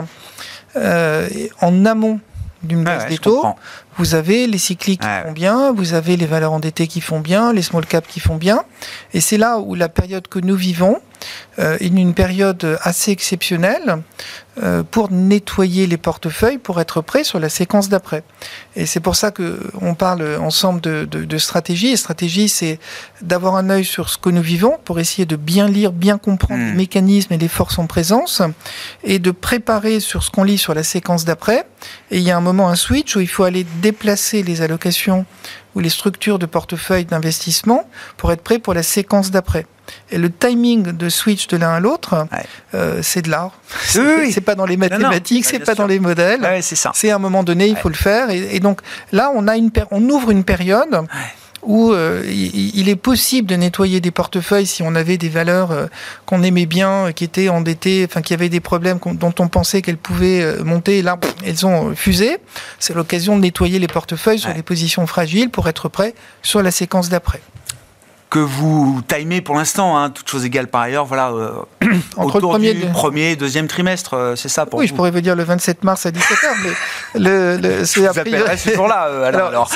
Euh, 0.77 1.29
en 1.63 1.87
amont 1.87 2.21
d'une 2.63 2.85
baisse 2.85 3.05
ouais, 3.05 3.09
des 3.09 3.19
taux, 3.19 3.37
comprends. 3.37 3.57
vous 3.97 4.15
avez 4.15 4.47
les 4.47 4.59
cycliques 4.59 5.01
qui 5.01 5.07
Ouais, 5.07 5.23
font 5.25 5.33
bien, 5.33 5.73
vous 5.73 5.95
avez 5.95 6.17
les 6.19 6.27
valeurs 6.27 6.53
endettées 6.53 6.87
qui 6.89 7.01
font 7.01 7.21
bien, 7.21 7.53
les 7.55 7.63
small 7.63 7.87
caps 7.87 8.07
qui 8.13 8.21
font 8.21 8.37
bien. 8.37 8.65
Et 9.15 9.21
c'est 9.21 9.39
là 9.39 9.59
où 9.59 9.75
la 9.75 9.89
période 9.89 10.29
que 10.29 10.39
nous 10.41 10.57
vivons 10.57 10.99
euh, 11.59 11.77
une 11.81 12.15
période 12.15 12.79
assez 12.83 13.11
exceptionnelle 13.11 14.03
euh, 14.63 14.83
pour 14.83 15.11
nettoyer 15.11 15.87
les 15.87 15.97
portefeuilles, 15.97 16.59
pour 16.59 16.81
être 16.81 17.01
prêt 17.03 17.25
sur 17.25 17.39
la 17.39 17.49
séquence 17.49 17.89
d'après. 17.89 18.23
Et 18.75 18.87
c'est 18.87 19.01
pour 19.01 19.17
ça 19.17 19.31
que 19.31 19.61
on 19.81 19.95
parle 19.95 20.37
ensemble 20.41 20.81
de, 20.81 21.05
de, 21.05 21.25
de 21.25 21.39
stratégie. 21.39 21.89
Et 21.89 21.97
stratégie, 21.97 22.49
c'est 22.49 22.79
d'avoir 23.23 23.57
un 23.57 23.71
œil 23.71 23.85
sur 23.85 24.09
ce 24.09 24.19
que 24.19 24.31
nous 24.31 24.43
vivons 24.43 24.79
pour 24.85 24.99
essayer 24.99 25.27
de 25.27 25.37
bien 25.37 25.69
lire, 25.69 25.93
bien 25.93 26.19
comprendre 26.19 26.57
Mm. 26.57 26.71
les 26.71 26.73
mécanismes 26.73 27.33
et 27.35 27.39
les 27.39 27.49
forces 27.49 27.79
en 27.79 27.87
présence, 27.87 28.43
et 29.05 29.19
de 29.19 29.31
préparer 29.31 30.01
sur 30.01 30.23
ce 30.23 30.31
qu'on 30.31 30.45
lit 30.45 30.59
sur 30.59 30.75
la 30.75 30.83
séquence 30.83 31.25
d'après. 31.25 31.67
Et 32.11 32.19
il 32.19 32.23
y 32.23 32.31
a 32.31 32.37
un 32.37 32.41
moment, 32.41 32.69
un 32.69 32.77
switch 32.77 33.17
où 33.17 33.21
il 33.21 33.29
faut 33.29 33.45
aller 33.45 33.67
déplacer 33.83 34.43
les 34.43 34.63
allocations 34.63 35.27
ou 35.75 35.81
les 35.81 35.91
structures 35.91 36.39
de 36.39 36.47
portefeuille 36.47 37.05
d'investissement 37.05 37.89
pour 38.17 38.33
être 38.33 38.43
prêt 38.43 38.59
pour 38.59 38.75
la 38.75 38.83
séquence 38.83 39.31
d'après. 39.31 39.67
Et 40.11 40.19
le 40.19 40.31
timing 40.31 40.93
de 40.97 41.09
switch 41.09 41.47
de 41.49 41.57
l'un 41.57 41.71
à 41.75 41.81
l'autre, 41.81 42.27
Ouais. 42.33 42.45
euh, 42.75 43.01
c'est 43.03 43.23
de 43.23 43.31
l'art. 43.31 43.53
Oui, 43.95 44.03
oui. 44.21 44.33
C'est 44.33 44.41
pas 44.41 44.55
dans 44.55 44.67
les 44.67 44.77
mathématiques, 44.77 45.45
c'est 45.45 45.59
pas 45.59 45.75
sûr. 45.75 45.77
dans 45.77 45.87
les 45.87 45.99
modèles. 45.99 46.41
Ouais, 46.43 46.63
c'est. 46.63 46.77
C'est 46.95 47.11
à 47.11 47.17
un 47.17 47.19
moment 47.19 47.43
donné, 47.43 47.67
il 47.67 47.77
faut 47.77 47.89
le 47.89 47.95
faire. 47.95 48.31
Et, 48.31 48.57
et 48.57 48.61
donc 48.61 48.81
là, 49.13 49.31
on 49.35 49.49
a 49.49 49.57
une, 49.57 49.71
on 49.91 50.03
ouvre 50.09 50.31
une 50.31 50.45
période 50.45 51.03
où 51.63 51.91
euh, 51.93 52.23
il, 52.27 52.89
est 52.89 52.95
possible 52.97 53.49
de 53.49 53.57
nettoyer 53.57 54.01
des 54.01 54.13
portefeuilles 54.13 54.67
si 54.67 54.85
on 54.85 54.95
avait 54.95 55.19
des 55.19 55.29
valeurs 55.29 55.73
euh, 55.73 55.87
qu'on 56.25 56.45
aimait 56.45 56.67
bien, 56.67 57.11
qui 57.13 57.25
étaient 57.25 57.49
endettées, 57.49 58.07
enfin 58.09 58.23
qui 58.23 58.33
avaient 58.35 58.49
des 58.49 58.61
problèmes 58.61 59.01
dont 59.15 59.35
on 59.41 59.49
pensait 59.49 59.83
qu'elles 59.83 59.97
pouvaient 59.97 60.63
monter. 60.63 60.99
Et 60.99 61.03
là, 61.03 61.19
elles 61.45 61.67
ont 61.67 61.93
fusé. 61.97 62.37
C'est 62.79 62.95
l'occasion 62.95 63.35
de 63.37 63.41
nettoyer 63.43 63.81
les 63.81 63.89
portefeuilles 63.89 64.39
sur 64.39 64.53
les 64.55 64.63
positions 64.63 65.09
fragiles 65.09 65.51
pour 65.51 65.69
être 65.69 65.89
prêt 65.89 66.15
sur 66.43 66.63
la 66.63 66.71
séquence 66.71 67.09
d'après 67.09 67.41
que 68.29 68.39
vous 68.41 69.03
timez 69.07 69.41
pour 69.41 69.55
l'instant, 69.55 69.97
hein, 69.97 70.11
toutes 70.11 70.29
choses 70.29 70.45
égales 70.45 70.67
par 70.67 70.83
ailleurs, 70.83 71.05
voilà, 71.05 71.31
euh, 71.31 71.51
Entre 72.17 72.37
autour 72.37 72.53
le 72.53 72.59
premier, 72.59 72.75
du 72.75 72.87
premier 72.87 73.31
et 73.31 73.37
deuxième 73.37 73.69
trimestre, 73.69 74.15
euh, 74.15 74.37
c'est 74.37 74.49
ça 74.49 74.67
pour 74.67 74.81
Oui, 74.81 74.89
je 74.89 74.95
pourrais 74.95 75.13
vous 75.13 75.21
dire 75.21 75.37
le 75.37 75.45
27 75.45 75.85
mars 75.85 76.07
à 76.07 76.11
17h, 76.11 76.47
mais 77.15 77.21
le, 77.21 77.57
le 77.59 77.85
c'est 77.85 78.07
après. 78.07 78.57
ce 78.57 78.75
jour-là, 78.75 79.07
euh, 79.09 79.25
alors. 79.25 79.71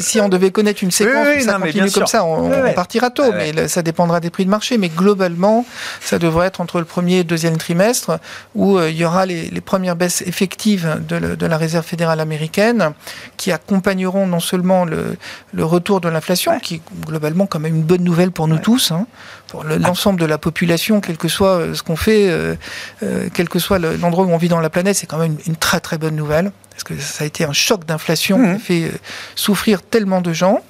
Si, 0.00 0.20
on 0.20 0.28
devait 0.28 0.50
connaître 0.50 0.82
une 0.82 0.90
séquence, 0.90 1.44
ça 1.44 1.58
continue 1.58 1.90
comme 1.90 2.06
ça, 2.06 2.24
on, 2.24 2.72
partira 2.74 3.10
tôt, 3.10 3.32
mais 3.32 3.68
ça 3.68 3.82
dépendra 3.82 4.20
des 4.20 4.30
prix 4.30 4.44
de 4.44 4.50
marché. 4.50 4.78
Mais 4.78 4.88
globalement, 4.88 5.64
ça 6.00 6.18
devrait 6.18 6.48
être 6.48 6.60
entre 6.60 6.78
le 6.78 6.84
premier 6.84 7.14
et 7.14 7.18
le 7.18 7.24
deuxième 7.24 7.56
trimestre, 7.56 8.18
où 8.54 8.80
il 8.80 8.96
y 8.96 9.04
aura 9.04 9.26
les, 9.26 9.60
premières 9.60 9.96
baisses 9.96 10.22
effectives 10.22 10.98
de, 11.08 11.46
la 11.46 11.56
Réserve 11.56 11.84
fédérale 11.84 12.20
américaine, 12.20 12.92
qui 13.36 13.52
accompagneront 13.52 14.26
non 14.26 14.40
seulement 14.40 14.84
le, 14.84 15.16
le 15.52 15.64
retour 15.64 16.00
de 16.00 16.08
l'inflation, 16.08 16.58
qui 16.60 16.80
globalement 17.06 17.27
quand 17.34 17.60
même 17.60 17.76
une 17.76 17.82
bonne 17.82 18.02
nouvelle 18.02 18.30
pour 18.30 18.48
nous 18.48 18.58
tous, 18.58 18.90
hein, 18.90 19.06
pour 19.48 19.64
l'ensemble 19.64 20.20
de 20.20 20.26
la 20.26 20.38
population, 20.38 21.00
quel 21.00 21.16
que 21.16 21.28
soit 21.28 21.58
euh, 21.58 21.74
ce 21.74 21.82
qu'on 21.82 21.96
fait, 21.96 22.28
euh, 22.28 22.54
euh, 23.02 23.28
quel 23.32 23.48
que 23.48 23.58
soit 23.58 23.78
l'endroit 23.78 24.24
où 24.24 24.30
on 24.30 24.36
vit 24.36 24.48
dans 24.48 24.60
la 24.60 24.70
planète, 24.70 24.96
c'est 24.96 25.06
quand 25.06 25.18
même 25.18 25.36
une, 25.46 25.56
très 25.56 25.80
très 25.80 25.98
bonne 25.98 26.16
nouvelle 26.16 26.52
parce 26.78 26.84
que 26.84 27.02
ça 27.02 27.24
a 27.24 27.26
été 27.26 27.44
un 27.44 27.52
choc 27.52 27.84
d'inflation 27.84 28.38
qui 28.38 28.48
a 28.48 28.54
mmh. 28.54 28.58
fait 28.58 28.84
euh, 28.84 28.98
souffrir 29.34 29.82
tellement 29.82 30.20
de 30.20 30.32
gens. 30.32 30.60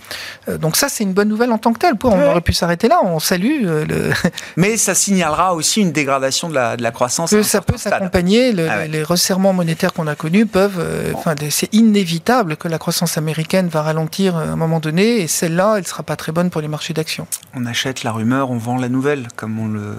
Euh, 0.49 0.57
donc 0.57 0.77
ça, 0.77 0.89
c'est 0.89 1.05
une 1.05 1.13
bonne 1.13 1.29
nouvelle 1.29 1.53
en 1.53 1.59
tant 1.59 1.75
que 1.75 1.79
telle. 1.79 1.95
On 2.03 2.31
aurait 2.31 2.41
pu 2.41 2.55
s'arrêter 2.55 2.89
là, 2.89 3.01
on 3.05 3.19
salue. 3.19 3.67
Euh, 3.67 3.85
le... 3.85 4.11
Mais 4.57 4.79
ça 4.79 4.95
signalera 4.95 5.55
aussi 5.55 5.83
une 5.83 5.93
dégradation 5.93 6.49
de 6.49 6.55
la, 6.55 6.79
de 6.79 6.83
la 6.83 6.93
croissance. 6.93 7.39
ça 7.43 7.61
peut 7.61 7.77
s'accompagner. 7.77 8.55
Ah 8.69 8.87
les 8.87 9.03
resserrements 9.03 9.53
monétaires 9.53 9.93
qu'on 9.93 10.07
a 10.07 10.15
connus 10.15 10.47
peuvent... 10.47 10.83
Enfin, 11.15 11.35
c'est 11.51 11.73
inévitable 11.75 12.57
que 12.57 12.69
la 12.69 12.79
croissance 12.79 13.19
américaine 13.19 13.69
va 13.69 13.83
ralentir 13.83 14.37
à 14.37 14.43
un 14.43 14.57
moment 14.57 14.81
donné, 14.81 15.21
et 15.21 15.27
celle-là, 15.27 15.75
elle 15.77 15.83
ne 15.83 15.87
sera 15.87 16.03
pas 16.03 16.17
très 16.17 16.33
bonne 16.33 16.49
pour 16.51 16.61
les 16.61 16.69
marchés 16.69 16.95
d'actions. 16.95 17.27
On 17.55 17.67
achète 17.67 18.03
la 18.03 18.13
rumeur, 18.13 18.51
on 18.51 18.57
vend 18.59 18.79
la 18.79 18.89
nouvelle, 18.89 19.29
comme 19.37 19.59
on 19.59 19.69
le, 19.69 19.97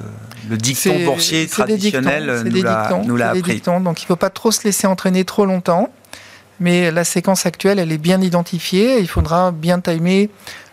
le 0.50 0.58
dicton 0.58 1.04
boursier 1.06 1.48
traditionnel 1.48 2.44
nous 3.06 3.16
l'a 3.16 3.30
appris. 3.30 3.62
donc 3.62 4.02
il 4.02 4.06
ne 4.06 4.08
faut 4.08 4.16
pas 4.16 4.30
trop 4.30 4.52
se 4.52 4.64
laisser 4.64 4.88
entraîner 4.88 5.24
trop 5.24 5.46
longtemps. 5.46 5.90
Mais 6.60 6.92
la 6.92 7.04
séquence 7.04 7.46
actuelle, 7.46 7.80
elle 7.80 7.92
est 7.92 7.98
bien 7.98 8.22
identifiée. 8.22 9.00
Il 9.00 9.08
faudra 9.08 9.52
bien 9.52 9.80
timer 9.80 10.30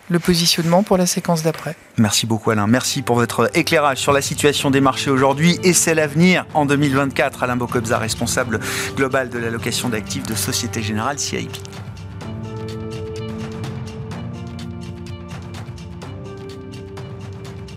le 0.09 0.19
positionnement 0.19 0.83
pour 0.83 0.97
la 0.97 1.05
séquence 1.05 1.43
d'après. 1.43 1.75
Merci 1.97 2.25
beaucoup 2.25 2.51
Alain. 2.51 2.67
Merci 2.67 3.01
pour 3.01 3.17
votre 3.17 3.49
éclairage 3.53 3.97
sur 3.97 4.13
la 4.13 4.21
situation 4.21 4.71
des 4.71 4.81
marchés 4.81 5.09
aujourd'hui 5.09 5.59
et 5.63 5.73
c'est 5.73 5.95
l'avenir 5.95 6.45
en 6.53 6.65
2024. 6.65 7.43
Alain 7.43 7.57
Bocobza, 7.57 7.97
responsable 7.97 8.59
global 8.95 9.29
de 9.29 9.39
l'allocation 9.39 9.89
d'actifs 9.89 10.23
de 10.23 10.35
Société 10.35 10.81
Générale 10.81 11.19
CIP. 11.19 11.51